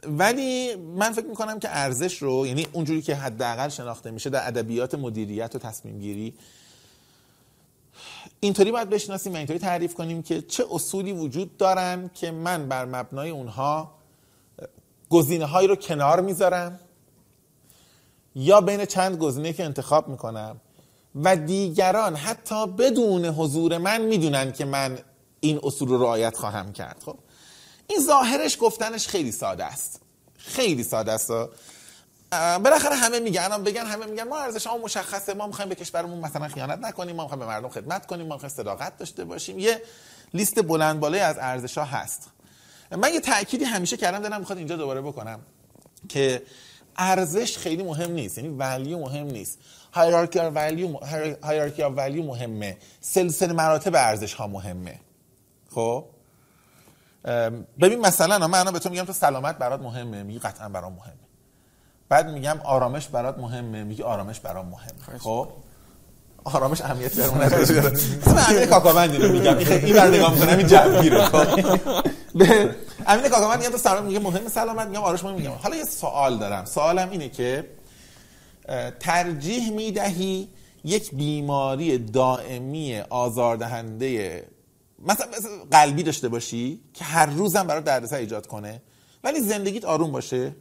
ولی 0.03 0.75
من 0.75 1.11
فکر 1.11 1.25
می‌کنم 1.25 1.59
که 1.59 1.69
ارزش 1.71 2.17
رو 2.17 2.47
یعنی 2.47 2.67
اونجوری 2.71 3.01
که 3.01 3.15
حداقل 3.15 3.69
شناخته 3.69 4.11
میشه 4.11 4.29
در 4.29 4.47
ادبیات 4.47 4.95
مدیریت 4.95 5.55
و 5.55 5.59
تصمیم 5.59 5.99
گیری 5.99 6.33
اینطوری 8.39 8.71
باید 8.71 8.89
بشناسیم 8.89 9.33
و 9.33 9.35
اینطوری 9.35 9.59
تعریف 9.59 9.93
کنیم 9.93 10.23
که 10.23 10.41
چه 10.41 10.65
اصولی 10.71 11.11
وجود 11.11 11.57
دارن 11.57 12.09
که 12.13 12.31
من 12.31 12.67
بر 12.67 12.85
مبنای 12.85 13.29
اونها 13.29 13.91
گزینه 15.09 15.59
رو 15.59 15.75
کنار 15.75 16.21
می‌ذارم. 16.21 16.79
یا 18.35 18.61
بین 18.61 18.85
چند 18.85 19.17
گزینه 19.17 19.53
که 19.53 19.63
انتخاب 19.65 20.07
می‌کنم. 20.07 20.61
و 21.15 21.35
دیگران 21.35 22.15
حتی 22.15 22.67
بدون 22.67 23.25
حضور 23.25 23.77
من 23.77 24.01
می‌دونن 24.01 24.51
که 24.51 24.65
من 24.65 24.99
این 25.39 25.59
اصول 25.63 25.89
رو 25.89 26.01
رعایت 26.03 26.37
خواهم 26.37 26.73
کرد. 26.73 27.03
خب 27.05 27.17
این 27.87 27.99
ظاهرش 27.99 28.57
گفتنش 28.61 29.07
خیلی 29.07 29.31
ساده 29.31 29.65
است. 29.65 30.01
خیلی 30.37 30.83
ساده 30.83 31.11
است. 31.11 31.31
بالاخره 32.63 32.95
همه 32.95 33.19
میگن 33.19 33.63
بگن 33.63 33.85
همه 33.85 34.05
میگن 34.05 34.23
ما 34.23 34.37
ارزش 34.37 34.67
ها 34.67 34.77
مشخصه. 34.77 35.33
ما 35.33 35.47
می‌خوایم 35.47 35.69
به 35.69 35.75
کشورمون 35.75 36.19
مثلا 36.19 36.47
خیانت 36.47 36.79
نکنیم 36.79 37.15
ما 37.15 37.23
می‌خوایم 37.23 37.39
به 37.39 37.45
مردم 37.45 37.69
خدمت 37.69 38.05
کنیم 38.05 38.27
ما 38.27 38.35
می‌خوایم 38.35 38.55
صداقت 38.55 38.97
داشته 38.97 39.25
باشیم. 39.25 39.59
یه 39.59 39.81
لیست 40.33 40.63
بلند 40.63 40.99
بالای 40.99 41.19
از 41.19 41.37
ارزش 41.37 41.77
ها 41.77 41.83
هست. 41.83 42.29
من 42.91 43.13
یه 43.13 43.19
تأکیدی 43.19 43.65
همیشه 43.65 43.97
کردم 43.97 44.19
دارم 44.19 44.39
می‌خواد 44.39 44.57
اینجا 44.57 44.75
دوباره 44.75 45.01
بکنم 45.01 45.39
که 46.09 46.43
ارزش 46.97 47.57
خیلی 47.57 47.83
مهم 47.83 48.11
نیست. 48.11 48.37
یعنی 48.37 48.49
ولیو 48.49 48.99
مهم 48.99 49.27
نیست. 49.27 49.59
هایرارکی 49.93 50.39
ولیو 50.39 50.97
هایرارکی 51.43 51.83
ولیو 51.83 52.23
مهمه. 52.23 52.77
سلسله 53.01 53.53
مراتب 53.53 53.95
ارزش 53.95 54.33
ها 54.33 54.47
مهمه. 54.47 54.99
خب؟ 55.71 56.05
ببین 57.81 57.99
مثلا 57.99 58.47
من 58.47 58.71
به 58.71 58.79
تو 58.79 58.89
میگم 58.89 59.03
تو 59.05 59.13
سلامت 59.13 59.57
برات 59.57 59.81
مهمه. 59.81 60.23
میگی 60.23 60.39
قطعا 60.39 60.69
برام 60.69 60.93
مهمه. 60.93 61.13
بعد 62.09 62.29
میگم 62.29 62.59
آرامش 62.63 63.07
برات 63.07 63.37
مهمه. 63.37 63.83
میگی 63.83 64.03
آرامش 64.03 64.39
برام 64.39 64.65
مهمه. 64.65 65.19
خب؟ 65.19 65.49
آرامش 66.43 66.81
اهمیت 66.81 67.15
برام 67.19 67.37
نداره 67.41 67.81
من 68.27 68.45
امین 68.49 68.65
کاکاوند 68.65 69.15
رو 69.23 69.31
میگم. 69.31 69.57
این 69.57 69.93
بر 69.93 70.07
نگاه 70.07 70.33
می‌کنم 70.33 70.57
این 70.57 70.67
جوگیره 70.67 71.29
به 72.35 72.75
امین 73.07 73.29
کاکاوند 73.29 73.59
میگم 73.59 73.71
تو 73.71 73.77
سلامت 73.77 74.03
میگه 74.03 74.19
مهم 74.19 74.47
سلامت 74.47 74.87
میگم 74.87 75.01
آرامش 75.01 75.23
مهم 75.23 75.35
میگم. 75.35 75.51
حالا 75.51 75.75
یه 75.75 75.83
سوال 75.83 76.37
دارم. 76.37 76.65
سوالم 76.65 77.09
اینه 77.09 77.29
که 77.29 77.65
ترجیح 78.99 79.71
می‌دهی 79.71 80.49
یک 80.83 81.15
بیماری 81.15 81.97
دائمی 81.97 82.99
آزاردهنده 83.09 84.43
مثلا 85.05 85.27
قلبی 85.71 86.03
داشته 86.03 86.29
باشی 86.29 86.81
که 86.93 87.03
هر 87.05 87.25
روزم 87.25 87.67
برای 87.67 87.81
دردسر 87.83 88.15
ایجاد 88.15 88.47
کنه 88.47 88.81
ولی 89.23 89.41
زندگیت 89.41 89.85
آروم 89.85 90.11
باشه؟ 90.11 90.55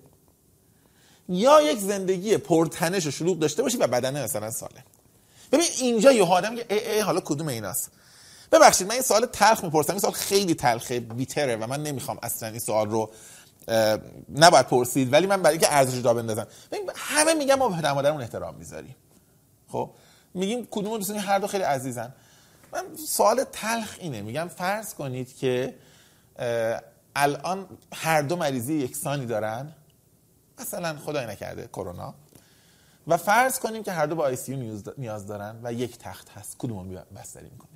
یا 1.28 1.60
یک 1.60 1.78
زندگی 1.78 2.36
پرتنش 2.36 3.06
و 3.06 3.10
شلوغ 3.10 3.38
داشته 3.38 3.62
باشی 3.62 3.76
و 3.76 3.86
بدنه 3.86 4.24
مثلا 4.24 4.50
سالم؟ 4.50 4.82
ببین 5.52 5.66
اینجا 5.78 6.12
یه 6.12 6.24
آدم 6.24 6.56
که 6.56 6.66
ای 6.70 6.92
ای 6.92 7.00
حالا 7.00 7.20
کدوم 7.20 7.48
ایناست؟ 7.48 7.90
ببخشید 8.52 8.86
من 8.86 8.92
این 8.92 9.02
سوال 9.02 9.26
تلخ 9.26 9.64
می‌پرسم. 9.64 9.92
این 9.92 10.00
سوال 10.00 10.12
خیلی 10.12 10.54
تلخه 10.54 11.00
بیتره 11.00 11.56
و 11.56 11.66
من 11.66 11.82
نمی‌خوام 11.82 12.18
اصلا 12.22 12.48
این 12.48 12.58
سوال 12.58 12.90
رو 12.90 13.10
نباید 14.34 14.66
پرسید 14.66 15.12
ولی 15.12 15.26
من 15.26 15.42
برای 15.42 15.56
اینکه 15.56 15.74
ارزش 15.74 16.02
جا 16.02 16.14
بندازم. 16.14 16.46
همه 16.96 17.34
میگم 17.34 17.54
ما 17.54 17.68
به 17.68 17.92
مادرمون 17.92 18.20
احترام 18.20 18.54
می‌ذاریم. 18.54 18.96
خب؟ 19.68 19.90
میگیم 20.34 20.68
کدوم 20.70 20.98
دوست 20.98 21.10
هر 21.10 21.38
دو 21.38 21.46
خیلی 21.46 21.64
عزیزن. 21.64 22.14
من 22.72 22.96
سوال 23.08 23.44
تلخ 23.44 23.96
اینه. 23.98 24.22
میگم 24.22 24.48
فرض 24.48 24.94
کنید 24.94 25.36
که 25.36 25.74
الان 27.16 27.66
هر 27.94 28.22
دو 28.22 28.36
مریضی 28.36 28.74
یکسانی 28.74 29.26
دارن. 29.26 29.72
مثلا 30.60 30.96
خدای 30.98 31.26
نکرده 31.26 31.68
کرونا. 31.68 32.14
و 33.06 33.16
فرض 33.16 33.58
کنیم 33.58 33.82
که 33.82 33.92
هر 33.92 34.06
دو 34.06 34.14
با 34.14 34.24
آی 34.24 34.36
نیاز 34.98 35.26
دارن 35.26 35.56
و 35.62 35.72
یک 35.72 35.98
تخت 35.98 36.28
هست 36.30 36.56
کدوم 36.58 36.88
بستری 37.16 37.50
می‌کنید؟ 37.50 37.72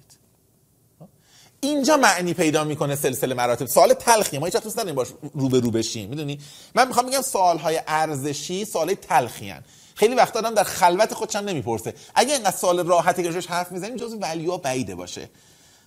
اینجا 1.61 1.97
معنی 1.97 2.35
پیدا 2.35 2.65
می‌کنه 2.65 2.97
سلسله 2.97 3.35
مراتب. 3.35 3.67
سوال 3.67 3.95
تلخیه. 3.95 4.41
ما 4.41 4.47
هیچ 4.47 4.57
دوست 4.57 4.79
نداریم 4.79 4.95
باش 4.95 5.09
رو 5.35 5.49
به 5.49 5.61
رو 5.61 5.71
بشیم 5.71 6.09
می‌دونی؟ 6.09 6.41
من 6.75 6.89
می‌خوام 6.89 7.07
بگم 7.07 7.23
سوال 7.23 7.59
های 7.59 7.81
ارزشی 7.87 8.65
سوال 8.65 8.95
تلخی 8.95 9.51
هن. 9.51 9.63
خیلی 9.95 10.15
وقت 10.15 10.37
آدم 10.37 10.55
در 10.55 10.65
خلوت 10.65 11.15
خودش 11.15 11.37
هم 11.37 11.45
نمی‌پرسه. 11.45 11.95
اگه 12.15 12.33
اینقدر 12.33 12.57
سوال 12.57 12.87
راحتی 12.87 13.23
که 13.23 13.31
روش 13.31 13.47
حرف 13.47 13.73
می‌زنیم 13.73 13.97
جزو 13.97 14.19
ولیو 14.19 14.59
بعیده 14.59 14.95
باشه. 14.95 15.31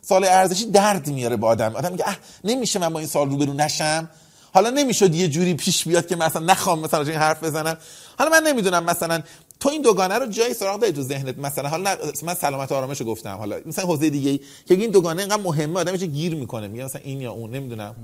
سوال 0.01 0.23
ارزشی 0.23 0.71
درد 0.71 1.07
میاره 1.07 1.35
با 1.35 1.47
آدم. 1.47 1.75
آدم 1.75 1.91
میگه 1.91 2.05
نمیشه 2.43 2.79
من 2.79 2.93
با 2.93 2.99
این 2.99 3.07
سوال 3.07 3.29
روبرو 3.29 3.53
نشم؟ 3.53 4.09
حالا 4.53 4.69
نمی‌شد 4.69 5.15
یه 5.15 5.27
جوری 5.27 5.53
پیش 5.53 5.87
بیاد 5.87 6.07
که 6.07 6.15
مثلا 6.15 6.45
نخوام 6.45 6.79
مثلا 6.79 7.01
این 7.01 7.11
حرف 7.11 7.43
بزنم. 7.43 7.77
حالا 8.19 8.31
من 8.31 8.43
نمی‌دونم 8.47 8.83
مثلا 8.83 9.21
تو 9.59 9.69
این 9.69 9.81
دوگانه 9.81 10.15
رو 10.15 10.25
جای 10.25 10.53
سراغ 10.53 10.79
داری 10.79 10.93
تو 10.93 11.01
ذهنت. 11.01 11.39
مثلا 11.39 11.69
حالا 11.69 11.97
من 12.23 12.33
سلامت 12.33 12.71
و 12.71 12.75
آرامش 12.75 12.99
رو 12.99 13.05
گفتم. 13.05 13.35
حالا 13.35 13.59
مثلا 13.65 13.85
حوزه 13.85 14.09
دیگه 14.09 14.29
ای 14.31 14.39
که 14.65 14.73
این 14.73 14.91
دوگانه 14.91 15.21
اینقدر 15.21 15.41
مهمه 15.41 15.79
آدم 15.79 15.97
چه 15.97 16.05
گیر 16.05 16.35
می‌کنه. 16.35 16.67
میگه 16.67 16.85
مثلا 16.85 17.01
این 17.03 17.21
یا 17.21 17.31
اون 17.31 17.51
نمی‌دونم. 17.51 17.95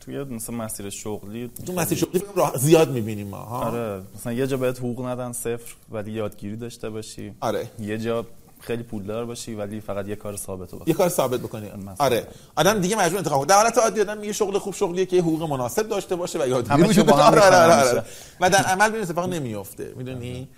توی 0.00 0.24
مثلا 0.24 0.56
مسیر 0.56 0.90
شغلی 0.90 1.50
تو 1.66 1.72
مسیر 1.72 1.98
شغلی 1.98 2.22
راه 2.36 2.56
زیاد 2.58 2.90
می‌بینیم 2.90 3.26
ما 3.26 3.36
ها. 3.36 3.64
آره 3.64 4.02
مثلا 4.14 4.32
یه 4.32 4.46
جا 4.46 4.56
بهت 4.56 4.78
حقوق 4.78 5.06
ندن 5.06 5.32
صفر 5.32 5.74
ولی 5.90 6.12
یادگیری 6.12 6.56
داشته 6.56 6.90
باشی. 6.90 7.32
آره. 7.40 7.68
یه 7.80 7.98
جا 7.98 8.26
خیلی 8.60 8.82
پولدار 8.82 9.24
باشی 9.24 9.54
ولی 9.54 9.80
فقط 9.80 10.08
یه 10.08 10.16
کار 10.16 10.36
ثابت 10.36 10.72
رو 10.72 10.78
بکنی. 10.78 10.90
یه 10.90 10.94
کار 10.94 11.08
ثابت 11.08 11.40
بکنی 11.40 11.70
مثلا. 11.70 11.94
آره 11.98 12.28
آدم 12.56 12.80
دیگه 12.80 12.96
مجبور 12.96 13.18
انتخاب 13.18 13.38
کنه. 13.38 13.46
در 13.46 13.56
حالت 13.56 13.78
عادی 13.78 14.00
آدم 14.00 14.18
میگه 14.18 14.32
شغل 14.32 14.58
خوب 14.58 14.74
شغلیه 14.74 15.06
که 15.06 15.20
حقوق 15.20 15.42
مناسب 15.42 15.88
داشته 15.88 16.16
باشه 16.16 16.42
و 16.42 16.48
یادگیری 16.48 16.82
همه 16.82 17.02
با 17.02 17.16
هم. 17.16 17.32
آره 17.32 17.40
آره 17.40 17.56
آره. 17.56 17.74
همیشه. 17.74 18.04
و 18.40 18.50
در 18.50 18.64
عمل 18.64 18.88
ببین 18.88 19.02
اتفاق 19.02 19.28
نمیفته 19.28 19.92
می‌دونی 19.96 20.48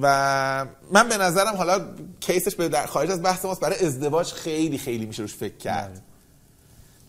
و 0.00 0.66
من 0.92 1.08
به 1.08 1.16
نظرم 1.16 1.56
حالا 1.56 1.80
کیسش 2.20 2.54
به 2.54 2.68
در 2.68 2.86
خارج 2.86 3.10
از 3.10 3.22
بحث 3.22 3.44
ماست 3.44 3.60
برای 3.60 3.86
ازدواج 3.86 4.32
خیلی 4.32 4.78
خیلی 4.78 5.06
میشه 5.06 5.22
روش 5.22 5.34
فکر 5.34 5.56
کرد 5.56 6.02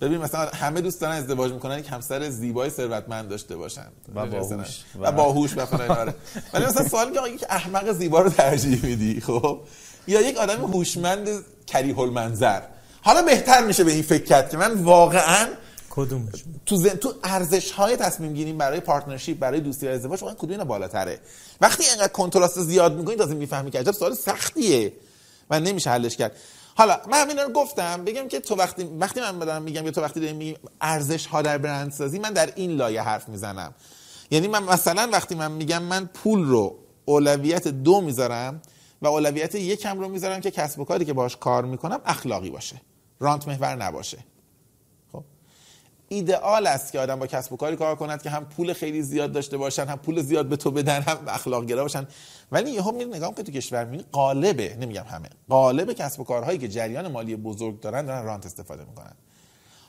ببین 0.02 0.18
مثلا 0.18 0.50
همه 0.50 0.82
دوست 0.82 1.02
دارن 1.02 1.16
ازدواج 1.16 1.52
می‌کنن 1.52 1.80
یک 1.80 1.88
همسر 1.90 2.30
زیبای 2.30 2.70
ثروتمند 2.70 3.30
داشته 3.30 3.56
باشن. 3.56 3.88
و؟ 4.16 4.26
باهوش. 4.26 4.84
و 5.00 5.12
باهوش 5.12 5.54
فلان 5.54 5.98
آره. 5.98 6.14
ولی 6.54 6.66
مثلا 6.66 6.88
سوالی 6.88 7.12
که 7.14 7.30
یک 7.34 7.46
احمق 7.50 7.92
زیبا 7.92 8.22
رو 8.22 8.30
ترجیح 8.30 8.86
میدی 8.86 9.22
خب؟ 9.22 9.60
یا 10.08 10.22
یک 10.22 10.38
آدم 10.38 10.62
هوشمند 10.62 11.28
کریه 11.68 12.00
المنظر 12.00 12.62
حالا 13.02 13.22
بهتر 13.22 13.66
میشه 13.66 13.84
به 13.84 13.92
این 13.92 14.04
فکر 14.04 14.24
کرد 14.24 14.50
که 14.50 14.58
من 14.58 14.74
واقعا 14.74 15.48
کدومش 15.90 16.44
تو 16.66 16.76
زن... 16.76 16.90
تو 16.90 17.14
ارزش 17.24 17.72
های 17.72 17.96
تصمیم 17.96 18.34
گیری 18.34 18.54
برای 18.54 18.80
partnership 18.80 19.40
برای 19.40 19.60
دوستی 19.60 19.88
و 19.88 19.90
ازدواج 19.90 20.22
واقعا 20.22 20.36
کدوم 20.36 20.52
اینا 20.52 20.66
بالاتره؟ 20.66 21.20
وقتی 21.62 21.84
اینقدر 21.84 22.08
کنتراست 22.08 22.60
زیاد 22.60 22.98
می‌کنی 22.98 23.16
تازه 23.16 23.34
می‌فهمی 23.34 23.72
که 23.72 23.80
عجب 23.80 23.92
سوال 23.92 24.14
سختیه. 24.14 24.94
و 25.50 25.60
نمیشه 25.60 25.90
حلش 25.90 26.18
کرد. 26.18 26.32
حالا 26.80 27.02
من 27.12 27.22
همین 27.22 27.38
رو 27.38 27.50
گفتم 27.50 28.04
بگم 28.06 28.28
که 28.28 28.40
تو 28.40 28.56
وقتی 28.56 28.84
وقتی 28.84 29.22
من 29.22 29.40
دارم 29.40 29.62
میگم 29.62 29.84
که 29.84 29.92
تو 29.92 30.02
وقتی 30.02 30.20
داری 30.20 30.34
میگی 30.34 30.58
ارزش 30.82 31.26
ها 31.26 31.42
در 31.42 31.58
برندسازی 31.58 32.20
من 32.20 32.34
در 32.34 32.54
این 32.56 32.72
لایه 32.72 33.02
حرف 33.02 33.30
می‌زنم. 33.30 33.74
یعنی 34.32 34.48
من 34.48 34.64
مثلا 34.64 35.10
وقتی 35.12 35.36
من 35.36 35.52
میگم 35.52 35.84
من 35.84 36.06
پول 36.06 36.46
رو 36.46 36.80
اولویت 37.06 37.68
دو 37.68 38.02
می‌ذارم 38.02 38.62
و 39.02 39.08
اولویت 39.08 39.56
یکم 39.56 40.00
رو 40.00 40.08
می‌ذارم 40.10 40.42
که 40.42 40.52
کسب 40.52 40.80
و 40.80 40.86
کاری 40.86 41.06
که 41.06 41.14
باش 41.14 41.38
کار 41.38 41.66
می‌کنم 41.66 42.02
اخلاقی 42.06 42.50
باشه. 42.50 42.82
رانت 43.20 43.48
محور 43.48 43.76
نباشه. 43.76 44.18
ایدئال 46.10 46.68
است 46.68 46.92
که 46.92 47.00
آدم 47.00 47.20
با 47.20 47.28
کسب 47.28 47.54
و 47.54 47.58
کاری 47.58 47.76
کار 47.76 47.96
کند 47.96 48.22
که 48.22 48.30
هم 48.30 48.46
پول 48.46 48.74
خیلی 48.74 49.02
زیاد 49.02 49.32
داشته 49.32 49.58
باشن 49.58 49.86
هم 49.86 49.98
پول 49.98 50.22
زیاد 50.22 50.46
به 50.46 50.56
تو 50.56 50.72
بدن 50.72 51.02
هم 51.02 51.18
اخلاق 51.28 51.66
گرا 51.66 51.82
باشن. 51.82 52.08
ولی 52.52 52.72
یهو 52.72 52.92
میری 52.92 53.10
نگاه 53.10 53.36
که 53.36 53.44
تو 53.44 53.52
کشور 53.52 53.86
می‌بینی 53.86 54.06
قالبه 54.12 54.76
نمیگم 54.76 55.04
همه 55.04 55.30
قالب 55.50 55.94
کسب 55.94 56.20
و 56.20 56.24
کارهایی 56.24 56.58
که 56.58 56.68
جریان 56.68 57.08
مالی 57.08 57.36
بزرگ 57.36 57.80
دارن 57.80 58.06
دارن 58.06 58.24
رانت 58.24 58.46
استفاده 58.46 58.86
می‌کنن. 58.86 59.14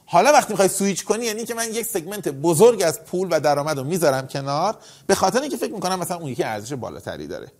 حالا 0.07 0.33
وقتی 0.33 0.53
می‌خوای 0.53 0.69
سویچ 0.69 1.05
کنی 1.05 1.25
یعنی 1.25 1.45
که 1.45 1.55
من 1.55 1.69
یک 1.69 1.87
سگمنت 1.87 2.29
بزرگ 2.29 2.83
از 2.83 3.05
پول 3.05 3.29
و 3.31 3.41
درآمد 3.41 3.79
رو 3.79 3.85
می‌ذارم 3.85 4.27
کنار 4.27 4.77
به 5.07 5.15
خاطر 5.15 5.41
اینکه 5.41 5.57
فکر 5.57 5.73
می‌کنم 5.73 5.99
مثلا 5.99 6.17
اون 6.17 6.29
یکی 6.29 6.43
ارزش 6.45 6.73
بالاتری 6.73 7.27
داره. 7.27 7.53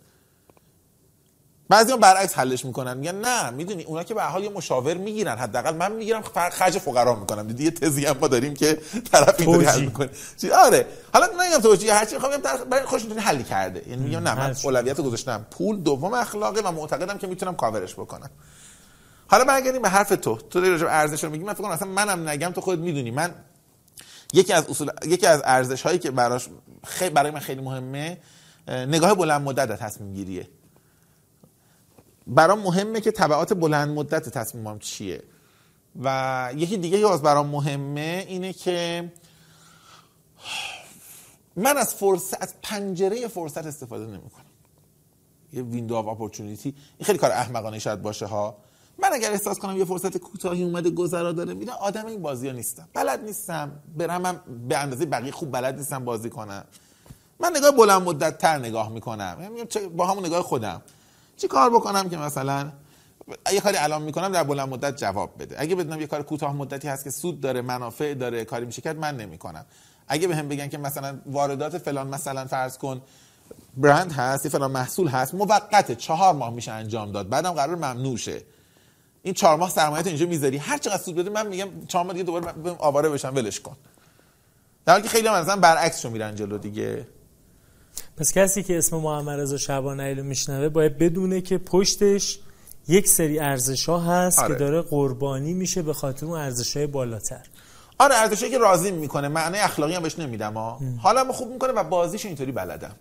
بعضی 1.71 1.97
برعکس 1.97 2.37
حلش 2.37 2.65
می‌کنن. 2.65 2.97
میگن 2.97 3.15
نه 3.15 3.49
می‌دونی 3.49 3.83
اونا 3.83 4.03
که 4.03 4.13
به 4.13 4.23
حال 4.23 4.43
یه 4.43 4.49
مشاور 4.49 4.93
می‌گیرن 4.93 5.37
حداقل. 5.37 5.75
من 5.75 5.91
می‌گیرم 5.91 6.21
خرج 6.51 6.77
فقرا 6.77 7.15
می‌کنم. 7.15 7.47
دیدی 7.47 7.63
یه 7.63 7.71
تزی 7.71 8.05
هم 8.05 8.17
ما 8.21 8.27
داریم 8.27 8.53
که 8.53 8.81
طرف 9.11 9.35
اینطوری 9.39 9.65
حل. 9.65 9.81
می‌کنه. 9.81 10.09
چی- 10.37 10.49
آره. 10.51 10.85
حالا 11.13 11.25
نمیگم 11.25 11.61
توجیه. 11.61 11.93
هر 11.93 12.05
چی 12.05 12.15
می‌خوام 12.15 12.31
بگم 12.31 12.41
طرف 12.41 12.61
برای 12.61 12.85
خودش 12.85 13.03
می‌تونه 13.03 13.21
حل 13.21 13.41
کرده. 13.41 13.89
یعنی 13.89 14.03
میگم 14.03 14.19
نه 14.19 14.35
من. 14.35 14.55
اولویت 14.63 15.01
گذاشتم. 15.01 15.45
پول 15.51 15.79
دوم 15.81 16.13
اخلاقه 16.13 16.61
و 16.61 16.71
معتقدم 16.71 17.17
که 17.17 17.27
می‌تونم 17.27 17.55
کاورش 17.55 17.93
بکنم. 17.93 18.29
حالا 19.27 19.43
برگردیم 19.43 19.81
به 19.81 19.89
حرف 19.89 20.09
تو. 20.09 20.35
تو 20.35 20.59
داری 20.59 20.71
راجع 20.71 20.83
به 20.83 20.91
ارزش 20.91 21.23
رو 21.23 21.29
میگی. 21.29 21.43
من 21.43 21.53
فکر 21.53 21.63
کنم 21.63 21.71
اصلا 21.71 21.87
منم 21.87 22.29
نگم 22.29 22.51
تو 22.51 22.61
خودت 22.61 22.79
می‌دونی. 22.79 23.11
من 23.11 23.31
یکی 24.33 24.53
از 24.53 24.69
اصول 24.69 24.89
یکی 25.05 25.27
از 25.27 25.41
ارزش 25.45 25.81
هایی 25.81 25.99
که 25.99 26.11
براش 26.11 26.47
خیلی 26.87 27.13
برای 27.13 27.31
من 27.31 27.39
خیلی 27.39 27.61
مهمه 27.61 28.17
اه، 28.67 28.85
نگاه 28.85 29.13
بلند 29.13 29.41
مدت 29.41 29.79
تصمیم 29.79 30.13
گیریه 30.13 30.47
برام 32.31 32.59
مهمه 32.59 33.01
که 33.01 33.11
تبعات 33.11 33.53
بلند 33.53 33.89
مدت 33.89 34.29
تصمیمم 34.29 34.79
چیه. 34.79 35.23
و 36.03 36.49
یکی 36.55 36.77
دیگه 36.77 36.99
که 36.99 37.05
باز 37.05 37.21
برام 37.21 37.47
مهمه 37.47 38.25
اینه 38.27 38.53
که 38.53 39.11
من 41.55 41.77
از 41.77 41.93
فرصت 41.93 42.43
از 42.43 42.53
پنجره 42.61 43.27
فرصت 43.27 43.65
استفاده 43.65 44.05
نمی‌کنم. 44.05 44.45
یه 45.53 45.63
window 45.63 45.95
of 45.95 46.39
این 46.39 46.73
خیلی 47.01 47.17
کار 47.17 47.31
احمقانه 47.31 47.79
شاید 47.79 48.01
باشه 48.01 48.25
ها. 48.25 48.57
من 48.99 49.09
اگر 49.13 49.31
احساس 49.31 49.59
کنم 49.59 49.77
یه 49.77 49.85
فرصت 49.85 50.17
کوتاهی 50.17 50.63
اومده 50.63 50.89
گذرا 50.89 51.31
داره 51.31 51.53
میره 51.53 51.73
آدم 51.73 52.05
این 52.05 52.21
بازی 52.21 52.47
ها 52.47 52.53
نیستم. 52.53 52.87
بلد 52.93 53.23
نیستم. 53.23 53.71
برم 53.97 54.25
هم 54.25 54.41
به 54.69 54.77
اندازه 54.77 55.05
بقیه 55.05 55.31
خوب 55.31 55.51
بلد 55.51 55.77
نیستم 55.77 56.05
بازی 56.05 56.29
کنم. 56.29 56.63
من 57.39 57.51
نگاه 57.55 57.71
بلند 57.71 58.01
مدت 58.01 58.37
تر 58.37 58.57
نگاه 58.57 58.89
می‌کنم. 58.89 59.37
یعنی 59.41 59.87
با 59.87 60.05
همون 60.05 60.25
نگاه 60.25 60.43
خودم. 60.43 60.81
چی 61.41 61.47
کار 61.47 61.69
بکنم 61.69 62.09
که 62.09 62.17
مثلا 62.17 62.71
یه 63.53 63.61
کاری 63.61 63.77
الان 63.77 64.01
می‌کنم 64.01 64.31
در 64.31 64.43
بلند 64.43 64.69
مدت 64.69 64.97
جواب 64.97 65.31
بده. 65.39 65.55
اگه 65.59 65.75
بدونم 65.75 66.01
یه 66.01 66.07
کار 66.07 66.23
کوتاه 66.23 66.55
مدتی 66.55 66.87
هست 66.87 67.03
که 67.03 67.09
سود 67.09 67.41
داره 67.41 67.61
منافع 67.61 68.13
داره 68.13 68.45
کاری 68.45 68.65
میشه 68.65 68.81
کرد 68.81 68.97
من 68.97 69.17
نمی‌کنم. 69.17 69.65
اگه 70.07 70.27
بهم 70.27 70.47
بگن 70.47 70.67
که 70.67 70.77
مثلا 70.77 71.19
واردات 71.25 71.77
فلان 71.77 72.07
مثلا 72.07 72.45
فرض 72.45 72.77
کن 72.77 73.01
برند 73.77 74.11
هست 74.11 74.49
فلان 74.49 74.71
محصول 74.71 75.07
هست 75.07 75.33
موقته 75.33 75.95
چهار 75.95 76.33
ماه 76.33 76.53
میشه 76.53 76.71
انجام 76.71 77.11
داد 77.11 77.29
بعدم 77.29 77.51
قرار 77.51 77.75
ممنوع 77.75 78.17
شه. 78.17 78.41
این 79.23 79.33
چهار 79.33 79.57
ماه 79.57 79.69
سرمایه‌ت 79.69 80.07
اینجا 80.07 80.25
می‌ذاری. 80.25 80.57
هر 80.57 80.77
چقدر 80.77 81.03
سود 81.03 81.15
بده 81.15 81.29
من 81.29 81.47
میگم 81.47 81.85
چهار 81.87 82.03
ماه 82.03 82.13
دیگه 82.13 82.23
دوباره 82.23 82.75
آواره 82.77 83.09
بشم 83.09 83.35
ولش 83.35 83.59
کن. 83.59 83.77
در 84.85 84.93
حالی 84.93 85.03
که 85.03 85.09
خیلی 85.09 85.27
هم 85.27 85.41
مثلا 85.41 85.55
برعکسشو 85.55 86.09
میرن 86.09 86.35
جلو 86.35 86.57
دیگه. 86.57 87.07
پس 88.17 88.33
کسی 88.33 88.63
که 88.63 88.77
اسم 88.77 88.97
محمد 88.97 89.39
رضا 89.39 89.57
شعبان 89.57 90.01
رو 90.01 90.23
میشنوه 90.23 90.69
باید 90.69 90.97
بدونه 90.97 91.41
که 91.41 91.57
پشتش 91.57 92.39
یک 92.87 93.07
سری 93.07 93.39
ارزش 93.39 93.89
ها 93.89 93.99
هست 93.99 94.39
آره. 94.39 94.53
که 94.53 94.59
داره 94.59 94.81
قربانی 94.81 95.53
میشه 95.53 95.81
به 95.81 95.93
خاطر 95.93 96.25
اون 96.25 96.39
ارزش 96.39 96.77
های 96.77 96.87
بالاتر. 96.87 97.45
آره 97.99 98.15
ارزشی 98.15 98.49
که 98.49 98.57
راضی 98.57 98.91
می‌کنه. 98.91 99.27
معنی 99.27 99.57
اخلاقی 99.57 99.93
هم 99.93 100.03
بهش 100.03 100.19
نمیدم 100.19 100.53
ها 100.53 100.79
حالا 100.97 101.31
خوب 101.31 101.51
می‌کنه 101.51 101.71
و 101.71 101.83
بازیش 101.83 102.25
اینطوری 102.25 102.51
بلدم. 102.51 102.95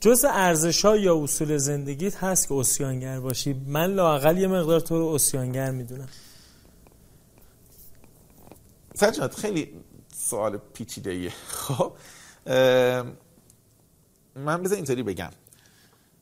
جز 0.00 0.24
ارزش 0.28 0.84
ها 0.84 0.96
یا 0.96 1.22
اصول 1.22 1.56
زندگیت 1.56 2.16
هست 2.16 2.48
که 2.48 2.54
اسیانگر 2.54 3.20
باشی. 3.20 3.52
من 3.66 3.94
لاقل 3.94 4.38
یه 4.38 4.46
مقدار 4.46 4.80
تو 4.80 4.98
رو 4.98 5.06
اسیانگر 5.06 5.70
می‌دونم. 5.70 6.08
سجاد 8.94 9.32
خیلی 9.32 9.68
سوال 10.16 10.58
پیچیده 10.74 11.10
ایه 11.10 11.32
خب 11.48 11.92
من 14.36 14.62
بذار 14.62 14.76
اینطوری 14.76 15.02
بگم. 15.02 15.30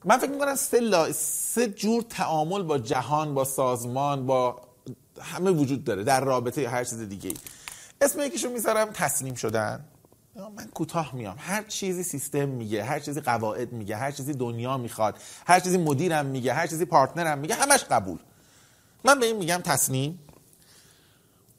من 0.04 0.18
فکر 0.18 0.30
می‌کنم 0.30 0.54
سه, 0.54 0.80
لا... 0.80 1.12
سه 1.12 1.68
جور 1.68 2.02
تعامل 2.02 2.62
با 2.62 2.78
جهان 2.78 3.34
با 3.34 3.44
سازمان 3.44 4.26
با 4.26 4.60
همه 5.20 5.50
وجود 5.50 5.84
داره 5.84 6.04
در 6.04 6.20
رابطه 6.20 6.68
هر 6.68 6.84
چیز 6.84 6.98
دیگه 6.98 7.34
اسم 8.00 8.20
یکیشو 8.20 8.50
می‌ذارم 8.50 8.90
تسلیم 8.90 9.34
شدن. 9.34 9.84
من 10.56 10.66
کوتاه 10.74 11.14
میام. 11.14 11.36
هر 11.38 11.62
چیزی 11.62 12.02
سیستم 12.02 12.48
میگه 12.48 12.84
هر 12.84 13.00
چیزی 13.00 13.20
قواعد 13.20 13.72
میگه 13.72 13.96
هر 13.96 14.10
چیزی 14.10 14.32
دنیا 14.32 14.78
می‌خواد 14.78 15.16
هر 15.46 15.60
چیزی 15.60 15.78
مدیرم 15.78 16.26
میگه 16.26 16.52
هر 16.52 16.66
چیزی 16.66 16.84
پارتنرم 16.84 17.38
میگه 17.38 17.54
همش 17.54 17.84
قبول. 17.84 18.18
من 19.04 19.20
به 19.20 19.26
این 19.26 19.36
میگم 19.36 19.60
تسلیم. 19.64 20.18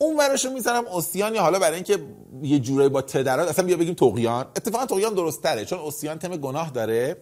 اون 0.01 0.17
ورشو 0.17 0.49
می‌ذارم 0.49 0.87
اسیان 0.87 1.35
یا 1.35 1.41
حالا 1.41 1.59
برای 1.59 1.75
اینکه 1.75 1.99
یه 2.41 2.59
جورایی 2.59 2.89
با 2.89 3.01
تدرات 3.01 3.49
اصلا 3.49 3.65
بیا 3.65 3.77
بگیم 3.77 3.93
تقیان. 3.93 4.45
اتفاقا 4.45 4.85
تقیان 4.85 5.13
درست 5.13 5.41
تره 5.41 5.65
چون 5.65 5.79
اسیان 5.79 6.19
تم 6.19 6.37
گناه 6.37 6.69
داره 6.69 7.17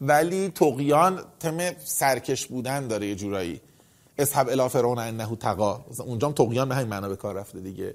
ولی 0.00 0.48
تقیان 0.48 1.24
تم 1.40 1.58
سرکش 1.84 2.46
بودن 2.46 2.86
داره 2.86 3.06
یه 3.06 3.14
جورایی. 3.14 3.60
اصحاب 4.18 4.48
الی 4.48 4.68
فرعون 4.68 4.98
انه 4.98 5.36
تقا. 5.36 5.84
مثلا 5.90 6.06
اونجا 6.06 6.28
هم 6.28 6.34
تقیان 6.34 6.68
به 6.68 6.74
همین 6.74 6.88
معنا 6.88 7.08
به 7.08 7.16
کار 7.16 7.34
رفته 7.34 7.60
دیگه. 7.60 7.94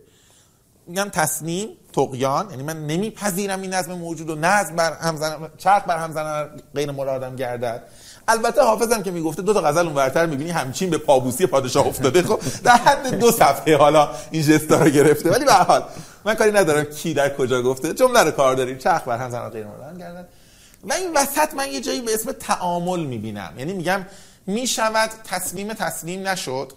میگم 0.88 1.10
تسلیم 1.10 1.70
تقیان 1.94 2.50
یعنی 2.50 2.64
من 2.64 2.88
نمیپذیرم 2.88 3.62
این 3.62 3.74
نظم 3.74 3.94
موجود 3.94 4.30
و 4.30 4.36
نظم 4.36 4.76
بر 4.76 4.94
هم 4.94 5.16
زنم 5.16 5.52
چرخ 5.58 5.84
بر 5.84 5.98
هم 5.98 6.12
زنم 6.12 6.62
غیر 6.76 6.92
مرادم 6.92 7.36
گردد. 7.36 7.84
البته 8.28 8.62
حافظم 8.62 9.04
که 9.04 9.12
می‌گفته 9.12 9.42
دو 9.42 9.54
تا 9.54 9.62
غزل 9.62 9.86
اون 9.86 9.96
ورتر 9.96 10.26
می‌بینی 10.26 10.52
همچین 10.52 10.90
به 10.90 10.98
پابوسی 10.98 11.46
پادشاه 11.46 11.88
افتاده. 11.88 12.24
خب 12.24 12.40
در 12.64 12.72
حد 12.72 13.20
دو 13.20 13.32
صفحه 13.32 13.78
حالا 13.78 14.10
این 14.32 14.44
جستا 14.44 14.84
رو 14.84 14.90
گرفته. 14.90 15.32
ولی 15.32 15.46
به 15.46 15.54
حال 15.54 15.84
من 16.26 16.34
کاری 16.34 16.52
ندارم 16.52 16.84
کی 16.84 17.14
در 17.14 17.36
کجا 17.36 17.62
گفته. 17.62 17.94
جمله 17.94 18.24
رو 18.24 18.32
کار 18.32 18.56
داریم. 18.56 18.78
چرخ 18.78 19.08
بر 19.08 19.18
هم 19.18 19.30
زنم 19.30 19.50
غیر 19.50 19.66
مرادم 19.66 19.98
گردد 19.98 20.28
و 20.84 20.94
این 20.94 21.14
وسط 21.16 21.54
من 21.54 21.72
یه 21.72 21.82
جایی 21.82 22.02
به 22.02 22.14
اسم 22.14 22.32
تعامل 22.32 23.00
می‌بینم. 23.00 23.54
یعنی 23.58 23.74
میگم 23.74 24.06
می‌شود 24.48 25.10
تسلیم 25.24 25.74
تسلیم 25.74 26.28
نشد. 26.28 26.72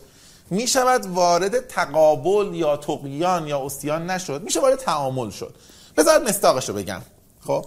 می 0.50 0.66
شود 0.66 1.06
وارد 1.06 1.66
تقابل 1.66 2.54
یا 2.54 2.76
تقیان 2.76 3.46
یا 3.46 3.64
استیان 3.64 4.10
نشد. 4.10 4.42
میشه 4.42 4.60
وارد 4.60 4.78
تعامل 4.78 5.30
شد. 5.30 5.54
بذار 5.96 6.22
مستاقش 6.22 6.68
رو 6.68 6.74
بگم. 6.74 7.02
خب؟ 7.46 7.66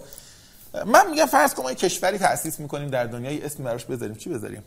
من 0.86 1.10
میگم 1.10 1.26
فرض 1.26 1.54
کن 1.54 1.62
ما 1.62 1.74
کشوری 1.74 2.18
تأسیس 2.18 2.60
می‌کنیم 2.60 2.88
در 2.88 3.04
دنیا 3.04 3.30
یه 3.30 3.44
اسم 3.44 3.64
براش 3.64 3.84
بذاریم. 3.84 4.14
چی 4.14 4.30
بذاریم؟ 4.30 4.62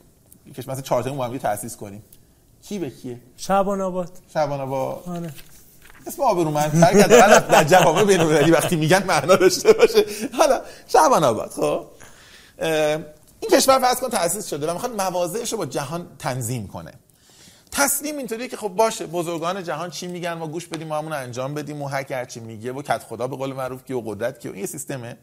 یه 0.45 0.53
کشور 0.53 0.71
مثلا 0.71 0.81
چهار 0.81 1.03
تا 1.03 1.13
با 1.13 1.23
هم 1.25 1.31
دیگه 1.31 1.43
تأسیس 1.43 1.75
کنیم. 1.75 2.03
کی 2.63 2.79
به 2.79 2.89
کیه؟ 2.89 3.19
شعبان 3.37 3.81
آباد. 3.81 4.11
شبانه 4.33 4.65
با 4.65 5.03
آره. 5.07 5.33
اسم 6.07 6.21
آبرومند. 6.21 6.75
هر 6.75 7.01
که 7.01 7.07
در 7.07 7.63
جواب 7.63 8.07
بین 8.07 8.19
المللی 8.19 8.51
وقتی 8.51 8.75
میگن 8.75 9.03
معنا 9.03 9.35
داشته 9.35 9.73
باشه. 9.73 10.05
حالا 10.37 10.61
شعبان 10.87 11.23
آباد 11.23 11.49
خب. 11.49 11.85
این 13.39 13.51
کشور 13.51 13.79
فرض 13.79 13.99
کن 13.99 14.09
تأسیس 14.09 14.47
شده 14.47 14.69
و 14.69 14.73
می‌خواد 14.73 15.01
مواضعش 15.01 15.51
رو 15.51 15.57
با 15.57 15.65
جهان 15.65 16.07
تنظیم 16.19 16.67
کنه. 16.67 16.91
تسلیم 17.71 18.17
اینطوریه 18.17 18.47
که 18.47 18.57
خب 18.57 18.67
باشه 18.67 19.05
بزرگان 19.05 19.63
جهان 19.63 19.89
چی 19.89 20.07
میگن؟ 20.07 20.33
ما 20.33 20.47
گوش 20.47 20.67
بدیم 20.67 20.87
ما 20.87 20.97
همون 20.97 21.13
انجام 21.13 21.53
بدیم 21.53 21.81
و 21.81 21.87
هر 21.87 22.03
کی 22.03 22.13
هر 22.13 22.25
چی 22.25 22.39
میگه 22.39 22.71
و 22.71 22.81
کت 22.81 23.03
خدا 23.03 23.27
به 23.27 23.35
قول 23.35 23.53
معروف 23.53 23.85
که 23.85 23.95
و 23.95 24.01
قدرت 24.05 24.39
که 24.39 24.49
و 24.49 24.53
این 24.53 24.65
سیستمه. 24.65 25.17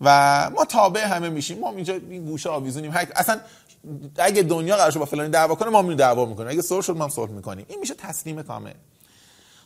و 0.00 0.50
ما 0.50 0.64
تابع 0.64 1.04
همه 1.04 1.28
میشیم. 1.28 1.58
ما 1.58 1.70
اینجا 1.70 1.94
این 1.94 2.24
گوشه 2.24 2.50
آویزونیم. 2.50 2.92
اصلا 2.94 3.40
اگه 4.18 4.42
دنیا 4.42 4.76
قرار 4.76 4.90
شه 4.90 4.98
با 4.98 5.04
فلانی 5.04 5.30
دعوا 5.30 5.54
کنه 5.54 5.68
ما 5.70 5.82
میریم 5.82 5.96
دعوا 5.96 6.24
می‌کنیم. 6.24 6.48
اگه 6.48 6.62
صلح 6.62 6.82
شد 6.82 6.96
ما 6.96 7.08
صلح 7.08 7.30
می‌کنیم. 7.30 7.66
این 7.68 7.78
میشه 7.80 7.94
تسلیم 7.94 8.42
کامل. 8.42 8.72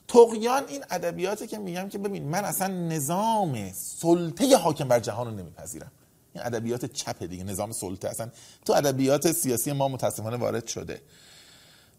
تقیان 0.08 0.62
این 0.68 0.84
ادبیاتی 0.90 1.46
که 1.46 1.58
میگم 1.58 1.88
که 1.88 1.98
ببین 1.98 2.28
من 2.28 2.44
اصلا 2.44 2.66
نظام 2.66 3.72
سلطه 3.72 4.56
حاکم 4.56 4.88
بر 4.88 5.00
جهان 5.00 5.26
رو 5.26 5.32
نمیپذیرم. 5.32 5.90
این 6.34 6.44
ادبیات 6.44 6.84
چپه 6.84 7.26
دیگه. 7.26 7.44
نظام 7.44 7.72
سلطه. 7.72 8.08
اصلا 8.08 8.28
تو 8.64 8.72
ادبیات 8.72 9.32
سیاسی 9.32 9.72
ما 9.72 9.88
متاسفانه 9.88 10.36
وارد 10.36 10.66
شده. 10.66 11.02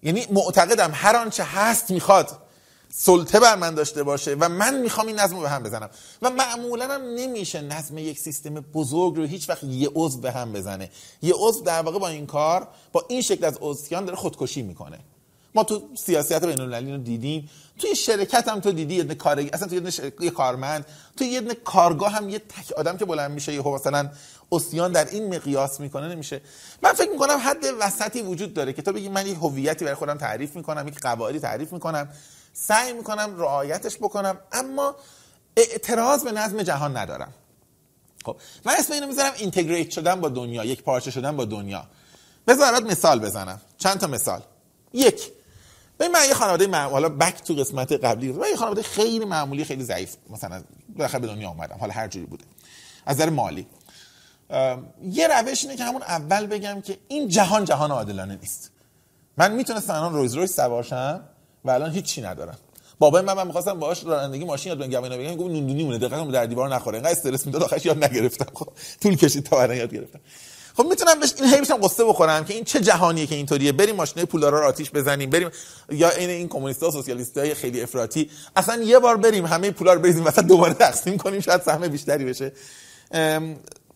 یعنی 0.04 0.28
معتقدم 0.32 0.92
هر 0.94 1.16
آنچه 1.16 1.44
هست 1.44 1.92
می‌خواد 1.92 2.38
سلطه 2.94 3.40
بر 3.40 3.56
من 3.56 3.76
داشته 3.76 4.04
باشه 4.04 4.36
و 4.40 4.50
من 4.50 4.80
می‌خوام 4.80 5.08
این 5.08 5.20
نظم 5.20 5.36
رو 5.36 5.42
به 5.42 5.50
هم 5.50 5.64
بزنم. 5.64 5.90
و 6.22 6.30
معمولا 6.30 6.88
هم 6.88 7.02
نمیشه 7.02 7.62
نظم 7.62 7.98
یک 7.98 8.20
سیستم 8.20 8.54
بزرگ 8.54 9.16
رو 9.16 9.24
هیچ 9.24 9.50
وقت 9.50 9.64
یه 9.64 9.90
عضو 9.96 10.20
به 10.20 10.32
هم 10.32 10.54
بزنه. 10.54 10.90
یه 11.22 11.34
عضو 11.38 11.64
در 11.64 11.82
واقع 11.82 12.00
با 12.00 12.08
این 12.08 12.26
کار 12.26 12.68
با 12.92 13.06
این 13.10 13.22
شکل 13.22 13.46
از 13.46 13.58
عضویان 13.62 14.06
داره 14.06 14.18
خودکشی 14.18 14.62
می‌کنه. 14.62 15.00
ما 15.56 15.64
تو 15.64 15.90
سیاست 15.96 16.46
بین 16.46 16.62
المللی 16.62 16.92
رو 16.92 16.98
دیدیم. 16.98 17.50
توی 17.80 17.96
شرکت 17.96 18.48
هم 18.48 18.60
تو 18.60 18.72
دیدی 18.72 18.96
یه 18.96 19.04
کارگ... 19.04 19.50
اصلا 19.54 19.68
تو 19.68 19.76
یه 19.76 20.12
یه 20.20 20.30
کارمند. 20.30 20.86
تو 21.18 21.24
یه 21.24 21.42
کارگاه 21.42 22.12
هم 22.12 22.30
یه 22.30 22.40
تک 22.40 22.72
آدم 22.78 22.98
که 22.98 23.06
بلند 23.06 23.32
میشه 23.32 23.54
یه 23.54 23.68
مثلا 23.68 24.10
اسیان 24.52 24.92
در 24.92 25.10
این 25.10 25.36
مقیاس 25.36 25.80
می‌کنه 25.80 26.08
نمیشه. 26.08 26.42
من 26.84 26.94
فکر 26.94 27.12
می‌کنم 27.12 27.38
حد 27.44 27.66
وسطی 27.80 28.22
وجود 28.22 28.54
داره 28.54 28.74
که 28.74 28.82
تو 28.82 28.94
بگی 28.94 29.10
من 29.10 29.28
یک 29.28 29.38
هویتی 29.38 29.86
برای 29.86 29.96
خودم 29.96 30.18
تعریف 30.18 30.56
می‌کنم 30.56 30.88
یک 30.88 31.00
قواعدی 31.00 31.40
تعریف 31.40 31.74
می‌کنم. 31.74 32.10
سعی 32.54 32.94
می‌کنم 32.94 33.36
رعایتش 33.38 33.98
بکنم 33.98 34.38
اما 34.52 34.96
اعتراض 35.58 36.24
به 36.24 36.32
نظم 36.32 36.64
جهان 36.64 36.98
ندارم. 36.98 37.34
خب 38.26 38.38
من 38.66 38.74
اسم 38.74 38.94
اینو 38.94 39.08
می‌ذارم 39.08 39.34
اینتگریت 39.38 39.92
شدن 39.92 40.22
با 40.22 40.30
دنیا 40.30 40.66
یک 40.66 40.84
پارچه 40.84 41.12
شدن 41.12 41.38
با 41.38 41.46
دنیا. 41.46 41.84
بذار 42.48 42.72
برات 42.72 42.84
مثال 42.84 43.20
بزنم 43.20 43.62
چند 43.78 43.98
تا 43.98 44.08
مثال. 44.08 44.42
یک 44.94 45.32
ببین 46.00 46.12
من 46.12 46.28
یه 46.28 46.34
خانواده 46.34 46.68
معمولی 46.68 46.94
حالا 46.94 47.10
بک 47.10 47.44
تو 47.44 47.54
قسمت 47.54 47.92
قبلی 47.92 48.32
من 48.32 48.48
یه 48.50 48.56
خانواده 48.56 48.82
خیلی 48.82 49.26
معمولی 49.26 49.66
خیلی 49.66 49.84
ضعیف 49.84 50.16
مثلا 50.30 50.64
بالاخره 50.96 51.20
به 51.20 51.28
دنیا 51.28 51.50
اومدم 51.50 51.78
حالا 51.80 51.94
هر 51.94 52.08
جوری 52.08 52.26
بوده. 52.26 52.46
از 53.06 53.16
نظر 53.16 53.30
مالی. 53.30 53.68
یه 55.04 55.28
روش 55.28 55.64
اینه 55.64 55.76
که 55.76 55.84
همون 55.84 56.02
اول 56.02 56.48
بگم 56.48 56.82
که 56.82 56.98
این 57.08 57.28
جهان 57.28 57.66
جهان 57.66 57.92
عادلانه 57.92 58.36
نیست. 58.36 58.72
من 59.38 59.52
می‌تونستم 59.52 59.94
الان 59.94 60.14
رویز 60.14 60.34
رویس 60.34 60.56
سوار 60.56 60.84
شم؟ 60.84 61.24
و 61.66 61.70
الان 61.72 61.92
هیچی 61.92 62.22
ندارم 62.22 62.58
بابای 63.00 63.22
من 63.22 63.34
من 63.34 63.48
می‌خواستم 63.48 63.80
باهاش 63.80 64.04
رانندگی 64.04 64.46
ماشین 64.46 64.70
یاد 64.70 64.80
بگیرم 64.80 65.04
اینا 65.04 65.18
بگم 65.18 65.36
گفت 65.36 65.52
نوندونی 65.52 65.84
مونه 65.84 65.98
دقیقاً 65.98 66.32
در 66.32 66.46
دیوار 66.46 66.76
نخوره. 66.76 66.96
اینقدر 66.96 67.12
استرس 67.12 67.46
می‌داد 67.46 67.64
آخرش 67.64 67.86
یاد 67.86 68.04
نگرفتم. 68.04 68.48
خب 68.54 68.68
طول 69.02 69.16
کشید 69.16 69.44
تا 69.44 69.62
الان 69.62 69.78
یاد 69.78 69.94
گرفتم. 69.94 70.20
خب 70.78 70.86
می‌تونم 70.86 71.20
بهش 71.20 71.34
این 71.38 71.54
هی 71.54 71.62
بشم 71.62 71.78
قصه 71.78 72.06
بخورم 72.06 72.46
که 72.46 72.54
این 72.54 72.64
چه 72.64 72.80
جهانیه 72.80 73.28
که 73.28 73.36
اینطوریه. 73.36 73.72
بریم 73.72 73.96
ماشینای 73.96 74.26
پولدارا 74.26 74.60
رو 74.60 74.68
آتیش 74.68 74.92
بزنیم 74.92 75.30
بریم. 75.30 75.50
یا 75.90 76.10
این 76.10 76.30
این 76.30 76.48
کمونیست‌ها 76.48 76.92
سوسیالیست‌های 76.92 77.54
خیلی 77.54 77.82
افراطی. 77.82 78.30
اصلا 78.56 78.84
یه 78.84 79.00
بار 79.00 79.18
بریم 79.18 79.46
همه 79.46 79.72
پولا 79.72 79.94
رو 79.94 80.00
بریزیم 80.00 80.26
وسط 80.26 80.44
دوباره 80.44 80.74
تقسیم 80.74 81.18
کنیم 81.18 81.40
شاید 81.40 81.62
سهم 81.62 81.88
بیشتری 81.88 82.26
بشه. 82.26 82.52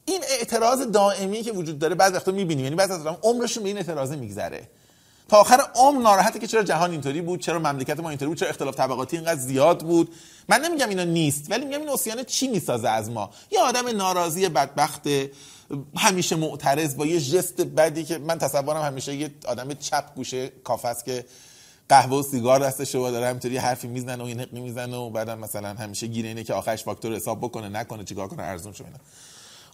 این 0.05 0.22
اعتراض 0.39 0.82
دائمی 0.82 1.41
که 1.41 1.51
وجود 1.51 1.80
داره 1.80 1.95
بعضی 1.95 2.16
وقتا 2.16 2.32
می‌بینیم. 2.32 2.63
یعنی 2.63 2.76
بعضی 2.76 2.93
آدم 2.93 3.18
عمرشون 3.24 3.63
به 3.63 3.70
این 3.70 3.78
اعتراض 3.78 4.11
میگذره. 4.11 4.68
تا 5.28 5.38
آخر 5.38 5.57
عمر 5.76 6.01
ناراحته 6.01 6.39
که 6.39 6.47
چرا 6.47 6.63
جهان 6.63 6.91
اینطوری 6.91 7.21
بود 7.21 7.39
چرا 7.39 7.59
مملکت 7.59 7.99
ما 7.99 8.09
اینطوری 8.09 8.30
بود 8.30 8.38
چرا 8.38 8.49
اختلاف 8.49 8.76
طبقاتی 8.76 9.17
اینقدر 9.17 9.39
زیاد 9.39 9.80
بود. 9.80 10.13
من 10.49 10.61
نمیگم 10.61 10.89
اینا 10.89 11.03
نیست 11.03 11.51
ولی 11.51 11.65
میگم 11.65 11.80
این 11.80 11.89
اوسیانه 11.89 12.23
چی 12.23 12.47
می‌سازه 12.47 12.89
از 12.89 13.09
ما؟ 13.09 13.30
یه 13.51 13.59
آدم 13.59 13.88
ناراضی 13.88 14.49
بدبخت 14.49 15.01
همیشه 15.97 16.36
معترض 16.36 16.95
با 16.95 17.05
یه 17.05 17.19
ژست 17.19 17.61
بدی 17.61 18.03
که 18.03 18.17
من 18.17 18.38
تصورم 18.38 18.82
همیشه 18.82 19.15
یه 19.15 19.32
آدم 19.47 19.73
چپ 19.73 20.15
گوشه 20.15 20.47
کافه 20.47 20.88
است 20.88 21.05
که 21.05 21.26
قهوه 21.89 22.17
و 22.17 22.23
سیگار 22.23 22.59
دستشه 22.59 22.97
و 22.97 23.11
داره 23.11 23.28
همینطوری 23.28 23.57
حرفی 23.57 23.88
می‌زنه 23.88 24.23
و 24.23 24.28
نقی 24.28 24.59
می‌زنه 24.59 24.97
و 24.97 25.09
بعدم 25.09 25.39
مثلا 25.39 25.73
همیشه 25.73 26.07
گیره 26.07 26.28
اینه 26.28 26.43
که 26.43 26.53
آخرش 26.53 26.84
فاکتور 26.84 27.15
حساب 27.15 27.39
بکنه 27.39 27.69
نکنه 27.69 28.03
چیکار 28.03 28.28
کنه 28.28 28.43
ارزون 28.43 28.73
اینا. 28.80 28.99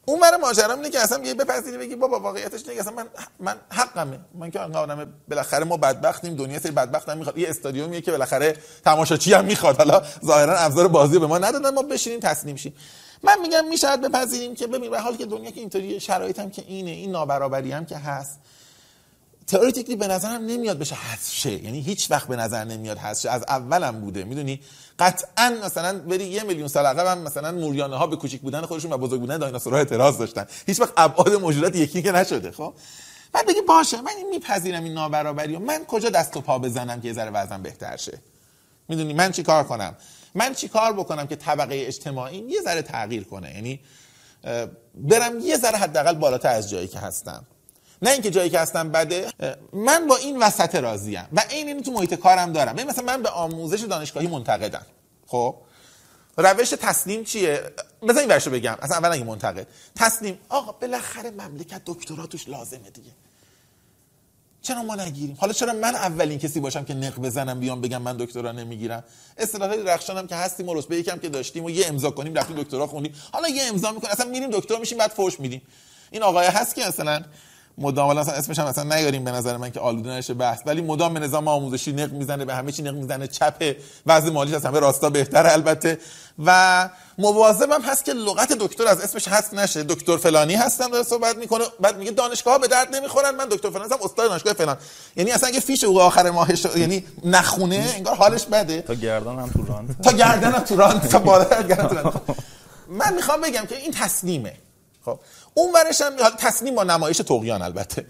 اون 0.05 0.19
برای 0.19 0.41
ماجرا 0.41 0.73
اینه 0.73 0.89
که 0.89 0.99
اصلا 0.99 1.23
یه 1.23 1.33
بپذیری 1.33 1.77
بگی 1.77 1.95
بابا 1.95 2.19
واقعیتش 2.19 2.69
اینه 2.69 2.81
اصلا 2.81 2.93
من 2.93 3.07
من 3.39 3.55
حقمه. 3.69 4.19
من 4.33 4.51
که 4.51 4.59
آدم 4.59 5.13
بالاخره 5.29 5.63
ما 5.63 5.77
بدبختیم 5.77 6.35
دنیا 6.35 6.59
سری 6.59 6.71
بدبخت 6.71 7.09
هم 7.09 7.17
می‌خواد. 7.17 7.37
یه 7.37 7.49
استادیومیه 7.49 8.01
که 8.01 8.11
بالاخره 8.11 8.57
تماشاچی 8.85 9.33
هم 9.33 9.45
می‌خواد. 9.45 9.77
حالا 9.77 10.01
ظاهرا 10.25 10.57
ابزار 10.57 10.87
بازی 10.87 11.19
به 11.19 11.27
ما 11.27 11.37
ندادن 11.37 11.73
ما 11.73 11.81
بشینیم 11.81 12.19
تسلیم 12.19 12.55
شیم. 12.55 12.75
من 13.23 13.39
میگم 13.41 13.67
میشه 13.67 13.97
بپذیریم 13.97 14.55
که 14.55 14.67
ببین 14.67 14.91
به 14.91 14.99
حال 14.99 15.15
که 15.15 15.25
دنیا 15.25 15.51
که 15.51 15.59
اینطوریه 15.59 15.99
شرایط 15.99 16.51
که 16.51 16.63
اینه 16.67 16.91
این 16.91 17.11
نابرابری 17.11 17.71
هم 17.71 17.85
که 17.85 17.97
هست. 17.97 18.39
تئوریتیکلی 19.51 19.95
به 19.95 20.07
نظرم 20.07 20.45
نمیاد 20.45 20.79
بشه 20.79 20.95
حذف 20.95 21.45
یعنی 21.45 21.81
هیچ 21.81 22.11
وقت 22.11 22.27
به 22.27 22.35
نظر 22.35 22.63
نمیاد 22.63 22.97
حذف 22.97 23.25
از 23.29 23.43
اولم 23.47 24.01
بوده. 24.01 24.23
می‌دونی؟ 24.23 24.61
قطعا 24.99 25.57
مثلا 25.65 25.99
بری 25.99 26.23
یه 26.23 26.43
میلیون 26.43 26.67
سال 26.67 26.85
عقب 26.85 27.07
هم 27.07 27.17
مثلا 27.17 27.51
موریانه 27.51 27.95
ها 27.95 28.07
به 28.07 28.15
کوچیک 28.15 28.41
بودن 28.41 28.61
خودشون 28.61 28.93
و 28.93 28.97
بزرگ 28.97 29.19
بودن 29.19 29.37
دایناسورها 29.37 29.79
اعتراض 29.79 30.17
داشتن. 30.17 30.45
هیچ 30.67 30.79
وقت 30.79 30.93
ابعاد 30.97 31.33
موجودات 31.33 31.75
یکی 31.75 32.01
که 32.01 32.11
نشده 32.11 32.51
خب؟ 32.51 32.73
بعد 33.31 33.47
بگی 33.47 33.61
باشه 33.61 34.01
من 34.01 34.11
این 34.17 34.29
میپذیرم 34.29 34.83
این 34.83 34.93
نابرابری 34.93 35.55
و 35.55 35.59
من 35.59 35.85
کجا 35.85 36.09
دست 36.09 36.37
و 36.37 36.41
پا 36.41 36.59
بزنم 36.59 37.01
که 37.01 37.07
یه 37.07 37.13
ذره 37.13 37.29
وضعم 37.29 37.63
بهتر 37.63 37.97
شه؟ 37.97 38.19
می‌دونی؟ 38.87 39.13
من 39.13 39.31
چی 39.31 39.43
کار 39.43 39.63
کنم؟ 39.63 39.95
من 40.35 40.53
چی 40.53 40.67
کار 40.67 40.93
بکنم 40.93 41.27
که 41.27 41.35
طبقه 41.35 41.83
اجتماعی 41.87 42.37
یه 42.37 42.61
ذره 42.61 42.81
تغییر 42.81 43.23
کنه؟ 43.23 43.55
یعنی 43.55 43.79
برم 44.95 45.39
یه 45.39 45.57
ذره 45.57 45.77
حداقل 45.77 46.13
بالاتر 46.13 46.53
از 46.53 46.69
جایی 46.69 46.87
که 46.87 46.99
هستم. 46.99 47.45
نه 48.01 48.09
اینکه 48.09 48.31
جایی 48.31 48.49
که 48.49 48.59
هستم 48.59 48.89
بده 48.89 49.33
من 49.73 50.07
با 50.07 50.15
این 50.15 50.39
وسط 50.43 50.75
راضیم 50.75 51.27
و 51.33 51.43
این 51.49 51.67
اینو 51.67 51.81
تو 51.81 51.91
محیط 51.91 52.13
کارم 52.13 52.53
دارم. 52.53 52.73
ببین 52.73 52.87
مثلا 52.87 53.03
من 53.03 53.21
به 53.21 53.29
آموزش 53.29 53.81
دانشگاهی 53.81 54.27
منتقدم. 54.27 54.85
خب؟ 55.27 55.55
روش 56.37 56.69
تسلیم 56.69 57.23
چیه؟ 57.23 57.63
بذار 58.07 58.19
این 58.19 58.29
ورشو 58.29 58.51
بگم. 58.51 58.77
اصلا 58.81 58.97
اولا 58.97 59.13
این 59.13 59.25
منتقد. 59.25 59.67
تسلیم. 59.95 60.39
آقا 60.49 60.71
بالاخره 60.71 61.31
مملکت 61.31 61.81
دکترا 61.85 62.25
توش 62.25 62.49
لازمه 62.49 62.89
دیگه. 62.89 63.11
چرا 64.61 64.83
ما 64.83 64.95
نگیریم؟ 64.95 65.37
حالا 65.39 65.53
چرا 65.53 65.73
من 65.73 65.95
اولین 65.95 66.39
کسی 66.39 66.59
باشم 66.59 66.83
که 66.83 66.93
نق 66.93 67.19
بزنم 67.19 67.59
بیام 67.59 67.81
بگم 67.81 68.01
من 68.01 68.17
دکترا 68.17 68.51
نمی‌گیرم؟ 68.51 69.03
اصطلاح 69.37 69.75
رخشانم 69.75 70.27
که 70.27 70.35
هستیم 70.35 70.69
و 70.69 70.73
رتبه 70.73 70.97
یکم 70.97 71.17
که 71.17 71.29
داشتیم 71.29 71.63
و 71.63 71.69
یه 71.69 71.87
امضا 71.87 72.11
کنیم 72.11 72.33
رفتیم 72.33 72.63
دکترا 72.63 72.87
خوندیم. 72.87 73.15
حالا 73.31 73.47
یه 73.49 73.63
امضا 73.63 73.91
می‌کنیم. 73.91 74.11
اصلا 74.11 74.25
میریم 74.25 74.49
دکترا 74.49 74.79
میشیم 74.79 74.97
بعد 74.97 75.11
فوش 75.11 75.39
میدیم. 75.39 75.61
این 76.11 76.23
آقای 76.23 76.47
هست 76.47 76.75
که 76.75 76.87
مثلا 76.87 77.21
مدام 77.77 78.07
حالا 78.07 78.21
اصلا 78.21 78.33
اسمش 78.33 78.59
هم 78.59 78.65
اصلا 78.65 78.83
نیاریم 78.83 79.23
به 79.23 79.31
نظر 79.31 79.57
من 79.57 79.71
که 79.71 79.79
آلوده 79.79 80.09
نشه 80.09 80.33
بحث. 80.33 80.59
ولی 80.65 80.81
مدام 80.81 81.13
به 81.13 81.19
نظام 81.19 81.47
آموزشی 81.47 81.93
نق 81.93 82.11
می‌زنه 82.11 82.45
به 82.45 82.55
همه 82.55 82.71
چی 82.71 82.83
نق 82.83 82.93
می‌زنه 82.93 83.27
چپ 83.27 83.75
وضع 84.05 84.29
مالیش 84.29 84.55
از 84.55 84.65
همه 84.65 84.79
راستا 84.79 85.09
بهتر 85.09 85.47
البته. 85.47 85.97
و 86.45 86.89
مواظبم 87.17 87.81
هست 87.81 88.05
که 88.05 88.13
لغت 88.13 88.53
دکتر 88.53 88.87
از 88.87 89.01
اسمش 89.01 89.27
هست 89.27 89.53
نشه. 89.53 89.83
دکتر 89.83 90.17
فلانی 90.17 90.55
هستم 90.55 90.87
داره 90.87 91.03
صحبت 91.03 91.37
می‌کنه 91.37 91.63
بعد 91.79 91.97
میگه 91.97 92.11
دانشگاه 92.11 92.53
ها 92.53 92.59
به 92.59 92.67
درد 92.67 92.95
نمی‌خورن. 92.95 93.35
من 93.35 93.45
دکتر 93.45 93.69
فلان 93.69 93.85
هستم 93.85 93.97
استاد 94.03 94.27
دانشگاه 94.29 94.53
فلان. 94.53 94.77
یعنی 95.15 95.31
اصلا 95.31 95.49
اگه 95.49 95.59
فیش 95.59 95.83
حقوق 95.83 95.97
آخر 95.97 96.29
ماهش 96.29 96.65
یعنی 96.75 97.05
نخونه 97.25 97.93
انگار 97.95 98.15
حالش 98.15 98.45
بده. 98.45 98.81
تا 98.81 98.93
گردن 98.93 99.39
هم 99.39 99.49
تو 99.49 99.65
راند 99.65 99.95
تا 100.03 100.11
گردنم 100.11 100.59
تو 100.59 100.75
ران 100.75 100.99
تا 100.99 101.19
بالا 101.19 101.61
گردن. 101.61 102.11
من 102.89 103.13
می‌خوام 103.13 103.41
بگم 103.41 103.65
که 103.65 103.77
این 103.77 103.91
تسلیمه. 103.91 104.53
خب. 105.05 105.19
اون 105.53 105.73
ورش 105.73 106.01
هم 106.01 106.15
تسلیم 106.29 106.75
با 106.75 106.83
نمایش 106.83 107.17
تقیان 107.17 107.61
البته. 107.61 108.05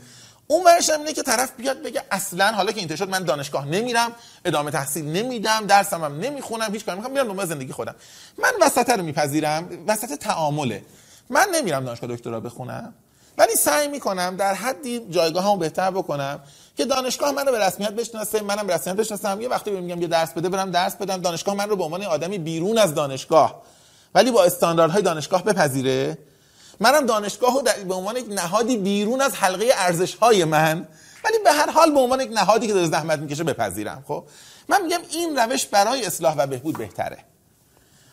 اون 0.48 0.64
ورش 0.64 0.90
هم 0.90 1.00
اینه 1.00 1.14
که 1.14 1.24
طرف 1.24 1.52
بیاد 1.58 1.82
بگه 1.82 2.04
اصلا 2.12 2.52
حالا 2.52 2.72
که 2.72 2.80
اینطور 2.80 2.98
شد 2.98 3.10
من 3.10 3.24
دانشگاه 3.24 3.66
نمیرم 3.66 4.12
ادامه 4.46 4.72
تحصیل 4.72 5.06
نمیدم 5.06 5.66
درسم 5.68 6.04
هم 6.04 6.20
نمی‌خونم 6.20 6.74
هیچ 6.74 6.86
کاری 6.86 6.98
می‌خوام 6.98 7.14
میرم 7.14 7.28
دنبال 7.28 7.46
زندگی 7.46 7.74
خودم. 7.74 7.96
من 8.38 8.52
وسط 8.62 8.90
رو 8.90 9.04
میپذیرم 9.04 9.70
وسط 9.88 10.20
تعامله. 10.20 10.84
من 11.30 11.48
نمیرم 11.56 11.86
دانشگاه 11.86 12.10
دکترا 12.10 12.40
بخونم. 12.40 12.94
ولی 13.38 13.56
سعی 13.56 13.88
می‌کنم 13.88 14.36
در 14.36 14.54
حدی 14.54 15.00
جایگاهمو 15.10 15.58
بهتر 15.58 15.92
بکنم 15.92 16.40
که 16.78 16.86
دانشگاه 16.86 17.32
من 17.32 17.46
رو 17.46 17.52
به 17.52 17.60
رسمیت 17.60 17.92
بشناسه 17.92 18.42
منم 18.42 18.68
به 18.68 18.76
رسمیت 18.76 18.96
بشناسم. 18.96 19.42
یه 19.42 19.48
وقتی 19.48 19.72
میگم 19.72 20.02
یه 20.02 20.08
درس 20.08 20.32
بده 20.32 20.50
برم 20.50 20.72
درس 20.72 20.96
بدم. 20.96 21.18
دانشگاه 21.18 21.56
من 21.56 21.70
رو 21.70 21.76
به 21.76 21.84
عنوان 21.84 22.04
آدمی 22.04 22.38
بیرون 22.38 22.78
از 22.78 22.94
دانشگاه. 22.94 23.62
ولی 24.16 24.32
با 24.32 24.44
استانداردهای 24.44 25.02
دانشگاه 25.02 25.44
بپذیره. 25.44 26.18
منم 26.82 27.06
دانشگاه 27.06 27.54
رو 27.54 27.62
به 27.88 27.94
عنوان 27.94 28.18
یک 28.18 28.26
نهادی 28.30 28.78
بیرون 28.78 29.22
از 29.22 29.36
حلقه 29.36 29.70
ارزش 29.76 30.16
های 30.16 30.44
من 30.46 30.88
ولی 31.26 31.38
به 31.44 31.52
هر 31.52 31.70
حال 31.70 31.92
به 31.92 32.00
عنوان 32.00 32.22
یک 32.22 32.32
نهادی 32.34 32.68
که 32.68 32.74
داره 32.74 32.88
زحمت 32.88 33.20
می‌کشه 33.20 33.44
بپذیرم 33.44 34.04
خب؟ 34.08 34.24
من 34.70 34.82
میگم 34.84 35.00
این 35.12 35.38
روش 35.38 35.66
برای 35.66 36.06
اصلاح 36.06 36.36
و 36.38 36.48
بهبود 36.48 36.78
بهتره. 36.78 37.18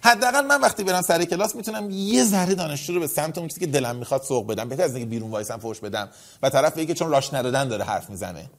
حداقل 0.01 0.47
من 0.47 0.61
وقتی 0.61 0.85
برم 0.85 1.03
سر 1.03 1.25
کلاس 1.25 1.55
می‌تونم 1.55 1.91
یه 1.91 2.25
ذره 2.25 2.55
دانشجو 2.55 2.95
رو 2.95 3.01
به 3.01 3.07
سمت 3.07 3.39
اون 3.39 3.49
چیزی 3.49 3.61
که 3.61 3.67
دلم 3.67 3.97
می‌خواد 3.97 4.23
سوق 4.23 4.47
بدم. 4.47 4.69
بهتر 4.69 4.83
از 4.83 4.95
اینکه 4.95 5.11
بیرون 5.11 5.31
وایسم 5.31 5.59
فوش 5.59 5.81
بدم 5.81 6.09
و 6.43 6.51
طرف 6.51 6.79
که 6.79 6.95
چون 6.95 7.11
راش 7.11 7.35
ندادن 7.35 7.69
داره 7.69 7.85
حرف 7.85 8.11
می‌زنه. 8.11 8.51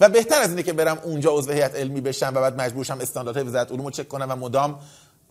و 0.00 0.08
بهتر 0.08 0.40
از 0.40 0.50
اینه 0.50 0.62
که 0.62 0.72
برم 0.72 0.98
اونجا 1.02 1.30
عضو 1.30 1.52
هیئت 1.52 1.74
علمی 1.74 2.00
بشم 2.00 2.32
و 2.34 2.40
بعد 2.40 2.60
مجبور 2.60 2.84
شم 2.84 2.98
استانداردهای 3.00 3.48
وزارت 3.48 3.72
علوم 3.72 3.84
رو 3.84 3.90
چک 3.90 4.08
کنم 4.08 4.30
و 4.30 4.36
مدام 4.36 4.78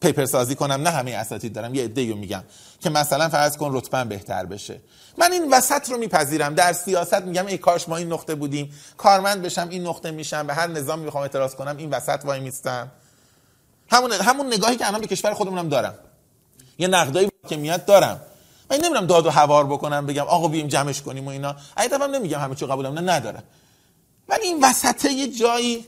پیپر 0.02 0.26
سازی 0.26 0.56
کنم 0.56 0.82
نه 0.82 0.90
همه 0.90 1.12
اساتید 1.12 1.54
دارم 1.54 1.76
یه 1.76 1.84
عده‌ای 1.84 2.14
میگم 2.14 2.44
که 2.80 2.90
مثلا 2.90 3.30
فرض 3.30 3.58
کن 3.58 3.76
رتبه 3.76 4.04
بهتر 4.04 4.46
بشه. 4.46 4.82
من 5.18 5.32
این 5.32 5.54
وسط 5.54 5.90
رو 5.90 5.98
میپذیرم 5.98 6.54
در 6.56 6.74
سیاست 6.74 7.22
میگم 7.22 7.46
ای 7.46 7.58
کاش 7.58 7.90
ما 7.90 7.98
این 7.98 8.14
نقطه 8.14 8.36
بودیم 8.36 8.74
کارمند 8.98 9.42
بشم 9.42 9.68
این 9.70 9.88
نقطه 9.88 10.12
میشم 10.12 10.48
به 10.48 10.54
هر 10.54 10.68
نظامی 10.68 11.06
می‌خوام 11.06 11.24
اعتراض 11.24 11.56
کنم 11.56 11.78
این 11.78 11.90
وسط 11.90 12.26
وای 12.26 12.40
میستم. 12.40 12.92
همون 13.90 14.12
همون 14.12 14.48
نگاهی 14.48 14.76
که 14.76 14.88
الان 14.88 15.02
به 15.02 15.08
کشور 15.08 15.34
خودمونم 15.34 15.70
دارم. 15.70 15.94
یه 16.78 16.88
نقدایی 16.88 17.30
که 17.50 17.58
میاد 17.58 17.86
دارم. 17.86 18.22
من 18.72 18.78
نمیرم 18.78 19.06
داد 19.06 19.26
و 19.26 19.30
هوار 19.30 19.66
بکنم 19.66 20.06
بگم 20.06 20.24
آقا 20.24 20.48
بیایم 20.48 20.68
جمعش 20.68 21.02
کنیم 21.02 21.26
و 21.26 21.30
اینا. 21.30 21.56
حقیقتا 21.78 22.08
نمیگم 22.08 22.40
همه 22.40 22.56
چی 22.56 22.66
قبولم 22.66 22.94
نه 22.94 23.02
ندارم. 23.02 23.44
ولی 24.30 24.44
این 24.44 24.64
وسطه 24.64 25.12
یه 25.12 25.28
جایی 25.28 25.86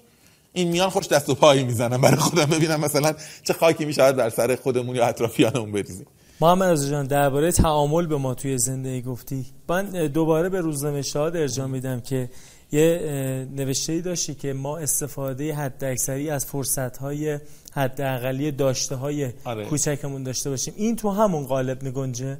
این 0.56 0.68
میان 0.68 0.90
خوش 0.90 1.08
دست 1.08 1.30
و 1.30 1.36
پایی 1.36 1.64
می‌زنم 1.64 2.02
برای 2.02 2.16
خودم 2.16 2.46
ببینم 2.46 2.80
مثلا 2.80 3.14
چه 3.44 3.54
خاکی 3.54 3.86
میشه 3.86 4.12
بر 4.12 4.30
سر 4.30 4.56
خودمون 4.56 4.96
یا 4.96 5.06
اطرافیانمون 5.06 5.72
بریزیم. 5.72 6.06
محمد 6.42 6.70
رضا 6.70 6.90
جان 6.90 7.08
درباره 7.08 7.52
تعامل 7.52 8.06
به 8.06 8.18
ما 8.18 8.34
توی 8.34 8.58
زندگی 8.58 9.02
گفتی. 9.02 9.46
من 9.70 9.86
دوباره 10.08 10.50
به 10.50 10.62
روزنوشته 10.62 11.20
ها 11.20 11.26
ارجاع 11.26 11.68
میدم 11.68 12.00
که 12.00 12.30
یه 12.72 13.48
نوشته 13.56 13.94
ای 13.94 14.02
داشتی 14.02 14.36
که 14.36 14.54
ما 14.54 14.78
استفاده 14.78 15.54
حد 15.54 15.84
اکثری 15.84 16.30
از 16.30 16.46
فرصت 16.46 16.98
های 16.98 17.40
حداقلی 17.74 18.52
داشته 18.52 18.96
های 18.96 19.32
آره. 19.44 19.66
کوچکمون 19.66 20.24
داشته 20.24 20.50
باشیم. 20.50 20.74
این 20.78 20.96
تو 20.96 21.10
همون 21.10 21.46
قالب 21.46 21.84
میگنجه 21.84 22.38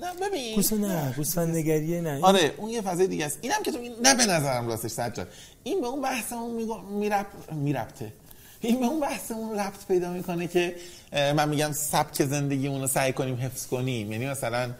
نه 0.00 0.28
ببین. 0.28 0.86
نه 0.86 1.14
گوسفند 1.16 1.56
نگریه 1.56 2.00
نه. 2.00 2.18
آره 2.22 2.54
اون 2.56 2.70
یه 2.70 2.80
فضای 2.80 3.06
دیگه 3.06 3.24
است. 3.24 3.38
اینم 3.40 3.62
که 3.64 3.72
تو 3.72 3.78
این 3.78 3.92
نه 4.02 4.14
به 4.14 4.26
نظرم 4.26 4.68
راستش 4.68 4.90
سجاد. 4.90 5.28
این 5.66 5.80
به 5.80 5.86
اون 5.86 6.02
بحثمون 6.02 6.50
میگم 6.50 6.84
میرپ 6.84 7.26
میرپته 7.52 8.12
این 8.60 8.80
به 8.80 8.86
اون 8.86 9.00
بحثمون 9.00 9.58
ربط 9.58 9.86
پیدا 9.88 10.12
می‌کنه 10.12 10.46
که 10.46 10.76
من 11.12 11.48
میگم 11.48 11.72
سبک 11.72 12.24
زندگیمون 12.24 12.80
رو 12.80 12.86
سعی 12.86 13.12
کنیم 13.12 13.40
حفظ 13.42 13.66
کنیم. 13.66 14.12
یعنی 14.12 14.26
مثلا 14.26 14.70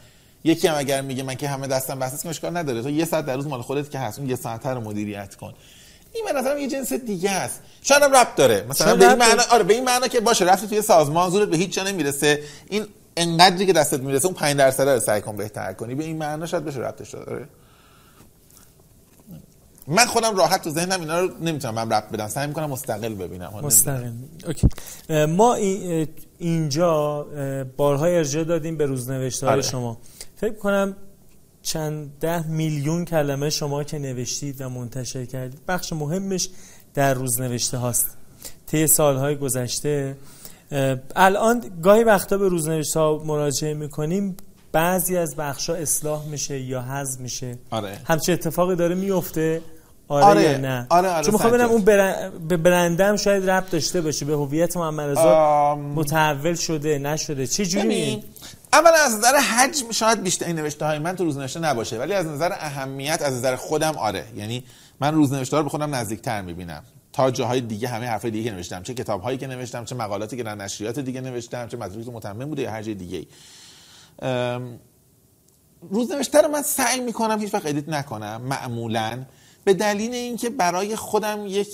یکی 0.45 0.69
هم 0.69 0.75
اگر 0.79 1.01
میگه 1.01 1.23
من 1.23 1.35
که 1.35 1.49
همه 1.49 1.67
دستم 1.67 1.99
بسته 1.99 2.23
که 2.23 2.29
اشکال 2.29 2.57
نداره. 2.57 2.83
تو 2.83 2.91
یه 2.91 3.05
ساعت 3.05 3.27
در 3.27 3.37
روز 3.37 3.47
مال 3.47 3.63
خودت 3.63 3.91
که 3.91 3.99
هست 3.99 4.19
اون 4.19 4.29
یه 4.29 4.37
ساعت 4.37 4.67
رو 4.67 4.81
مدیریت 4.81 5.35
کن. 5.35 5.55
این 6.13 6.25
به 6.25 6.33
نظرم 6.33 6.59
یه 6.59 6.69
جنس 6.69 6.93
دیگه 6.93 7.31
است. 7.31 7.61
شاید 7.83 8.03
هم 8.03 8.13
ربط 8.13 8.35
داره. 8.35 8.67
مثلا 8.69 8.97
به 8.97 9.09
این. 9.09 9.19
معنا 9.19 9.43
آره 9.51 9.63
به 9.63 9.75
این 9.75 9.85
معنا 9.85 10.09
که 10.09 10.21
باشه 10.21 10.45
رفتی 10.45 10.67
توی 10.67 10.83
سازمان 10.83 11.31
زورت 11.31 11.49
به 11.49 11.57
هیچ 11.57 11.75
جا 11.75 11.83
نمی‌رسه. 11.83 12.43
این 12.71 12.87
انقدری 13.17 13.67
که 13.67 13.73
دستت 13.73 14.01
می‌رسه 14.01 14.27
اون 14.27 14.35
5 14.35 14.57
درصد 14.57 14.89
رو 14.89 15.01
سعی 15.01 15.21
کن 15.21 15.37
بهتر 15.37 15.73
کنی. 15.73 15.95
به 15.95 16.05
این 16.05 16.19
معنا 16.19 16.47
شاید 16.47 16.65
بشه 16.65 16.79
ربطش 16.79 17.11
داره. 17.15 17.49
من 19.89 20.05
خودم 20.07 20.37
راحت 20.37 20.65
تو 20.65 20.71
ذهنم 20.71 21.01
اینا 21.01 21.21
رو 21.21 21.31
نمی‌تونم 21.41 21.75
من 21.75 21.93
ربط 21.93 22.13
بدم. 22.13 22.29
سعی 22.29 22.47
می‌کنم 22.47 22.71
مستقل 22.71 23.15
ببینم. 23.15 23.53
مستقیم 23.63 24.31
اوکی. 24.47 24.69
ما 25.27 25.55
اه، 25.55 26.07
اینجا 26.39 27.27
بارهای 27.77 28.17
ارجاع 28.17 28.45
دادیم 28.45 28.77
به 28.77 28.87
روزنوشته 28.87 29.47
های 29.47 29.53
آره. 29.53 29.63
شما. 29.63 29.99
فکر 30.37 30.55
کنم 30.55 30.97
چند 31.63 32.13
ده 32.21 32.49
میلیون 32.49 33.05
کلمه 33.05 33.51
شما 33.51 33.85
که 33.85 33.99
نوشتید 33.99 34.61
و 34.61 34.69
منتشر 34.69 35.25
کردید 35.25 35.61
بخش 35.69 35.93
مهمش 35.93 36.49
در 36.95 37.15
روزنوشته 37.15 37.79
هاست. 37.79 38.17
طی 38.67 38.87
سالهای 38.87 39.37
گذشته 39.37 40.17
الان 41.17 41.65
گاهی 41.83 42.05
وقتا 42.05 42.39
به 42.39 42.49
روزنوشته 42.49 43.01
ها 43.01 43.23
مراجعه 43.27 43.75
می‌کنیم 43.75 44.37
بعضی 44.73 45.17
از 45.17 45.37
بخش 45.37 45.71
ها 45.71 45.77
اصلاح 45.77 46.27
میشه 46.27 46.61
یا 46.61 46.83
حذف 46.83 47.21
میشه. 47.21 47.59
آره. 47.71 47.99
همچه 48.05 48.33
اتفاقی 48.33 48.77
داره 48.77 48.95
میفته 48.95 49.63
آره, 50.09 50.25
آره. 50.25 50.43
یا 50.43 50.57
نه؟ 50.59 50.87
آره، 50.91 51.09
آره، 51.09 51.25
چون 51.25 51.33
می‌خوام 51.33 51.53
ببینم. 51.53 51.71
اون 51.71 51.83
برن... 51.85 52.33
به 52.49 52.57
برندم 52.57 53.17
شاید 53.17 53.51
ربط 53.51 53.71
داشته 53.71 54.01
باشه 54.01 54.25
به 54.25 54.33
هویت 54.33 54.77
محمد 54.77 55.11
رضا 55.11 55.37
آم، 55.37 55.81
متحول 55.81 56.55
شده 56.55 56.99
نشده. 56.99 57.47
چه 57.47 57.67
جوری؟ 57.67 57.85
ببین. 57.85 58.23
اولا 58.73 58.97
از 59.05 59.15
نظر 59.15 59.37
حجم 59.37 59.91
شاید 59.91 60.23
بیشتر 60.23 60.47
این 60.47 60.57
نوشته 60.57 60.87
های 60.87 60.99
من 60.99 61.17
تو 61.17 61.25
روزنوشته 61.25 61.61
نباشه 61.61 61.99
ولی 61.99 62.13
از 62.13 62.27
نظر 62.27 62.53
اهمیت 62.53 63.23
از 63.23 63.35
نظر 63.35 63.57
خودم 63.57 63.97
آره. 63.99 64.25
یعنی 64.37 64.65
من 65.01 65.15
روزنوشته 65.15 65.57
رو 65.57 65.63
به 65.63 65.69
خودم 65.69 65.95
نزدیکتر 65.95 66.43
می‌بینم. 66.43 66.83
تا 67.13 67.31
جاهای 67.31 67.61
دیگه 67.61 67.89
همه 67.89 68.07
حرفای 68.07 68.31
دیگه 68.31 68.51
که 68.51 68.57
نوشتم. 68.57 68.83
چه 68.83 68.95
کتاب 68.95 69.23
هایی 69.23 69.39
که 69.39 69.47
نوشتم 69.47 69.85
چه 69.85 69.95
مقالاتی 69.95 70.37
که 70.37 70.43
در 70.43 70.55
نشریات 70.55 70.99
دیگه 70.99 71.21
نوشتم 71.21 71.69
چه 71.69 71.77
مدرکی 71.77 72.05
تو 72.05 72.13
متمم 72.13 72.45
بوده 72.45 72.63
یا 72.63 72.71
هر 72.71 72.83
جای 72.83 72.95
دیگه 72.95 73.27
ام، 74.23 74.79
روزنوشته 75.91 76.41
رو 76.41 76.49
من 76.49 76.63
سعی 76.63 77.01
می‌کنم 77.01 77.41
هیچ 77.41 77.55
وقت 77.55 77.67
ادیت 77.67 77.89
نکنم. 77.89 78.43
معمولا 78.43 79.25
به 79.67 79.75
دلیل 79.75 80.15
اینکه 80.15 80.51
برای 80.51 80.97
خودم 80.97 81.47
یک 81.47 81.69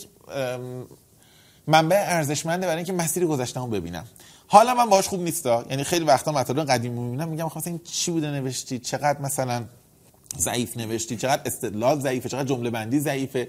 منبع 1.66 2.04
ارزشمنده 2.08 2.66
برای 2.66 2.76
اینکه 2.76 2.92
مسیر 2.92 3.26
گذشتهمو 3.26 3.66
ببینم. 3.66 4.04
حالا 4.46 4.74
من 4.74 4.90
باهاش 4.90 5.08
خوب 5.08 5.20
نیستا. 5.20 5.64
یعنی 5.70 5.84
خیلی 5.84 6.04
وقتا 6.04 6.32
مطالب 6.32 6.66
قدیمی 6.66 7.00
می‌بینم 7.00 7.28
میگم 7.28 7.48
خب 7.48 7.62
این 7.66 7.80
چی 7.84 8.10
بوده 8.10 8.30
نوشتی؟ 8.30 8.78
چقدر 8.78 9.20
مثلا 9.20 9.64
ضعیف 10.38 10.76
نوشتی؟ 10.76 11.16
چقدر 11.16 11.42
استدلال 11.46 12.00
ضعیفه؟ 12.00 12.28
چقدر 12.28 12.44
جمله 12.44 12.70
بندی 12.70 13.00
ضعیفه؟ 13.00 13.48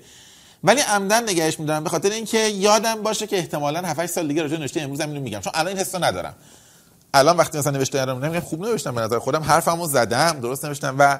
ولی 0.63 0.81
عمدن 0.81 1.29
نگهش 1.29 1.59
میدارم 1.59 1.83
به 1.83 1.89
خاطر 1.89 2.09
اینکه 2.09 2.37
یادم 2.37 3.03
باشه 3.03 3.27
که 3.27 3.37
احتمالاً 3.37 3.79
7 3.79 3.99
8 3.99 4.11
سال 4.11 4.27
دیگه 4.27 4.41
راجع 4.41 4.57
نوشته 4.57 4.81
امروز 4.81 5.01
اینو 5.01 5.21
میگم. 5.21 5.39
چون 5.39 5.53
الان 5.55 5.67
این 5.67 5.77
حسو 5.77 6.03
ندارم. 6.03 6.35
الان 7.13 7.37
وقتی 7.37 7.57
مثلا 7.57 7.71
نوشته 7.71 8.05
رو 8.05 8.15
میگم 8.15 8.39
خوب 8.39 8.65
نوشتم 8.65 8.95
به 8.95 9.01
نظر 9.01 9.19
خودم. 9.19 9.43
حرفمو 9.43 9.87
زدم 9.87 10.39
درست 10.39 10.65
نوشتم 10.65 10.95
و 10.99 11.19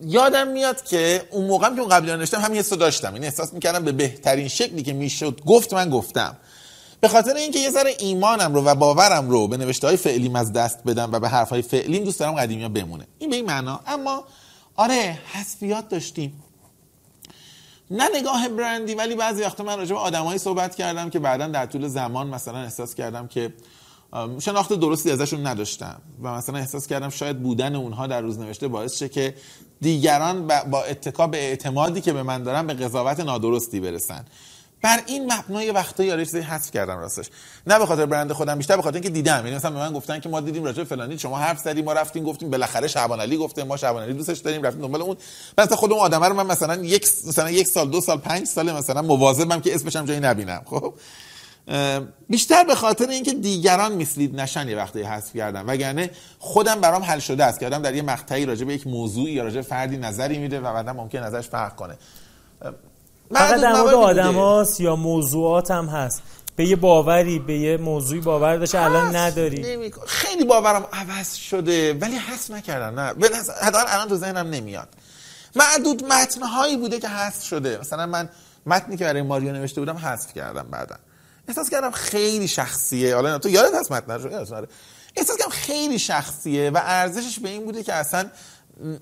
یادم 0.00 0.48
میاد 0.48 0.84
که 0.84 1.22
اون 1.30 1.46
موقع 1.46 1.66
هم 1.66 1.74
که 1.74 1.80
اون 1.80 1.90
قبلا 1.90 2.16
نوشتم 2.16 2.40
همین 2.40 2.58
حسو 2.58 2.76
داشتم. 2.76 3.14
این 3.14 3.24
احساس 3.24 3.52
می‌کردم 3.52 3.84
به 3.84 3.92
بهترین 3.92 4.48
شکلی 4.48 4.82
که 4.82 4.92
می‌شد 4.92 5.40
گفت 5.46 5.74
من 5.74 5.90
گفتم. 5.90 6.36
به 7.00 7.08
خاطر 7.08 7.34
اینکه 7.34 7.58
یه 7.58 7.70
ذره 7.70 7.94
ایمانم 7.98 8.54
رو 8.54 8.64
و 8.64 8.74
باورم 8.74 9.30
رو 9.30 9.48
به 9.48 9.56
نوشته 9.56 9.86
های 9.86 9.96
فعلیم 9.96 10.36
از 10.36 10.52
دست 10.52 10.84
بدم 10.84 11.12
و 11.12 11.20
به 11.20 11.28
حرف 11.28 11.50
های 11.50 11.62
فعلیم 11.62 12.04
دوست 12.04 12.20
دارم 12.20 12.34
قدیمی 12.34 12.62
ها 12.62 12.68
بمونه. 12.68 13.06
این 13.18 13.30
به 13.30 13.36
این 13.36 13.46
معنا. 13.46 13.80
اما 13.86 14.24
آره 14.76 15.18
حذفیات 15.32 15.88
داشتیم. 15.88 16.42
نه 17.90 18.08
نگاه 18.14 18.48
برندی 18.48 18.94
ولی 18.94 19.14
بعضی 19.14 19.42
وقتا 19.42 19.64
من 19.64 19.78
راجع 19.78 19.92
به 19.92 19.98
آدمایی 19.98 20.38
صحبت 20.38 20.74
کردم 20.74 21.10
که 21.10 21.18
بعدا 21.18 21.48
در 21.48 21.66
طول 21.66 21.88
زمان 21.88 22.26
مثلا 22.26 22.58
احساس 22.58 22.94
کردم 22.94 23.26
که 23.26 23.54
شناخت 24.40 24.72
درستی 24.72 25.10
ازشون 25.10 25.46
نداشتم. 25.46 26.00
و 26.22 26.34
مثلا 26.34 26.58
احساس 26.58 26.86
کردم 26.86 27.08
شاید 27.08 27.42
بودن 27.42 27.76
اونها 27.76 28.06
در 28.06 28.20
روزنوشته 28.20 28.68
باعث 28.68 28.98
شه 28.98 29.08
که 29.08 29.34
دیگران 29.82 30.46
با 30.46 30.82
اتکا 30.82 31.26
به 31.26 31.38
اعتمادی 31.38 32.00
که 32.00 32.12
به 32.12 32.22
من 32.22 32.42
دارن 32.42 32.66
به 32.66 32.74
قضاوت 32.74 33.20
نادرستی 33.20 33.80
برسن. 33.80 34.24
بر 34.82 35.00
این 35.06 35.32
مبنای 35.32 35.70
وقتایی 35.70 36.10
آره 36.10 36.24
چیزی 36.24 36.40
حذف 36.40 36.70
کردم 36.70 36.98
راستش. 36.98 37.30
نه 37.66 37.78
به 37.78 37.86
خاطر 37.86 38.06
برند 38.06 38.32
خودم 38.32 38.58
بیشتر 38.58 38.76
به 38.76 38.82
خاطر 38.82 38.94
اینکه 38.94 39.10
دیدم. 39.10 39.42
یعنی 39.44 39.56
مثلا 39.56 39.70
به 39.70 39.78
من 39.78 39.92
گفتن 39.92 40.20
که 40.20 40.28
ما 40.28 40.40
دیدیم 40.40 40.64
راجع 40.64 40.84
فلانی 40.84 41.18
شما 41.18 41.38
حرف 41.38 41.58
زدیم 41.58 41.84
ما 41.84 41.92
رفتیم 41.92 42.24
گفتیم 42.24 42.50
بالاخره 42.50 42.88
شعبان 42.88 43.20
علی 43.20 43.36
گفته 43.36 43.64
ما 43.64 43.76
شعبان 43.76 44.02
علی 44.02 44.12
دوستش 44.12 44.38
داریم 44.38 44.62
رفتیم 44.62 44.82
دنبال 44.82 45.02
اون. 45.02 45.16
مثلا 45.58 45.76
خود 45.76 45.92
اون 45.92 46.00
آدم 46.00 46.24
رو 46.24 46.34
من 46.34 46.46
مثلا 46.46 46.76
یک 46.76 47.02
مثلا 47.26 47.50
یک 47.50 47.66
سال 47.66 47.88
دو 47.90 48.00
سال 48.00 48.18
پنج 48.18 48.46
سال 48.46 48.72
مثلا 48.72 49.02
مواظبم 49.02 49.60
که 49.60 49.74
اسمش 49.74 49.96
هم 49.96 50.04
جایی 50.04 50.20
نبینم. 50.20 50.62
خب؟ 50.66 50.94
بیشتر 52.28 52.64
به 52.64 52.74
خاطر 52.74 53.08
اینکه 53.08 53.32
دیگران 53.34 53.92
میسلید 53.92 54.40
نشن 54.40 54.68
یه 54.68 54.76
وقتی 54.76 55.02
حذف 55.02 55.36
کردم 55.36 55.64
وگرنه 55.66 56.10
خودم 56.38 56.80
برام 56.80 57.02
حل 57.02 57.18
شده 57.18 57.44
است 57.44 57.60
که 57.60 57.66
آدم 57.66 57.82
در 57.82 57.94
یه 57.94 58.02
مقطعی 58.02 58.46
راجع 58.46 58.64
به 58.64 58.74
یک 58.74 58.86
موضوعی 58.86 59.32
یا 59.32 59.44
راجع 59.44 59.60
فردی 59.60 59.96
نظری 59.96 60.38
میده 60.38 60.60
و 60.60 60.72
بعدا 60.72 60.92
ممکن 60.92 61.18
نظرش 61.18 61.48
فرق 61.48 61.76
کنه. 61.76 61.98
فقط 63.34 63.60
در 63.60 63.72
مورد 63.72 63.94
آدم. 63.94 64.34
هاست 64.34 64.80
یا 64.80 64.96
موضوعات 64.96 65.70
هم 65.70 65.86
هست. 65.86 66.22
به 66.56 66.64
یه 66.66 66.76
باوری 66.76 67.38
به 67.38 67.58
یه 67.58 67.76
موضوعی 67.76 68.20
باور 68.20 68.56
داشته 68.56 68.80
الان 68.80 69.16
نداری. 69.16 69.90
خیلی 70.06 70.44
باورم 70.44 70.86
عوض 70.92 71.34
شده 71.34 71.94
ولی 71.94 72.16
حذف 72.16 72.50
نکردم 72.50 73.00
نه 73.00 73.14
به 73.14 73.28
نظر- 73.28 73.54
حداقل 73.62 73.84
الان 73.88 74.08
تو 74.08 74.16
ذهنم 74.16 74.50
نمیاد. 74.50 74.88
معدود 75.56 76.04
متنهایی 76.04 76.76
بوده 76.76 77.00
که 77.00 77.08
حذف 77.08 77.44
شده. 77.44 77.78
مثلا 77.78 78.06
من 78.06 78.28
متنی 78.66 78.96
که 78.96 79.04
برای 79.04 79.22
ماریا 79.22 79.52
نوشته 79.52 79.80
بودم 79.80 79.96
حذف 79.96 80.34
کردم 80.34 80.66
بعدا. 80.70 80.96
احساس 81.48 81.70
کردم 81.70 81.90
خیلی 81.90 82.48
شخصیه. 82.48 83.14
حالا 83.14 83.38
تو 83.38 83.48
یادت 83.48 83.74
هست 83.74 83.92
متن 83.92 84.30
یادت 84.30 84.52
آره. 84.52 84.68
احساس 85.16 85.36
کردم 85.36 85.50
خیلی 85.50 85.98
شخصیه 85.98 86.70
و 86.70 86.80
ارزشش 86.82 87.38
به 87.38 87.48
این 87.48 87.64
بوده 87.64 87.82
که 87.82 87.92
اصلا 87.92 88.30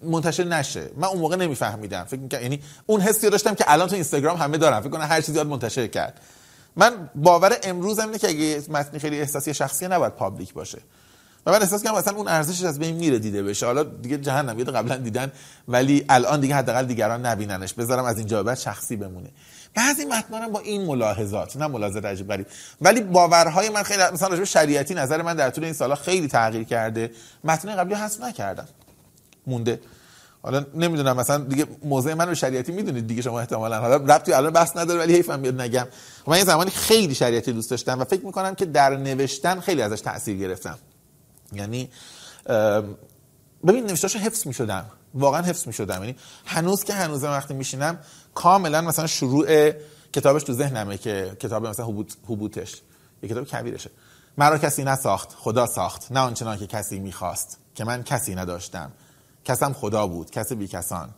منتشر 0.02 0.44
نشه. 0.44 0.90
من 0.96 1.08
اون 1.08 1.18
موقع 1.18 1.36
نمیفهمیدم. 1.36 2.04
فکر 2.04 2.20
می‌کردم 2.20 2.42
یعنی 2.42 2.62
اون 2.86 3.00
حسی 3.00 3.30
داشتم 3.30 3.54
که 3.54 3.64
الان 3.68 3.88
تو 3.88 3.94
اینستاگرام 3.94 4.36
همه 4.36 4.58
دارن. 4.58 4.80
فکر 4.80 4.90
کنم 4.90 5.06
هر 5.06 5.20
چیزی 5.20 5.38
یاد 5.38 5.46
منتشر 5.46 5.86
کرد. 5.86 6.20
من 6.76 7.10
باور 7.14 7.56
امروز 7.62 7.98
هم 7.98 8.06
اینه 8.06 8.18
که 8.18 8.28
اگه 8.28 8.62
متنی 8.68 8.98
خیلی 8.98 9.20
احساسی 9.20 9.54
شخصی 9.54 9.88
نباید 9.88 10.12
پابلیک 10.12 10.52
باشه. 10.52 10.78
و 11.46 11.50
من 11.50 11.62
احساس 11.62 11.82
کنم 11.82 11.94
مثلا 11.94 12.16
اون 12.16 12.28
ارزشش 12.28 12.64
از 12.64 12.78
بین 12.78 12.96
میره 12.96 13.18
دیده 13.18 13.42
بشه. 13.42 13.66
حالا 13.66 13.82
دیگه 13.82 14.18
جهنم. 14.18 14.58
یه 14.58 14.64
قبلا 14.64 14.96
دیدن 14.96 15.32
ولی 15.68 16.04
الان 16.08 16.40
دیگه 16.40 16.54
حداقل 16.54 16.86
دیگران 16.86 17.26
نبیننش. 17.26 17.72
بذارم 17.72 18.04
از 18.04 18.18
اینجا 18.18 18.42
بعد 18.42 18.58
شخصی 18.58 18.96
بمونه. 18.96 19.30
بعضی 19.74 20.04
متنا 20.04 20.48
با 20.48 20.60
این 20.60 20.86
ملاحظات 20.86 21.56
نه 21.56 21.66
ملاحظات 21.66 22.04
عجیب 22.04 22.28
غریب 22.28 22.46
ولی 22.80 23.00
باورهای 23.00 23.68
من 23.68 23.82
خیلی 23.82 24.02
مثلا 24.12 24.28
راجع 24.28 24.44
شریعتی 24.44 24.94
نظر 24.94 25.22
من 25.22 25.36
در 25.36 25.50
طول 25.50 25.64
این 25.64 25.72
سالا 25.72 25.94
خیلی 25.94 26.28
تغییر 26.28 26.64
کرده. 26.64 27.10
متن 27.44 27.76
قبلی 27.76 27.94
حذف 27.94 28.20
نکردم. 28.20 28.68
مونده. 29.46 29.80
حالا 30.42 30.64
نمی‌دونم 30.74 31.16
مثلا 31.16 31.38
دیگه 31.38 31.66
موضع 31.84 32.14
من 32.14 32.28
رو 32.28 32.34
شریعتی 32.34 32.72
می‌دونید 32.72 33.06
دیگه 33.06 33.22
شما 33.22 33.40
احتمالا. 33.40 33.80
حالا 33.80 33.96
ربطی 33.96 34.32
الان 34.32 34.52
بحث 34.52 34.76
نداره 34.76 35.00
ولی 35.00 35.14
حیفم 35.14 35.42
بیاد 35.42 35.60
نگم. 35.60 35.86
من 36.26 36.38
یه 36.38 36.44
زمانی 36.44 36.70
خیلی 36.70 37.14
شریعتی 37.14 37.52
دوست 37.52 37.70
داشتم 37.70 38.00
و 38.00 38.04
فکر 38.04 38.26
می‌کنم 38.26 38.54
که 38.54 38.64
در 38.64 38.96
نوشتن 38.96 39.60
خیلی 39.60 39.82
ازش 39.82 40.00
تاثیر 40.00 40.36
گرفتم. 40.36 40.78
یعنی 41.52 41.90
ببین 43.66 43.86
نوشتاشو 43.86 44.18
حفظ 44.18 44.46
می‌شدم. 44.46 44.84
واقعا 45.14 45.42
حفظ 45.42 45.66
می‌شدم. 45.66 46.00
یعنی 46.00 46.16
هنوز 46.46 46.84
که 46.84 46.94
هنوز 46.94 47.24
وقتی 47.24 47.54
میشینم 47.54 47.98
کاملا 48.34 48.80
مثلا 48.80 49.06
شروع 49.06 49.70
کتابش 50.12 50.42
تو 50.42 50.52
ذهنمه 50.52 50.98
که 50.98 51.36
کتاب 51.40 51.66
مثلا 51.66 51.86
حبوط 51.86 52.12
حبوطش. 52.24 52.82
یه 53.22 53.28
کتاب 53.28 53.44
کبیرشه. 53.44 53.90
مرا 54.38 54.58
کسی 54.58 54.84
نساخت 54.84 55.34
خدا 55.38 55.66
ساخت. 55.66 56.12
نه 56.12 56.20
آنچنان 56.20 56.58
که 56.58 56.66
کسی 56.66 56.98
می‌خواست. 56.98 57.58
که 57.74 57.84
من 57.84 58.02
کسی 58.02 58.34
نداشتم. 58.34 58.90
کسم 59.44 59.72
خدا 59.72 60.06
بود 60.06 60.30
کس 60.30 60.52
بی 60.52 60.68
کسان. 60.68 61.10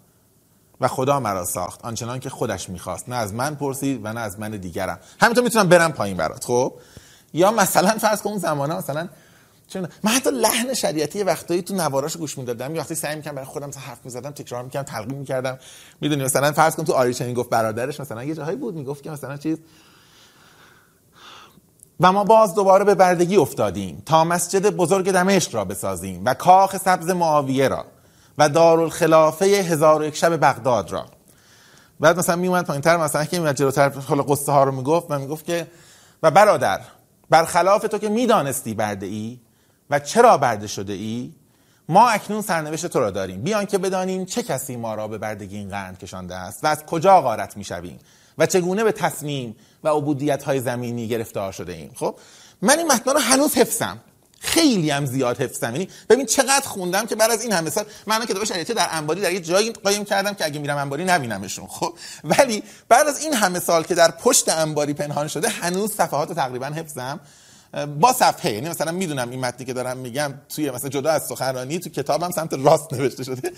و 0.81 0.89
خدا 0.89 1.21
مرا 1.21 1.45
ساخت. 1.45 1.85
آنچنان 1.85 2.21
که 2.21 2.31
خودش 2.31 2.69
می‌خواست. 2.69 3.09
نه 3.09 3.17
از 3.17 3.35
من 3.35 3.55
پرسید 3.55 4.01
و 4.05 4.13
نه 4.13 4.21
از 4.21 4.41
من 4.41 4.51
دیگرم. 4.51 4.99
همینطور 5.21 5.45
می‌تونم 5.45 5.69
برم 5.69 5.93
پایین 5.93 6.17
برات. 6.17 6.45
خب؟ 6.45 6.75
یا 7.35 7.51
مثلا 7.51 7.91
فرض 7.91 8.23
کن 8.23 8.31
اون 8.31 8.39
زمانه 8.39 8.77
مثلا 8.77 9.09
چون 9.73 9.89
من 10.03 10.11
حتی 10.11 10.31
لحن 10.31 10.75
شریعتی 10.75 11.23
وقتایی 11.23 11.63
تو 11.63 11.75
نواراشو 11.75 12.19
گوش 12.19 12.39
می‌دادم. 12.39 12.75
یا 12.75 12.81
وقتی 12.81 12.95
سعی 12.95 13.17
می‌کردم 13.17 13.35
برای 13.35 13.49
خودم 13.49 13.71
حرف 13.79 13.99
می‌زدم 14.05 14.31
تکرار 14.31 14.65
می‌کردم 14.65 14.93
تلقین 14.93 15.19
می‌کردم. 15.19 15.59
می‌دونی 16.01 16.25
مثلا 16.25 16.53
فرض 16.53 16.77
کن 16.77 16.85
تو 16.85 16.93
آریچنین 16.93 17.35
گفت 17.35 17.51
برادرش 17.51 18.01
مثلا 18.01 18.25
یه 18.25 18.35
جاهایی 18.35 18.57
بود 18.57 18.75
می‌گفت 18.75 19.03
که 19.03 19.11
مثلا 19.11 19.37
چیز. 19.37 19.59
و 22.01 22.13
ما 22.13 22.25
باز 22.25 22.55
دوباره 22.55 22.85
به 22.85 22.95
بردگی 22.95 23.37
افتادیم 23.37 24.03
تا 24.07 24.25
مسجد 24.25 24.71
بزرگ 24.71 25.13
دمشق 25.13 25.55
را 25.55 25.65
بسازیم 25.65 26.23
و 26.25 26.35
کاخ 26.35 26.77
سبز 26.77 27.11
معاویه 27.11 27.69
را 27.69 27.85
و 28.39 28.49
دارالخلافه 28.49 29.45
هزار 29.45 30.01
و 30.01 30.05
یک 30.05 30.17
شب 30.17 30.37
بغداد 30.37 30.91
را. 30.91 31.07
بعد 32.01 32.19
مثلا 32.19 32.37
میومد 32.37 32.67
پایینتر 32.67 32.97
مثلا 32.97 33.25
که 33.25 33.39
میومد 33.39 33.57
جلوتر 33.57 33.91
خلا 33.91 34.23
قصه 34.23 34.53
ها 34.53 34.65
رو 34.65 34.73
می‌گفت 34.73 35.07
و 35.11 35.19
می‌گفت 35.19 35.45
که 35.45 35.67
و 36.23 36.31
برادر 36.31 36.81
برخلاف 37.31 37.83
تو 37.83 37.99
که 37.99 38.09
می‌دانستی 38.09 38.75
برده 38.75 39.07
ای 39.07 39.39
و 39.93 39.99
چرا 39.99 40.39
برده 40.39 40.67
شده 40.67 40.93
ای؟ 40.93 41.33
ما 41.89 42.09
اکنون 42.09 42.43
سرنوشت 42.43 42.87
تو 42.87 43.01
را 43.01 43.11
داریم. 43.11 43.43
بیان 43.43 43.67
که 43.67 43.79
بدانیم 43.79 44.25
چه 44.25 44.43
کسی 44.43 44.77
ما 44.77 44.95
را 44.95 45.09
به 45.09 45.19
بردگی 45.19 45.57
این 45.57 45.69
قرن 45.69 45.97
کشانده 45.97 46.35
است 46.35 46.65
و 46.65 46.67
از 46.67 46.87
کجا 46.87 47.21
غارت 47.21 47.57
می‌شویم 47.57 47.99
و 48.39 48.47
چگونه 48.47 48.85
به 48.85 48.93
تصمیم 48.93 49.57
و 49.85 49.89
عبودیت 49.89 50.43
های 50.43 50.61
زمینی 50.61 51.09
گرفتار 51.09 51.53
شده 51.53 51.73
ایم. 51.73 51.93
خب 51.95 52.17
من 52.63 52.79
این 52.79 52.93
متن 52.93 53.11
رو 53.11 53.19
هنوز 53.19 53.55
حفظم. 53.55 53.99
خیلی 54.41 54.91
هم 54.91 55.07
زیاد 55.07 55.41
حفظم. 55.41 55.73
یعنی 55.73 55.89
ببین 56.09 56.27
چقدر 56.27 56.69
خوندم 56.69 57.07
که 57.07 57.17
بعد 57.17 57.31
از 57.31 57.43
این 57.43 57.53
همه 57.53 57.71
سال 57.71 57.85
من 58.07 58.25
کتاب 58.25 58.45
شریعتی 58.45 58.75
در 58.75 58.89
انباری 58.91 59.21
در 59.21 59.33
یه 59.33 59.41
جایی 59.41 59.73
قایم 59.73 60.05
کردم 60.05 60.35
که 60.35 60.45
اگه 60.45 60.61
میرم 60.61 60.77
انباری 60.77 61.05
نبینمشون. 61.05 61.67
خب 61.67 61.95
ولی 62.25 62.63
بعد 62.89 63.09
از 63.09 63.21
این 63.21 63.35
همه 63.35 63.61
سال 63.61 63.83
که 63.83 63.95
در 63.95 64.11
پشت 64.11 64.49
انباری 64.49 64.95
پنهان 64.95 65.29
شده 65.29 65.49
هنوز 65.49 65.93
صفحات 65.93 66.33
تقریبا 66.33 66.67
حفظم. 66.67 67.21
با 68.01 68.13
صفحه 68.13 68.53
یعنی 68.53 68.69
مثلا 68.69 68.93
می‌دونم 68.93 69.31
این 69.31 69.41
متنی 69.41 69.67
که 69.67 69.73
دارم 69.73 69.97
میگم 69.97 70.35
توی 70.49 70.71
مثلا 70.71 70.89
جدا 70.89 71.11
از 71.11 71.27
سخنرانی 71.27 71.79
تو 71.79 71.91
کتابم 71.91 72.31
سمت 72.31 72.55
راست 72.55 72.93
نوشته 72.93 73.25
شده. 73.25 73.53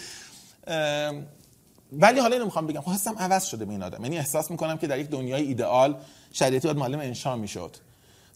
ولی 1.92 2.20
حالا 2.20 2.32
اینو 2.32 2.44
می‌خوام 2.44 2.66
بگم 2.66 2.80
حسم 2.80 3.14
عوض 3.18 3.44
شده 3.44 3.64
به 3.64 3.70
این 3.70 3.82
آدم. 3.82 4.02
یعنی 4.02 4.18
احساس 4.18 4.50
می‌کنم 4.50 4.78
که 4.78 4.86
در 4.86 4.98
یک 4.98 5.08
دنیای 5.08 5.42
ایدئال 5.42 5.96
شریعتی 6.32 6.68
باید 6.68 6.78
معلم 6.78 7.00
انشا 7.00 7.36
می‌شد. 7.36 7.76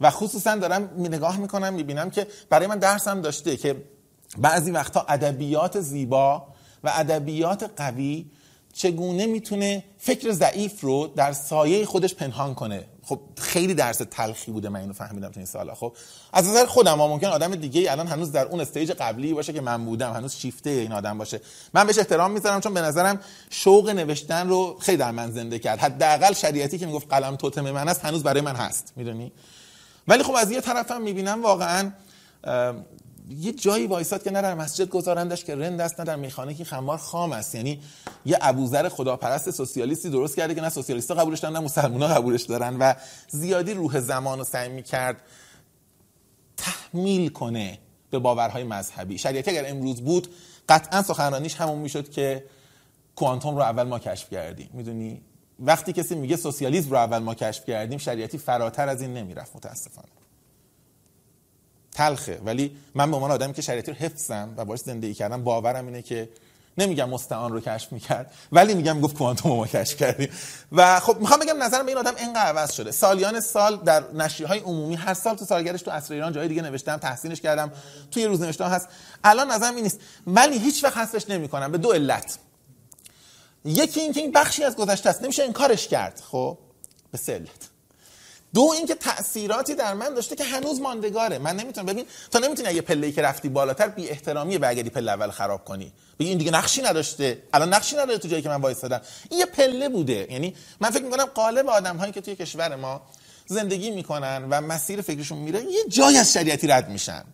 و 0.01 0.11
خصوصا 0.11 0.57
دارم 0.57 0.91
نگاه 0.99 1.37
می‌کنم 1.37 1.75
می‌بینم 1.75 2.11
که 2.11 2.27
برای 2.51 2.67
من 2.67 2.79
درسم 2.79 3.21
داشته 3.21 3.57
که 3.57 3.77
بعضی 4.39 4.71
وقتا 4.71 5.07
ادبیات 5.09 5.81
زیبا 5.81 6.47
و 6.85 6.93
ادبیات 6.95 7.71
قوی 7.77 8.27
چگونه 8.79 9.27
می‌تونه 9.27 9.85
فکر 9.99 10.33
ضعیف 10.33 10.81
رو 10.81 11.07
در 11.07 11.33
سایه 11.33 11.87
خودش 11.87 12.15
پنهان 12.15 12.55
کنه؟ 12.55 12.85
خب 13.03 13.21
خیلی 13.37 13.75
درس 13.75 13.99
تلخی 14.11 14.53
بوده 14.53 14.69
من 14.69 14.81
اینو 14.81 14.93
فهمیدم 14.93 15.29
تو 15.29 15.41
این 15.41 15.47
سالا. 15.47 15.75
خب 15.75 15.93
از 16.33 16.49
نظر 16.49 16.67
خودم 16.67 16.95
ممکن 16.95 17.27
آدم 17.27 17.55
دیگه 17.55 17.93
الان 17.93 18.07
هنوز 18.07 18.33
در 18.33 18.47
اون 18.47 18.61
استیج 18.61 18.93
قبلی 18.93 19.35
باشه 19.35 19.53
که 19.53 19.61
من 19.61 19.85
بودم 19.85 20.13
هنوز 20.13 20.35
شیفته 20.35 20.71
این 20.71 20.93
آدم 20.93 21.19
باشه. 21.19 21.41
من 21.75 21.87
بهش 21.87 21.99
احترام 21.99 22.31
می‌ذارم 22.31 22.61
چون 22.61 22.75
به 22.75 22.81
نظرم 22.81 23.21
شوق 23.51 23.89
نوشتن 23.89 24.49
رو 24.49 24.79
خیلی 24.81 24.99
در 24.99 25.11
من 25.11 25.31
زنده 25.31 25.59
کرد. 25.59 25.79
حداقل 25.79 26.33
شریعتی 26.33 26.79
که 26.79 26.87
می‌گفت 26.87 27.07
قلم 27.11 27.37
توتم 27.37 27.71
من 27.71 27.89
است 27.89 28.05
هنوز 28.05 28.23
برای 28.23 28.41
من 28.41 28.57
هست. 28.57 28.93
می‌دونی؟ 28.97 29.33
ولی 30.09 30.23
خب 30.23 30.35
از 30.35 30.51
یه 30.51 30.61
طرفم 30.61 31.03
می‌بینم 31.03 31.43
واقعا 31.43 31.93
یه 33.31 33.53
جایی 33.53 33.87
وایساد 33.87 34.23
که 34.23 34.31
نه 34.31 34.43
در 34.43 34.55
مسجد 34.55 34.89
گذارندش 34.89 35.45
که 35.45 35.55
رند 35.55 35.81
است 35.81 36.01
نه 36.01 36.07
در 36.07 36.17
میخانه 36.17 36.55
که 36.55 36.65
خمار 36.65 36.99
خام 36.99 37.33
است. 37.33 37.55
یعنی 37.55 37.81
یه 38.25 38.39
ابوذر 38.41 38.89
خداپرست 38.89 39.51
سوسیالیستی 39.51 40.11
درست 40.11 40.37
کرده 40.37 40.55
که 40.55 40.61
نه 40.61 40.69
سوسیالیست‌ها 40.69 41.17
قبولش 41.17 41.39
دارن 41.39 41.57
نه 41.57 41.61
مسلمان‌ها 41.61 42.15
قبولش 42.15 42.43
دارن 42.43 42.77
و 42.79 42.95
زیادی 43.29 43.75
روح 43.75 44.01
زمان 44.01 44.39
رو 44.39 44.45
سعی 44.45 44.69
می‌کرد 44.69 45.23
تحمیل 46.57 47.29
کنه 47.29 47.79
به 48.11 48.19
باورهای 48.19 48.65
مذهبی. 48.65 49.19
شریعتی 49.19 49.51
اگر 49.51 49.71
امروز 49.71 50.01
بود 50.01 50.29
قطعا 50.69 51.03
سخنرانیش 51.03 51.55
همون 51.55 51.79
می‌شد 51.79 52.11
که 52.11 52.45
کوانتوم 53.17 53.57
رو 53.57 53.63
اول 53.63 53.83
ما 53.83 53.99
کشف 53.99 54.31
کردیم. 54.31 54.71
می‌دونی؟ 54.73 55.21
وقتی 55.61 55.93
کسی 55.93 56.15
میگه 56.15 56.37
سوسیالیسم 56.37 56.91
رو 56.91 56.97
اول 56.97 57.19
ما 57.19 57.35
کشف 57.35 57.65
کردیم 57.65 57.99
شریعتی 57.99 58.39
فراتر 58.39 58.89
از 58.89 59.03
این 59.03 59.15
نمی‌رفت 59.15 59.57
متاسفانه. 59.57 60.09
تلخه. 61.99 62.41
ولی 62.45 62.77
من 62.95 63.11
به 63.11 63.17
عنوان 63.17 63.31
آدمی 63.31 63.53
که 63.53 63.63
شریعتی 63.63 63.91
رو 63.91 63.97
حفظم 63.97 64.55
و 64.57 64.65
باش 64.65 64.81
زندگی 64.81 65.15
کردم 65.15 65.45
باورم 65.45 65.87
اینه 65.87 66.03
که 66.03 66.29
نمیگم 66.79 67.11
مستعان 67.11 67.53
رو 67.53 67.61
کشف 67.61 67.93
می‌کرد 67.93 68.33
ولی 68.53 68.75
میگم 68.75 69.01
گفت 69.01 69.17
کوانتوم 69.17 69.57
ما 69.57 69.67
کشف 69.67 69.97
کردیم. 69.97 70.29
و 70.73 71.01
خب 71.01 71.21
می‌خوام 71.21 71.41
بگم 71.41 71.63
نظرم 71.63 71.87
به 71.87 71.91
این 71.91 71.99
آدم 71.99 72.15
اینقدر 72.17 72.41
عوض 72.41 72.73
شده. 72.73 72.91
سالیان 72.91 73.41
سال 73.41 73.77
در 73.77 74.13
نشریه 74.13 74.49
های 74.49 74.59
عمومی 74.59 74.95
هر 74.95 75.15
سال 75.15 75.37
تو 75.37 75.45
سالگردش 75.45 75.83
تو 75.83 75.91
عصر 75.91 76.15
ایران 76.15 76.33
جای 76.33 76.49
دیگه 76.49 76.63
نوشتم 76.63 76.97
تحسینش 76.97 77.41
کردم 77.41 77.73
توی 78.11 78.25
روزنوشته 78.25 78.65
هست. 78.65 78.89
الان 79.25 79.51
نظرم 79.51 79.75
این 79.75 79.85
نیست. 79.85 80.01
ولی 80.27 80.59
هیچ 80.59 80.85
وقت 80.85 80.97
حذفش 80.97 81.31
نمی‌کنم 81.31 81.73
به 81.73 81.79
دو 81.79 81.93
علت. 81.93 82.39
یکی 83.65 84.01
اینکه 84.01 84.21
این 84.21 84.33
بخشی 84.33 84.65
از 84.65 84.77
گذشته 84.77 85.11
است 85.11 85.23
نمیشه 85.23 85.43
انکارش 85.45 85.89
کرد. 85.89 86.23
خب 86.31 86.59
به 87.13 87.19
سه 87.19 87.35
علت. 87.35 87.69
دو 88.55 88.71
اینکه 88.77 88.95
تاثیراتی 88.95 89.75
در 89.75 89.95
من 89.95 90.15
داشته 90.15 90.37
که 90.37 90.45
هنوز 90.45 90.81
ماندگاره. 90.81 91.39
من 91.39 91.57
نمی‌تونم 91.57 91.87
ببین 91.87 92.05
تا 92.31 92.39
نمی‌تونی 92.39 92.69
اگه 92.69 92.81
پله 92.81 93.13
که 93.13 93.23
رفتی 93.23 93.49
بالاتر 93.49 93.89
بی 93.89 94.09
احترامی 94.09 94.59
برگردی 94.59 94.91
پله 94.91 95.13
اول 95.13 95.31
خراب 95.31 95.65
کنی. 95.65 95.93
بگی 96.19 96.29
این 96.29 96.39
دیگه 96.39 96.51
نقشی 96.51 96.83
نداشته. 96.83 97.43
الان 97.53 97.75
نقشی 97.75 97.97
نداره 97.97 98.19
تو 98.19 98.29
جایی 98.29 98.43
که 98.43 98.49
من 98.49 98.61
وایسادم. 98.61 99.01
این 99.31 99.41
یه 99.41 99.47
پله 99.47 99.89
بوده. 99.89 100.27
یعنی 100.31 100.55
من 100.81 100.91
فکر 100.91 101.03
می‌کنم 101.03 101.25
قالب 101.25 101.69
آدم 101.69 101.97
هایی 101.97 102.13
که 102.13 102.21
توی 102.21 102.37
کشور 102.37 102.77
ما 102.77 103.03
زندگی 103.47 103.91
می‌کنن 103.91 104.47
و 104.51 104.61
مسیر 104.61 105.01
فکرشون 105.01 105.39
میره 105.39 105.63
یه 105.63 105.85
جای 105.89 106.17
از 106.17 106.33
شریعتی 106.33 106.67
رد 106.67 106.89
میشن. 106.89 107.25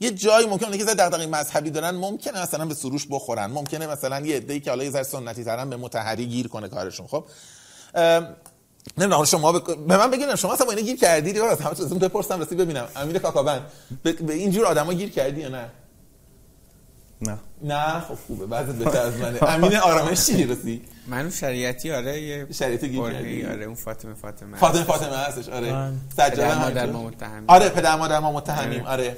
یه 0.00 0.10
جایی 0.10 0.46
ممکنه 0.46 0.78
که 0.78 0.84
دغدغه 0.84 1.26
مذهبی 1.26 1.70
دارن 1.70 1.90
ممکنه 1.90 2.42
مثلا 2.42 2.66
به 2.66 2.74
سروش 2.74 3.06
بخورن. 3.10 3.46
ممکنه 3.46 3.86
مثلا 3.86 4.20
یه 4.20 4.36
عده‌ای 4.36 4.60
که 4.60 4.70
حالا 4.70 4.84
یه 4.84 5.02
سنتی 5.02 5.44
ترن 5.44 5.70
به 5.70 5.76
متحری 5.76 6.26
گیر 6.26 6.48
کنه 6.48 6.68
کارشون. 6.68 7.06
خب 7.06 7.24
نمی‌دونم 8.98 9.24
شما 9.24 9.52
به 9.52 9.96
من 9.96 10.10
بگید 10.10 10.34
شما 10.34 10.52
اصلا 10.52 10.66
با 10.66 10.72
اینا 10.72 10.84
گیر 10.84 10.96
کردید 10.96 11.36
یا 11.36 11.50
از 11.50 11.60
همه 11.60 11.74
چیز 11.74 11.86
بپرسم 11.86 12.38
راستی 12.38 12.56
ببینم. 12.56 12.88
امیر 12.96 13.18
کاکاوند 13.18 13.62
به, 14.02 14.12
به 14.12 14.34
این 14.34 14.50
جور 14.50 14.64
آدما 14.66 14.92
گیر 14.92 15.10
کردی 15.10 15.40
یا 15.40 15.48
نه؟ 15.48 15.64
نه. 17.22 17.38
نه؟ 17.62 18.00
خب 18.00 18.14
خوبه 18.26 18.46
بعد 18.46 18.78
بهتر 18.78 18.98
از 18.98 19.16
منه. 19.16 19.42
امین 19.42 19.76
آرامش 19.76 20.26
چی 20.26 20.44
رسی 20.44 20.82
منو 21.06 21.30
شریعتی 21.30 21.92
آره 21.92 22.20
یه 22.22 22.46
شریعتی 22.52 22.88
گیر 22.88 23.02
کردی. 23.02 23.46
آره 23.46 23.64
اون 23.64 23.74
فاطمه 23.74 24.14
فاطمه 24.14 24.56
فاطمه 24.56 24.82
فاطمه 24.82 25.16
هستش 25.16 25.48
آره. 25.48 25.92
سجاده 26.16 26.58
مادر 26.58 26.86
ما 26.86 27.02
متهم 27.02 27.44
آره 27.46 27.68
پدر 27.68 27.96
مادر 27.96 28.18
ما 28.18 28.32
متهمیم 28.32 28.86
آره. 28.86 29.16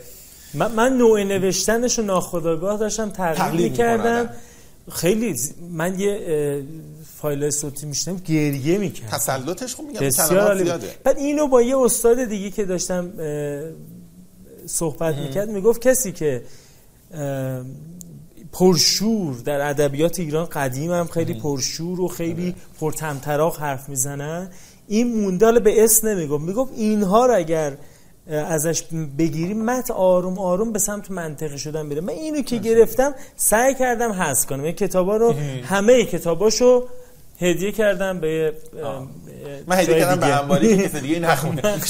من, 0.55 0.72
من 0.72 0.97
نوع 0.97 1.22
نوشتنش 1.22 1.98
رو 1.98 2.05
ناخداگاه 2.05 2.78
داشتم 2.78 3.10
تقلید 3.10 3.70
می‌کردم. 3.70 4.30
خیلی 4.92 5.40
من 5.70 6.01
یه 6.01 6.64
فایل 7.22 7.51
صوتی 7.51 7.86
میشنم 7.86 8.16
گریه 8.16 8.78
می‌کرد 8.78 9.10
تسلطش 9.10 9.74
خوب 9.74 9.86
میگم 9.86 10.01
بسیار 10.01 10.64
زیاده. 10.64 10.94
بعد 11.05 11.18
اینو 11.18 11.47
با 11.47 11.62
یه 11.62 11.78
استاد 11.78 12.24
دیگه 12.24 12.51
که 12.51 12.64
داشتم 12.64 13.12
صحبت 14.66 15.16
می‌کرد 15.16 15.48
می‌گفت 15.48 15.80
کسی 15.80 16.12
که 16.12 16.42
پرشور 18.52 19.34
در 19.44 19.70
ادبیات 19.70 20.20
ایران 20.20 20.47
قدیم 20.47 20.92
هم 20.92 21.06
خیلی 21.06 21.34
پرشور 21.34 22.01
و 22.01 22.09
خیلی 22.09 22.55
پرتمطراق 22.80 23.60
حرف 23.60 23.88
می‌زنن 23.88 24.48
این 24.88 25.20
مونده 25.20 25.60
به 25.60 25.84
اسم 25.84 26.09
نمی‌گفت. 26.09 26.44
می‌گفت 26.44 26.72
اینها 26.76 27.26
رو 27.26 27.36
اگر 27.36 27.76
ازش 28.30 28.82
بگیری 29.18 29.55
مت 29.55 29.90
آروم 29.90 30.38
آروم 30.38 30.72
به 30.72 30.78
سمت 30.78 31.10
منطقی 31.10 31.59
شدن 31.59 31.86
میره. 31.86 32.01
من 32.01 32.09
اینو 32.09 32.42
که 32.42 32.56
گرفتم 32.56 33.14
سعی 33.36 33.74
کردم 33.74 34.12
حذف 34.12 34.47
کنم. 34.47 34.64
این 34.64 34.72
کتابا 34.72 35.16
رو 35.16 35.34
همه 35.64 36.05
کتاباشو 36.05 36.88
هدیه 37.40 37.72
کردم 37.72 38.20
به 38.20 38.54
من 39.66 39.76
هدیه 39.76 39.98
کردم 40.00 40.20
به 40.20 40.26
انباری 40.26 40.76
که 40.76 40.88
کسی 40.88 41.00
دیگه 41.00 41.18
نخونه 41.18 41.62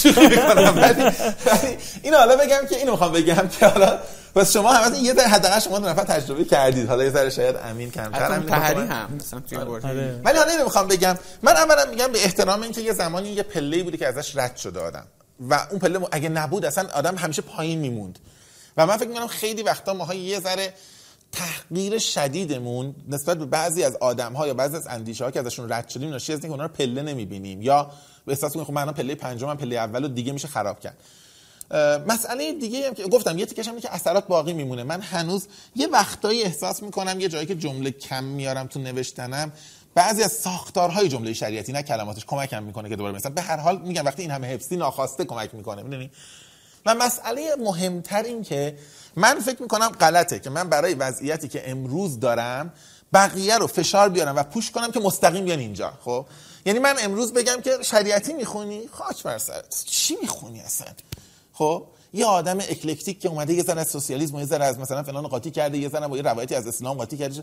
اینو 2.02 2.16
حالا 2.16 2.36
بگم 2.36 2.66
که 2.70 2.76
اینو 2.76 2.90
می‌خوام 2.90 3.12
بگم 3.12 3.48
که 3.48 3.66
حالا 3.66 3.98
بس 4.34 4.52
شما 4.52 4.72
هم 4.72 4.94
یه 4.94 5.14
ذره 5.14 5.26
حداقل 5.26 5.60
شما 5.60 5.78
دو 5.78 5.88
نفر 5.88 6.04
تجربه 6.04 6.44
کردید. 6.44 6.88
حالا 6.88 7.04
یه 7.04 7.10
ذره 7.10 7.30
شاید 7.30 7.56
امین 7.64 7.90
کمتر 7.90 8.32
امین 8.32 8.48
تحری. 8.48 8.80
هم 8.80 9.08
مثلا 9.20 9.40
توی 9.40 9.58
بورد 9.58 9.86
آره. 9.86 10.20
ولی 10.24 10.38
حالا 10.38 10.50
اینو 10.50 10.64
می‌خوام 10.64 10.88
بگم. 10.88 11.18
من 11.42 11.52
اولا 11.52 11.90
میگم 11.90 12.06
به 12.12 12.24
احترام 12.24 12.62
اینکه 12.62 12.80
یه 12.80 12.92
زمانی 12.92 13.28
یه 13.28 13.42
پله 13.42 13.82
بوده 13.82 13.96
که 13.96 14.06
ازش 14.06 14.36
رد 14.36 14.56
شده 14.56 14.80
آدم. 14.80 15.06
و 15.40 15.66
اون 15.70 15.78
پله 15.78 16.00
اگه 16.12 16.28
نبود 16.28 16.64
اصلا 16.64 16.88
آدم 16.94 17.16
همیشه 17.16 17.42
پایین 17.42 17.78
میموند. 17.78 18.18
و 18.76 18.86
من 18.86 18.96
فکر 18.96 19.08
می‌کنم 19.08 19.26
خیلی 19.26 19.62
وقتا 19.62 19.94
ماها 19.94 20.14
یه 20.14 20.40
ذره 20.40 20.72
تحقیر 21.32 21.98
شدیدمون 21.98 22.94
نسبت 23.08 23.38
به 23.38 23.46
بعضی 23.46 23.82
از 23.82 23.96
آدم 23.96 24.32
ها 24.32 24.46
یا 24.46 24.54
بعضی 24.54 24.76
از 24.76 24.86
اندیشه 24.86 25.24
ها 25.24 25.30
که 25.30 25.40
ازشون 25.40 25.72
رد 25.72 25.88
شدیم 25.88 26.10
ناشی 26.10 26.32
از 26.32 26.38
اینکه 26.38 26.50
اونا 26.50 26.62
رو 26.62 26.72
پله 26.72 27.02
نمی‌بینیم 27.02 27.62
یا 27.62 27.90
به 28.26 28.32
احساس 28.32 28.56
می‌کنیم 28.56 28.64
خب 28.64 28.72
من 28.72 28.92
پله 28.92 29.14
پنجم 29.14 29.54
پله 29.54 29.76
اول 29.76 30.04
و 30.04 30.08
دیگه 30.08 30.32
میشه 30.32 30.48
خراب 30.48 30.80
کرد. 30.80 30.96
مسئله 32.06 32.52
دیگه 32.52 32.86
هم 32.86 32.94
که 32.94 33.02
گفتم 33.02 33.38
یه 33.38 33.46
تیکش 33.46 33.68
هم 33.68 33.80
که 33.80 33.94
اثرات 33.94 34.26
باقی 34.26 34.52
میمونه. 34.52 34.82
من 34.82 35.00
هنوز 35.00 35.46
یه 35.76 35.86
وقتایی 35.86 36.42
احساس 36.42 36.82
می‌کنم 36.82 37.20
یه 37.20 37.28
جایی 37.28 37.46
که 37.46 37.54
جمله 37.54 37.90
کم 37.90 38.24
میارم 38.24 38.66
تو 38.66 38.80
نوشتنم 38.80 39.52
بعضی 39.94 40.22
از 40.22 40.32
ساختارهای 40.32 41.08
جمله 41.08 41.32
شریعتی 41.32 41.72
نه 41.72 41.82
کلماتش 41.82 42.24
کمکم 42.24 42.62
می‌کنه 42.62 42.88
که 42.88 42.96
دوباره 42.96 43.14
مثلا 43.14 43.32
به 43.32 43.40
هر 43.40 43.56
حال 43.56 43.78
میگم 43.78 44.04
وقتی 44.04 44.22
این 44.22 44.30
همه 44.30 44.46
حفظی 44.46 44.76
ناخواسته 44.76 45.24
کمک 45.24 45.54
می‌کنه 45.54 45.82
می‌دونی؟ 45.82 46.10
و 46.86 46.94
مسئله 46.94 47.56
مهمتر 47.58 48.22
این 48.22 48.42
که 48.42 48.76
من 49.16 49.40
فکر 49.40 49.62
می‌کنم 49.62 49.88
غلطه 49.88 50.38
که 50.38 50.50
من 50.50 50.68
برای 50.68 50.94
وضعیتی 50.94 51.48
که 51.48 51.70
امروز 51.70 52.20
دارم 52.20 52.72
بقیه 53.12 53.58
رو 53.58 53.66
فشار 53.66 54.08
بیارم 54.08 54.36
و 54.36 54.42
پوش 54.42 54.70
کنم 54.70 54.92
که 54.92 55.00
مستقیم 55.00 55.44
بیان 55.44 55.58
اینجا 55.58 55.92
خب؟ 56.04 56.26
یعنی 56.66 56.78
من 56.78 56.94
امروز 57.00 57.32
بگم 57.32 57.60
که 57.60 57.70
شریعتی 57.82 58.32
می‌خونی؟ 58.32 58.88
خاک 58.92 59.22
بر 59.22 59.38
سرت 59.38 59.84
چی 59.86 60.16
می‌خونی 60.22 60.60
اصلا؟ 60.60 60.88
خب؟ 61.52 61.86
یه 62.12 62.26
آدم 62.26 62.58
اکلکتیک 62.58 63.20
که 63.20 63.28
اومده 63.28 63.54
یه 63.54 63.62
ذره 63.62 63.80
از 63.80 63.88
سوسیالیسم 63.88 64.34
و 64.34 64.40
یه 64.40 64.46
ذره 64.46 64.64
از 64.64 64.78
مثلا 64.78 65.02
فلان 65.02 65.26
قاطی 65.26 65.50
کرده 65.50 65.78
یه 65.78 65.88
ذره 65.88 66.08
با 66.08 66.16
یه 66.16 66.22
روایتی 66.22 66.54
از 66.54 66.66
اسلام 66.66 66.96
قاطی 66.96 67.16
کرده 67.16 67.42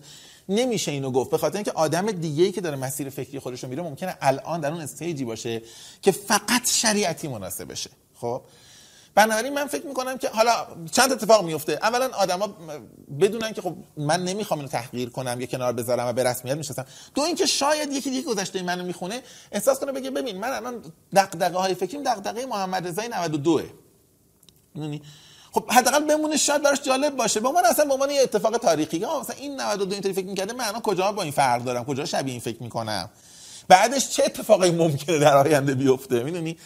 نمیشه 0.50 0.92
اینو 0.92 1.12
گفت. 1.12 1.32
به 1.32 1.38
خاطر 1.38 1.56
اینکه 1.56 1.72
آدم 1.72 2.12
دیگه 2.12 2.44
ای 2.44 2.52
که 2.52 2.62
داره 2.62 2.76
مسیر 2.76 3.10
فکری 3.10 3.40
خودش 3.40 3.64
رو 3.64 3.70
میره 3.70 3.84
ممکنه 3.84 4.18
الان 4.22 4.62
در 4.62 4.72
اون 4.72 4.82
استیجی 4.82 5.26
باشه 5.26 5.62
که 6.02 6.12
فقط 6.12 6.70
شریعتی 6.70 7.28
مناسبشه 7.28 7.90
خب؟ 8.16 8.42
بنابراین 9.18 9.54
من 9.54 9.68
فکر 9.68 9.86
می‌کنم 9.86 10.18
که 10.18 10.30
حالا 10.30 10.68
چند 10.92 11.12
اتفاق 11.12 11.46
میفته 11.46 11.80
اولا 11.82 12.10
آدما 12.14 12.48
بدونن 13.22 13.54
که 13.54 13.62
خب 13.62 13.76
من 13.98 14.24
نمی‌خوام 14.24 14.60
اینو 14.60 14.72
تحقیر 14.72 15.10
کنم 15.10 15.42
یا 15.42 15.48
کنار 15.48 15.74
بذارم 15.74 16.08
و 16.08 16.14
به 16.14 16.24
رسمیت 16.24 16.58
می‌شناسم 16.58 16.86
دو 17.16 17.22
اینکه 17.22 17.46
شاید 17.46 17.92
یکی 17.92 18.10
دیگه 18.10 18.22
گذشته 18.22 18.62
منو 18.64 18.84
می‌خونه 18.84 19.22
احساس 19.52 19.80
کنه 19.80 19.92
بگه 19.92 20.12
ببین 20.12 20.38
من 20.38 20.50
الان 20.50 20.82
دغدغه 21.16 21.58
های 21.58 21.74
فکریم 21.74 22.04
دغدغه 22.04 22.46
محمد 22.46 22.88
رضای 22.88 23.08
92 23.08 23.62
می‌دونی؟ 24.76 25.02
خب 25.52 25.72
حداقل 25.72 26.06
بمونه 26.06 26.38
شاید 26.38 26.64
براش 26.64 26.82
جالب 26.82 27.16
باشه. 27.16 27.40
به 27.40 27.48
عنوان 27.48 27.66
اصلا 27.66 27.86
به 27.86 27.94
عنوان 27.94 28.10
یه 28.10 28.22
اتفاق 28.22 28.58
تاریخی 28.58 29.06
آه 29.06 29.20
مثلا 29.20 29.36
این 29.36 29.62
92 29.62 29.94
اینطوری 29.94 30.14
فکر 30.14 30.26
می‌کرده 30.26 30.54
من 30.54 30.66
الان 30.66 30.82
کجا 30.82 31.12
با 31.12 31.24
این 31.24 31.32
فرق 31.32 31.64
دارم؟ 31.64 31.86
کجا 31.86 32.06
شبیه 32.06 32.32
این 32.32 32.42
فکر 32.42 32.64
می‌کنم؟ 32.64 33.10
بعدش 33.68 34.10
چه 34.10 34.24
اتفاقی 34.26 34.72
ممکنه 34.72 35.20
در 35.20 35.38
آینده 35.38 35.76
بیفته؟ 35.76 36.24
می‌دونی؟ 36.24 36.58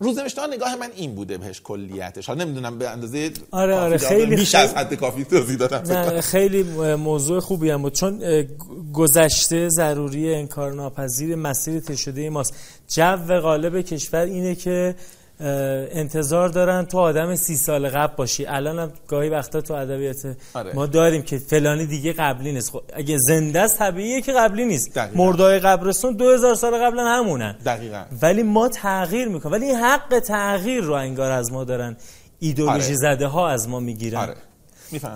روزنوشته 0.00 0.46
نگاه 0.46 0.76
من 0.76 0.88
این 0.96 1.14
بوده 1.14 1.38
بهش 1.38 1.60
کلیتش. 1.64 2.26
حالا 2.26 2.44
نمی‌دونم 2.44 2.78
به 2.78 2.88
اندازه 2.90 3.30
آره، 3.50 3.74
آره، 3.74 3.98
خیلی- 3.98 4.36
بیش 4.36 4.54
از 4.54 4.74
حد 4.74 4.94
کافی 4.94 5.24
توضیح 5.24 5.56
دادم. 5.56 5.92
نه 5.92 6.20
خیلی 6.20 6.62
موضوع 6.94 7.40
خوبی 7.40 7.70
هم 7.70 7.82
بود. 7.82 7.92
چون 7.92 8.44
گذشته 8.92 9.68
ضروری 9.68 10.34
انکار 10.34 10.72
ناپذیر 10.72 11.36
مسیر 11.36 11.80
طی 11.80 11.96
شده 11.96 12.30
ماست. 12.30 12.54
جو 12.88 13.40
غالب 13.40 13.80
کشور 13.80 14.20
اینه 14.20 14.54
که 14.54 14.94
انتظار 15.40 16.48
دارن 16.48 16.84
تو 16.84 16.98
آدم 16.98 17.34
سی 17.34 17.56
سال 17.56 17.88
قبل 17.88 18.16
باشی. 18.16 18.46
الان 18.46 18.78
هم 18.78 18.92
گاهی 19.08 19.28
وقتا 19.28 19.60
تو 19.60 19.74
ادبیات 19.74 20.36
آره. 20.54 20.72
ما 20.74 20.86
داریم 20.86 21.22
که 21.22 21.38
فلانی 21.38 21.86
دیگه 21.86 22.12
قبلی 22.12 22.52
نیست. 22.52 22.70
خب 22.70 22.82
اگه 22.92 23.18
زنده 23.18 23.60
است 23.60 23.78
طبیعیه 23.78 24.20
که 24.20 24.32
قبلی 24.32 24.64
نیست. 24.64 24.94
دقیقاً. 24.94 25.24
مردای 25.24 25.58
قبرستون 25.58 26.16
دو 26.16 26.30
هزار 26.30 26.54
سال 26.54 26.74
قبلا 26.74 27.04
همونن. 27.04 27.56
دقیقاً. 27.64 28.02
ولی 28.22 28.42
ما 28.42 28.68
تغییر 28.68 29.28
می‌کنیم. 29.28 29.52
ولی 29.52 29.70
حق 29.70 30.18
تغییر 30.18 30.84
رو 30.84 30.92
انگار 30.92 31.30
از 31.30 31.52
ما 31.52 31.64
دارن. 31.64 31.96
ایدولوژی 32.38 32.84
آره. 32.84 32.94
زده 32.94 33.26
ها 33.26 33.48
از 33.48 33.68
ما 33.68 33.80
می‌گیرن. 33.80 34.20
آره. 34.20 34.36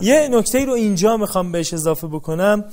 یه 0.00 0.28
نکته 0.32 0.64
رو 0.64 0.72
اینجا 0.72 1.16
می‌خوام 1.16 1.52
بهش 1.52 1.74
اضافه 1.74 2.06
بکنم. 2.06 2.64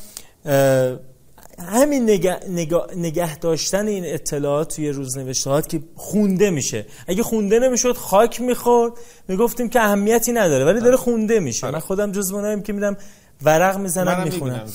همین 1.62 2.04
نگه, 2.04 2.40
نگه, 2.50 2.82
نگه 2.96 3.38
داشتن 3.38 3.88
این 3.88 4.04
اطلاعات 4.06 4.76
توی 4.76 4.90
روزنوشتهات 4.90 5.70
که 5.70 5.80
خونده 5.96 6.50
میشه. 6.50 6.86
اگه 7.08 7.24
خونده 7.24 7.60
نمی‌شد 7.60 7.94
خاک 7.94 8.42
می‌خورد. 8.42 8.94
می‌گفتیم 9.28 9.70
که 9.70 9.80
اهمیتی 9.80 10.32
نداره 10.32 10.66
ولی 10.66 10.80
داره 10.80 10.98
خونده 10.98 11.40
میشه. 11.40 11.72
من 11.72 11.80
خودم 11.80 12.12
جز 12.12 12.32
اونایم 12.32 12.62
که 12.62 12.74
میدم 12.74 12.98
ورق 13.44 13.78
می‌زنم 13.78 14.24
می‌خونم. 14.24 14.66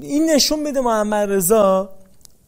این 0.00 0.30
نشون 0.30 0.60
میده 0.60 0.80
محمد 0.80 1.30
رضا 1.30 1.90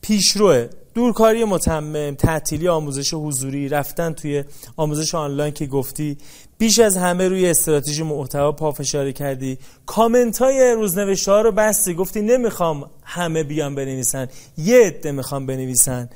پیشروه 0.01 0.67
دورکاری 0.95 1.45
متمم 1.45 2.15
تعطیلی 2.15 2.69
آموزش 2.69 3.15
حضوری 3.15 3.69
رفتن 3.69 4.13
توی 4.13 4.45
آموزش 4.77 5.15
آنلاین 5.15 5.53
که 5.53 5.67
گفتی. 5.67 6.19
بیش 6.61 6.79
از 6.79 6.97
همه 6.97 7.29
روی 7.29 7.51
استراتژی 7.51 8.03
محتوا 8.03 8.53
پافشاری 8.53 9.13
کردی. 9.13 9.59
کامنت 9.87 10.39
های 10.39 10.73
روزنوشته 10.73 11.33
ها 11.33 11.41
رو 11.41 11.53
بستی. 11.53 11.95
گفتی 11.95 12.23
نمی‌خوام 12.23 12.91
همه 13.05 13.43
بیان 13.43 13.75
بنویسن. 13.75 14.29
یه 14.59 14.87
عده 14.87 15.13
می‌خوام 15.13 15.47
بنویسن. 15.47 16.09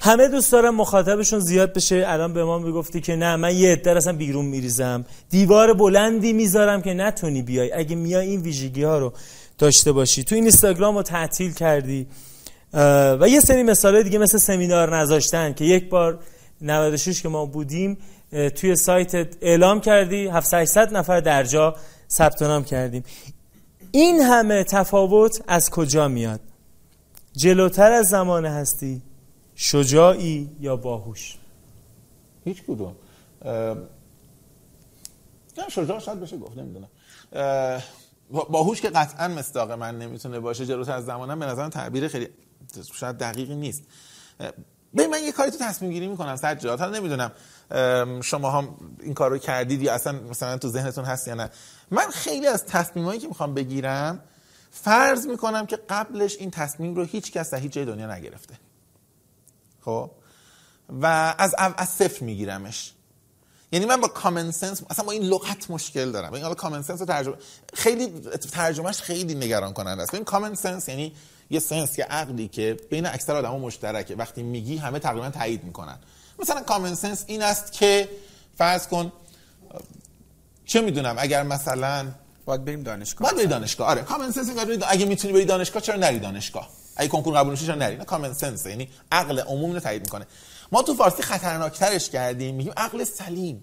همه 0.00 0.28
دوست 0.28 0.52
دارن 0.52 0.70
مخاطبشون 0.70 1.38
زیاد 1.40 1.72
بشه. 1.72 2.04
الان 2.06 2.32
به 2.32 2.44
ما 2.44 2.58
می‌گفتی 2.58 3.00
که 3.00 3.16
نه 3.16 3.36
من 3.36 3.56
یه 3.56 3.72
عده 3.72 3.96
اصلا 3.96 4.12
بیرون 4.12 4.44
میریزم. 4.44 5.04
دیوار 5.30 5.74
بلندی 5.74 6.32
می‌ذارم 6.32 6.82
که 6.82 6.94
نتونی 6.94 7.42
بیای. 7.42 7.72
اگه 7.72 7.96
میای 7.96 8.26
این 8.26 8.40
ویژگی 8.40 8.82
ها 8.82 8.98
رو 8.98 9.12
داشته 9.58 9.92
باشی. 9.92 10.24
تو 10.24 10.34
این 10.34 10.44
اینستاگرام 10.44 10.96
رو 10.96 11.02
تعطیل 11.02 11.52
کردی. 11.52 12.06
و 13.20 13.28
یه 13.28 13.40
سری 13.40 13.62
مثال 13.62 14.02
دیگه 14.02 14.18
مثل 14.18 14.38
سمینار 14.38 14.96
نذاشتن 14.96 15.52
که 15.52 15.64
یک 15.64 15.88
بار 15.88 16.18
96 16.60 17.22
که 17.22 17.28
ما 17.28 17.46
بودیم 17.46 17.98
توی 18.32 18.76
سایت 18.76 19.14
اعلام 19.40 19.80
کردی 19.80 20.26
700 20.26 20.96
نفر 20.96 21.20
در 21.20 21.44
جا 21.44 21.76
ثبت 22.10 22.42
نام 22.42 22.64
کردیم. 22.64 23.04
این 23.90 24.20
همه 24.20 24.64
تفاوت 24.64 25.42
از 25.46 25.70
کجا 25.70 26.08
میاد؟ 26.08 26.40
جلوتر 27.32 27.92
از 27.92 28.08
زمان 28.08 28.46
هستی؟ 28.46 29.02
شجاعی 29.54 30.50
یا 30.60 30.76
باهوش؟ 30.76 31.36
هیچ 32.44 32.62
کدوم. 32.62 32.96
اه، 33.44 33.76
شجاع 35.68 35.98
شاید 35.98 36.20
بشه 36.20 36.36
گفت 36.36 36.58
نمی‌دونم. 36.58 36.88
اه، 37.32 37.82
با- 38.30 38.44
باهوش 38.44 38.80
که 38.80 38.90
قطعا 38.90 39.28
مصداق 39.28 39.72
من 39.72 39.98
نمی‌تونه 39.98 40.40
باشه 40.40 40.66
جلوتر 40.66 40.92
از 40.92 41.04
زمانم 41.04 41.38
به 41.38 41.46
نظرم 41.46 41.68
تعبیر 41.68 42.08
خیلی 42.08 42.28
شاید 42.92 43.16
دقیقی 43.16 43.54
نیست. 43.54 43.82
ببین 44.96 45.10
من 45.10 45.22
یه 45.22 45.32
کاری 45.32 45.50
تو 45.50 45.58
تصمیم 45.58 45.92
گیری 45.92 46.08
می‌کنم 46.08 46.36
سجاد. 46.36 46.80
حالا 46.80 46.98
نمی‌دونم. 46.98 47.32
شما 48.22 48.50
هم 48.50 48.76
این 49.00 49.14
کار 49.14 49.30
رو 49.30 49.38
کردید 49.38 49.82
یا 49.82 49.94
اصلا 49.94 50.12
مثلا 50.12 50.58
تو 50.58 50.68
ذهنتون 50.68 51.04
هست 51.04 51.28
یا 51.28 51.34
نه. 51.34 51.50
من 51.90 52.10
خیلی 52.10 52.46
از 52.46 52.66
تصمیمایی 52.66 53.20
که 53.20 53.28
می‌خوام 53.28 53.54
بگیرم 53.54 54.22
فرض 54.70 55.26
می‌کنم 55.26 55.66
که 55.66 55.78
قبلش 55.88 56.36
این 56.36 56.50
تصمیم 56.50 56.94
رو 56.94 57.04
هیچ 57.04 57.32
کس 57.32 57.50
در 57.50 57.58
هیچ 57.58 57.72
جای 57.72 57.84
دنیا 57.84 58.14
نگرفته. 58.14 58.54
خب؟ 59.80 60.10
و 60.88 61.34
از 61.38 61.54
از 61.58 61.88
صفر 61.88 62.24
میگیرمش. 62.24 62.92
یعنی 63.72 63.86
من 63.86 64.00
با 64.00 64.08
common 64.08 64.50
sense 64.50 64.82
اصلا 64.90 65.04
با 65.04 65.12
این 65.12 65.22
لغت 65.22 65.70
مشکل 65.70 66.12
دارم. 66.12 66.32
این 66.32 66.42
حالا 66.42 66.54
common 66.54 66.82
sense 66.82 66.98
ترجمه 66.98 67.36
خیلی 67.74 68.20
ترجمهش 68.52 69.00
خیلی 69.00 69.34
نگران 69.34 69.72
کننده 69.72 70.02
است. 70.02 70.14
این 70.14 70.24
common 70.24 70.54
sense 70.54 70.88
یعنی 70.88 71.12
یه 71.50 71.60
sense 71.60 71.98
یه 71.98 72.04
عقلی 72.04 72.48
که 72.48 72.76
بین 72.90 73.06
اکثر 73.06 73.36
آدما 73.36 73.58
مشترکه. 73.58 74.16
وقتی 74.16 74.42
میگی 74.42 74.76
همه 74.76 74.98
تقریبا 74.98 75.30
تایید 75.30 75.64
می‌کنن. 75.64 75.98
مثلا 76.42 76.60
common 76.60 76.94
sense 76.94 77.24
این 77.26 77.42
است 77.42 77.72
که 77.72 78.08
فرض 78.58 78.86
کن 78.86 79.12
چه 80.64 80.80
می‌دونم 80.80 81.16
اگر 81.18 81.42
مثلا 81.42 82.06
باید 82.44 82.64
بریم 82.64 82.82
دانشگاه. 82.82 83.28
باید 83.28 83.36
بری 83.36 83.46
دانشگاه. 83.46 83.88
آره 83.88 84.02
common 84.02 84.30
sense 84.30 84.50
اگه 84.88 85.04
می‌تونی 85.04 85.34
بری 85.34 85.44
دانشگاه 85.44 85.82
چرا 85.82 85.96
نری 85.96 86.18
دانشگاه؟ 86.18 86.68
اگه 86.96 87.08
کنکور 87.08 87.38
قبول 87.38 87.52
نشی 87.52 87.66
چرا 87.66 87.74
نری؟ 87.74 87.96
نه 87.96 88.04
کامن 88.04 88.32
سنس 88.32 88.66
یعنی 88.66 88.88
عقل 89.12 89.40
عموم 89.40 89.72
رو 89.72 89.80
تایید 89.80 90.02
می‌کنه. 90.02 90.26
ما 90.72 90.82
تو 90.82 90.94
فارسی 90.94 91.22
خطرناکترش 91.22 92.10
کردیم 92.10 92.54
میگیم 92.54 92.72
عقل 92.76 93.04
سلیم. 93.04 93.62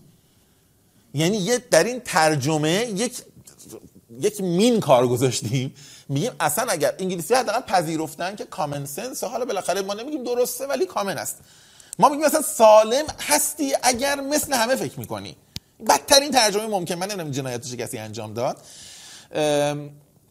یعنی 1.13 1.37
یه 1.37 1.57
در 1.57 1.83
این 1.83 1.99
ترجمه 1.99 2.87
یک 2.95 3.21
یک 4.19 4.41
مین 4.41 4.79
کار 4.79 5.07
گذاشتیم. 5.07 5.75
میگیم 6.09 6.31
اصلا 6.39 6.71
اگر 6.71 6.95
انگلیسی 6.99 7.33
حداقل 7.33 7.61
پذیرفتن 7.61 8.35
که 8.35 8.45
کامن 8.45 8.85
سنس 8.85 9.23
حالا 9.23 9.45
بالاخره 9.45 9.81
ما 9.81 9.93
نمیگیم 9.93 10.23
درسته 10.23 10.67
ولی 10.67 10.85
کامن 10.85 11.17
است. 11.17 11.37
ما 11.99 12.09
میگیم 12.09 12.25
مثلا 12.25 12.41
سالم 12.41 13.05
هستی 13.27 13.73
اگر 13.83 14.21
مثل 14.21 14.53
همه 14.53 14.75
فکر 14.75 14.99
می‌کنی. 14.99 15.35
بدترین 15.89 16.31
ترجمه 16.31 16.67
ممکن. 16.67 16.95
من 16.95 17.07
نمی‌دونم 17.07 17.31
جنایتش 17.31 17.73
کسی 17.73 17.97
انجام 17.97 18.33
داد. 18.33 18.57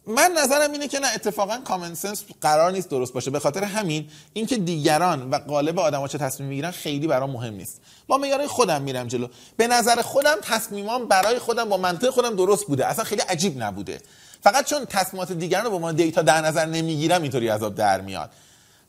من 0.07 0.33
نظرم 0.39 0.73
اینه 0.73 0.89
که 0.89 0.99
نه 0.99 1.07
اتفاقا 1.15 1.59
کامن 1.59 1.95
سنس 1.95 2.25
قرار 2.41 2.73
نیست 2.73 2.89
درست 2.89 3.13
باشه. 3.13 3.31
به 3.31 3.41
خاطر 3.41 3.65
همین 3.65 4.09
اینکه 4.33 4.57
دیگران 4.57 5.31
و 5.31 5.39
قالب 5.39 5.79
آدما 5.79 6.09
چه 6.09 6.19
تصمیم 6.19 6.49
می‌گیرن 6.49 6.71
خیلی 6.71 7.07
برام 7.07 7.31
مهم 7.31 7.55
نیست. 7.55 7.81
با 8.07 8.19
معیار 8.19 8.47
خودم 8.47 8.83
میرم 8.83 9.07
جلو. 9.07 9.29
به 9.57 9.67
نظر 9.67 10.03
خودم 10.03 10.37
تصمیمام 10.43 11.09
برای 11.09 11.39
خودم 11.39 11.69
با 11.69 11.77
منطق 11.77 12.11
خودم 12.11 12.37
درست 12.37 12.67
بوده. 12.67 12.87
اصلا 12.87 13.05
خیلی 13.05 13.23
عجیب 13.23 13.63
نبوده. 13.63 14.01
فقط 14.43 14.67
چون 14.67 14.85
تصمیمات 14.85 15.33
دیگران 15.33 15.65
رو 15.65 15.71
با 15.71 15.79
ما 15.79 15.93
دیتا 15.93 16.23
در 16.23 16.41
نظر 16.41 16.67
نمی‌گیرم 16.67 17.23
اینطوری 17.23 17.49
عذاب 17.49 17.75
در 17.75 18.01
میاد. 18.01 18.31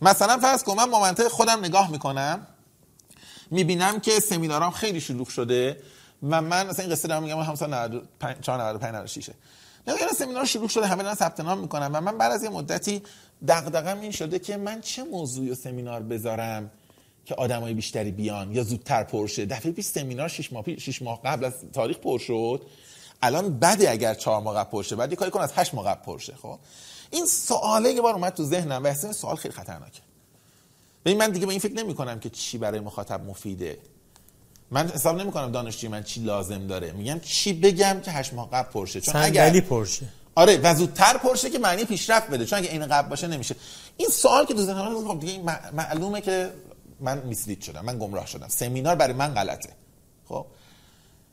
مثلا 0.02 0.38
فرض 0.38 0.64
کن 0.64 0.76
من 0.76 0.92
با 0.92 1.00
منطق 1.00 1.28
خودم 1.28 1.60
نگاه 1.60 1.92
می‌کنم. 1.92 2.48
می‌بینم 3.52 4.00
که 4.00 4.20
سمینارام 4.20 4.72
خیلی 4.72 5.02
شلوغ 5.02 5.28
شده 5.28 5.78
و 6.24 6.42
من 6.42 6.68
مثلا 6.68 6.86
این 6.86 6.94
قصه 6.94 7.08
دارم 7.08 7.24
میگم 7.24 7.40
همسا 7.40 7.66
95 7.68 8.50
95 8.50 8.96
96 8.96 9.30
نمی‌دونم 9.88 10.12
سمینار 10.12 10.46
شروع 10.46 10.68
شده 10.68 10.88
همه 10.88 11.04
دارن 11.04 11.16
ثبت 11.16 11.40
نام 11.40 11.60
می‌کنن 11.60 11.88
و 11.88 12.02
من 12.02 12.18
بعد 12.18 12.32
از 12.32 12.44
یه 12.44 12.50
مدتی 12.50 13.02
دغدغم 13.48 14.00
این 14.00 14.12
شده 14.12 14.40
که 14.40 14.58
من 14.58 14.82
چه 14.82 15.04
موضوعی 15.04 15.50
و 15.50 15.56
سمینار 15.56 16.02
بذارم 16.02 16.72
که 17.26 17.36
آدمای 17.36 17.74
بیشتری 17.74 18.12
بیان 18.12 18.52
یا 18.52 18.64
زودتر 18.64 19.04
پر 19.04 19.28
شه. 19.28 19.46
دفعه 19.46 19.72
پیش 19.72 19.86
سمینار 19.86 20.28
6 20.28 20.54
ماه 20.54 20.76
6 20.78 21.02
ماه 21.02 21.22
قبل 21.26 21.46
از 21.46 21.54
تاریخ 21.74 21.98
پر 21.98 22.20
شد. 22.20 22.62
الان 23.22 23.60
بده 23.60 23.92
اگر 23.92 24.14
4 24.14 24.42
ماه 24.42 24.56
قبل 24.56 24.72
پر 24.72 24.84
شه. 24.84 24.96
بعد 24.96 25.12
یه 25.12 25.16
کاری 25.16 25.32
کن 25.32 25.42
از 25.42 25.54
8 25.56 25.74
ماه 25.74 25.86
قبل 25.86 26.04
پر 26.04 26.18
شه 26.18 26.36
خب؟ 26.36 26.60
این 27.12 27.26
سواله 27.26 27.94
یه 27.94 28.02
بار 28.02 28.14
اومد 28.14 28.34
تو 28.34 28.44
ذهنم 28.44 28.84
و 28.84 28.88
احساس 28.88 29.18
سوال 29.18 29.36
خیلی 29.36 29.54
خطرناکه. 29.54 30.02
ببین 31.06 31.18
من 31.18 31.32
دیگه 31.32 31.46
به 31.46 31.52
این 31.52 31.60
فکر 31.60 31.74
نمی 31.74 31.96
کنم 31.96 32.20
که 32.20 32.30
چی 32.30 32.58
برای 32.58 32.80
مخاطب 32.80 33.22
مفیده. 33.26 33.78
من 34.72 34.88
حساب 34.90 35.20
نمی 35.20 35.32
کنم 35.32 35.52
دانشجوی 35.52 35.90
من 35.90 36.04
چی 36.04 36.20
لازم 36.24 36.68
داره. 36.68 36.92
میگم 36.92 37.20
چی 37.20 37.54
بگم 37.54 38.00
که 38.04 38.12
هشت 38.12 38.34
ماه 38.34 38.50
قبل 38.50 38.72
پرشه. 38.72 39.02
چون 39.02 39.16
اگر 39.16 39.60
پرشه. 39.60 40.06
آره 40.36 40.58
و 40.58 40.76
زودتر 40.76 41.18
پرشه 41.18 41.50
که 41.50 41.60
معنی 41.60 41.86
پیشرفت 41.86 42.30
بده. 42.30 42.46
چون 42.46 42.60
اگه 42.60 42.70
این 42.70 42.88
قبل 42.88 43.10
باشه 43.10 43.28
نمیشه. 43.28 43.56
این 43.98 44.10
سوال 44.10 44.46
که 44.46 44.54
تو 44.54 44.62
ذهن 44.62 44.76
من 44.76 45.08
خب 45.08 45.20
دیگه 45.20 45.34
این 45.34 45.46
مع- 45.50 45.74
معلومه 45.74 46.22
که 46.22 46.52
من 47.00 47.18
mislead 47.18 47.62
شدم. 47.62 47.86
من 47.86 48.00
گمراه 48.00 48.26
شدم. 48.26 48.48
سمینار 48.48 48.96
برای 48.96 49.14
من 49.14 49.34
غلطه. 49.34 49.70
خب؟ 50.30 50.46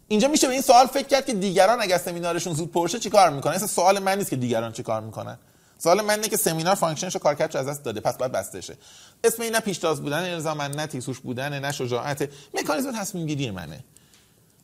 اینجا 0.08 0.28
میشه 0.28 0.46
به 0.46 0.52
این 0.52 0.62
سوال 0.62 0.86
فکر 0.86 1.06
کرد 1.06 1.26
که 1.26 1.34
دیگران 1.34 1.82
اگر 1.82 1.98
سمینارشون 1.98 2.54
زود 2.54 2.72
پرشه 2.72 2.98
چیکار 2.98 3.30
می‌کنن؟ 3.30 3.52
اصلا 3.52 3.66
سوال 3.66 3.98
من 3.98 4.18
نیست 4.18 4.30
که 4.30 4.36
دیگران 4.36 4.72
چیکار 4.72 5.00
می‌کنن. 5.00 5.38
سوال 5.78 6.00
من 6.02 6.14
اینه 6.14 6.28
که 6.28 6.36
سمینار 6.36 6.74
function 6.74 7.06
شو 7.06 7.18
کارکردش 7.18 7.56
از 7.56 7.66
دست 7.66 7.84
داده. 7.84 8.00
پس 8.00 8.16
باید 8.16 8.32
بسته 8.32 8.60
شه 8.60 8.76
اسم 9.24 9.42
این 9.42 9.52
نه 9.52 9.60
پیشتاز 9.60 10.02
بودن 10.02 10.34
الزاما 10.34 10.66
نه 10.66 10.86
تیزهوش 10.86 11.18
بودن 11.20 11.58
نه 11.58 11.72
شجاعت. 11.72 12.28
مکانیزم 12.54 12.92
تصمیم 12.92 13.26
گیری 13.26 13.50
منه. 13.50 13.84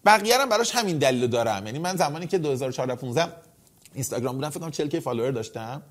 بقیه 0.04 0.38
هم 0.38 0.48
براش 0.48 0.74
همین 0.74 0.98
دلیل 0.98 1.26
دارم. 1.26 1.66
یعنی 1.66 1.78
من 1.78 1.96
زمانی 1.96 2.26
که 2.26 2.38
2014 2.38 2.94
15 2.94 3.32
اینستاگرام 3.94 4.34
بودم 4.34 4.50
فکر 4.50 4.60
کنم 4.60 4.70
40 4.70 4.88
K 4.88 5.00
follower 5.00 5.30
داشتم. 5.30 5.82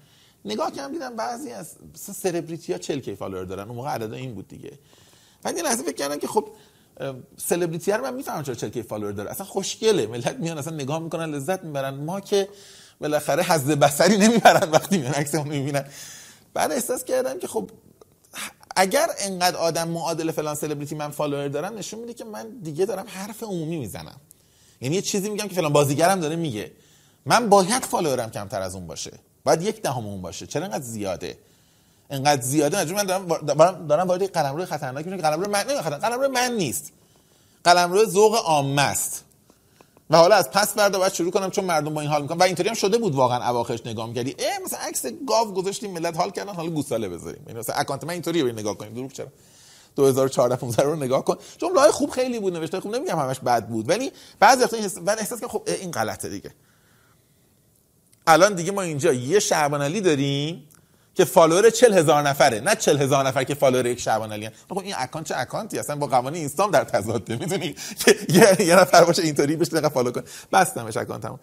نگاه 0.45 0.71
کردم 0.71 0.91
دیدم 0.91 1.15
بعضی 1.15 1.51
از 1.51 1.75
سلبریتی 1.93 2.73
ها 2.73 2.79
40 2.79 2.99
K 2.99 3.15
follower 3.15 3.43
دارن. 3.43 3.67
اون 3.67 3.75
موقع 3.75 3.89
عدد 3.89 4.13
این 4.13 4.33
بود 4.33 4.47
دیگه. 4.47 4.71
بعد 5.43 5.57
یه 5.57 5.63
لحظه 5.63 5.83
فکر 5.83 5.95
کردم 5.95 6.17
که 6.17 6.27
خب 6.27 6.47
سلبریتی 7.37 7.91
رو 7.91 8.03
من 8.03 8.13
می‌فهمم 8.13 8.43
چرا 8.43 8.55
40 8.55 8.69
K 8.69 8.83
follower 8.83 9.11
داره. 9.11 9.31
اصلا 9.31 9.45
خوشگله. 9.45 10.07
ملت 10.07 10.35
میان 10.39 10.57
اصلا 10.57 10.73
نگاه 10.73 10.99
می‌کنن 10.99 11.35
لذت 11.35 11.63
می‌برن. 11.63 11.93
ما 11.93 12.19
که 12.19 12.49
بالاخره 12.99 13.43
حظ 13.43 13.69
بصری 13.69 14.17
نمی‌برن 14.17 14.71
وقتی 14.71 14.97
میان 14.97 15.13
عکسمون 15.13 15.47
می‌بینن. 15.47 15.85
بعد 16.53 16.71
احساس 16.71 17.03
کردم 17.03 17.39
که 17.39 17.47
خب 17.47 17.69
اگر 18.75 19.07
انقدر 19.19 19.57
آدم 19.57 19.87
معادل 19.87 20.31
فلان 20.31 20.55
سلبریتی 20.55 20.95
من 20.95 21.11
follower 21.11 21.47
دارن 21.47 21.73
نشون 21.73 21.99
میده 21.99 22.13
که 22.13 22.23
من 22.23 22.49
دیگه 22.63 22.85
دارم 22.85 23.05
حرف 23.07 23.43
عمومی 23.43 23.77
می‌زنم. 23.77 24.15
یعنی 24.81 24.95
یه 24.95 25.01
چیزی 25.01 25.29
میگم 25.29 25.47
که 25.47 25.55
فلان 25.55 25.73
بازیگرم 25.73 26.19
داره 26.19 26.35
میگه. 26.35 26.71
من 27.25 27.49
باید 27.49 27.85
follower 27.85 28.26
م 28.26 28.31
کمتر 28.31 28.61
از 28.61 28.75
اون 28.75 28.87
باشه. 28.87 29.11
باید 29.43 29.61
یک 29.61 29.81
دهم 29.81 30.05
اون 30.05 30.21
باشه. 30.21 30.47
چرا 30.47 30.65
انقدر 30.65 30.83
زیاده؟ 30.83 31.37
انقدر 32.09 32.41
زیاده؟ 32.41 32.93
من 32.93 33.03
دارم 33.03 33.27
دارم, 33.27 33.87
دارم 33.87 34.07
وارد 34.07 34.31
قلمرو 34.31 34.65
خطرناک 34.65 35.07
میشم. 35.07 35.21
قلمرو 35.21 35.49
من 35.51 35.65
نه 35.67 35.81
قلمرو 35.81 36.27
من 36.27 36.51
نیست. 36.51 36.91
قلمرو 37.63 38.05
ذوق 38.05 38.35
عامه 38.35 38.81
است. 38.81 39.23
و 40.11 40.17
حالا 40.17 40.35
از 40.35 40.51
پس 40.51 40.73
فردا 40.73 40.99
باید 40.99 41.13
شروع 41.13 41.31
کنم 41.31 41.51
چون 41.51 41.65
مردم 41.65 41.93
با 41.93 42.01
این 42.01 42.09
حال 42.09 42.21
می‌کنن. 42.21 42.37
و 42.37 42.43
اینطوری 42.43 42.69
هم 42.69 42.75
شده 42.75 42.97
بود 42.97 43.15
واقعا 43.15 43.49
اواخرش 43.49 43.85
نگاه 43.85 44.07
می‌کردی. 44.07 44.35
اه 44.39 44.59
مثلا 44.65 44.79
عکس 44.79 45.05
گاو 45.27 45.53
گذاشتیم 45.53 45.91
ملت 45.91 46.17
حال 46.17 46.31
کردن 46.31 46.53
حالا 46.53 46.69
گوساله 46.69 47.09
بذاریم. 47.09 47.43
یعنی 47.47 47.59
مثلا 47.59 47.75
account 47.75 48.03
من 48.03 48.09
اینطوریه 48.09 48.43
بریم 48.43 48.59
نگاه 48.59 48.77
کنیم 48.77 48.93
دروغ 48.93 49.11
چرا؟ 49.11 49.27
2014 49.95 50.55
15 50.55 50.83
رو 50.83 50.95
نگاه 50.95 51.25
کن. 51.25 51.35
جمله 51.57 51.91
خوب 51.91 52.09
خیلی 52.09 52.39
بود 52.39 52.53
نوشته 52.53 52.79
خوب 52.79 52.95
نمیگم 52.95 53.19
همش 53.19 53.39
بد 53.39 53.67
بود. 53.67 53.89
ولی 53.89 54.11
بعضی 54.39 54.63
وقتا 54.63 54.77
حس... 54.77 54.97
من 54.97 55.19
احساس 55.19 55.39
که 55.39 55.47
خب 55.47 55.63
این 55.81 55.91
غلطه 55.91 56.29
دیگه. 56.29 56.51
الان 58.27 58.53
دیگه 58.53 58.71
ما 58.71 58.81
اینجا 58.81 59.13
یه 59.13 59.39
شعبان 59.39 59.81
علی 59.81 60.01
داریم. 60.01 60.67
که 61.21 61.25
follower 61.25 61.69
40 61.69 61.93
هزار 61.93 62.21
نفره 62.21 62.59
نه 62.59 62.75
40 62.75 63.01
هزار 63.01 63.27
نفر 63.27 63.43
که 63.43 63.55
follower 63.55 63.85
یک 63.85 63.99
شعبان 63.99 64.31
علی 64.31 64.49
خب 64.69 64.77
این 64.77 64.93
account 64.97 65.27
چه 65.27 65.37
account 65.37 65.70
ی؟ 65.70 65.79
اصلا 65.79 65.95
با 65.95 66.07
قوانین 66.07 66.39
اینستام 66.39 66.71
در 66.71 66.83
تضاده. 66.83 67.35
می‌دونی؟ 67.35 67.75
که 68.05 68.15
یه, 68.65 68.75
نفر 68.75 69.03
باشه 69.03 69.21
اینطوری 69.21 69.55
بهش 69.55 69.67
دقیقه 69.67 69.89
follow 69.89 70.11
کن 70.11 70.23
بستمش 70.53 70.97
account 70.97 71.28
مو 71.28 71.37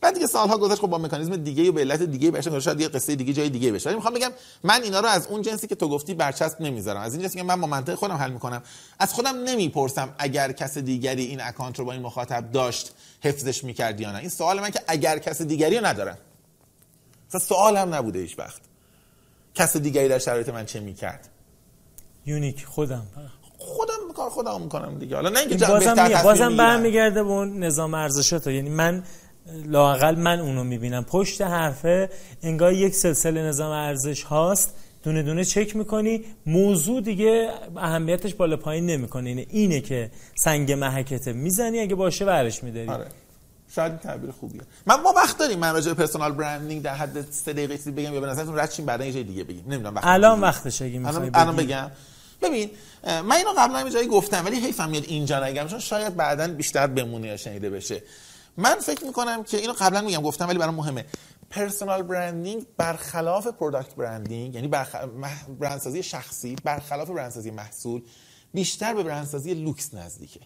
بعد 0.00 0.14
دیگه 0.14 0.26
سالها 0.26 0.58
گذشت 0.58 0.80
خب 0.80 0.86
با 0.86 0.98
مکانیزم 0.98 1.36
دیگه 1.36 1.68
و 1.68 1.72
به 1.72 1.80
علت 1.80 2.02
دیگه 2.02 2.30
بشه 2.30 2.60
شاید 2.60 2.80
یه 2.80 2.88
قصه 2.88 3.16
دیگه 3.16 3.32
جای 3.32 3.50
دیگه 3.50 3.72
بشه. 3.72 3.88
ولی 3.88 3.96
می‌خوام 3.96 4.14
بگم 4.14 4.30
من 4.62 4.82
اینا 4.82 5.00
رو 5.00 5.06
از 5.06 5.26
اون 5.26 5.42
جنسی 5.42 5.66
که 5.66 5.74
تو 5.74 5.88
گفتی 5.88 6.14
برچسب 6.14 6.60
نمی‌ذارم. 6.60 7.00
از 7.00 7.14
این 7.14 7.22
جنسی 7.22 7.38
که 7.38 7.44
من 7.44 7.60
با 7.60 7.66
منطق 7.66 7.94
خودم 7.94 8.14
حل 8.14 8.30
می‌کنم. 8.30 8.62
از 8.98 9.12
خودم 9.12 9.36
نمی‌پرسم 9.36 10.14
اگر 10.18 10.52
کس 10.52 10.78
دیگری 10.78 11.24
این 11.24 11.40
account 11.40 11.78
رو 11.78 11.84
با 11.84 11.92
این 11.92 12.02
مخاطب 12.02 12.52
داشت 12.52 12.92
حفظش 13.22 13.64
می‌کرد 13.64 14.00
یا 14.00 14.12
نه. 14.12 14.18
این 14.18 14.28
سوال 14.28 14.60
من 14.60 14.70
که 14.70 14.80
اگر 14.86 15.18
کس 15.18 15.42
دیگری 15.42 15.78
رو 15.78 15.86
ندارم. 15.86 16.18
اصلا 17.28 17.40
سوال 17.40 17.76
هم 17.76 17.94
نبوده 17.94 18.18
هیچ 18.18 18.38
وقت. 18.38 18.73
کس 19.54 19.76
دیگری 19.76 20.08
در 20.08 20.18
شرایط 20.18 20.48
من 20.48 20.66
چه 20.66 20.80
می‌کرد؟ 20.80 21.28
unique 22.26 22.64
خودم. 22.64 23.06
خودم 23.58 24.12
کار 24.16 24.30
خودم 24.30 24.60
می‌کنم 24.60 24.98
دیگه. 24.98 25.16
حالا 25.16 25.28
نه 25.28 25.38
اینکه 25.38 25.66
بازم 25.66 25.94
بهتر 25.94 26.22
بازم. 26.22 26.56
برمیگرده 26.56 27.22
به 27.22 27.30
اون 27.30 27.58
نظام 27.62 27.94
ارزشات 27.94 28.46
یعنی 28.46 28.70
من 28.70 29.02
لاقل 29.66 30.14
من 30.14 30.40
اونو 30.40 30.64
می‌بینم. 30.64 31.04
پشت 31.04 31.42
حرفه 31.42 32.10
انگار 32.42 32.72
یک 32.72 32.94
سلسله 32.94 33.42
نظام 33.42 33.72
ارزش 33.72 34.22
هاست. 34.22 34.74
دونه 35.02 35.22
دونه 35.22 35.44
چک 35.44 35.76
می‌کنی. 35.76 36.24
موضوع 36.46 37.00
دیگه 37.00 37.50
اهمیتش 37.76 38.34
بالا 38.34 38.56
پایین 38.56 38.86
نمی‌کنه. 38.86 39.28
اینه 39.28 39.46
اینه 39.50 39.80
که 39.80 40.10
سنگ 40.34 40.72
محکته 40.72 41.32
می‌زنی. 41.32 41.80
اگه 41.80 41.94
باشه 41.94 42.24
ورش 42.24 42.62
میداری. 42.64 42.88
آره. 42.88 43.06
شاید 43.74 43.92
این 43.92 44.00
تعبیر 44.00 44.30
خوبیه. 44.30 44.62
من 44.86 45.00
ما 45.00 45.12
وقت 45.16 45.38
داریم 45.38 45.58
من 45.58 45.72
راجع 45.72 45.92
به 45.92 45.94
پرسونال 45.94 46.32
برندینگ 46.32 46.82
در 46.82 46.94
حد 46.94 47.30
سه 47.30 47.52
دقیقه 47.52 47.76
چیزی 47.76 47.90
بگم 47.90 48.14
یا 48.14 48.20
به 48.20 48.26
نظرتون 48.26 48.58
رد 48.58 48.70
شیم 48.70 48.86
بعدا 48.86 49.04
یه 49.04 49.12
جای 49.12 49.22
دیگه 49.24 49.44
بگیم. 49.44 49.64
نمی‌دونم 49.66 49.94
وقت 49.94 50.04
الان. 50.06 50.40
وقتش 50.40 50.82
اگه 50.82 50.98
می‌خوای 50.98 51.30
الان. 51.34 51.56
بگم. 51.56 51.90
ببین 52.42 52.70
من 53.04 53.32
اینو 53.32 53.50
قبلا 53.58 53.82
یه 53.82 53.90
جایی 53.90 54.08
گفتم 54.08 54.44
ولی 54.44 54.60
حیفم 54.60 54.90
میاد 54.90 55.04
اینجا 55.04 55.44
نگم 55.44 55.66
چون 55.66 55.78
شاید 55.78 56.16
بعدا 56.16 56.48
بیشتر 56.48 56.86
بمونه 56.86 57.28
یا 57.28 57.36
شنیده 57.36 57.70
بشه. 57.70 58.02
من 58.56 58.74
فکر 58.74 59.04
می‌کنم 59.04 59.44
که 59.44 59.56
اینو 59.56 59.72
قبلا 59.72 60.00
میگم 60.00 60.22
گفتم 60.22 60.48
ولی 60.48 60.58
برام 60.58 60.74
مهمه. 60.74 61.04
personal 61.50 62.02
branding 62.02 62.66
برخلاف 62.76 63.46
product 63.46 63.94
branding 63.94 64.54
یعنی 64.54 64.68
برخ... 64.68 64.96
برندسازی 65.60 66.02
شخصی 66.02 66.56
برخلاف 66.64 67.10
برندسازی 67.10 67.50
محصول 67.50 68.02
بیشتر 68.54 68.94
به 68.94 69.02
برندسازی 69.02 69.54
لوکس 69.54 69.94
نزدیکه. 69.94 70.40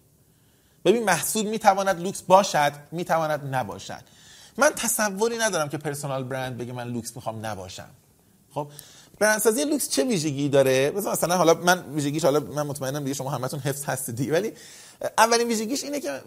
ببین 0.85 1.05
محصول 1.05 1.47
می‌تواند 1.47 2.01
لوکس 2.01 2.23
باشد 2.23 2.73
می‌تواند 2.93 3.55
نباشد. 3.55 4.03
من 4.57 4.71
تصوری 4.71 5.39
ندارم 5.39 5.69
که 5.69 5.79
personal 5.79 6.25
brand 6.25 6.59
بگه 6.59 6.73
من 6.73 6.89
لوکس 6.89 7.17
می‌خوام 7.17 7.47
نباشم. 7.47 7.91
خب 8.51 8.69
برندسازی 9.19 9.65
لوکس 9.65 9.89
چه 9.89 10.05
ویژگی 10.05 10.49
داره؟ 10.49 10.93
مثلا 10.97 11.13
مثلا 11.13 11.37
حالا 11.37 11.55
من 11.55 11.85
ویژگیش 11.95 12.25
حالا 12.25 12.41
من 12.41 12.63
مطمئنم 12.63 13.05
دیگه 13.05 13.15
شما 13.15 13.31
همتون 13.31 13.61
حفظ 13.61 13.85
هستید 13.85 14.33
ولی 14.33 14.53
اولین 15.19 15.49
ویژگیش 15.49 15.85
اینه 15.85 16.01
که 16.01 16.21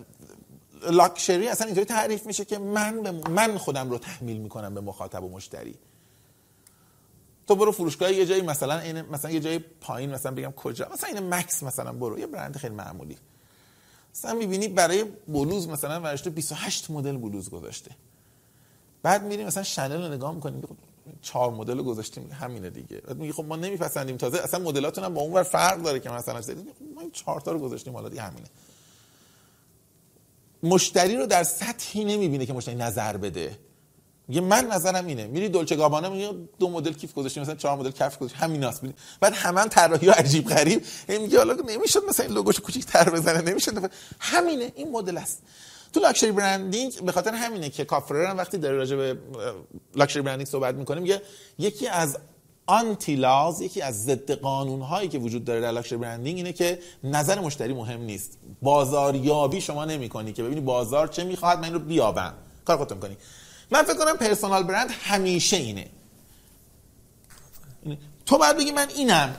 لاکچری 0.92 1.48
اصلا 1.48 1.66
اینطوری 1.66 1.86
تعریف 1.86 2.26
میشه 2.26 2.46
که 2.46 2.58
من 2.58 3.02
به 3.02 3.12
من 3.12 3.58
خودم 3.58 3.90
رو 3.90 3.98
تحمیل 3.98 4.38
می‌کنم 4.38 4.74
به 4.74 4.82
مخاطب 4.82 5.24
و 5.24 5.30
مشتری. 5.30 5.76
تو 7.48 7.56
برو 7.56 7.72
فروشگاه 7.72 8.14
یه 8.14 8.26
جایی 8.26 8.42
مثلا 8.42 8.80
این 8.80 9.02
مثلا 9.02 9.32
یه 9.32 9.40
جای 9.40 9.60
پایین 9.60 10.12
مثلا 10.12 10.32
بگم 10.32 10.52
کجا 10.52 10.90
مثلا 10.94 11.10
این 11.10 11.34
مکس 11.34 11.64
مثلا 11.64 11.94
برو. 11.94 12.20
یه 12.20 12.28
برند 12.28 12.58
خیلی 12.58 12.76
معمولی. 12.76 13.18
مثلا 14.16 14.34
می‌بینی 14.34 14.68
برای 14.68 15.04
بلوز 15.28 15.68
مثلا 15.68 16.02
ورشته 16.02 16.30
28 16.30 16.92
مدل 16.92 17.18
بلوز 17.18 17.50
گذاشته. 17.50 17.92
بعد 19.04 19.24
میریم 19.24 19.48
مثلا 19.48 19.64
شنل 19.64 20.02
رو 20.04 20.14
نگاه 20.14 20.36
می‌کنیم 20.36 20.62
خب 20.62 20.76
چهار 21.22 21.52
مدل 21.52 21.78
رو 21.78 21.84
گذاشتیم 21.84 22.32
همینه 22.32 22.70
دیگه. 22.70 22.98
بعد 22.98 23.18
میگی 23.18 23.34
خب 23.34 23.46
ما 23.46 23.56
نمیپسندیم 23.56 24.18
تازه 24.18 24.40
اصلا 24.40 24.60
مدلاتون 24.60 25.04
هم 25.04 25.14
با 25.14 25.22
اون 25.22 25.34
ور 25.34 25.44
فرق 25.44 25.82
داره 25.82 26.00
که 26.00 26.10
مثلا 26.10 26.42
خب 26.42 26.56
ما 26.96 27.02
این 27.02 27.12
چهار 27.12 27.42
تا 27.42 27.52
رو 27.52 27.60
گذاشتیم 27.60 27.94
حالا 27.94 28.10
دیگه 28.10 28.22
همینه. 28.22 28.48
مشتری 30.64 31.16
رو 31.16 31.26
در 31.26 31.44
سطحی 31.44 32.06
نمی‌بینه 32.06 32.46
که 32.46 32.54
مشتری 32.54 32.76
نظر 32.76 33.18
بده. 33.18 33.58
میگه 34.32 34.42
من 34.42 34.68
نظرم 34.68 35.08
اینه. 35.08 35.28
میری 35.28 35.50
دولچه 35.50 35.76
گابانا 35.76 36.10
میگه 36.10 36.34
دو 36.60 36.70
مدل 36.70 36.94
کیف 36.94 37.14
گذاشتیم 37.14 37.44
مثلا 37.44 37.56
چهار 37.56 37.78
مدل 37.78 37.92
کف 37.92 38.18
گذاشتیم 38.18 38.42
همیناست 38.42 38.84
میگه. 38.84 38.96
بعد 39.20 39.34
همه 39.34 39.62
هم 39.62 39.68
طراحی 39.68 40.08
ها 40.08 40.14
عجیب 40.14 40.48
غریب. 40.48 40.84
میگه 41.10 41.38
حالا 41.38 41.54
نمی‌شد 41.54 42.04
مثلا 42.10 42.26
این 42.26 42.36
لوگوشو 42.36 42.62
کوچیک 42.62 42.86
تر 42.86 43.10
بزنه. 43.10 43.42
نمی‌شد. 43.42 43.92
همینه. 44.20 44.72
این 44.76 44.92
مدل 44.92 45.18
است. 45.18 45.42
تو 45.94 46.00
لاکچری 46.00 46.32
برندینگ 46.32 47.02
به 47.02 47.12
خاطر 47.12 47.34
همینه 47.34 47.70
که 47.70 47.86
کافرر 47.86 48.26
هم 48.26 48.38
وقتی 48.38 48.58
داره 48.58 48.76
راجع 48.76 48.96
به 48.96 49.18
لاکچری 49.96 50.22
برندینگ 50.22 50.48
صحبت 50.48 50.76
می‌کنه 50.76 51.00
میگه 51.00 51.22
یکی 51.60 51.88
از 51.88 52.18
آنتی 52.66 53.16
لاز 53.16 53.62
یکی 53.62 53.82
از 53.82 54.04
ضد 54.04 54.32
قانون 54.32 54.82
هایی 54.82 55.10
که 55.10 55.20
وجود 55.20 55.46
داره 55.46 55.62
در 55.62 55.72
لاکچری 55.72 55.98
برندینگ 55.98 56.38
اینه 56.38 56.54
که 56.54 56.80
نظر 57.04 57.40
مشتری 57.40 57.74
مهم 57.74 58.02
نیست. 58.02 58.38
بازاریابی 58.62 59.62
شما 59.62 59.86
نمی‌کنی 59.86 60.34
که 60.34 60.44
ببینی 60.44 60.62
بازار 60.62 61.08
چه 61.08 61.24
می‌خواد 61.24 61.60
من 61.60 61.74
رو 61.74 61.80
بیابم. 61.80 62.34
کار 62.66 62.78
خودت 62.78 62.92
می‌کنی. 62.92 63.18
من 63.72 63.84
فکر 63.84 63.98
کنم 63.98 64.18
پرسونال 64.18 64.64
برند 64.64 64.90
همیشه 65.04 65.58
اینه. 65.58 65.88
تو 68.26 68.38
باید 68.38 68.58
بگی 68.58 68.72
من 68.72 68.88
اینم 68.96 69.36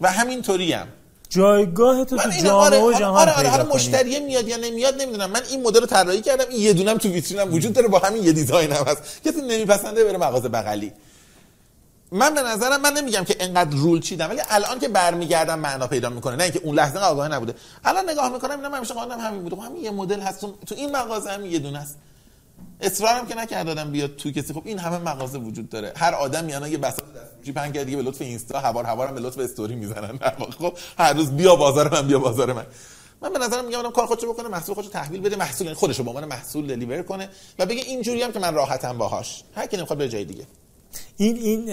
و 0.00 0.12
همین 0.12 0.42
طوریم 0.42 0.86
جایگاه 1.28 2.04
تو 2.04 2.16
تو 2.16 2.28
من. 2.28 2.36
جامعه 2.36 2.52
آره 2.52 2.78
و 2.82 2.92
جهان 2.98 3.14
آره, 3.28 3.32
آره, 3.32 3.48
حالا 3.48 3.64
کنی. 3.64 3.74
مشتری 3.74 4.20
میاد 4.20 4.48
یا 4.48 4.56
نمیاد 4.56 5.02
نمی‌دونم. 5.02 5.30
من 5.30 5.40
این 5.50 5.62
مدل 5.62 5.80
رو 5.80 5.86
طراحی 5.86 6.20
کردم 6.22 6.44
این 6.50 6.60
یه 6.62 6.72
دونم 6.72 6.98
تو 6.98 7.08
ویترینم 7.08 7.54
وجود 7.54 7.72
داره 7.72 7.88
با 7.88 7.98
همین 7.98 8.24
یه 8.24 8.32
دیزاین 8.32 8.72
هم 8.72 8.84
هست. 8.86 9.22
کسی 9.24 9.40
نمیپسنده 9.40 10.04
بره 10.04 10.18
مغازه 10.18 10.48
بغلی. 10.48 10.92
من 12.12 12.34
به 12.34 12.42
نظرم 12.42 12.80
من 12.80 12.92
نمیگم 12.92 13.24
که 13.24 13.36
انقدر 13.40 13.76
رول 13.76 14.00
چیدم 14.00 14.30
ولی 14.30 14.40
الان 14.50 14.78
که 14.78 14.88
برمیگردم 14.88 15.58
معنا 15.58 15.86
پیدا 15.86 16.08
می‌کنه. 16.08 16.36
نه 16.36 16.42
اینکه 16.42 16.60
اون 16.64 16.74
لحظه 16.74 16.98
آگاه 16.98 17.28
نبوده. 17.28 17.54
الان 17.84 18.10
نگاه 18.10 18.32
می‌کنم 18.32 18.56
اینا 18.64 18.76
همیشه 18.76 18.94
قانونم 18.94 19.20
همین 19.20 19.42
بوده. 19.42 19.56
خب 19.56 19.62
همین 19.62 19.84
یه 19.84 19.90
مدل 19.90 20.20
هست. 20.20 20.40
تو- 20.40 20.54
تو 20.66 20.74
این 20.74 20.96
مغازه 20.96 21.30
هم 21.30 21.46
یه 21.46 21.58
دونه 21.58 21.78
است. 21.78 21.98
اصرارم 22.82 23.26
که 23.26 23.34
نکرد 23.36 23.66
دادم 23.66 23.90
بیاد 23.90 24.16
تو 24.16 24.30
کسی. 24.30 24.52
خب 24.52 24.62
این 24.64 24.78
همه 24.78 24.98
مغازه 24.98 25.38
وجود 25.38 25.68
داره. 25.68 25.92
هر 25.96 26.14
آدم 26.14 26.48
یعنی 26.48 26.70
یه 26.70 26.78
بساط 26.78 27.04
دستفروشی 27.04 27.52
پنگ 27.52 27.82
دیگه 27.82 27.96
به 27.96 28.02
لطف 28.02 28.20
اینستا 28.20 28.60
هوار 28.60 28.84
هم 28.86 29.14
به 29.14 29.20
لطف 29.20 29.38
استوری 29.38 29.74
می‌زنن. 29.74 30.18
خب 30.58 30.78
هر 30.98 31.12
روز 31.12 31.30
بیا 31.30 31.56
بازار 31.56 31.92
من 31.92 32.06
بیا 32.06 32.18
بازار 32.18 32.52
من. 32.52 32.66
من 33.22 33.32
به 33.32 33.38
نظرم 33.38 33.64
میگم 33.64 33.90
کار 33.90 34.06
خودشو 34.06 34.32
بکنه 34.32 34.48
محصول 34.48 34.74
خودشو 34.74 34.90
تحویل 34.90 35.20
بده 35.20 35.36
محصول 35.36 35.66
یعنی 35.66 35.78
خودشو 35.78 36.02
به 36.02 36.10
عنوان 36.10 36.24
محصول 36.24 36.66
دلیور 36.66 37.02
کنه 37.02 37.28
و 37.58 37.66
بگه 37.66 37.82
اینجوری 37.82 38.22
هم 38.22 38.32
که 38.32 38.38
من 38.38 38.54
راحتم 38.54 38.98
باهاش. 38.98 39.42
هر 39.56 39.66
کی 39.66 39.76
نمی‌خواد 39.76 39.98
به 39.98 40.08
جای 40.08 40.24
دیگه. 40.24 40.46
این 41.16 41.36
این 41.36 41.64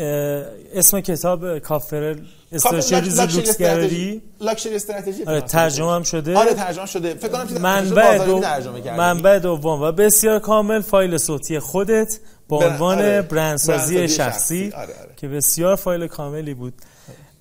اسم 0.73 1.01
کتاب 1.01 1.59
کاپفرر 1.59 2.19
استراتژی 2.51 2.95
لوکس 2.95 3.57
گالری 3.57 4.21
luxury 4.41 4.75
strategy. 4.75 5.23
آره 5.23 5.41
ترجمه 5.41 5.91
هم 5.95 6.03
شده. 6.03 6.37
آره 6.37 6.53
ترجمه 6.53 6.85
شده. 6.85 7.13
فکر 7.13 7.31
کنم 7.31 7.61
منبع 7.61 8.25
دو... 8.25 8.39
ترجمه 8.39 8.97
منبع 8.97 9.39
دوم. 9.39 9.81
و 9.81 9.91
بسیار 9.91 10.39
کامل 10.39 10.81
فایل 10.81 11.17
صوتی 11.17 11.59
خودت 11.59 12.19
با 12.47 12.57
بر- 12.59 12.67
عنوان 12.67 12.97
آره. 12.97 13.21
برندسازی 13.21 13.95
برندسازی 13.95 14.07
شخصی, 14.07 14.71
شخصی. 14.71 14.71
آره، 14.75 14.99
آره. 15.01 15.13
که 15.17 15.27
بسیار 15.27 15.75
فایل 15.75 16.07
کاملی 16.07 16.53
بود. 16.53 16.73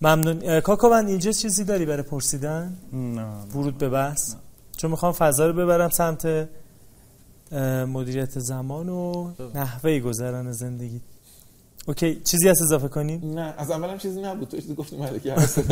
ممنون. 0.02 0.60
کاکاوند 0.60 1.08
اینجا 1.08 1.32
چیزی 1.32 1.64
داری 1.64 1.86
برای 1.86 2.02
پرسیدن؟ 2.02 2.76
نه 2.92 3.26
ورود 3.54 3.78
به 3.78 3.88
بحث. 3.88 4.34
چون 4.76 4.90
می‌خوام 4.90 5.12
فضا 5.12 5.46
رو 5.46 5.52
ببرم 5.52 5.90
سمت 5.90 6.48
مدیریت 7.88 8.38
زمان 8.38 8.88
و 8.88 9.30
نحوه 9.54 9.98
گذران 9.98 10.52
زندگی. 10.52 11.00
اوکی 11.88 12.20
چیزی 12.20 12.48
هست 12.48 12.62
اضافه 12.62 12.88
کنیم 12.88 13.34
نه 13.34 13.54
از 13.58 13.70
اولم 13.70 13.98
چیزی 13.98 14.22
نبود 14.22 14.48
تو 14.48 14.56
چیزی 14.56 14.74
گفتی 14.74 14.96
ملکی 14.96 15.30
هست. 15.30 15.58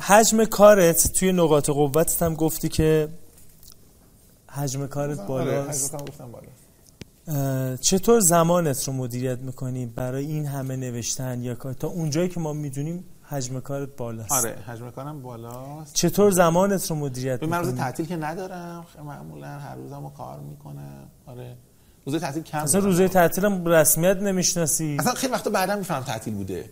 حجم 0.00 0.44
کارت 0.44 1.12
توی 1.12 1.32
نقاط 1.32 1.70
قوتت 1.70 2.22
هم 2.22 2.34
گفتی 2.34 2.68
که 2.68 3.08
حجم 4.48 4.86
کارت 4.86 5.18
آره 5.18 5.28
بالاست. 5.28 5.96
چطور 7.80 8.20
زمانت 8.20 8.88
رو 8.88 8.92
مدیریت 8.92 9.38
می‌کنی 9.38 9.86
برای 9.86 10.26
این 10.26 10.46
همه 10.46 10.76
نوشتن 10.76 11.42
یا 11.42 11.54
کار؟ 11.54 11.72
تا 11.72 11.88
اونجایی 11.88 12.28
که 12.28 12.40
ما 12.40 12.52
می‌دونیم 12.52 13.04
حجم 13.22 13.60
کارت 13.60 13.96
بالاست. 13.96 14.32
آره 14.32 14.56
حجم 14.66 14.90
کارم 14.90 15.22
بالاست. 15.22 15.94
چطور 15.94 16.30
زمانت 16.30 16.90
رو 16.90 16.96
مدیریت 16.96 17.36
ببین 17.36 17.50
من 17.50 17.58
روز 17.58 17.66
می‌کنی؟ 17.66 17.84
تعطیل 17.84 18.06
که 18.06 18.16
ندارم 18.16 18.86
معمولا 19.04 19.46
هر 19.48 19.74
روزمو 19.74 20.10
کار 20.10 20.40
می‌کنم. 20.40 21.10
آره. 21.26 21.56
روز 22.06 22.20
تعطیل 22.20 22.42
کم 22.42 22.58
اصلا. 22.58 22.80
روزه 22.80 23.08
تعطیلم 23.08 23.66
رسمیت 23.66 24.16
نمی‌شناسی. 24.16 24.96
اصلا 25.00 25.14
خیلی 25.14 25.32
وقتا 25.32 25.50
بعدا 25.50 25.76
میفهم 25.76 26.02
تعطیل 26.02 26.34
بوده. 26.34 26.70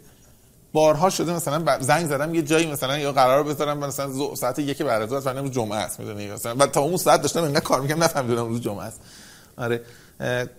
بارها 0.72 1.10
شده 1.10 1.32
مثلا 1.32 1.78
زنگ 1.80 2.06
زدم 2.08 2.34
یه 2.34 2.42
جایی 2.42 2.72
مثلا 2.72 2.98
یا 2.98 3.12
قرار 3.12 3.42
بذارم 3.42 3.78
مثلا 3.78 4.34
ساعت 4.34 4.58
یک 4.58 4.82
بعد 4.82 5.02
از 5.02 5.08
ظهر 5.08 5.18
مثلا 5.18 5.48
جمعه 5.48 5.78
است 5.78 6.00
می‌دونی؟ 6.00 6.30
مثلا 6.30 6.54
بعد 6.54 6.70
تا 6.70 6.80
اون 6.80 6.96
ساعت 6.96 7.22
داشتم 7.22 7.42
اینقدر 7.42 7.60
کار 7.60 7.80
می‌کنم 7.80 8.02
نفهمیدم 8.02 8.48
روز 8.48 8.60
جمعه 8.60 8.82
است. 8.82 9.00
آره. 9.56 9.80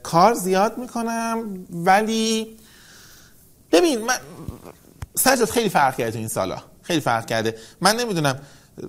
کار 0.03 0.33
زیاد 0.33 0.77
می‌کنم 0.77 1.65
ولی 1.69 2.57
ببین 3.71 4.01
من 4.01 4.15
سجاد 5.15 5.49
خیلی 5.49 5.69
فرق 5.69 5.95
کرده 5.95 6.11
تو 6.11 6.17
این 6.17 6.27
سالا. 6.27 6.57
خیلی 6.81 7.01
فرق 7.01 7.25
کرده. 7.25 7.57
من 7.81 7.95
نمی‌دونم 7.95 8.39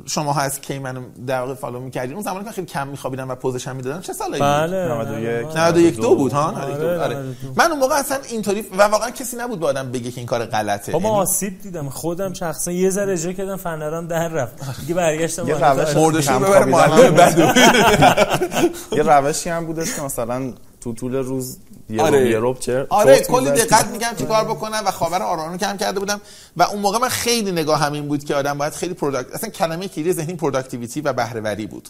شما 0.06 0.32
ها 0.32 0.40
از 0.40 0.60
کی 0.60 0.78
منو 0.78 1.02
در 1.26 1.40
واقع 1.40 1.54
فالو 1.54 1.80
می‌کردین 1.80 2.14
اون 2.14 2.22
زمانی 2.22 2.44
که 2.44 2.50
خیلی 2.50 2.66
کم 2.66 2.88
میخوابیدم 2.88 3.28
و 3.28 3.34
پوزش 3.34 3.68
هم 3.68 3.76
می‌دادم 3.76 4.00
چه 4.00 4.12
سالایی 4.12 4.42
بود؟ 4.42 4.50
بله 4.50 4.88
91. 4.88 5.46
بله. 5.46 5.68
91 5.68 5.96
دو 5.96 6.14
بود 6.14 6.32
ها 6.32 6.50
91 6.50 6.76
آره، 6.76 6.96
دو. 6.96 7.02
آره. 7.02 7.16
92. 7.16 7.52
من 7.56 7.70
اون 7.70 7.80
موقع 7.80 7.94
اصلا 7.94 8.18
اینطوری 8.30 8.64
و 8.78 8.82
واقعا 8.82 9.10
کسی 9.10 9.36
نبود 9.36 9.60
به 9.60 9.66
آدم 9.66 9.92
بگه 9.92 10.10
که 10.10 10.18
این 10.18 10.26
کار 10.26 10.46
غلطه 10.46 10.92
با 10.92 10.98
ما 10.98 11.08
یعنی 11.08 11.20
آسیب 11.20 11.62
دیدم 11.62 11.88
خودم 11.88 12.32
شخصا 12.32 12.72
یه 12.72 12.90
ذره 12.90 13.12
اجرا 13.12 13.32
کردم 13.32 13.56
فنرام 13.56 14.06
در 14.06 14.28
رفت 14.28 14.80
دیگه 14.80 14.94
برگشتم 14.94 15.48
یه 15.48 15.54
روش 15.54 16.28
ببر 16.28 16.64
معلم 16.64 17.54
یه 18.92 19.02
روشی 19.02 19.50
هم 19.50 19.66
بودش 19.66 19.94
که 19.94 20.02
مثلا 20.02 20.52
تو 20.84 20.92
طول 20.92 21.14
روز 21.14 21.58
یه 21.90 22.02
آره. 22.02 22.30
یه 22.30 22.54
چر 22.60 22.86
آره 22.90 23.20
کلی. 23.20 23.50
دقت 23.50 23.86
میگم 23.86 24.12
چی 24.18 24.24
کار 24.24 24.44
بکنم 24.44 24.82
و 24.86 24.90
خوابم 24.90 25.22
رو 25.22 25.40
هم 25.40 25.58
کم 25.58 25.76
کرده 25.76 26.00
بودم 26.00 26.20
و 26.56 26.62
اون 26.62 26.80
موقع 26.80 26.98
من 26.98 27.08
خیلی 27.08 27.52
نگاه 27.52 27.80
همین 27.80 28.08
بود 28.08 28.24
که 28.24 28.34
آدم 28.34 28.58
باید 28.58 28.72
خیلی 28.72 28.94
productive 28.94 29.34
اصلا 29.34 29.50
کلمه 29.50 29.88
کلیدی 29.88 30.12
ذهنی 30.12 30.34
productivity 30.34 31.00
و 31.00 31.12
بهره 31.12 31.40
وری 31.40 31.66
بود 31.66 31.88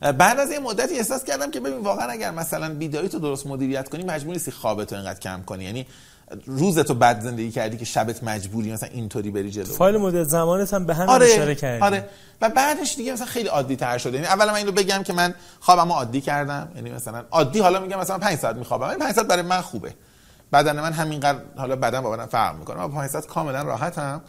بعد 0.00 0.40
از 0.40 0.50
یه 0.50 0.58
مدتی 0.58 0.96
احساس 0.96 1.24
کردم 1.24 1.50
که 1.50 1.60
ببین 1.60 1.78
واقعا 1.78 2.10
اگر 2.10 2.30
مثلا 2.30 2.74
بیداری 2.74 3.08
تو 3.08 3.18
درست 3.18 3.46
مدیریت 3.46 3.88
کنی 3.88 4.04
مجبور 4.04 4.32
نیستی 4.32 4.50
خوابتو 4.50 4.96
اینقدر 4.96 5.20
کم 5.20 5.42
کنی 5.42 5.64
یعنی 5.64 5.86
روزتو 6.46 6.94
بد 6.94 7.20
زندگی 7.20 7.50
کردی 7.50 7.76
که 7.76 7.84
شبت 7.84 8.24
مجبوری 8.24 8.72
مثلا 8.72 8.88
اینطوری 8.92 9.30
بری 9.30 9.50
جلو. 9.50 9.64
فایل 9.64 9.96
مدیریت 9.96 10.24
زمانت 10.24 10.74
هم 10.74 10.86
به 10.86 10.94
همین 10.94 11.10
اشاره 11.10 11.42
آره 11.42 11.54
کردی. 11.54 11.84
آره. 11.84 12.08
و 12.40 12.48
بعدش 12.48 12.96
دیگه 12.96 13.12
مثلا 13.12 13.26
خیلی 13.26 13.48
عادی 13.48 13.76
تر 13.76 13.98
شده. 13.98 14.14
یعنی 14.14 14.26
اولا 14.26 14.52
من 14.52 14.58
اینو 14.58 14.72
بگم 14.72 15.02
که 15.02 15.12
من 15.12 15.34
خوابمو 15.60 15.94
عادی 15.94 16.20
کردم. 16.20 16.72
یعنی 16.76 16.90
مثلا 16.90 17.24
عادی 17.30 17.60
حالا 17.60 17.80
میگم 17.80 17.98
مثلا 17.98 18.18
5 18.18 18.38
ساعت 18.38 18.56
میخوابم. 18.56 18.88
این 18.88 18.98
5 18.98 19.14
ساعت 19.14 19.26
برای 19.26 19.42
من 19.42 19.60
خوبه. 19.60 19.94
بدن 20.52 20.80
من 20.80 20.92
همینقدر 20.92 21.38
حالا 21.56 21.76
بدن 21.76 22.00
با 22.00 22.10
بدن 22.10 22.26
فرق 22.26 22.58
می‌کنه. 22.58 22.76
من 22.76 22.92
5 22.92 23.10
ساعت 23.10 23.26
کاملا 23.26 23.62
راحتم. 23.62 24.20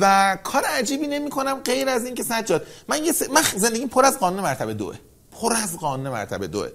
و 0.00 0.36
کار 0.44 0.64
عجیبی 0.64 1.06
نمی 1.06 1.30
کنم 1.30 1.60
غیر 1.64 1.88
از 1.88 2.04
این 2.04 2.14
که 2.14 2.22
سجاد. 2.22 2.66
من 2.88 3.04
یه 3.04 3.12
س... 3.12 3.30
من 3.30 3.42
زندگیم 3.56 3.88
پر 3.88 4.04
از 4.04 4.18
قانون 4.18 4.40
مرتبه 4.40 4.74
دوه. 4.74 4.94
پر 5.32 5.52
از 5.52 5.76
قانون 5.76 6.12
مرتبه 6.12 6.46
دوه. 6.46 6.68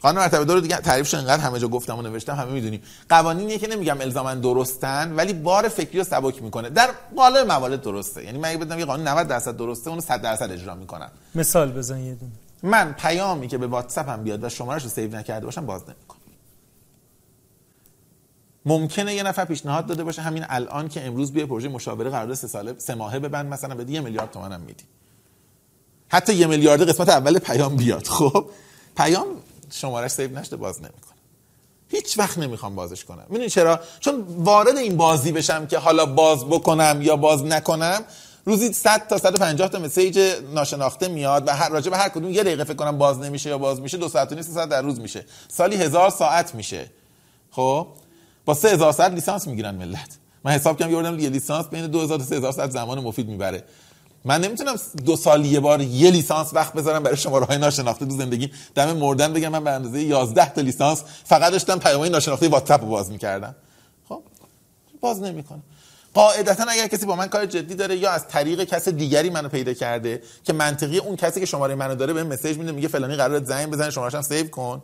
قانون 0.00 0.22
مرتبه 0.22 0.44
دو 0.44 0.54
رو 0.54 0.60
دیگه 0.60 0.76
تعریفش 0.76 1.14
انقدر 1.14 1.42
همه 1.42 1.58
جا 1.58 1.68
گفتم 1.68 1.98
و 1.98 2.02
نوشتم 2.02 2.34
همه 2.34 2.50
می‌دونیم. 2.50 2.82
قوانینیه 3.08 3.58
که 3.58 3.66
نمیگم 3.66 4.00
الزاما 4.00 4.34
درستن 4.34 5.12
ولی 5.12 5.32
بار 5.32 5.68
فکری 5.68 5.98
رو 5.98 6.04
سبک 6.04 6.42
می‌کنه. 6.42 6.70
در 6.70 6.90
قالب 7.16 7.46
موارد 7.46 7.82
درسته. 7.82 8.24
یعنی 8.24 8.38
من 8.38 8.48
اگه 8.48 8.58
بدونم 8.58 8.78
یه 8.78 8.84
قانون 8.84 9.08
90 9.08 9.28
درصد 9.28 9.56
درسته 9.56 9.90
اونو 9.90 10.00
100 10.00 10.22
درصد 10.22 10.50
اجرا 10.50 10.74
می‌کنم 10.74 11.10
مثال 11.34 11.72
بزن 11.72 11.98
یه 11.98 12.14
دونه. 12.14 12.32
من 12.62 12.92
پیامی 12.92 13.48
که 13.48 13.58
به 13.58 13.66
واتساپ 13.66 14.08
هم 14.08 14.22
بیاد 14.22 14.44
و 14.44 14.48
شمارش 14.48 14.82
رو 14.82 14.88
save 14.88 15.16
نکرده 15.16 15.46
باشم 15.46 15.66
باز 15.66 15.82
نمی‌کنم. 15.82 16.18
ممکنه 18.66 19.14
یه 19.14 19.22
نفر 19.22 19.44
پیشنهاد 19.44 19.86
داده 19.86 20.04
باشه 20.04 20.22
همین 20.22 20.44
الان 20.48 20.88
که 20.88 21.06
امروز 21.06 21.32
بیا 21.32 21.46
پروژه 21.46 21.68
مشاوره 21.68 22.10
قرارداد 22.10 22.36
سه 22.36 22.46
ساله 22.46 22.74
سه 22.78 22.94
ماهه 22.94 23.18
ببند 23.18 23.46
مثلا 23.46 23.74
به 23.74 23.90
یه 23.90 24.00
میلیارد 24.00 24.30
تومن 24.30 24.52
هم 24.52 24.60
میدی. 24.60 24.84
حتی 26.08 26.34
یه 26.34 26.46
میلیارد 26.46 26.88
قسمت 26.88 27.08
اول 27.08 27.38
پیام 27.38 27.76
بیاد. 27.76 28.06
خب؟ 28.06 28.50
پیام 28.96 29.26
شمارش 29.70 30.10
save 30.10 30.38
نشده 30.38 30.56
باز 30.56 30.78
نمی‌کنه 30.78 31.18
هیچ 31.88 32.18
وقت 32.18 32.38
نمی‌خوام 32.38 32.74
بازش 32.74 33.04
کنم. 33.04 33.24
می‌دونی 33.28 33.50
چرا؟ 33.50 33.80
چون 34.00 34.24
وارد 34.28 34.76
این 34.76 34.96
بازی 34.96 35.32
بشم 35.32 35.66
که 35.66 35.78
حالا 35.78 36.06
باز 36.06 36.44
بکنم 36.44 36.98
یا 37.02 37.16
باز 37.16 37.44
نکنم 37.44 38.04
روزی 38.44 38.72
100 38.72 39.06
تا 39.08 39.18
150 39.18 39.68
تا 39.68 39.78
مسیج 39.78 40.18
ناشناخته 40.54 41.08
میاد 41.08 41.48
و 41.48 41.50
هر 41.50 41.68
راجع 41.68 41.90
به 41.90 41.96
هر 41.96 42.08
کدوم 42.08 42.30
یه 42.30 42.42
دقیقه 42.42 42.64
فکر 42.64 42.74
کنم 42.74 42.98
باز 42.98 43.18
نمیشه 43.18 43.50
یا 43.50 43.58
باز 43.58 43.80
میشه 43.80 43.96
دو 43.96 44.08
ساعت 44.08 44.32
و 44.32 44.34
نیم 44.34 44.44
سه 44.44 44.52
ساعت 44.52 44.68
در 44.68 44.82
روز 44.82 45.00
میشه. 45.00 45.24
سالی 45.48 45.76
هزار 45.76 46.10
ساعت 46.10 46.54
میشه. 46.54 46.90
خب؟ 47.50 47.86
با 48.44 48.54
3000 48.54 48.92
ساعت 48.92 49.12
لیسانس 49.12 49.46
می‌گیرن 49.46 49.74
ملت. 49.74 50.18
من 50.44 50.52
حساب 50.52 50.78
کردم 50.78 51.18
یه 51.18 51.28
لیسانس 51.28 51.66
بین 51.66 51.86
2000 51.86 52.18
تا 52.18 52.24
3000 52.24 52.52
ساعت 52.52 52.70
زمان 52.70 53.00
مفید 53.00 53.28
می‌بره. 53.28 53.64
من 54.24 54.40
نمی‌تونم 54.40 54.76
دو 55.04 55.16
سال 55.16 55.44
یه 55.44 55.60
بار 55.60 55.80
یه 55.80 56.10
لیسانس 56.10 56.48
وقت 56.52 56.72
بذارم 56.72 57.02
برای 57.02 57.16
شماره 57.16 57.44
های 57.44 57.58
ناشناخته 57.58 58.06
تو 58.06 58.16
زندگی. 58.16 58.50
دم 58.74 58.92
مردن 58.92 59.32
بگم 59.32 59.48
من 59.48 59.64
به 59.64 59.70
اندازه 59.70 60.02
11 60.02 60.52
تا 60.54 60.60
لیسانس 60.60 61.02
فقط 61.24 61.52
داشتم 61.52 61.78
پیامهای 61.78 62.10
ناشناخته 62.10 62.48
واتساپ 62.48 62.80
رو 62.80 62.88
باز 62.88 63.10
می‌کردم. 63.10 63.54
خب 64.08 64.22
باز 65.00 65.22
نمی‌کنه. 65.22 65.60
قاعدتا 66.14 66.64
اگر 66.68 66.86
کسی 66.86 67.06
با 67.06 67.16
من 67.16 67.26
کار 67.26 67.46
جدی 67.46 67.74
داره 67.74 67.96
یا 67.96 68.10
از 68.10 68.28
طریق 68.28 68.64
کس 68.64 68.88
دیگری 68.88 69.30
منو 69.30 69.48
پیدا 69.48 69.74
کرده 69.74 70.22
که 70.44 70.52
منطقی 70.52 70.98
اون 70.98 71.16
کسی 71.16 71.40
که 71.40 71.46
شماره 71.46 71.74
منو 71.74 71.94
داره 71.94 72.12
به 72.12 72.24
مسیج 72.24 72.58
میده 72.58 72.72
میگه 72.72 72.88
فلانی 72.88 73.16
قراره 73.16 73.44
زنگ 73.44 73.70
بزنه 73.70 73.90
شماره‌ش 73.90 74.14
هم 74.14 74.22
سیو 74.22 74.48
کن. 74.48 74.82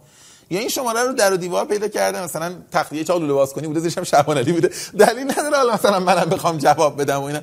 یا 0.50 0.60
این 0.60 0.68
شماره 0.68 1.02
رو 1.02 1.12
در 1.12 1.32
و 1.32 1.36
دیوار 1.36 1.64
پیدا 1.64 1.88
کرده 1.88 2.22
مثلا 2.22 2.54
تخلیه 2.72 3.04
چالو 3.04 3.26
لباس 3.26 3.52
کنی 3.52 3.66
بوده 3.66 3.80
زیرش 3.80 3.98
هم 3.98 4.04
شبان 4.04 4.38
علی 4.38 4.52
بوده. 4.52 4.70
دلیل 4.98 5.30
نداره 5.30 5.56
حالا 5.56 5.74
مثلا 5.74 6.00
منم 6.00 6.30
بخوام 6.30 6.58
جواب 6.58 7.00
بدم 7.00 7.20
و 7.20 7.24
اینا. 7.24 7.40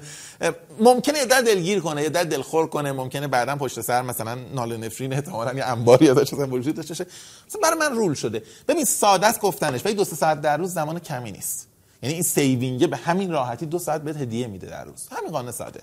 ممکنه 0.79 1.25
در 1.25 1.41
دلگیر 1.41 1.79
کنه 1.79 2.03
یه 2.03 2.09
در 2.09 2.23
دلخور 2.23 2.67
کنه 2.67 2.91
ممکنه 2.91 3.27
بعدا 3.27 3.55
پشت 3.55 3.81
سر 3.81 4.01
مثلا 4.01 4.37
ناله 4.53 4.77
نفرین 4.77 5.13
احتمالاً 5.13 5.53
یه 5.53 5.65
انباری 5.65 6.09
ازش 6.09 6.33
مثلا 6.33 6.47
وجود 6.47 6.75
داشته 6.75 6.93
باشه. 6.93 7.05
مثلا 7.47 7.61
برای 7.61 7.79
من 7.79 7.95
rule 7.95 8.13
شده. 8.13 8.43
ببین 8.67 8.85
ساده 8.85 9.27
است 9.27 9.39
گفتنش 9.39 9.85
ولی 9.85 9.93
دو 9.93 10.03
سه 10.03 10.15
ساعت 10.15 10.41
در 10.41 10.57
روز 10.57 10.73
زمان 10.73 10.99
کمی 10.99 11.31
نیست. 11.31 11.67
یعنی 12.03 12.13
این 12.13 12.23
saving 12.23 12.89
به 12.89 12.97
همین 12.97 13.31
راحتی 13.31 13.65
دو 13.65 13.79
ساعت 13.79 14.01
بهت 14.01 14.17
هدیه 14.17 14.47
میده 14.47 14.67
در 14.67 14.83
روز. 14.83 15.07
همین 15.11 15.31
قانون 15.31 15.51
ساده. 15.51 15.81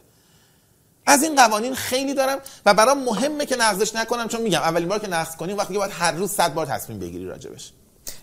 از 1.08 1.22
این 1.22 1.34
قوانین 1.34 1.74
خیلی 1.74 2.14
دارم 2.14 2.38
و 2.66 2.74
برام 2.74 3.04
مهمه 3.04 3.46
که 3.46 3.56
نقضش 3.56 3.94
نکنم 3.94 4.28
چون 4.28 4.42
میگم 4.42 4.60
اولین 4.60 4.88
بار 4.88 4.98
که 4.98 5.08
نقض 5.08 5.36
کنیم 5.36 5.56
وقتی 5.56 5.72
که 5.72 5.78
باید 5.78 5.92
هر 5.94 6.12
روز 6.12 6.30
100 6.30 6.54
بار 6.54 6.66
تصمیم 6.66 6.98
بگیری 6.98 7.24
راجبش. 7.26 7.72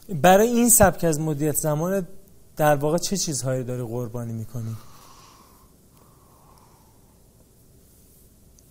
برای 0.10 0.48
این 0.48 0.70
سبک 0.70 1.04
از 1.04 1.20
مدیریت 1.20 1.56
زمان 1.56 2.08
در 2.58 2.76
واقع 2.76 2.98
چه 2.98 3.18
چیزهایی 3.18 3.64
داری 3.64 3.82
قربانی 3.82 4.34
می‌کنی؟ 4.34 4.76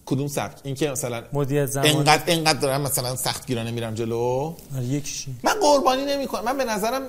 کدوم 0.06 0.28
سبک؟ 0.28 0.59
این 0.62 0.74
که 0.74 0.90
مثلا 0.90 1.22
مدیریت 1.32 1.66
زمان 1.66 1.86
انقدر 1.86 2.22
انقدر 2.26 2.59
دارم 2.59 2.81
مثلا 2.81 3.16
سختگیرانه 3.16 3.70
میرم 3.70 3.94
جلو؟ 3.94 4.16
آره، 4.76 4.85
یکیشی 4.85 5.35
من 5.43 5.52
قربانی 5.62 6.05
نمی‌کنم 6.05 6.44
من 6.44 6.56
به 6.56 6.64
نظرم 6.64 7.02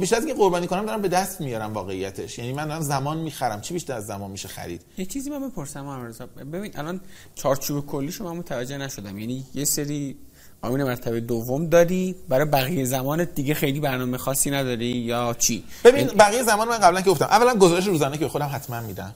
بیشتر 0.00 0.16
از 0.16 0.24
اینکه 0.24 0.40
قربانی 0.40 0.66
کنم 0.66 0.86
دارم 0.86 1.02
به 1.02 1.08
دست 1.08 1.40
میارم 1.40 1.74
واقعیتش. 1.74 2.38
یعنی 2.38 2.52
من 2.52 2.68
دارم 2.68 2.80
زمان 2.80 3.18
می‌خرم. 3.18 3.60
چی 3.60 3.74
بیشتر 3.74 3.92
از 3.92 4.06
زمان 4.06 4.30
میشه 4.30 4.48
خرید؟ 4.48 4.82
یه 4.98 5.06
چیزی 5.06 5.30
من 5.30 5.48
بپرسم 5.48 5.80
محمد 5.80 6.08
رضا 6.08 6.26
ببین 6.26 6.72
الان 6.78 7.00
چارچوب 7.34 7.86
کلیشو 7.86 8.24
من 8.24 8.36
متوجه 8.36 8.76
نشدم. 8.78 9.18
یعنی 9.18 9.44
یه 9.54 9.64
سری 9.64 10.16
آمین 10.62 10.84
مرتبه 10.84 11.20
دوم 11.20 11.66
داری 11.66 12.14
برای 12.28 12.44
بقیه 12.44 12.84
زمانت 12.84 13.34
دیگه 13.34 13.54
خیلی 13.54 13.80
برنامه 13.80 14.18
خاصی 14.18 14.50
نداری 14.50 14.86
یا 14.86 15.36
چی؟ 15.38 15.64
ببین 15.84 16.06
بقیه 16.06 16.42
زمان 16.42 16.68
من 16.68 16.78
قبلا 16.78 17.00
که 17.00 17.10
گفتم. 17.10 17.24
اولا 17.24 17.54
گزارش 17.54 17.86
روزانه 17.86 18.18
که 18.18 18.28
خودم 18.28 18.50
حتما 18.52 18.80
میدم. 18.80 19.14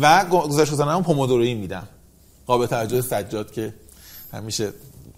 و 0.00 0.24
گزارش 0.24 0.68
روزانه 0.68 0.92
هم 0.92 1.02
pomodoro 1.02 1.44
یی 1.44 1.54
میدم. 1.54 1.88
قابل 2.46 2.66
توجه 2.66 3.00
سجاد 3.00 3.52
که 3.52 3.74
همیشه 4.32 4.72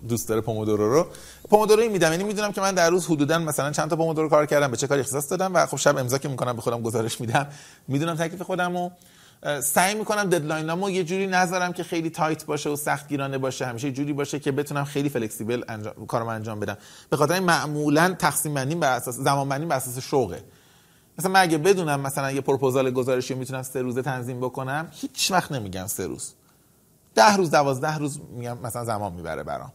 دوست 0.09 0.28
داره 0.28 0.40
pomodoro 0.40 0.93
رو. 0.92 1.06
pomodoro 1.51 1.81
یی 1.81 1.89
میدم. 1.88 2.10
یعنی 2.10 2.24
می‌دونم 2.24 2.52
که 2.52 2.60
من 2.60 2.74
در 2.74 2.90
روز 2.90 3.06
حدودا 3.06 3.38
مثلا 3.38 3.70
چند 3.70 3.90
تا 3.90 3.96
pomodoro 3.97 4.28
کار 4.28 4.46
کردم 4.46 4.70
به 4.70 4.76
چه 4.76 4.86
کاری 4.86 5.00
اختصاص 5.00 5.30
دادم 5.30 5.55
و 5.55 5.66
خب 5.66 5.76
شب 5.76 5.96
امضا 5.96 6.18
که 6.18 6.28
می‌کنم 6.28 6.56
به 6.56 6.62
خودم 6.62 6.82
گزارش 6.82 7.20
میدم. 7.20 7.46
می‌دونم 7.88 8.14
تکلیف 8.14 8.42
خودم 8.42 8.76
و 8.76 8.90
سعی 9.60 9.94
می‌کنم 9.94 10.24
deadline 10.24 10.77
امو 10.77 10.90
یه 10.90 11.05
جوری 11.05 11.26
نذارم 11.26 11.72
که 11.72 11.82
خیلی 11.82 12.10
tight 12.10 12.44
باشه 12.44 12.70
و 12.70 12.76
سختگیرانه 12.76 13.38
باشه. 13.38 13.66
همیشه 13.66 13.92
جوری 13.92 14.12
باشه 14.12 14.38
که 14.38 14.52
بتونم 14.52 14.84
خیلی 14.84 15.09
flexible 15.09 15.62
انجام 15.68 16.06
کارم 16.06 16.28
انجام 16.28 16.60
بدم. 16.60 16.76
به 17.10 17.16
خاطر 17.16 17.40
معمولا 17.40 18.14
تقسیم 18.18 18.55
بندی 18.55 18.74
بر 18.74 18.96
اساس 18.96 19.14
زمان 19.14 19.48
بندی 19.48 19.66
بر 19.66 19.76
اساس 19.76 19.98
شوقه. 19.98 20.42
مثلا 21.18 21.30
من 21.30 21.40
اگه 21.40 21.59
بدونم 21.59 22.00
مثلا 22.00 22.32
یه 22.32 22.40
پروپوزال 22.40 22.90
گزارشی 22.90 23.34
می‌تونم 23.34 23.62
سه 23.62 23.82
روزه 23.82 24.02
تنظیم 24.02 24.40
بکنم 24.40 24.88
هیچ 24.92 25.30
وقت 25.30 25.52
نمیگم 25.52 25.86
سه 25.86 26.06
روز. 26.06 26.32
ده 27.19 27.36
روز 27.36 27.51
دوازده 27.51 27.99
روز 27.99 28.20
میگم 28.31 28.59
مثلا 28.62 28.85
زمان 28.85 29.12
می‌بره 29.12 29.43
برام. 29.43 29.73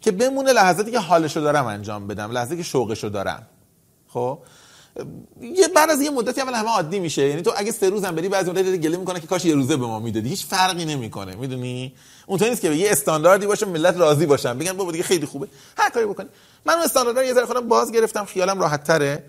که 0.00 0.10
بمونه 0.10 0.52
لحظاتی 0.52 0.90
که 0.90 0.98
حالشو 0.98 1.40
دارم 1.40 1.66
انجام 1.66 2.06
بدم 2.06 2.30
لحظاتی 2.30 2.56
که 2.56 2.62
شوقشو 2.62 3.08
دارم. 3.08 3.46
خب؟ 4.08 4.38
یه 5.40 5.68
بعد 5.68 5.90
از 5.90 6.00
یه 6.00 6.10
مدتی 6.10 6.40
اول 6.40 6.54
همه 6.54 6.68
عادی 6.68 7.00
میشه. 7.00 7.28
یعنی 7.28 7.42
تو 7.42 7.52
اگه 7.56 7.72
سه 7.72 7.90
روز 7.90 8.04
هم 8.04 8.14
بری 8.14 8.28
بعضی 8.28 8.50
مدت 8.50 8.76
گله 8.76 8.96
می‌کنه 8.96 9.20
که 9.20 9.26
کاش 9.26 9.44
یه 9.44 9.54
روزه 9.54 9.76
به 9.76 9.86
ما 9.86 10.00
می‌دادی. 10.00 10.28
هیچ 10.28 10.46
فرقی 10.46 10.84
نمی‌کنه 10.84 11.34
می‌دونی؟ 11.34 11.94
اونطوری 12.26 12.50
نیست 12.50 12.62
که 12.62 12.70
یه 12.72 12.90
استانداردی 12.90 13.46
باشه 13.46 13.66
ملت 13.66 13.96
راضی 13.96 14.26
باشن 14.26 14.58
بگن 14.58 14.72
بابا 14.72 14.92
دیگه 14.92 15.04
خیلی 15.04 15.26
خوبه. 15.26 15.48
هر 15.78 15.90
کاری 15.90 16.06
بکنی. 16.06 16.28
من 16.64 16.74
اون 16.74 16.82
استاندارد 16.82 17.18
رو 17.18 17.24
یه 17.24 17.34
ذره 17.34 17.46
خودم 17.46 17.68
باز 17.68 17.92
گرفتم 17.92 18.24
خیالم 18.24 18.60
راحت 18.60 18.84
تره 18.84 19.24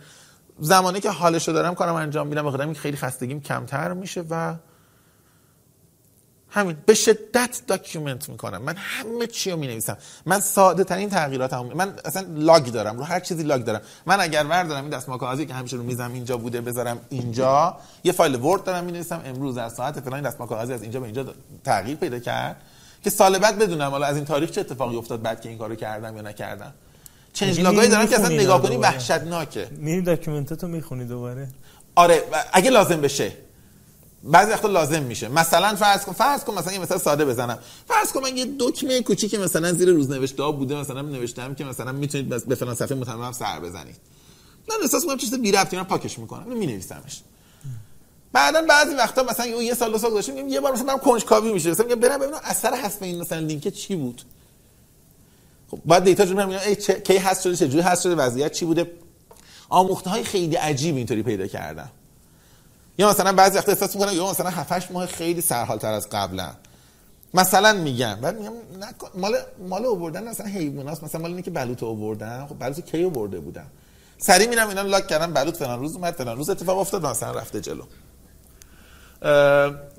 زمانی 0.59 0.99
که 0.99 1.09
حالشو 1.09 1.51
دارم 1.51 1.75
کارم 1.75 1.95
انجام 1.95 2.27
میدم 2.27 2.45
اینکه 2.45 2.79
خیلی 2.79 2.97
خستگیم 2.97 3.41
کمتر 3.41 3.93
میشه 3.93 4.23
و 4.29 4.55
همین 6.53 6.77
به 6.85 6.93
شدت 6.93 7.61
document 7.67 8.29
می‌کنم. 8.29 8.61
من 8.61 8.75
همه 8.77 9.27
چی 9.27 9.51
رو 9.51 9.57
می‌نویسم. 9.57 9.97
من 10.25 10.39
ساده 10.39 10.83
ترین 10.83 11.09
تغییرات 11.09 11.53
هم 11.53 11.65
من 11.65 11.93
اصلا 12.05 12.25
log 12.35 12.65
دارم 12.65 12.97
رو 12.97 13.03
هر 13.03 13.19
چیزی 13.19 13.43
log 13.43 13.63
دارم. 13.63 13.81
من 14.05 14.21
اگر 14.21 14.43
وردارم 14.43 14.81
این 14.81 14.89
دستمال 14.89 15.17
کاغذی 15.17 15.45
که 15.45 15.53
همیشه 15.53 15.77
رو 15.77 15.83
میزم 15.83 16.13
اینجا 16.13 16.37
بوده 16.37 16.61
بذارم 16.61 16.99
اینجا. 17.09 17.77
یه 18.03 18.11
فایل 18.11 18.35
Word 18.35 18.63
دارم 18.63 18.83
می‌نویسم 18.83 19.21
امروز 19.25 19.55
در 19.55 19.69
ساعت 19.69 19.99
فلان 19.99 20.13
این 20.13 20.23
دستمال 20.23 20.49
کاغذی 20.49 20.73
از 20.73 20.81
اینجا 20.81 20.99
به 20.99 21.05
اینجا 21.05 21.25
تغییر 21.63 21.97
پیدا 21.97 22.19
کرد 22.19 22.55
که 23.03 23.09
سال 23.09 23.37
بعد 23.37 23.57
بدونم 23.59 23.91
حالا 23.91 24.05
از 24.05 24.15
این 24.15 24.25
تاریخ 24.25 24.51
چه 24.51 24.61
اتفاقی 24.61 24.95
افتاد 24.95 25.21
بعد 25.21 25.41
که 25.41 25.49
این 25.49 25.57
کارو 25.57 25.75
کردم 25.75 26.15
یا 26.15 26.21
نکردم. 26.21 26.73
change 27.33 27.61
log 27.61 27.78
ایی 27.78 27.89
دارم 27.89 28.07
که 28.07 28.15
اصلا 28.15 28.29
نگاه 28.29 28.61
کنی؟ 28.61 28.77
وحشتناکه. 28.77 29.67
میری 29.71 30.01
document 30.01 30.54
اتو 30.54 30.67
می‌خونی 30.67 31.05
دوباره؟ 31.05 31.47
آره 31.95 32.23
اگه 32.53 32.69
لازم 32.69 33.01
بشه. 33.01 33.31
بعضی 34.23 34.51
وقتا 34.51 34.67
لازم 34.67 35.03
میشه. 35.03 35.27
مثلا 35.27 35.75
فرض 35.75 36.05
کن 36.05 36.11
فرض 36.11 36.43
کن 36.43 36.53
مثلا 36.53 36.73
یه 36.73 36.79
مثال 36.79 36.97
ساده 36.97 37.25
بزنم. 37.25 37.59
فرض 37.87 38.11
کن 38.11 38.23
من 38.23 38.37
یه 38.37 38.47
دکمه 38.59 39.01
کوچیک 39.01 39.35
مثلا 39.35 39.73
زیر 39.73 39.89
روزنوشته 39.89 40.43
بوده 40.43 40.75
مثلا 40.75 41.01
نوشتم 41.01 41.53
که 41.55 41.63
مثلا 41.63 41.91
می‌تونید 41.91 42.47
به 42.47 42.55
فلان 42.55 42.75
صفحه 42.75 42.97
متمم 42.97 43.31
سر 43.31 43.59
بزنید. 43.59 43.95
من 44.69 44.75
احساس 44.81 45.01
می‌کنم 45.01 45.17
چیز 45.17 45.33
بی 45.33 45.51
ربطی 45.51 45.77
من 45.77 45.83
پاکش 45.83 46.19
می‌کنم. 46.19 46.43
اینو 46.43 46.59
مینویسمش. 46.59 47.21
بعدا 48.33 48.61
بعضی 48.61 48.95
وقتا 48.95 49.23
مثلا 49.23 49.45
یه 49.45 49.73
سال 49.73 49.91
دو 49.91 49.97
سال 49.97 50.11
گذشته 50.11 50.31
میگم 50.31 50.47
یه 50.47 50.59
بار 50.59 50.73
مثلا 50.73 50.85
برام 50.85 50.99
کنجکاوی 50.99 51.53
میشه. 51.53 51.71
مثلا 51.71 51.85
میگم 51.85 51.99
برم 51.99 52.19
ببینم 52.19 52.39
اثر 52.43 52.75
حذف 52.75 53.01
این 53.01 53.21
مثلا 53.21 53.39
لینک 53.39 53.67
چی 53.67 53.95
بود. 53.95 54.21
خب 55.71 55.79
بعد 55.85 56.03
دیتا 56.03 56.25
جو 56.25 56.35
میگم 56.35 56.49
ای 56.49 56.75
چه 56.75 56.93
کی 56.93 57.17
هست 57.17 57.43
شده 57.43 57.55
چه 57.55 57.67
جوری 57.67 57.81
هست 57.81 58.03
شده 58.03 58.15
وضعیت 58.15 58.51
چی 58.51 58.65
بوده؟ 58.65 58.91
آموخته 59.69 60.09
های 60.09 60.23
خیلی 60.23 60.55
عجیب 60.55 60.95
اینطوری 60.95 61.23
پیدا 61.23 61.47
کردم. 61.47 61.89
یا 62.97 63.09
مثلا 63.09 63.33
بعضی 63.33 63.57
وقتا 63.57 63.71
احساس 63.71 63.95
می‌کنم 63.95 64.13
یا 64.13 64.29
مثلا 64.31 64.49
7 64.49 64.71
8 64.71 64.91
ماه 64.91 65.05
خیلی 65.05 65.41
سرحال 65.41 65.77
تر 65.77 65.93
از 65.93 66.09
قبلا 66.09 66.49
مثلا 67.33 67.73
میگم 67.73 68.15
بعد 68.21 68.37
میگم 68.39 68.51
نکن 68.79 69.07
مال 69.15 69.35
مال 69.69 69.85
آوردن 69.85 70.27
مثلا 70.27 70.47
حیوانات 70.47 71.03
مثلا 71.03 71.21
مال 71.21 71.29
اینه 71.31 71.41
که 71.41 71.51
بلوط 71.51 71.83
آوردن. 71.83 72.45
خب 72.49 72.59
بلوط 72.59 72.79
کی 72.79 73.03
آورده 73.05 73.39
بودن؟ 73.39 73.65
سری 74.17 74.47
میرم 74.47 74.69
اینا 74.69 74.81
رو 74.81 74.87
لاک 74.87 75.07
کردم. 75.07 75.33
بلوط 75.33 75.57
فلان 75.57 75.79
روز 75.79 75.95
اومد 75.95 76.13
فلان 76.13 76.37
روز 76.37 76.49
اتفاق 76.49 76.77
افتاد 76.77 77.05
مثلا 77.05 77.31
رفته 77.31 77.61
جلو. 77.61 77.83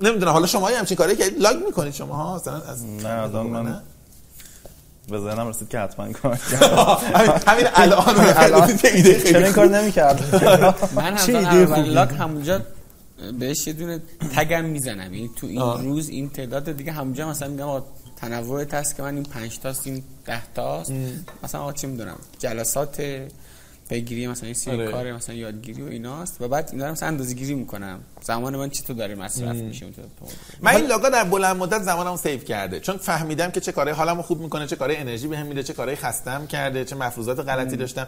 نمی‌دونم. 0.01 0.31
حالا 0.31 0.47
شما 0.47 0.71
یه 0.71 0.77
همچین 0.77 0.97
کاری 0.97 1.15
که 1.15 1.25
لاگ 1.39 1.65
می‌کنید 1.65 1.93
شما 1.93 2.13
ها؟ 2.15 2.35
مثلا 2.35 2.61
از 2.61 2.85
نه 2.85 3.09
الان 3.09 3.47
من 3.47 3.81
به 5.09 5.19
ذهنم 5.19 5.47
رسید 5.47 5.69
که 5.69 5.79
حتما 5.79 6.11
کار 6.11 6.33
همین 7.47 7.67
الان 7.75 8.03
الان. 8.37 8.69
ایده 8.83 9.19
خیلی 9.19 9.51
کار 9.51 9.67
نمی‌کرد. 9.67 10.43
من 10.95 11.17
هم 11.17 11.35
اول. 11.35 11.81
لاک 11.81 12.09
همونجا 12.19 12.61
بهش 13.39 13.67
یه 13.67 13.73
دونه 13.73 14.01
تگم 14.35 14.65
می‌زنم. 14.65 15.13
یعنی 15.13 15.29
تو 15.35 15.47
این 15.47 15.59
آه. 15.59 15.81
روز 15.81 16.09
این 16.09 16.29
تعداد 16.29 16.71
دیگه 16.71 16.91
همونجا 16.91 17.29
مثلا 17.29 17.47
میگم 17.47 17.63
آقا 17.63 17.85
تنوع 18.15 18.75
هست 18.75 18.95
که 18.95 19.03
من 19.03 19.15
این 19.15 19.23
5 19.23 19.59
تاست 19.59 19.87
این 19.87 20.03
10 20.25 20.53
تاست. 20.53 20.91
مثلا 21.43 21.61
آقا 21.61 21.73
چه 21.73 21.87
می‌دونم 21.87 22.17
جلسات 22.39 23.27
پیگیری 23.89 24.27
مثلا 24.27 24.45
این 24.45 24.53
سری 24.53 24.73
آره. 24.73 24.91
کار 24.91 25.11
مثلا 25.11 25.35
یادگیری 25.35 25.81
و 25.81 25.87
ایناست. 25.87 26.41
و 26.41 26.47
بعد 26.47 26.69
اینا 26.71 26.85
رو 26.85 26.91
مثلا 26.91 27.07
اندازه‌گیری 27.07 27.55
می‌کنم. 27.55 27.99
زمان 28.21 28.55
من 28.55 28.69
چطور 28.69 28.95
داره 28.95 29.15
مصرف 29.15 29.55
میشه 29.55 29.85
تو- 29.85 30.01
من 30.61 30.75
این 30.75 30.85
log 30.85 31.03
ا 31.03 31.09
در 31.09 31.23
بلند 31.23 31.55
مدت 31.55 31.83
زمانمو 31.83 32.17
save 32.17 32.39
کرده. 32.39 32.79
چون 32.79 32.97
فهمیدم 32.97 33.51
که 33.51 33.59
چه 33.59 33.71
کارهای 33.71 33.97
حالمو 33.97 34.21
خوب 34.21 34.41
می‌کنه 34.41 34.67
چه 34.67 34.75
کارهای 34.75 34.99
انرژی 34.99 35.27
بهم 35.27 35.45
میده 35.45 35.63
چه 35.63 35.73
کارهای 35.73 35.95
خستم 35.95 36.47
کرده 36.47 36.85
چه 36.85 36.95
مفروضات 36.95 37.39
غلطی 37.39 37.75
داشتم. 37.75 38.07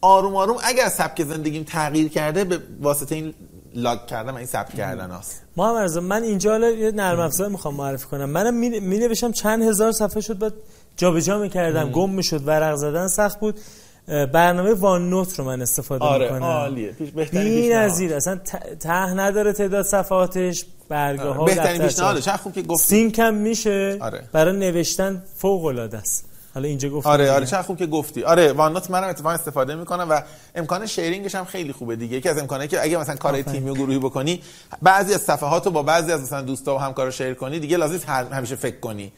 آروم 0.00 0.36
آروم 0.36 0.56
اگر 0.64 0.88
سبک 0.88 1.24
زندگیم 1.24 1.64
تغییر 1.64 2.08
کرده 2.08 2.44
به 2.44 2.58
واسطه 2.80 3.14
این 3.14 3.34
log 3.74 4.06
کردن 4.06 4.30
و 4.30 4.36
این 4.36 4.46
ثبت 4.46 4.74
کردن 4.74 5.10
هست 5.10 5.42
محمد 5.56 5.82
رضا 5.82 6.00
من 6.00 6.22
اینجا 6.22 6.50
حالا 6.50 6.70
یه 6.70 6.90
نرم 6.90 7.20
افزار 7.20 7.48
می‌خوام 7.48 7.74
معرفی 7.74 8.06
کنم. 8.06 8.24
منم 8.24 8.54
می 8.54 8.98
نوشتم 8.98 9.32
چند 9.32 9.62
هزار 9.62 9.92
صفحه 9.92 10.20
شد 10.20 10.38
بعد 10.38 10.54
جابجا 10.96 11.38
می‌کردم. 11.38 11.90
گم 11.90 12.10
می‌شد 12.10 12.46
ورق 12.46 12.76
زدن 12.76 13.08
سخت 13.08 13.40
بود. 13.40 13.60
برنامه 14.08 14.74
وان 14.74 15.10
نوت 15.10 15.38
رو 15.38 15.44
من 15.44 15.62
استفاده 15.62 16.04
آره 16.04 16.24
می‌کنم. 16.24 16.42
عالیه. 16.42 16.92
پیش 16.92 17.10
بهترین. 17.10 17.72
نظیر 17.72 18.14
اصلا 18.14 18.36
ته 18.80 19.14
نداره 19.14 19.52
تعداد 19.52 19.84
صفحاتش 19.84 20.64
برگاه 20.88 21.36
ها 21.36 21.44
بهترین 21.44 21.66
دفترچه. 21.66 21.86
پیشنهاده 21.86 22.20
چه 22.20 22.32
خوب 22.32 22.52
که 22.52 22.62
گفتی. 22.62 22.86
سینک 22.86 23.18
هم 23.18 23.34
میشه. 23.34 23.98
آره. 24.00 24.22
برای 24.32 24.56
نوشتن 24.56 25.22
فوق 25.36 25.64
العاده 25.64 25.98
است. 25.98 26.24
حالا 26.54 26.68
اینجا 26.68 26.88
گفتم 26.88 27.10
آره. 27.10 27.30
آره. 27.30 27.46
چه 27.46 27.62
خوب 27.62 27.76
که 27.78 27.86
گفتی. 27.86 28.22
آره 28.22 28.52
وانوت 28.52 28.90
منم 28.90 29.08
اتفاقا 29.08 29.30
استفاده 29.30 29.74
می‌کنم 29.74 30.06
و 30.10 30.22
امکان 30.54 30.86
شیرینگش 30.86 31.34
هم 31.34 31.44
خیلی 31.44 31.72
خوبه 31.72 31.96
دیگه. 31.96 32.16
یکی 32.16 32.28
از 32.28 32.38
امکاناتی 32.38 32.68
که 32.68 32.82
اگه 32.82 32.98
مثلا 32.98 33.16
کار. 33.16 33.42
تیمی 33.42 33.70
و 33.70 33.74
گروهی 33.74 33.98
بکنی 33.98 34.42
بعضی 34.82 35.14
از 35.14 35.20
صفحات 35.20 35.66
رو 35.66 35.72
با 35.72 35.82
بعضی 35.82 36.12
از 36.12 36.22
مثلا 36.22 36.42
دوستا 36.42 36.74
و 36.74 36.78
همکارا 36.78 37.10
شیر 37.10 37.34
کنی 37.34 37.58
دیگه 37.60 37.76
لازم 37.76 37.98
همیشه 38.32 38.56
فکر 38.56 38.80
کنی. 38.80 39.12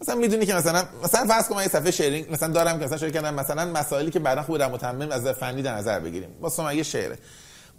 مثلا 0.00 0.14
می‌دونی 0.14 0.46
که 0.46 0.54
مثلا 0.54 0.84
مثلا 1.04 1.26
فرض 1.26 1.48
کن 1.48 1.54
من 1.54 1.62
یه 1.62 1.68
صفحه 1.68 1.90
شیرینگ 1.90 2.32
مثلا 2.32 2.52
دارم 2.52 2.78
که 2.78 2.84
مثلا 2.84 2.98
شیر 2.98 3.10
کردم 3.10 3.34
مثلا 3.34 3.64
مسائلی 3.64 4.10
که 4.10 4.20
خوب 4.46 4.58
در 4.58 4.68
متمم 4.68 5.10
از 5.10 5.26
فنی 5.26 5.62
در 5.62 5.74
نظر 5.74 6.00
بگیریم. 6.00 6.28
واسه 6.40 6.62
من 6.62 6.76
یه 6.76 6.82
شعره. 6.82 7.18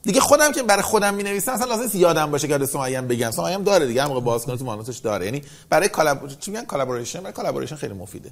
دیگه 0.04 0.20
خودم 0.20 0.52
که 0.52 0.64
برای 0.64 0.82
خودم 0.82 1.14
می 1.14 1.24
نویسم 1.24 1.52
اصلا 1.52 1.66
لازم 1.66 1.82
نیست 1.82 1.96
یادم 1.96 2.32
باشه 2.32 2.48
که 2.48 2.66
سمیه 2.66 3.02
بگم. 3.02 3.32
سمیه 3.32 3.58
داره 3.58 3.86
دیگه 3.86 4.08
موقع 4.08 4.20
باز 4.20 4.46
کنه 4.46 4.58
تو 4.58 4.66
مانوتش 4.66 4.98
داره. 4.98 5.26
یعنی 5.26 5.42
برای 5.70 5.90
کالاب 5.90 6.28
چی 6.28 6.52
میگن؟ 6.52 6.66
کلابوریشن 6.66 7.20
برای 7.20 7.34
کلابوریشن 7.34 7.76
خیلی 7.76 7.94
مفیده. 7.94 8.32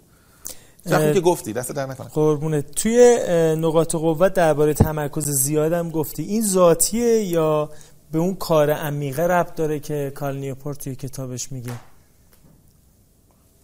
چون 0.89 1.13
که 1.13 1.19
گفتی 1.19 1.53
دست 1.53 1.71
در 1.71 1.85
نکنه. 1.85 2.07
قربونه 2.07 2.61
توی 2.61 3.19
نقاط 3.57 3.95
قوت 3.95 4.33
درباره 4.33 4.73
تمرکز 4.73 5.29
زیادم 5.29 5.89
گفتی. 5.89 6.23
این 6.23 6.45
ذاتیه 6.45 7.23
یا 7.23 7.69
به 8.11 8.19
اون 8.19 8.35
کار 8.35 8.71
عمیقه 8.71 9.23
ربط 9.23 9.55
داره 9.55 9.79
که 9.79 10.11
کال 10.15 10.37
نیوپورت 10.37 10.83
توی 10.83 10.95
کتابش 10.95 11.51
میگه؟ 11.51 11.71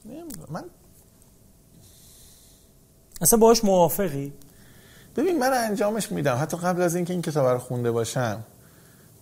نمی‌دونم. 0.05 0.47
من 0.49 0.63
اصلا 3.21 3.39
باهاش 3.39 3.63
موافقی؟ 3.63 4.33
ببین 5.15 5.39
من 5.39 5.53
انجامش 5.53 6.11
میدم. 6.11 6.37
حتی 6.41 6.57
قبل 6.57 6.81
از 6.81 6.95
اینکه 6.95 7.13
این 7.13 7.21
کتاب 7.21 7.47
رو 7.47 7.57
خونده 7.57 7.91
باشم 7.91 8.43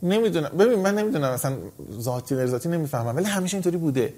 نمی‌دونم. 0.04 0.50
ببین 0.50 0.80
من 0.80 0.96
نمی‌دونم. 0.96 1.32
اصلا 1.32 1.58
ذاتی 2.00 2.36
غیر 2.36 2.48
ذاتی 2.48 2.70
نمی‌فهمم. 2.70 3.16
ولی 3.16 3.26
همیشه 3.26 3.56
اینطوری 3.58 3.78
بوده. 3.78 4.14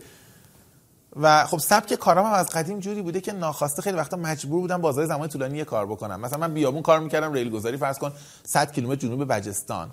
و 1.21 1.45
خب 1.45 1.57
سبک 1.57 1.93
کارام 1.93 2.25
هم 2.25 2.33
از 2.33 2.49
قدیم 2.49 2.79
جوری 2.79 3.01
بوده 3.01 3.21
که 3.21 3.31
ناخواسته 3.31 3.81
خیلی 3.81 3.97
وقتا 3.97 4.17
مجبور 4.17 4.61
بودم 4.61 4.81
بازار 4.81 5.05
زمان 5.05 5.29
طولانی 5.29 5.57
یه 5.57 5.63
کار 5.63 5.85
بکنم. 5.85 6.19
مثلا 6.19 6.39
من 6.39 6.53
بیابون 6.53 6.81
کار 6.81 6.99
می‌کردم 6.99 7.33
ریل 7.33 7.49
گذاری 7.49 7.77
فرض 7.77 7.99
کن 7.99 8.11
100 8.43 8.71
کیلومتر 8.71 9.01
جنوب 9.07 9.33
بجستان. 9.33 9.89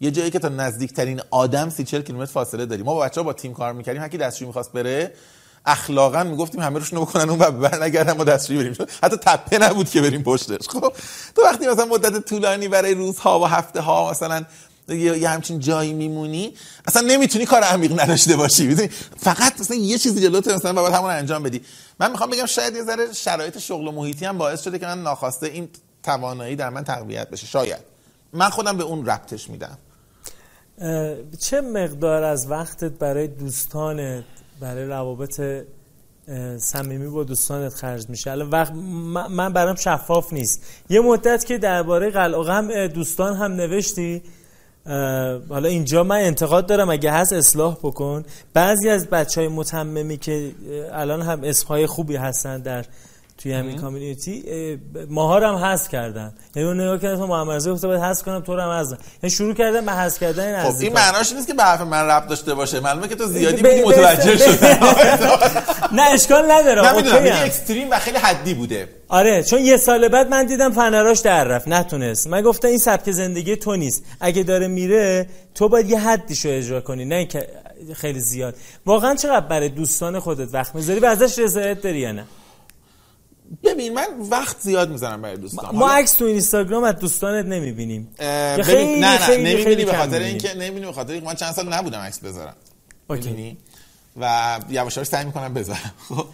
یه 0.00 0.10
جایی 0.10 0.30
که 0.30 0.38
تا 0.38 0.48
نزدیکترین 0.48 1.20
آدم 1.30 1.68
30 1.68 1.84
40 1.84 2.02
کیلومتر 2.02 2.32
فاصله 2.32 2.66
داریم 2.66 2.84
ما 2.84 2.94
با 2.94 3.00
بچه‌ها 3.00 3.24
با 3.24 3.32
تیم 3.32 3.54
کار 3.54 3.72
می‌کردیم. 3.72 4.02
هر 4.02 4.08
کی 4.08 4.18
دستشویی 4.18 4.46
می‌خواست 4.46 4.72
بره 4.72 5.12
اخلاقا 5.70 6.24
می‌گفتیم 6.24 6.60
همه 6.60 6.78
روشونو 6.78 7.02
بکنن 7.02 7.30
اون 7.30 7.38
و 7.38 7.50
برنگردن 7.50 8.12
ما 8.12 8.24
دستشویی 8.24 8.58
بریم. 8.58 8.88
حتی 9.02 9.16
تپه 9.16 9.58
نبود 9.58 9.90
که 9.90 10.00
بریم 10.00 10.22
پشتش. 10.22 10.68
خب 10.68 10.92
تو 11.36 11.42
وقتی 11.42 11.66
مثلا 11.66 11.84
مدت 11.84 12.28
طولانی 12.28 12.68
برای 12.68 12.94
روزها 12.94 13.40
و 13.40 13.44
هفته 13.46 13.80
ها 13.80 14.10
مثلا 14.10 14.44
یه 14.88 15.28
همچین 15.28 15.60
جایی 15.60 15.92
میمونی 15.92 16.54
اصلا 16.86 17.02
نمی‌تونی 17.02 17.46
کار 17.46 17.62
عمیق 17.62 18.00
نداشته 18.00 18.36
باشی. 18.36 18.66
می‌دونی؟ 18.66 18.88
فقط 19.16 19.60
مثلا 19.60 19.76
یه 19.76 19.98
چیزی 19.98 20.20
جلوت 20.20 20.48
مثلا 20.48 20.72
باید 20.72 20.94
همون 20.94 21.10
انجام 21.10 21.42
بدی. 21.42 21.60
من 22.00 22.10
می‌خوام 22.10 22.30
بگم 22.30 22.46
شاید 22.46 22.76
یه 22.76 22.82
ذره 22.82 23.12
شرایط 23.12 23.58
شغل 23.58 23.88
و 23.88 23.92
محیطی 23.92 24.24
هم 24.24 24.38
باعث 24.38 24.62
شده 24.62 24.78
که 24.78 24.86
من 24.86 25.02
ناخواسته 25.02 25.46
این 25.46 25.68
توانایی 26.02 26.56
در 26.56 26.70
من 26.70 26.84
تقویت 26.84 27.30
بشه. 27.30 27.46
شاید. 27.46 27.80
من 28.32 28.50
خودم 28.50 28.76
به 28.76 28.84
اون 28.84 29.06
ربطش 29.06 29.50
میدم. 29.50 29.78
چه 31.40 31.60
مقدار 31.60 32.22
از 32.22 32.50
وقتت 32.50 32.92
برای 32.92 33.28
دوستانت 33.28 34.24
برای 34.60 34.84
روابط 34.84 35.40
صمیمی 36.58 37.08
با 37.08 37.24
دوستانت 37.24 37.74
خرج 37.74 38.08
میشه. 38.08 38.30
الان 38.30 38.50
وقت 38.50 38.72
من 39.30 39.52
برام 39.52 39.76
شفاف 39.76 40.32
نیست. 40.32 40.66
یه 40.90 41.00
مدت 41.00 41.44
که 41.44 41.58
درباره 41.58 42.10
قلع 42.10 42.88
دوستان 42.88 43.36
هم 43.36 43.52
نوشتی 43.52 44.22
حالا 45.48 45.68
اینجا 45.68 46.04
من 46.04 46.16
انتقاد 46.16 46.66
دارم 46.66 46.90
اگه 46.90 47.12
هست 47.12 47.32
اصلاح 47.32 47.74
بکن. 47.74 48.24
بعضی 48.54 48.88
از 48.88 49.06
بچه 49.06 49.40
های 49.40 49.48
متممی 49.48 50.16
که 50.16 50.52
الان 50.92 51.22
هم 51.22 51.40
اسمهای 51.44 51.86
خوبی 51.86 52.16
هستن 52.16 52.60
در 52.60 52.84
توی 53.42 53.52
همین 53.52 53.76
کامیونیتی 53.76 54.44
اه، 54.46 55.04
ماها 55.10 55.38
رو 55.38 55.46
هم 55.46 55.54
حذف 55.54 55.88
کردن. 55.88 56.32
یعنی 56.56 56.68
اون 56.68 56.80
نگاه 56.80 56.98
کردن 56.98 57.24
محمد 57.24 57.56
رضا 57.56 57.74
گفته 57.74 57.86
باید 57.86 58.00
حذف 58.00 58.24
کنم 58.24 58.40
تو 58.40 58.56
رو 58.56 58.62
هم 58.62 58.80
حذف 58.80 58.98
یعنی 59.22 59.30
شروع 59.30 59.54
کردن 59.54 59.86
به 59.86 59.92
حذف 59.92 60.20
کردن 60.20 60.54
این 60.54 60.72
خب 60.72 60.80
این. 60.80 60.92
معناش 60.92 61.32
نیست 61.32 61.46
که 61.46 61.54
به 61.54 61.62
حرف 61.62 61.80
من 61.80 62.06
ربط 62.06 62.28
داشته 62.28 62.54
باشه. 62.54 62.80
معلومه 62.80 63.08
که 63.08 63.14
تو 63.14 63.26
زیادی 63.26 63.62
بودی 63.62 63.82
متوجه 63.82 64.36
شدی 64.36 64.66
نه 65.96 66.02
اشکال 66.02 66.50
نداره 66.50 66.92
نمی‌دونم 66.92 67.26
هم. 67.26 67.44
اکستریم 67.44 67.90
و 67.90 67.98
خیلی 67.98 68.18
حدی 68.18 68.54
بوده. 68.54 68.88
آره 69.08 69.42
چون 69.42 69.60
یه 69.60 69.76
سال 69.76 70.08
بعد 70.08 70.28
من 70.28 70.46
دیدم 70.46 70.72
فنراش 70.72 71.20
در 71.20 71.44
رفت 71.44 71.68
نتونست. 71.68 72.26
من 72.26 72.42
گفتم 72.42 72.68
این 72.68 72.78
سبک 72.78 73.10
زندگی 73.10 73.56
تو 73.56 73.76
نیست. 73.76 74.04
اگه 74.20 74.42
داره 74.42 74.68
میره 74.68 75.26
تو 75.54 75.68
باید 75.68 75.90
یه 75.90 75.98
حدیشو 75.98 76.48
اجرا 76.52 76.80
کنی 76.80 77.04
نه 77.04 77.14
اینکه 77.14 77.48
خیلی 77.94 78.20
زیاد. 78.20 78.54
واقعا 78.86 79.14
چقدر 79.14 79.46
برای 79.46 79.68
دوستان 79.68 80.20
خودت 80.20 80.54
وقت 80.54 80.74
می‌ذاری 80.74 81.00
و 81.00 81.06
ازش 81.06 81.38
رضایت 81.38 81.82
داری 81.82 81.98
یا 81.98 82.12
نه؟ 82.12 82.24
ببین 83.64 83.94
من 83.94 84.06
وقت 84.30 84.60
زیاد 84.60 84.90
می‌ذارم 84.90 85.22
برای 85.22 85.36
دوستان. 85.36 85.76
ما 85.76 85.90
عکس 85.90 86.12
تو 86.12 86.24
اینستاگرام 86.24 86.84
از 86.84 86.96
دوستانت 86.96 87.46
نمی‌بینیم. 87.46 88.14
ببین، 88.18 88.62
خیلی 88.62 89.00
نه 89.00 89.30
نه 89.30 89.36
نمی‌بینی 89.36 89.84
به 89.84 89.92
خاطر. 89.92 90.18
اینکه 90.18 90.54
نمی‌بینی 90.54 90.86
به 90.86 90.92
خاطر 90.92 91.12
اینکه 91.12 91.26
من 91.26 91.34
چند 91.34 91.54
سال 91.54 91.72
نبودم 91.72 91.98
عکس 91.98 92.18
بذارم. 92.18 92.56
اوکی. 93.10 93.58
و 94.20 94.58
یواش 94.68 94.96
یواش 94.96 95.06
سعی 95.06 95.24
می‌کنم 95.24 95.54
بذارم 95.54 95.94
خب. 96.08 96.26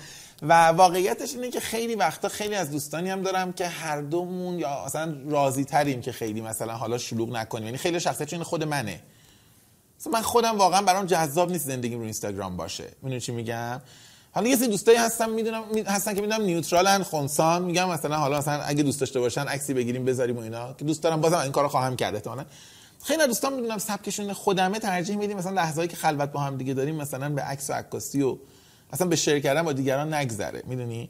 و 0.42 0.66
واقعیتش 0.66 1.34
اینه 1.34 1.50
که 1.50 1.60
خیلی 1.60 1.94
وقتا 1.94 2.28
خیلی 2.28 2.54
از 2.54 2.70
دوستانی 2.70 3.10
هم 3.10 3.22
دارم 3.22 3.52
که 3.52 3.66
هر 3.66 4.00
دومون 4.00 4.58
یا 4.58 4.84
مثلا 4.86 5.16
راضی 5.28 5.64
تریم 5.64 6.00
که 6.00 6.12
خیلی 6.12 6.40
مثلا 6.40 6.72
حالا 6.72 6.98
شلوغ 6.98 7.36
نکنیم. 7.36 7.64
یعنی 7.64 7.78
خیلی 7.78 8.00
شخصیت 8.00 8.32
این 8.32 8.42
خود 8.42 8.64
منه. 8.64 9.00
مثلا 10.00 10.12
من 10.12 10.22
خودم 10.22 10.58
واقعا 10.58 10.82
برام 10.82 11.06
جذاب 11.06 11.50
نیست 11.50 11.66
زندگیم 11.66 11.98
رو 11.98 12.04
اینستاگرام 12.04 12.56
باشه. 12.56 12.88
می‌دونی 13.02 13.20
چی 13.20 13.32
میگم؟ 13.32 13.80
حالا 14.36 14.48
یه 14.48 14.56
سری 14.56 14.68
دوستایی 14.68 14.98
هستن 14.98 15.30
می‌دونم 15.30 15.62
می- 15.74 15.80
هستن 15.80 16.14
که 16.14 16.20
می‌دونم 16.20 16.42
نیوترالن 16.42 17.02
خونسان. 17.02 17.62
میگم 17.62 17.88
مثلا 17.88 18.16
حالا 18.16 18.38
مثلا 18.38 18.62
اگه 18.62 18.82
دوست 18.82 19.00
داشته 19.00 19.20
باشن 19.20 19.40
عکسی 19.40 19.74
بگیریم 19.74 20.04
بذاریم 20.04 20.36
و 20.36 20.40
اینا. 20.40 20.72
که 20.72 20.84
دوست 20.84 21.02
دارم 21.02 21.20
بازم 21.20 21.38
این 21.38 21.52
کارو 21.52 21.68
خواهم 21.68 21.96
کرد 21.96 22.14
احتمالاً. 22.14 22.44
خیلی 23.04 23.26
دوستان 23.26 23.52
می‌دونم 23.52 23.78
سبکشون 23.78 24.32
خودمه 24.32 24.78
ترجیح 24.78 25.16
میدیم. 25.16 25.36
مثلا 25.36 25.52
لحظه‌ای 25.52 25.88
که 25.88 25.96
خلوت 25.96 26.32
با 26.32 26.40
هم 26.40 26.56
دیگه 26.56 26.74
داریم 26.74 26.94
مثلا 26.94 27.28
به 27.28 27.42
عکس 27.42 27.70
و 27.70 27.72
عکاسی 27.72 28.22
و 28.22 28.36
اصلا 28.92 29.06
به 29.06 29.16
شیر 29.16 29.38
کردن 29.38 29.62
با 29.62 29.72
دیگران 29.72 30.14
نگذره. 30.14 30.62
می‌دونی؟ 30.66 31.08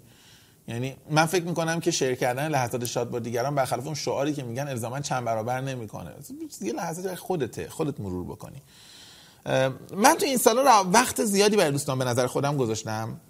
یعنی 0.69 0.97
من 1.11 1.27
فکر 1.27 1.45
می‌کنم 1.45 1.81
که 1.81 1.91
شیر 1.91 2.15
کردن 2.15 2.49
لحظات 2.49 2.85
شاد 2.85 3.11
با 3.11 3.19
دیگران 3.19 3.55
برخلاف 3.55 3.87
اون 3.87 3.95
شعاری 3.95 4.35
که 4.35 4.43
میگن 4.43 4.69
الزاما 4.69 5.01
چند 5.01 5.25
برابر 5.25 5.61
نمی‌کنه. 5.61 6.11
یه 6.61 6.73
لحظه 6.73 7.17
خودته. 7.17 7.69
خودت 7.69 8.01
مرور 8.01 8.25
بکنی. 8.25 8.63
من 9.97 10.15
تو 10.19 10.27
این 10.27 10.37
سالا 10.37 10.63
را 10.63 10.91
وقت 10.93 11.25
زیادی 11.25 11.57
برای 11.57 11.71
دوستان 11.71 11.99
به 11.99 12.05
نظر 12.05 12.27
خودم 12.27 12.57
گذاشتم. 12.57 13.21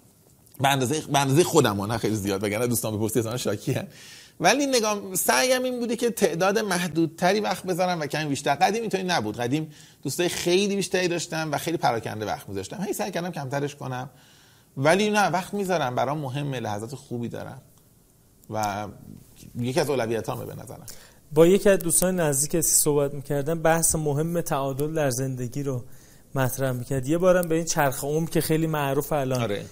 به 0.59 0.67
اندازه 0.67 1.01
به 1.01 1.19
اندازه 1.19 1.43
خودم 1.43 1.81
نه 1.81 1.97
خیلی 1.97 2.15
زیاد 2.15 2.43
وگرنه 2.43 2.67
دوستان 2.67 2.97
بپرسی 2.97 3.19
اصلا 3.19 3.37
شاکی 3.37 3.73
هن. 3.73 3.87
ولی 4.39 4.65
نگاه 4.65 5.15
سعیم 5.15 5.63
این 5.63 5.79
بوده 5.79 5.95
که 5.95 6.09
تعداد 6.09 6.59
محدودتری 6.59 7.39
وقت 7.39 7.63
بذارم 7.63 7.99
و 7.99 8.05
کمی 8.05 8.25
بیشتر. 8.25 8.55
قدیم 8.55 8.81
اینطوری 8.81 9.03
نبود. 9.03 9.37
قدیم 9.37 9.71
دوستای 10.03 10.29
خیلی 10.29 10.75
بیشتری 10.75 11.07
داشتم 11.07 11.51
و 11.51 11.57
خیلی 11.57 11.77
پراکنده 11.77 12.25
وقت 12.25 12.49
میذاشتم. 12.49 12.83
هی 12.83 12.93
سعی 12.93 13.11
کردم 13.11 13.31
کمترش 13.31 13.75
کنم. 13.75 14.09
ولی 14.77 15.09
نه 15.09 15.27
وقت 15.27 15.53
می‌ذارم. 15.53 15.95
برام 15.95 16.17
مهمه 16.17 16.59
لحظات 16.59 16.95
خوبی 16.95 17.27
دارم. 17.27 17.61
و 18.49 18.87
یکی 19.55 19.79
از 19.79 19.89
اولویتامه 19.89 20.45
به 20.45 20.55
نظرم. 20.63 20.85
با 21.33 21.47
یکی 21.47 21.69
از 21.69 21.79
دوستان 21.79 22.19
نزدیک 22.19 22.61
صحبت 22.61 23.13
می‌کردم 23.13 23.61
بحث 23.61 23.95
مهم 23.95 24.41
تعادل 24.41 24.93
در 24.93 25.09
زندگی 25.09 25.63
رو 25.63 25.83
مطرح 26.37 26.71
می‌کرد. 26.71 27.07
یه 27.07 27.17
بارم 27.17 27.47
به 27.47 27.55
این 27.55 27.65
چرخ 27.65 28.03
عمر 28.03 28.29
که 28.29 28.41
خیلی 28.41 28.67
معروف 28.67 29.13
الان 29.13 29.41
آره. 29.41 29.65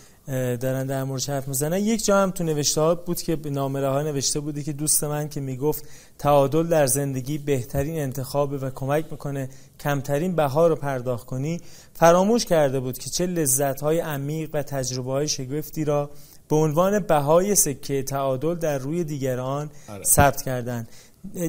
دارن 0.58 0.88
در 0.88 1.04
موردش 1.04 1.30
حرف 1.30 1.48
می‌زنن. 1.48 1.78
یک 1.78 2.06
جا 2.06 2.18
هم 2.18 2.32
تو 2.32 2.44
نوشته 2.44 2.82
ها 2.82 2.96
بود 2.96 3.22
که 3.22 3.38
نامره 3.46 3.90
ها 3.90 4.02
نوشته 4.02 4.40
بودی 4.40 4.64
که 4.64 4.74
دوست 4.74 5.04
من 5.04 5.30
که 5.30 5.42
می‌گفت 5.42 5.84
تعادل 6.18 6.68
در 6.68 6.88
زندگی 6.88 7.38
بهترین 7.38 8.00
انتخابه 8.00 8.58
و 8.58 8.70
کمک 8.70 9.06
می‌کنه 9.12 9.50
کمترین 9.80 10.36
بها 10.36 10.68
رو 10.68 10.76
پرداخت 10.76 11.26
کنی. 11.26 11.62
فراموش 11.94 12.46
کرده 12.46 12.80
بود 12.80 12.98
که 12.98 13.10
چه 13.10 13.26
لذت 13.26 13.82
های 13.82 14.00
عمیق 14.00 14.50
و 14.54 14.64
تجربه 14.64 15.12
های 15.12 15.28
شگفتی 15.28 15.86
را 15.86 16.10
به 16.50 16.56
عنوان 16.56 17.00
بهای 17.00 17.56
سکه 17.56 18.04
تعادل 18.04 18.56
در 18.56 18.78
روی 18.78 19.04
دیگران 19.04 19.70
آره. 19.90 20.04
ثبت 20.04 20.42
کردن. 20.42 20.88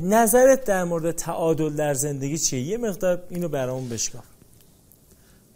نظرت 0.02 0.64
در 0.64 0.84
مورد 0.84 1.10
تعادل 1.10 1.76
در 1.76 1.94
زندگی 1.94 2.38
چیه؟ 2.38 2.60
یه 2.60 2.78
مقدار 2.78 3.22
اینو 3.30 3.48
برامون 3.48 3.88
بشکاف 3.88 4.24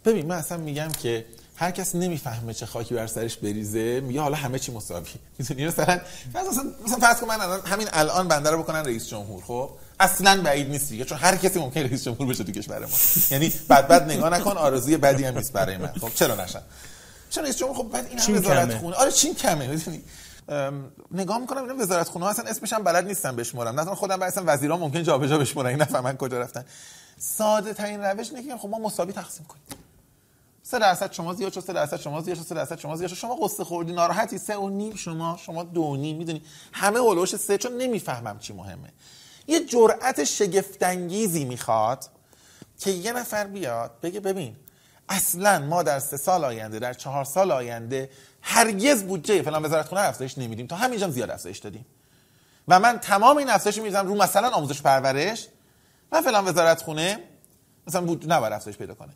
ببین 0.04 0.26
من 0.26 0.36
اصلا 0.36 0.58
میگم 0.58 0.88
که 1.02 1.24
هر 1.56 1.70
کس 1.70 1.94
نمی‌فهمه 1.94 2.54
چه 2.54 2.66
خاکی 2.66 2.94
بر 2.94 3.06
سرش 3.06 3.36
بریزه 3.36 4.00
میگه 4.00 4.20
حالا 4.20 4.36
همه 4.36 4.58
چی 4.58 4.72
مساوی. 4.72 5.10
می‌دونی؟ 5.38 5.66
مثلا 5.66 6.00
مثلا 6.34 6.64
مثلا 6.84 6.98
فرض 7.00 7.20
کن 7.20 7.26
من 7.26 7.40
الان 7.40 7.60
همین 7.66 7.88
الان 7.92 8.28
بنده 8.28 8.50
رو 8.50 8.62
بکنن 8.62 8.84
رئیس 8.84 9.08
جمهور 9.08 9.42
خب؟ 9.42 9.70
اصلا 10.00 10.42
بعید 10.42 10.70
نیست 10.70 10.88
دیگه 10.88 11.04
چون 11.04 11.18
هر 11.18 11.36
کسی 11.36 11.58
ممکن 11.58 11.80
رئیس 11.80 12.04
جمهور 12.04 12.26
بشه 12.26 12.44
تو 12.44 12.52
کشور 12.52 12.78
ما. 12.78 12.96
یعنی 13.30 13.52
بد 13.70 13.88
بد 13.88 14.02
نگاه 14.02 14.30
نکن 14.30 14.56
آرزوی 14.56 14.96
بدی 14.96 15.24
هم 15.24 15.36
نیست 15.36 15.52
برای 15.52 15.76
من 15.76 15.92
خب؟ 16.00 16.14
چرا 16.14 16.34
نشم 16.44 16.62
چون 17.30 17.44
رئیس 17.44 17.56
جمهور؟ 17.56 17.76
خب 17.76 17.82
بعد 17.92 18.06
این 18.06 18.18
هم 18.18 18.34
وزارت. 18.34 18.78
خونه 18.78 18.96
آره 18.96 19.10
چین 19.12 19.34
کمه 19.34 19.66
می‌دونی؟ 19.66 20.02
نگاه 21.10 21.38
می‌کنم 21.38 21.62
اینا 21.62 21.82
وزارت 21.82 22.08
خونه 22.08 22.24
ها 22.24 22.30
اصلا 22.30 22.44
اسمش 22.44 22.72
هم 22.72 22.84
بلد 22.84 23.06
نیستم 23.06 23.36
بشمرم 23.36 23.80
نه 23.80 23.94
خودم 23.94 24.22
اصلا 24.22 24.44
وزیران 24.46 24.80
ممکن 24.80 25.02
جابجا 25.02 25.38
بشمرن 25.38 25.66
این 25.66 25.82
نفهمن 25.82 26.16
کجا 26.16 26.40
رفتن. 26.40 26.64
ساده 27.18 27.74
ترین 27.74 28.02
روش 28.02 28.30
اینه 28.30 28.48
که 28.48 28.56
خب 28.56 28.68
ما 28.68 28.78
مساوی 28.78 29.12
تقسیم 29.12 29.46
کنیم. 29.46 29.62
سه 30.62 30.78
درصد 30.78 31.12
شما 31.12 31.34
زیاد 31.34 31.52
شد 31.52 31.60
سه 31.60 31.72
درصد 31.72 32.00
شما 32.00 32.20
زیاد 32.20 32.36
شد 32.36 32.42
سه 32.42 32.54
درصد 32.54 32.78
شما 32.78 32.96
زیاد 32.96 33.10
شد. 33.10 33.16
شما 33.16 33.36
قصه 33.36 33.64
خوردی 33.64 33.92
ناراحتی؟ 33.92 34.38
سه 34.38 34.56
و 34.56 34.68
نیم 34.68 34.94
شما 34.94 35.36
شما 35.36 35.62
دو 35.64 35.82
و 35.82 35.96
نیم 35.96 36.16
می‌دونی. 36.16 36.42
همه 36.72 36.98
هولوش 36.98 37.36
سه 37.36 37.58
چون 37.58 37.76
نمی‌فهمم 37.76 38.38
چی 38.38 38.52
مهمه. 38.52 38.92
یه 39.46 39.66
جرأت 39.66 40.24
شگفتانگیزی 40.24 41.44
می‌خواد 41.44 42.04
که 42.78 42.90
یه 42.90 43.12
نفر 43.12 43.46
بیاد 43.46 43.90
بگه 44.02 44.20
ببین 44.20 44.56
اصلا 45.08 45.58
ما 45.58 45.82
در 45.82 45.98
سه 45.98 46.16
سال 46.16 46.44
آینده 46.44 46.78
در 46.78 46.92
چهار 46.92 47.24
سال 47.24 47.50
آینده 47.50 48.10
هرگز 48.42 49.02
بودجه 49.02 49.42
فلان 49.42 49.64
وزارت 49.64 49.88
خونه 49.88 50.00
افزایش 50.00 50.38
نمیدیم. 50.38 50.66
تا 50.66 50.76
همینجا 50.76 51.06
هم 51.06 51.12
زیاد 51.12 51.30
افزایش 51.30 51.58
دادیم. 51.58 51.86
و 52.68 52.80
من 52.80 52.98
تمام 52.98 53.36
این 53.36 53.50
افزایش 53.50 53.78
میریزم 53.78 54.06
رو 54.06 54.14
مثلا 54.14 54.48
آموزش 54.48 54.80
و 54.80 54.82
پرورش 54.82 55.48
من 56.12 56.20
فلان 56.20 56.48
وزارت 56.48 56.82
خونه 56.82 57.18
مثلا 57.86 58.00
بود 58.00 58.32
نباید 58.32 58.52
افزایش 58.52 58.76
پیدا 58.76 58.94
کنه. 58.94 59.12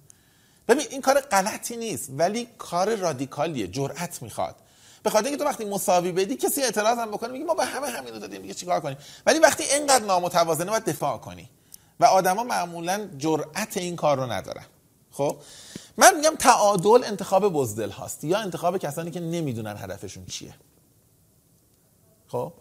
ببین 0.68 0.86
این 0.90 1.00
کار 1.00 1.20
غلطی 1.20 1.76
نیست 1.76 2.10
ولی 2.18 2.48
کار 2.58 2.96
رادیکالیه 2.96 3.66
جرأت 3.66 4.22
می‌خواد. 4.22 4.54
به 5.02 5.10
خاطر 5.10 5.24
اینکه 5.24 5.44
تو 5.44 5.50
وقتی 5.50 5.64
مساوی 5.64 6.12
بدی 6.12 6.36
کسی 6.36 6.62
اعتراض 6.62 6.98
هم 6.98 7.10
بکنه 7.10 7.32
میگه 7.32 7.44
ما 7.44 7.54
به 7.54 7.64
همه 7.64 7.86
همینو 7.86 8.18
دادیم 8.18 8.42
دیگه 8.42 8.54
چیکار 8.54 8.80
کنیم؟ 8.80 8.96
ولی 9.26 9.38
وقتی 9.38 9.64
اینقدر 9.64 10.04
نامتوازنه 10.04 10.70
باید 10.70 10.84
دفاع 10.84 11.18
کنی. 11.18 11.50
و 12.00 12.04
آدما 12.04 12.44
معمولا 12.44 13.08
جرأت 13.18 13.76
این 13.76 13.96
کار 13.96 14.16
رو 14.16 14.32
ندارن. 14.32 14.64
خب؟ 15.10 15.36
من 15.96 16.16
میگم 16.16 16.36
تعادل 16.38 17.04
انتخاب 17.04 17.48
بزدل 17.48 17.90
هاست. 17.90 18.24
یا 18.24 18.38
انتخاب 18.38 18.78
کسانی 18.78 19.10
که 19.10 19.20
نمی‌دونن 19.20 19.76
هدفشون 19.76 20.26
چیه. 20.26 20.54
خب؟ 22.28 22.52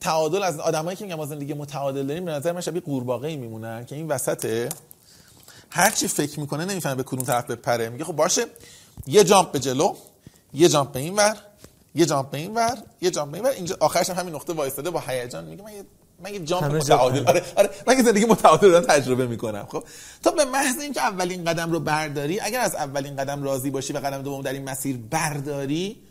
تعادل 0.00 0.42
از 0.42 0.60
آدمایی 0.60 0.96
که 0.96 1.04
میگم 1.04 1.16
ما 1.16 1.26
زندگی 1.26 1.54
متعادل 1.54 2.06
داریم 2.06 2.24
به 2.24 2.30
نظر 2.30 2.52
من 2.52 2.60
شبیه 2.60 2.80
قورباغه 2.80 3.36
میمونن 3.36 3.84
که 3.86 3.96
این 3.96 4.08
وسط 4.08 4.72
هر 5.70 5.90
چی 5.90 6.08
فکر 6.08 6.40
می‌کنه 6.40 6.64
نمی‌فهمه 6.64 6.94
به 6.94 7.02
کدوم 7.02 7.24
طرف 7.24 7.50
بپره 7.50 7.88
میگه. 7.88 8.04
خب 8.04 8.16
باشه 8.16 8.44
یه 9.06 9.24
جامپ 9.24 9.52
به 9.52 9.58
جلو 9.58 9.94
یه 10.54 10.68
جامپ 10.68 10.92
به 10.92 11.00
این 11.00 11.14
ور 11.14 11.36
یه 11.94 12.06
جامپ 12.06 12.30
به 12.30 12.38
این 12.38 12.54
ور 12.54 12.78
یه 13.00 13.10
جامپ 13.10 13.30
به 13.30 13.36
این 13.36 13.46
ور. 13.46 13.52
اینجا 13.52 13.76
آخرش 13.80 14.10
هم 14.10 14.16
همین 14.16 14.34
نقطه 14.34 14.52
وایستاده 14.52 14.90
با 14.90 15.02
هیجان 15.08 15.44
میگه 15.44 15.62
من 15.62 15.72
یه 15.72 15.84
من 16.22 16.34
یه 16.34 16.40
جامپ 16.40 16.64
متعادل 16.64 17.26
آره 17.26 17.42
آره 17.56 17.70
من 17.86 17.96
یه 17.96 18.02
زندگی 18.02 18.24
متعادل 18.24 18.70
دارم 18.70 18.84
تجربه 18.84 19.26
می‌کنم 19.26 19.66
خب؟ 19.70 19.84
تو 20.24 20.30
به 20.30 20.44
محض 20.44 20.78
اینکه 20.80 21.00
اولین 21.00 21.44
قدم 21.44 21.72
رو 21.72 21.80
برداری 21.80 22.40
اگر 22.40 22.60
از 22.60 22.74
اولین 22.74 23.16
قدم 23.16 23.42
راضی 23.42 23.70
باشی 23.70 23.92
و 23.92 23.98
قدم 23.98 24.22
دوم 24.22 24.42
در 24.42 24.52
این 24.52 24.64
مسیر 24.64 24.96
برداری 25.10 26.05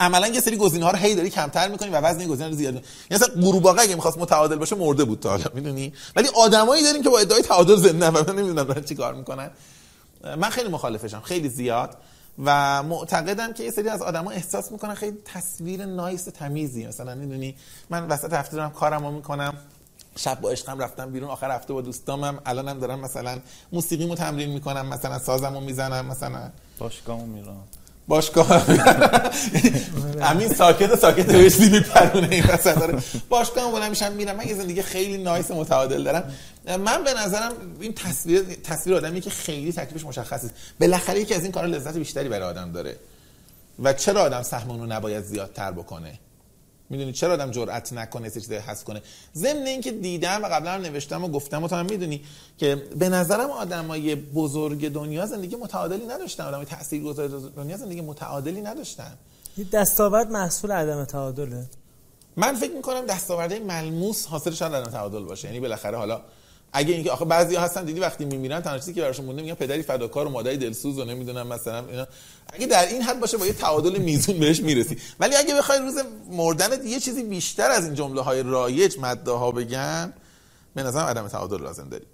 عملا 0.00 0.28
یه 0.28 0.40
سری 0.40 0.56
گزینه 0.56 0.84
ها 0.84 0.90
رو 0.90 0.96
هی 0.96 1.14
داری 1.14 1.30
کمتر 1.30 1.68
می‌کنی 1.68 1.88
و 1.88 2.00
وزن 2.00 2.26
گزینه 2.26 2.48
رو 2.48 2.54
زیاد 2.54 2.74
می‌کنی. 2.74 2.90
یعنی 3.10 3.24
مثلا 3.24 3.42
قورباغه 3.42 3.80
اگه 3.82 3.94
می‌خواست 3.94 4.18
متعادل 4.18 4.56
باشه 4.56 4.76
مرده 4.76 5.04
بود 5.04 5.20
تا 5.20 5.30
حالا 5.30 5.44
می‌دونی؟ 5.54 5.92
ولی 6.16 6.28
آدمایی 6.34 6.82
داریم 6.82 7.02
که 7.02 7.08
با 7.08 7.18
ادعای 7.18 7.42
تعادل 7.42 7.76
زنده 7.76 8.06
و 8.06 8.10
من 8.10 8.36
نمی‌دونم 8.38 8.64
دارن 8.64 8.84
چیکار 8.84 9.14
می‌کنن. 9.14 9.50
من 10.38 10.50
خیلی 10.50 10.68
مخالفشم 10.68 11.20
خیلی 11.20 11.48
زیاد. 11.48 11.96
و 12.44 12.82
معتقدم 12.82 13.52
که 13.52 13.64
یه 13.64 13.70
سری 13.70 13.88
از 13.88 14.02
آدما 14.02 14.30
احساس 14.30 14.72
می‌کنن 14.72 14.94
خیلی 14.94 15.16
تصویر 15.24 15.84
نایس 15.84 16.24
تمیزی 16.24 16.86
مثلا 16.86 17.14
می‌دونی؟ 17.14 17.54
من 17.90 18.08
وسط 18.08 18.32
هفته 18.32 18.56
دارم 18.56 18.70
کارمو 18.70 19.10
می‌کنم. 19.10 19.54
شب 20.16 20.40
با 20.40 20.50
عشقم 20.50 20.78
رفتم 20.78 21.10
بیرون 21.10 21.30
آخر 21.30 21.50
هفته 21.50 21.72
با 21.72 21.80
دوستامم. 21.80 22.38
الانم 22.46 22.78
دارم 22.78 23.00
مثلا 23.00 23.38
موسیقیمو 23.72 24.14
تمرین 24.14 24.50
می‌کنم 24.50 24.86
مثلا 24.86 25.18
سازمو 25.18 25.60
می‌زنم 25.60 26.06
مثلا 26.06 26.50
باشگاهمو 26.78 27.26
میرم. 27.26 27.64
باشگاه. 28.08 28.66
امین 30.22 30.48
ساکت 30.48 30.98
ساکت 30.98 31.26
بهش 31.26 31.58
میپرونه 31.58 32.28
این 32.30 32.44
وسط. 32.44 32.78
داره 32.78 32.98
باشگاه 33.28 33.72
بلند 33.72 33.90
میشم 33.90 34.12
میرم. 34.12 34.36
من 34.36 34.48
یه 34.48 34.54
زندگی 34.54 34.82
خیلی 34.82 35.22
نایس 35.22 35.50
متعادل 35.50 36.02
دارم. 36.04 36.32
من 36.66 37.04
به 37.04 37.14
نظرم 37.14 37.52
این 37.80 37.94
تصویر 37.94 38.42
تصویر 38.64 38.96
آدمی 38.96 39.20
که 39.20 39.30
خیلی 39.30 39.72
تکلیفش 39.72 40.04
مشخصه 40.04 40.50
بالاخره 40.80 41.20
یکی 41.20 41.34
از 41.34 41.42
این 41.42 41.52
کارا 41.52 41.66
لذت 41.66 41.96
بیشتری 41.96 42.28
برای 42.28 42.48
آدم 42.48 42.72
داره. 42.72 42.96
و 43.82 43.92
چرا 43.92 44.22
آدم 44.22 44.42
سهم 44.42 44.70
اون 44.70 44.80
رو 44.80 44.86
نباید 44.86 45.24
زیادتر 45.24 45.72
بکنه؟ 45.72 46.18
می‌دونی 46.90 47.12
چرا 47.12 47.32
آدم 47.32 47.50
جرأت 47.50 47.92
نکنه 47.92 48.24
یه 48.24 48.30
چیزی 48.30 48.54
حس 48.54 48.84
کنه. 48.84 49.02
ضمن 49.34 49.66
اینکه 49.66 49.92
دیدم 49.92 50.44
و 50.44 50.46
قبلا 50.46 50.70
هم 50.70 50.80
نوشتم 50.80 51.24
و 51.24 51.28
گفتم 51.28 51.64
و 51.64 51.68
تو 51.68 51.76
هم 51.76 51.86
می‌دونی 51.86 52.24
که 52.58 52.74
به 52.74 53.08
نظرم 53.08 53.50
آدمای 53.50 54.14
بزرگ 54.14 54.92
دنیا 54.92 55.26
زندگی 55.26 55.56
متعادلی 55.56 56.06
نداشتن. 56.06 56.44
آدمای 56.44 56.64
تاثیرگذار 56.64 57.28
دنیا 57.28 57.76
زندگی 57.76 58.00
متعادلی 58.00 58.60
نداشتن. 58.60 59.12
یه 59.58 59.66
دستاورد 59.72 60.30
محصول 60.30 60.72
عدم 60.72 61.04
تعادله. 61.04 61.64
من 62.36 62.54
فکر 62.54 62.72
می‌کنم 62.72 63.06
دستاوردهای 63.06 63.60
ملموس 63.60 64.26
حاصل 64.26 64.50
شاید 64.50 64.74
عدم 64.74 64.90
تعادل 64.90 65.24
باشه. 65.24 65.48
یعنی 65.48 65.60
بالاخره 65.60 65.96
حالا 65.96 66.20
اگه 66.76 66.94
اینکه 66.94 67.10
آخه 67.10 67.24
بعضی 67.24 67.56
هستن 67.56 67.84
دیدی 67.84 68.00
وقتی 68.00 68.24
میمیرن 68.24 68.60
تنها 68.60 68.78
چیزی 68.78 68.94
که 68.94 69.00
براشون 69.00 69.24
مونده 69.24 69.42
میگن 69.42 69.54
پدری 69.54 69.82
فداکار 69.82 70.26
و 70.26 70.30
مادری 70.30 70.56
دلسوز 70.56 70.98
و 70.98 71.04
نمی‌دونم 71.04 71.46
مثلا 71.46 71.84
اینا 71.88 72.06
اگه 72.52 72.66
در 72.66 72.86
این 72.86 73.02
حد 73.02 73.20
باشه 73.20 73.36
با 73.36 73.46
یه 73.46 73.52
تعادل 73.52 73.98
میزون 73.98 74.38
بهش 74.38 74.60
می‌رسی 74.60 74.98
ولی 75.20 75.36
اگه 75.36 75.54
بخوای 75.54 75.78
روز 75.78 75.94
مردنت 76.30 76.84
یه 76.84 77.00
چیزی 77.00 77.22
بیشتر 77.22 77.70
از 77.70 77.84
این 77.84 77.94
جمله 77.94 78.20
های 78.20 78.42
رایج 78.42 78.96
مده 79.00 79.30
ها 79.30 79.50
بگن 79.50 80.12
به 80.74 80.82
نظرم 80.82 81.06
عدم 81.06 81.28
تعادل 81.28 81.62
لازم 81.62 81.88
داری 81.88 82.04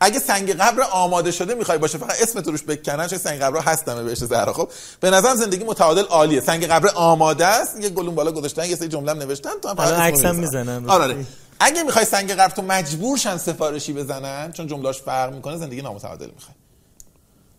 اگه 0.00 0.18
سنگ 0.18 0.52
قبر 0.52 0.82
آماده 0.82 1.30
شده 1.30 1.54
می‌خوای 1.54 1.78
باشه 1.78 1.98
فقط 1.98 2.22
اسم 2.22 2.40
تو 2.40 2.50
روش 2.50 2.62
بکنن 2.62 3.06
چه 3.06 3.18
سنگ 3.18 3.40
قبر 3.40 3.60
هستمه 3.60 4.02
بهش 4.02 4.18
زهرا 4.18 4.52
خب 4.52 4.68
به 5.00 5.10
نظرم 5.10 5.36
زندگی 5.36 5.64
متعادل 5.64 6.04
عالیه 6.04 6.40
سنگ 6.40 6.66
قبر 6.66 6.88
آماده 6.94 7.46
است 7.46 7.80
یه 7.80 7.88
گلون 7.88 8.14
بالا 8.14 8.32
گذاشتن 8.32 8.64
یه 8.70 8.76
سری 8.76 8.88
جمله 8.88 9.14
نوشتن 9.14 9.50
تو 9.62 9.68
هم 9.68 9.80
عکسم. 9.80 10.36
می‌زنن. 10.36 10.90
آره 10.90 11.04
آره. 11.04 11.26
اگه 11.60 11.82
می‌خوای 11.82 12.04
سنگ 12.04 12.32
قبر 12.32 12.54
تو 12.54 12.62
مجبور 12.62 13.18
شن 13.18 13.36
سفارشی 13.36 13.92
بزنن 13.92 14.52
چون 14.52 14.66
جملاش 14.66 15.02
فرق 15.02 15.34
می‌کنه 15.34 15.56
زندگی 15.56 15.82
نامتعادل 15.82 16.30
می‌خوای. 16.34 16.54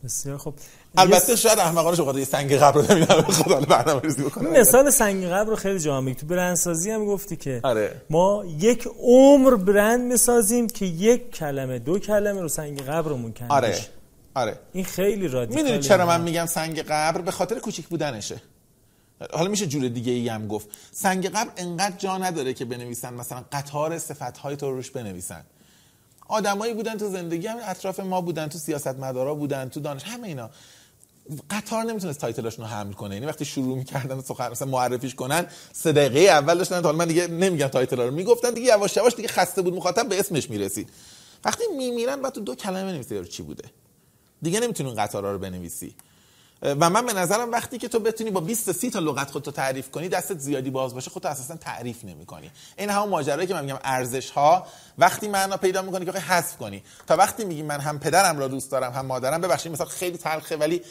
بسیار 0.03 0.37
خب 0.37 0.53
البته 0.97 1.35
شاید 1.35 1.59
احمقانه 1.59 1.97
شو 1.97 2.19
یه 2.19 2.25
سنگ 2.25 2.55
قبر 2.55 2.81
رو 2.81 2.91
نمی‌دونم 2.91 3.21
خدا 3.21 3.53
حالا 3.53 3.65
برنامه‌ریزی 3.65 4.23
بکنه 4.23 4.49
مثال 4.49 4.89
سنگ 4.89 5.25
قبر 5.25 5.49
رو 5.49 5.55
خیلی 5.55 5.79
جا 5.79 6.01
میگی 6.01 6.19
تو 6.19 6.27
برندسازی 6.27 6.91
هم 6.91 7.05
گفتی 7.05 7.35
که 7.35 7.59
آره. 7.63 8.01
ما 8.09 8.43
یک 8.59 8.87
عمر 8.99 9.55
برند 9.55 10.01
می‌سازیم 10.01 10.67
که 10.67 10.85
یک 10.85 11.31
کلمه 11.31 11.79
دو 11.79 11.99
کلمه 11.99 12.41
رو 12.41 12.47
سنگ 12.47 12.81
قبرمون 12.81 13.33
کندش 13.33 13.53
آره. 13.53 13.79
آره. 14.35 14.59
این 14.73 14.85
خیلی 14.85 15.27
رادیکاله 15.27 15.63
می‌دونی 15.63 15.83
چرا 15.83 16.05
من 16.05 16.21
میگم 16.21 16.45
سنگ 16.45 16.81
قبر 16.81 17.21
به 17.21 17.31
خاطر 17.31 17.59
کوچیک 17.59 17.87
بودنشه. 17.87 18.41
حالا 19.33 19.49
میشه 19.49 19.67
جور 19.67 19.87
دیگه 19.87 20.11
ای 20.11 20.29
هم 20.29 20.47
گفت. 20.47 20.67
سنگ 20.91 21.29
قبر 21.29 21.51
انقدر 21.57 21.97
جا 21.97 22.17
نداره 22.17 22.53
که 22.53 22.65
بنویسن 22.65 23.13
مثلا 23.13 23.43
قطار 23.51 23.99
صفت 23.99 24.37
های 24.37 24.55
تو 24.55 24.69
رو 24.69 24.75
روش 24.75 24.91
بنویسن. 24.91 25.43
آدمایی 26.27 26.73
بودن 26.73 26.97
تو 26.97 27.09
زندگی 27.09 27.47
هم 27.47 27.57
اطراف 27.63 27.99
ما 27.99 28.21
بودن 28.21 28.47
تو 28.47 28.57
سیاستمدارا 28.57 29.35
بودن 29.35 29.69
تو 29.69 29.79
دانش 29.79 30.03
همه 30.03 30.27
اینا. 30.27 30.49
قطار 31.49 31.83
نمی‌تونست 31.83 32.19
تایتلاشون 32.19 32.65
رو 32.65 32.71
حمل 32.71 32.93
کنه. 32.93 33.15
یعنی 33.15 33.25
وقتی 33.25 33.45
شروع 33.45 33.77
می‌کردن 33.77 34.21
سخن 34.21 34.51
مثلا 34.51 34.67
معرفیش 34.67 35.15
کنن 35.15 35.45
سه 35.73 35.91
دقیقه 35.91 36.19
اول 36.19 36.57
داشتن 36.57 36.83
حالا 36.83 36.97
من 36.97 37.07
دیگه 37.07 37.27
نمیگم 37.27 37.67
تایتل 37.67 38.01
رو. 38.01 38.11
می‌گفتن 38.11 38.53
دیگه 38.53 38.67
یواش 38.67 38.97
یواش 38.97 39.15
دیگه 39.15 39.27
خسته 39.27 39.61
بود 39.61 39.73
مخاطب 39.73 40.09
به 40.09 40.19
اسمش 40.19 40.49
می‌رسید. 40.49 40.89
وقتی 41.45 41.63
میمیرن 41.77 42.21
بعد 42.21 42.33
تو 42.33 42.41
دو 42.41 42.55
کلمه 42.55 42.83
بنویسی 42.83 43.25
چی 43.25 43.43
بوده. 43.43 43.63
دیگه 44.41 44.59
نمی‌تونی 44.59 44.93
قطارا 44.93 45.31
رو 45.31 45.39
بنویسی. 45.39 45.95
و 46.61 46.89
من 46.89 47.05
به 47.05 47.13
نظرم 47.13 47.51
وقتی 47.51 47.77
که 47.77 47.87
تو 47.87 47.99
بتونی 47.99 48.31
با 48.31 48.41
20 48.41 48.65
تا 48.65 48.73
30 48.73 48.89
تا 48.89 48.99
لغت 48.99 49.31
خودتو 49.31 49.51
تعریف 49.51 49.91
کنی 49.91 50.09
دستت 50.09 50.39
زیادی 50.39 50.69
باز 50.69 50.93
باشه 50.93 51.09
خودتو 51.09 51.29
اساسا 51.29 51.55
تعریف 51.55 52.05
نمی‌کنی. 52.05 52.51
این 52.77 52.89
همون 52.89 53.09
ماجرایی 53.09 53.47
که 53.47 53.53
من 53.53 53.65
میگم 53.65 53.79
ارزش 53.83 54.29
ها 54.31 54.67
وقتی 54.97 55.27
معنا 55.27 55.57
پیدا 55.57 55.81
می‌کنی 55.81 56.05
که 56.05 56.11
حذف 56.11 56.57
کنی. 56.57 56.83
تا 57.07 57.15
وقتی 57.17 57.45
میگی 57.45 57.63
من 57.63 57.79
هم 57.79 57.99
پدرم 57.99 58.39
را 58.39 58.47
دوست 58.47 58.71
دارم 58.71 58.93
هم 58.93 59.05
مادرم 59.05 59.41
ببخشید 59.41 59.71
مثلا 59.71 59.85
خیلی 59.87 60.17
تلخه 60.17 60.57
ولی 60.57 60.81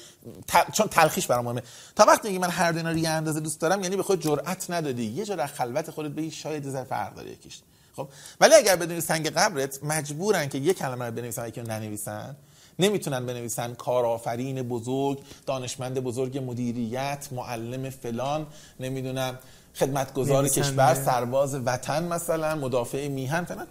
ت- 0.48 0.72
چون 0.72 0.88
تلخیش 0.88 1.26
برام 1.26 1.44
مهمه. 1.44 1.62
تا 1.96 2.04
وقتی 2.04 2.28
میگی 2.28 2.38
من 2.38 2.50
هر 2.50 2.72
دو 2.72 2.86
اندازه 3.08 3.40
دوست 3.40 3.60
دارم 3.60 3.82
یعنی 3.82 3.96
به 3.96 4.02
خود 4.02 4.20
جرأت 4.22 4.70
ندادی. 4.70 5.04
یه 5.04 5.24
جا 5.24 5.36
در 5.36 5.46
خلوت 5.46 5.90
خودت 5.90 6.10
بگی 6.10 6.30
شاید 6.30 6.70
ذره 6.70 6.84
فرق 6.84 7.14
داره 7.14 7.30
یکیش. 7.30 7.58
خب؟ 7.96 8.08
ولی 8.40 8.54
اگر 8.54 8.76
بدونی 8.76 9.00
سنگ 9.00 9.30
قبرت 9.30 9.84
مجبورن 9.84 10.48
که 10.48 10.58
یه 10.58 10.74
کلمه 10.74 11.04
رو 11.04 11.10
بنویسن 11.12 11.48
یکی 11.48 11.62
ننویسن. 11.62 12.36
نمی‌تونن 12.78 13.26
بنویسن 13.26 13.74
کارآفرین 13.74 14.62
بزرگ 14.62 15.18
دانشمند 15.46 16.00
بزرگ 16.00 16.38
مدیریت 16.38 17.28
معلم 17.32 17.90
فلان 17.90 18.46
نمی‌دونم 18.80 19.38
خدمتگزار. 19.74 20.48
کشور 20.48 20.94
سرباز 20.94 21.54
وطن 21.54 22.04
مثلا 22.04 22.54
مدافع 22.54 23.08
میهن 23.08 23.44
فلان. 23.44 23.66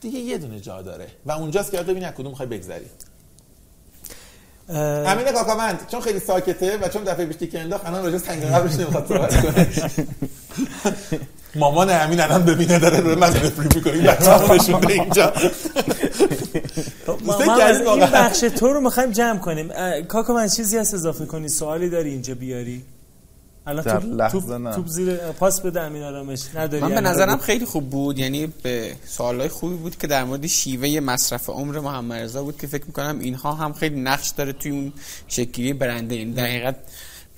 دیگه 0.00 0.18
یه 0.18 0.38
دونه 0.38 0.60
جا 0.60 0.82
داره. 0.82 1.06
و 1.26 1.32
اونجاست 1.32 1.70
که 1.70 1.76
باید 1.76 1.86
ببینی 1.86 2.04
از 2.04 2.14
کدوم 2.14 2.30
می‌خوای 2.30 2.48
بگذری. 2.48 2.86
امین 4.68 5.32
کاکاوند 5.32 5.86
چون 5.90 6.00
خیلی 6.00 6.20
ساکته 6.20 6.78
و 6.78 6.88
چون 6.88 7.04
دفعه 7.04 7.26
پیش 7.26 7.36
تیکه 7.36 7.60
انداخت 7.60 7.86
الان 7.86 8.04
راجع 8.04 8.18
سنگ 8.18 8.42
قبرش 8.42 8.72
نمی‌خواد 8.74 9.08
صحبت 9.08 9.42
کنه. 9.42 9.68
مامان 11.54 11.90
امین 11.90 12.20
الان 12.20 12.44
ببینه 12.44 12.78
داره 12.78 13.00
رو 13.00 13.18
من 13.18 13.28
نفری 13.28 13.68
می‌کنه. 13.74 13.92
بچه‌مو 14.02 14.54
نشونده 14.54 14.92
اینجا. 14.92 15.32
از 17.62 17.80
این؟ 17.80 18.00
بخش 18.00 18.40
تو 18.40 18.72
رو 18.72 18.80
می‌خوایم 18.80 19.10
جمع 19.10 19.38
کنیم. 19.38 19.70
اه، 19.74 20.02
کاکا 20.02 20.34
من 20.34 20.48
چیزی 20.48 20.76
هست 20.78 20.94
اضافه 20.94 21.26
کنی؟ 21.26 21.48
سوالی 21.48 21.90
داری 21.90 22.10
اینجا 22.10 22.34
بیاری؟ 22.34 22.82
الان 23.66 23.84
در 23.84 24.00
توپ- 24.00 24.04
لحظه 24.04 24.40
توپ- 24.40 24.50
نه. 24.50 24.74
توپ 24.74 24.86
زیر 24.86 25.16
پاس 25.16 25.60
بده 25.60 25.80
امین 25.80 26.02
آرامش. 26.02 26.40
نداری 26.54 26.82
من 26.82 26.94
به؟ 26.94 27.00
نظرم 27.00 27.38
خیلی 27.38 27.64
خوب 27.64 27.90
بود. 27.90 28.18
یعنی 28.18 28.46
به 28.62 28.92
سوالای 29.06 29.48
خوبی 29.48 29.74
بود 29.76 29.98
که 29.98 30.06
در 30.06 30.24
مورد 30.24 30.46
شیوه 30.46 31.00
مصرف 31.00 31.48
عمر 31.48 31.80
محمد 31.80 32.20
رضا 32.20 32.42
بود 32.42 32.58
که 32.60 32.66
فکر 32.66 32.84
می‌کنم 32.86 33.18
اینها 33.20 33.52
هم 33.52 33.72
خیلی 33.72 34.00
نقش 34.00 34.28
داره 34.28 34.52
توی 34.52 34.70
اون 34.70 34.92
شکلی 35.28 35.72
برنده. 35.72 36.16
یعنی 36.16 36.32
در 36.32 36.44
حقیقت 36.44 36.74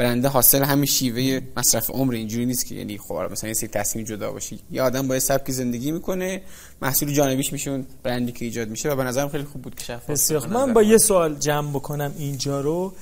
برنده 0.00 0.28
حاصل 0.28 0.62
همین 0.62 0.84
شیوه 0.84 1.40
مصرف 1.56 1.90
عمر 1.90 2.14
اینجوری 2.14 2.46
نیست 2.46 2.66
که 2.66 2.74
یعنی 2.74 2.98
خب 2.98 3.14
مثلا 3.14 3.48
یه 3.48 3.54
سری 3.54 3.68
تصمیم 3.68 4.04
جدا 4.04 4.32
باشی. 4.32 4.60
یه 4.70 4.82
آدم 4.82 5.08
با 5.08 5.14
یه 5.14 5.20
سبکی 5.20 5.52
زندگی 5.52 5.92
می‌کنه 5.92 6.42
محصول 6.82 7.12
جانبیش 7.12 7.52
میشه 7.52 7.70
اون 7.70 7.86
برندی 8.02 8.32
که 8.32 8.44
ایجاد 8.44 8.68
میشه 8.68 8.90
و 8.90 8.96
به 8.96 9.04
نظرم 9.04 9.28
خیلی 9.28 9.44
خوب 9.44 9.62
بود 9.62 9.74
که 9.74 9.84
شفاف 9.84 10.46
من 10.46 10.72
با 10.72 10.82
یه 10.82 10.98
سوال 10.98 11.34
جمع 11.34 11.70
بکنم 11.70 12.14
اینجا 12.18 12.60
رو. 12.60 12.92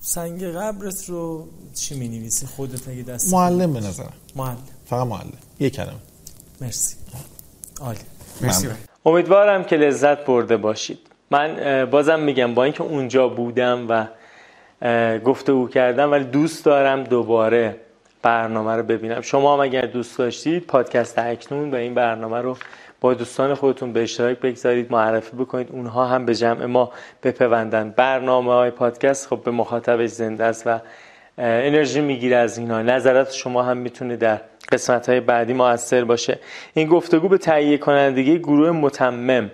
سنگ 0.00 0.44
قبرت 0.44 1.04
رو 1.08 1.48
چی 1.74 1.94
می 1.94 2.08
نویسی 2.08 2.46
خودت 2.46 2.88
اگه 2.88 3.02
دست 3.02 3.32
معلم 3.32 3.72
به 3.72 3.80
نظرم. 3.80 4.12
معلم. 4.36 4.58
فقط 4.86 5.06
معلم. 5.06 5.32
یک 5.60 5.74
کلمه. 5.74 5.92
مرسی. 6.60 6.96
عالی. 7.80 7.98
مرسی. 8.40 8.68
امیدوارم 9.04 9.64
که 9.64 9.76
لذت 9.76 10.26
برده 10.26 10.56
باشید. 10.56 10.98
من 11.30 11.84
بازم 11.90 12.20
میگم 12.20 12.54
با 12.54 12.64
اینکه 12.64 12.82
اونجا 12.82 13.28
بودم 13.28 13.86
و 13.88 14.06
اه، 14.82 15.18
گفتگو 15.18 15.68
کردم 15.68 16.12
ولی 16.12 16.24
دوست 16.24 16.64
دارم 16.64 17.04
دوباره 17.04 17.76
برنامه 18.22 18.72
رو 18.76 18.82
ببینم. 18.82 19.20
شما 19.20 19.54
هم 19.54 19.60
اگر 19.60 19.80
دوست 19.80 20.18
داشتید 20.18 20.66
پادکست 20.66 21.18
اکنون 21.18 21.70
و 21.70 21.74
این 21.74 21.94
برنامه 21.94 22.40
رو 22.40 22.56
با 23.00 23.14
دوستان 23.14 23.54
خودتون 23.54 23.92
به 23.92 24.02
اشتراک 24.02 24.38
بگذارید 24.38 24.92
معرفی 24.92 25.36
بکنید. 25.36 25.68
اونها 25.72 26.06
هم 26.06 26.26
به 26.26 26.34
جمع 26.34 26.64
ما 26.64 26.92
بپیوندن. 27.22 27.94
برنامه 27.96 28.52
های 28.52 28.70
پادکست 28.70 29.28
خب 29.28 29.42
به 29.44 29.50
مخاطبش 29.50 30.10
زنده 30.10 30.44
است 30.44 30.66
و 30.66 30.78
انرژی 31.38 32.00
می‌گیره 32.00 32.36
از 32.36 32.58
اینا 32.58 32.82
نظرات 32.82 33.32
شما 33.32 33.62
هم 33.62 33.76
می‌تونه 33.76 34.16
در 34.16 34.40
قسمت 34.72 35.08
های 35.08 35.20
بعدی 35.20 35.52
موثر 35.52 36.04
باشه. 36.04 36.38
این 36.74 36.88
گفتگو 36.88 37.28
به 37.28 37.38
تهیه 37.38 37.78
کنندگی 37.78 38.38
گروه 38.38 38.70
متمم 38.70 39.50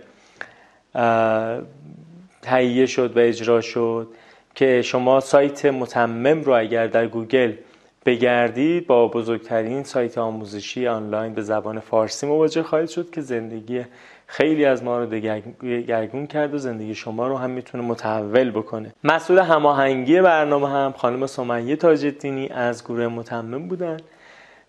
تهیه 2.43 2.87
شد 2.87 3.17
و 3.17 3.21
اجرا 3.21 3.61
شد 3.61 4.09
که 4.55 4.83
شما 4.83 5.21
سایت 5.21 5.67
متمم 5.67 6.43
رو 6.43 6.53
اگر 6.59 6.87
در 6.87 7.07
گوگل 7.07 7.53
بگردید 8.07 8.87
با 8.87 9.09
بزرگترین 9.09 9.83
سایت 9.83 10.19
آموزشی 10.19 10.87
آنلاین 10.87 11.35
به 11.35 11.43
زبان 11.43 11.81
فارسی 11.81 12.27
مواجه 12.27 12.63
خواهید 12.63 12.89
شد 12.89 13.11
که 13.11 13.21
زندگی 13.21 13.85
خیلی 14.27 14.65
از 14.65 14.85
ما 14.85 14.99
رو 14.99 15.07
دگرگون 15.07 16.27
کرد 16.27 16.55
و 16.55 16.59
زندگی 16.59 16.95
شما 16.95 17.29
رو 17.29 17.37
هم 17.37 17.51
می‌تونه 17.51 17.85
متحول 17.85 18.51
بکنه. 18.51 18.95
مسئول 19.05 19.39
هماهنگی 19.39 20.21
برنامه 20.21 20.69
هم 20.69 20.95
خانم 20.97 21.27
سمیه 21.27 21.77
تاجالدینی 21.77 22.49
از 22.49 22.85
گروه 22.85 23.07
متمم 23.07 23.69
بودن 23.69 23.97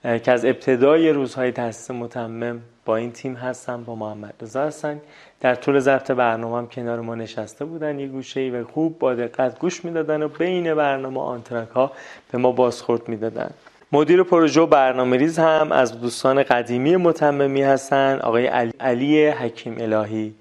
که 0.04 0.32
از 0.32 0.46
ابتدای 0.46 1.10
روزهای 1.10 1.52
تاسیس 1.52 1.92
متمم 1.92 2.62
با 2.86 2.96
این 2.96 3.12
تیم 3.12 3.34
هستن 3.34 3.84
با 3.84 3.96
محمد 3.96 4.34
رضا 4.42 4.64
هستن 4.64 5.02
در 5.42 5.56
طول 5.56 5.80
ضبط 5.80 6.12
برنامه 6.12 6.58
هم 6.58 6.68
کنار 6.68 7.00
ما 7.02 7.16
نشسته 7.16 7.66
بودن. 7.66 8.00
یه 8.00 8.08
گوشه 8.08 8.40
ای 8.40 8.50
و 8.50 8.64
خوب 8.64 9.00
با 9.00 9.14
دقت 9.14 9.60
گوش 9.60 9.86
می‌دادن 9.86 10.24
و 10.24 10.28
بین 10.28 10.76
برنامه 10.76 11.20
آنترک 11.20 11.70
ها 11.70 11.92
به 12.32 12.38
ما 12.38 12.52
بازخورد 12.52 13.10
می‌دادن. 13.10 13.50
مدیر 13.92 14.24
پروژه 14.24 14.62
و 14.62 14.66
برنامه 14.66 15.18
ریز 15.18 15.40
هم 15.40 15.72
از 15.72 16.02
دوستان 16.02 16.44
قدیمی 16.44 16.96
متممی 16.96 17.62
هستن. 17.62 18.20
آقای 18.20 18.48
علی, 18.48 18.74
علی 18.80 19.28
حکیم 19.28 19.76
الهی. 19.80 20.34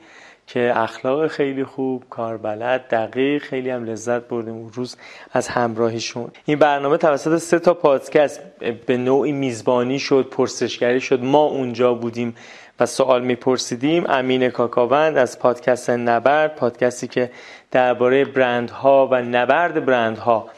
که 0.46 0.72
اخلاق 0.76 1.26
خیلی 1.26 1.64
خوب 1.64 2.04
کاربلد 2.10 2.88
دقیق 2.88 3.42
خیلی 3.42 3.70
هم 3.70 3.84
لذت 3.84 4.22
بردیم 4.28 4.54
اون 4.54 4.70
روز 4.74 4.96
از 5.32 5.48
همراهیشون. 5.48 6.30
این 6.44 6.58
برنامه 6.58 6.96
توسط 6.96 7.36
سه 7.36 7.58
تا 7.58 7.74
پادکست 7.74 8.40
به 8.86 8.96
نوعی 8.96 9.32
میزبانی 9.32 9.98
شد 9.98 10.28
پرسشگری 10.30 11.00
شد. 11.00 11.24
ما 11.24 11.44
اونجا 11.44 11.94
بودیم 11.94 12.34
و 12.80 12.86
سوال 12.86 13.22
میپرسیدیم. 13.24 14.04
امین 14.08 14.50
کاکاوند 14.50 15.18
از 15.18 15.38
پادکست 15.38 15.90
نبرد 15.90 16.56
پادکستی 16.56 17.08
که 17.08 17.30
درباره 17.70 18.24
برندها 18.24 19.08
و 19.10 19.22
نبرد 19.22 19.84
برندها 19.84 20.50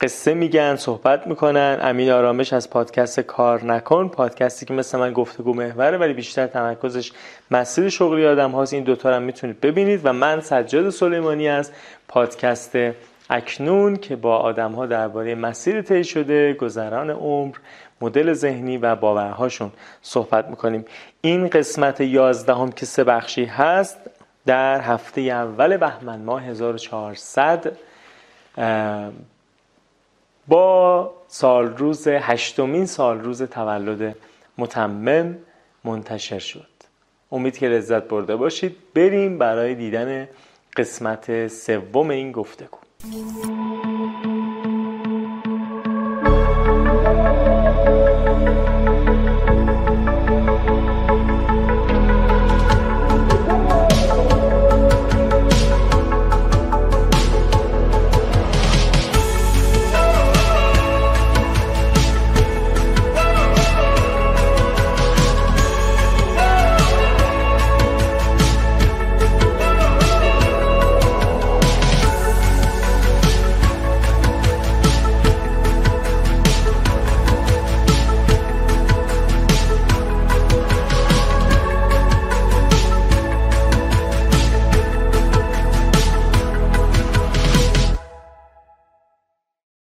قصه 0.00 0.34
میگن 0.34 0.76
صحبت 0.76 1.26
می‌کنن. 1.26 1.78
امین 1.82 2.10
آرامش 2.10 2.52
از 2.52 2.70
پادکست 2.70 3.20
کار 3.20 3.64
نکن 3.64 4.08
پادکستی 4.08 4.66
که 4.66 4.74
مثل 4.74 4.98
من 4.98 5.12
گفتگو 5.12 5.54
محوره 5.54 5.98
ولی 5.98 6.12
بیشتر 6.12 6.46
تمرکزش 6.46 7.12
مسیر 7.50 7.88
شغلی 7.88 8.26
آدم 8.26 8.50
هاست. 8.50 8.72
این 8.72 8.84
دوتا 8.84 9.14
هم 9.14 9.22
می‌تونید 9.22 9.60
ببینید. 9.60 10.00
و 10.04 10.12
من 10.12 10.40
سجاد 10.40 10.90
سلیمانی 10.90 11.48
از 11.48 11.70
پادکست 12.08 12.78
اکنون 13.30 13.96
که 13.96 14.16
با 14.16 14.36
آدم 14.36 14.72
ها 14.72 14.86
درباره 14.86 15.34
مسیر 15.34 15.82
طی 15.82 16.04
شده 16.04 16.52
گذران 16.52 17.10
عمر 17.10 17.56
مدل 18.00 18.32
ذهنی 18.32 18.76
و 18.76 18.96
باورهاشون 18.96 19.72
صحبت 20.02 20.48
می‌کنیم. 20.48 20.84
این 21.20 21.48
قسمت 21.48 22.00
یازدهم 22.00 22.72
که 22.72 22.86
سه 22.86 23.04
بخشی 23.04 23.44
هست 23.44 23.98
در 24.46 24.80
هفته 24.80 25.20
اول 25.20 25.76
بهمن 25.76 26.20
ماه 26.20 26.44
1400 26.44 27.72
اه، 28.58 29.10
با 30.48 31.10
سال 31.28 31.76
روز 31.76 32.08
هشتمین 32.08 32.86
سال 32.86 33.20
روز 33.20 33.42
تولد 33.42 34.16
متمم 34.58 35.38
منتشر 35.84 36.38
شد. 36.38 36.68
امید 37.32 37.58
که 37.58 37.68
لذت 37.68 38.02
برده 38.02 38.36
باشید 38.36 38.76
بریم 38.94 39.38
برای 39.38 39.74
دیدن 39.74 40.28
قسمت 40.76 41.48
سوم 41.48 42.10
این 42.10 42.32
گفتگو. 42.32 42.78